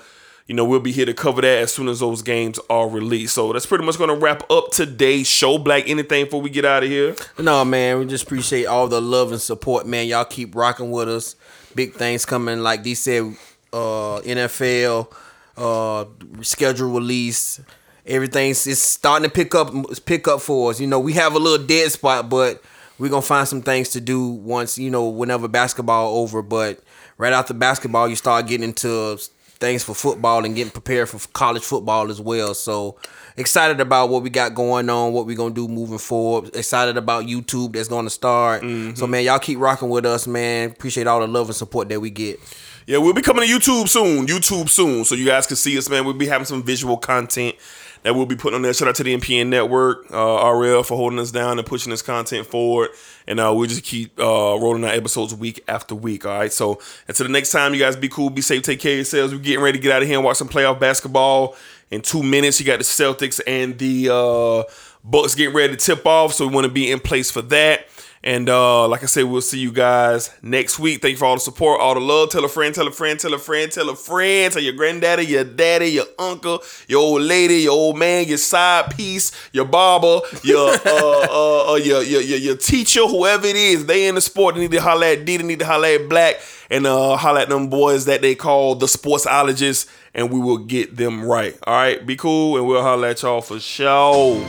you 0.47 0.55
know, 0.55 0.65
we'll 0.65 0.81
be 0.81 0.91
here 0.91 1.05
to 1.05 1.13
cover 1.13 1.41
that 1.41 1.59
as 1.59 1.71
soon 1.71 1.87
as 1.87 1.99
those 1.99 2.23
games 2.23 2.59
are 2.69 2.89
released. 2.89 3.35
So 3.35 3.53
that's 3.53 3.67
pretty 3.67 3.85
much 3.85 3.99
going 3.99 4.09
to 4.09 4.15
wrap 4.15 4.49
up 4.49 4.71
today's 4.71 5.27
show. 5.27 5.59
Black, 5.59 5.87
anything 5.87 6.25
before 6.25 6.41
we 6.41 6.49
get 6.49 6.65
out 6.65 6.83
of 6.83 6.89
here? 6.89 7.15
No, 7.37 7.63
man, 7.63 7.99
we 7.99 8.05
just 8.07 8.23
appreciate 8.23 8.65
all 8.65 8.87
the 8.87 8.99
love 8.99 9.31
and 9.31 9.39
support, 9.39 9.85
man. 9.85 10.07
Y'all 10.07 10.25
keep 10.25 10.55
rocking 10.55 10.89
with 10.89 11.07
us. 11.07 11.35
Big 11.75 11.93
things 11.93 12.25
coming, 12.25 12.61
like 12.61 12.83
they 12.83 12.95
said, 12.95 13.31
uh, 13.71 14.21
NFL 14.21 15.13
uh, 15.55 16.05
schedule 16.41 16.89
release. 16.89 17.61
Everything's 18.05 18.65
it's 18.65 18.81
starting 18.81 19.29
to 19.29 19.33
pick 19.33 19.53
up 19.53 19.71
pick 20.05 20.27
up 20.27 20.41
for 20.41 20.71
us. 20.71 20.81
You 20.81 20.87
know, 20.87 20.99
we 20.99 21.13
have 21.13 21.35
a 21.35 21.39
little 21.39 21.63
dead 21.63 21.91
spot, 21.91 22.27
but 22.27 22.61
we're 22.97 23.09
gonna 23.09 23.21
find 23.21 23.47
some 23.47 23.61
things 23.61 23.89
to 23.89 24.01
do 24.01 24.27
once 24.29 24.79
you 24.79 24.89
know 24.89 25.07
whenever 25.07 25.47
basketball 25.47 26.17
over. 26.17 26.41
But 26.41 26.79
right 27.19 27.33
after 27.33 27.53
basketball, 27.53 28.07
you 28.09 28.15
start 28.15 28.47
getting 28.47 28.67
into 28.67 29.17
things 29.59 29.83
for 29.83 29.93
football 29.93 30.45
and 30.45 30.55
getting 30.55 30.71
prepared 30.71 31.09
for 31.09 31.19
college 31.33 31.63
football 31.63 32.09
as 32.09 32.19
well. 32.21 32.53
So 32.53 32.97
excited 33.35 33.81
about 33.81 34.09
what 34.09 34.23
we 34.23 34.29
got 34.29 34.55
going 34.55 34.89
on, 34.89 35.11
what 35.11 35.25
we're 35.27 35.35
gonna 35.35 35.53
do 35.53 35.67
moving 35.67 35.97
forward. 35.97 36.55
Excited 36.55 36.97
about 36.97 37.25
YouTube 37.25 37.73
that's 37.73 37.89
gonna 37.89 38.09
start. 38.09 38.61
So 38.95 39.05
man, 39.05 39.23
y'all 39.25 39.37
keep 39.37 39.59
rocking 39.59 39.89
with 39.89 40.05
us, 40.05 40.25
man. 40.25 40.71
Appreciate 40.71 41.07
all 41.07 41.19
the 41.19 41.27
love 41.27 41.47
and 41.47 41.55
support 41.55 41.89
that 41.89 41.99
we 41.99 42.09
get. 42.09 42.39
Yeah, 42.87 42.97
we'll 42.97 43.13
be 43.13 43.21
coming 43.21 43.47
to 43.47 43.53
YouTube 43.53 43.87
soon. 43.89 44.25
YouTube 44.25 44.69
soon. 44.69 45.03
So 45.05 45.13
you 45.13 45.25
guys 45.25 45.45
can 45.45 45.57
see 45.57 45.77
us, 45.77 45.89
man. 45.89 46.05
We'll 46.05 46.15
be 46.15 46.25
having 46.25 46.45
some 46.45 46.63
visual 46.63 46.97
content 46.97 47.55
that 48.03 48.15
we'll 48.15 48.25
be 48.25 48.35
putting 48.35 48.55
on 48.55 48.61
there. 48.61 48.73
Shout 48.73 48.87
out 48.87 48.95
to 48.95 49.03
the 49.03 49.15
NPN 49.15 49.47
Network, 49.47 50.09
uh, 50.11 50.49
RL 50.49 50.83
for 50.83 50.95
holding 50.95 51.19
us 51.19 51.31
down 51.31 51.59
and 51.59 51.67
pushing 51.67 51.91
this 51.91 52.01
content 52.01 52.47
forward. 52.47 52.89
And 53.27 53.39
uh, 53.39 53.53
we'll 53.55 53.67
just 53.67 53.83
keep 53.83 54.19
uh, 54.19 54.23
rolling 54.23 54.83
out 54.83 54.95
episodes 54.95 55.35
week 55.35 55.63
after 55.67 55.95
week. 55.95 56.25
All 56.25 56.37
right. 56.37 56.51
So 56.51 56.79
until 57.07 57.27
the 57.27 57.31
next 57.31 57.51
time, 57.51 57.73
you 57.73 57.79
guys 57.79 57.95
be 57.95 58.09
cool, 58.09 58.29
be 58.29 58.41
safe, 58.41 58.63
take 58.63 58.79
care 58.79 58.93
of 58.93 58.97
yourselves. 58.97 59.33
We're 59.33 59.39
getting 59.39 59.63
ready 59.63 59.77
to 59.77 59.81
get 59.81 59.91
out 59.91 60.01
of 60.01 60.07
here 60.07 60.17
and 60.17 60.25
watch 60.25 60.37
some 60.37 60.49
playoff 60.49 60.79
basketball. 60.79 61.55
In 61.91 62.01
two 62.01 62.23
minutes, 62.23 62.59
you 62.59 62.65
got 62.65 62.77
the 62.77 62.85
Celtics 62.85 63.39
and 63.45 63.77
the 63.77 64.09
uh, 64.11 64.63
Bucks 65.03 65.35
getting 65.35 65.55
ready 65.55 65.75
to 65.75 65.77
tip 65.77 66.05
off. 66.05 66.33
So 66.33 66.47
we 66.47 66.53
want 66.53 66.65
to 66.65 66.71
be 66.71 66.91
in 66.91 66.99
place 66.99 67.31
for 67.31 67.41
that. 67.43 67.87
And 68.21 68.49
uh, 68.49 68.87
like 68.87 69.03
I 69.03 69.05
said, 69.05 69.23
we'll 69.23 69.41
see 69.41 69.59
you 69.59 69.71
guys 69.71 70.29
next 70.41 70.77
week. 70.77 71.01
Thank 71.01 71.13
you 71.13 71.17
for 71.17 71.25
all 71.25 71.35
the 71.35 71.39
support, 71.39 71.79
all 71.79 71.93
the 71.93 72.01
love. 72.01 72.29
Tell 72.29 72.43
a 72.43 72.49
friend, 72.49 72.75
tell 72.75 72.87
a 72.87 72.91
friend, 72.91 73.17
tell 73.17 73.33
a 73.33 73.39
friend, 73.39 73.71
tell 73.71 73.89
a 73.89 73.95
friend, 73.95 74.51
tell 74.51 74.61
your 74.61 74.73
granddaddy, 74.73 75.25
your 75.25 75.45
daddy, 75.45 75.87
your 75.87 76.05
uncle, 76.17 76.61
your 76.89 76.99
old 76.99 77.21
lady, 77.21 77.55
your 77.55 77.71
old 77.71 77.97
man, 77.97 78.27
your 78.27 78.37
side 78.37 78.93
piece, 78.95 79.31
your 79.53 79.65
barber, 79.65 80.19
your 80.43 80.69
uh, 80.69 80.79
uh, 80.85 81.71
uh 81.71 81.75
your, 81.75 82.03
your 82.03 82.21
your 82.21 82.37
your 82.39 82.57
teacher, 82.57 83.07
whoever 83.07 83.47
it 83.47 83.55
is. 83.55 83.85
They 83.85 84.07
in 84.07 84.15
the 84.15 84.21
sport. 84.21 84.55
They 84.55 84.61
need 84.61 84.71
to 84.71 84.81
holler 84.81 85.07
at 85.07 85.23
D. 85.23 85.37
They 85.37 85.43
need 85.43 85.59
to 85.59 85.65
holler 85.65 85.87
at 85.87 86.09
Black 86.09 86.41
and 86.69 86.85
uh 86.85 87.15
holler 87.15 87.39
at 87.39 87.49
them 87.49 87.69
boys 87.69 88.03
that 88.05 88.21
they 88.21 88.35
call 88.35 88.75
the 88.75 88.87
sportsologists, 88.87 89.89
and 90.13 90.29
we 90.29 90.39
will 90.39 90.57
get 90.57 90.97
them 90.97 91.23
right. 91.23 91.57
All 91.65 91.73
right, 91.73 92.05
be 92.05 92.17
cool, 92.17 92.57
and 92.57 92.67
we'll 92.67 92.81
holler 92.81 93.07
at 93.07 93.21
y'all 93.21 93.41
for 93.41 93.61
sure. 93.61 94.45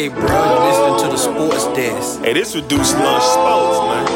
Hey, 0.00 0.08
bro, 0.08 0.22
you 0.22 0.60
listening 0.64 0.98
to 1.04 1.08
the 1.12 1.18
sports 1.18 1.66
desk. 1.76 2.24
Hey, 2.24 2.32
this 2.32 2.56
reduced 2.56 2.96
lunch 2.96 3.22
sports, 3.22 3.80
man. 3.80 4.06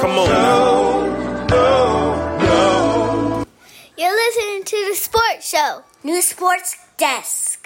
Come 0.00 0.12
on 0.12 0.28
now. 0.30 1.04
You're 3.98 4.16
listening 4.16 4.64
to 4.64 4.86
the 4.88 4.94
Sports 4.94 5.50
Show. 5.50 5.82
New 6.02 6.22
Sports 6.22 6.78
Desk. 6.96 7.65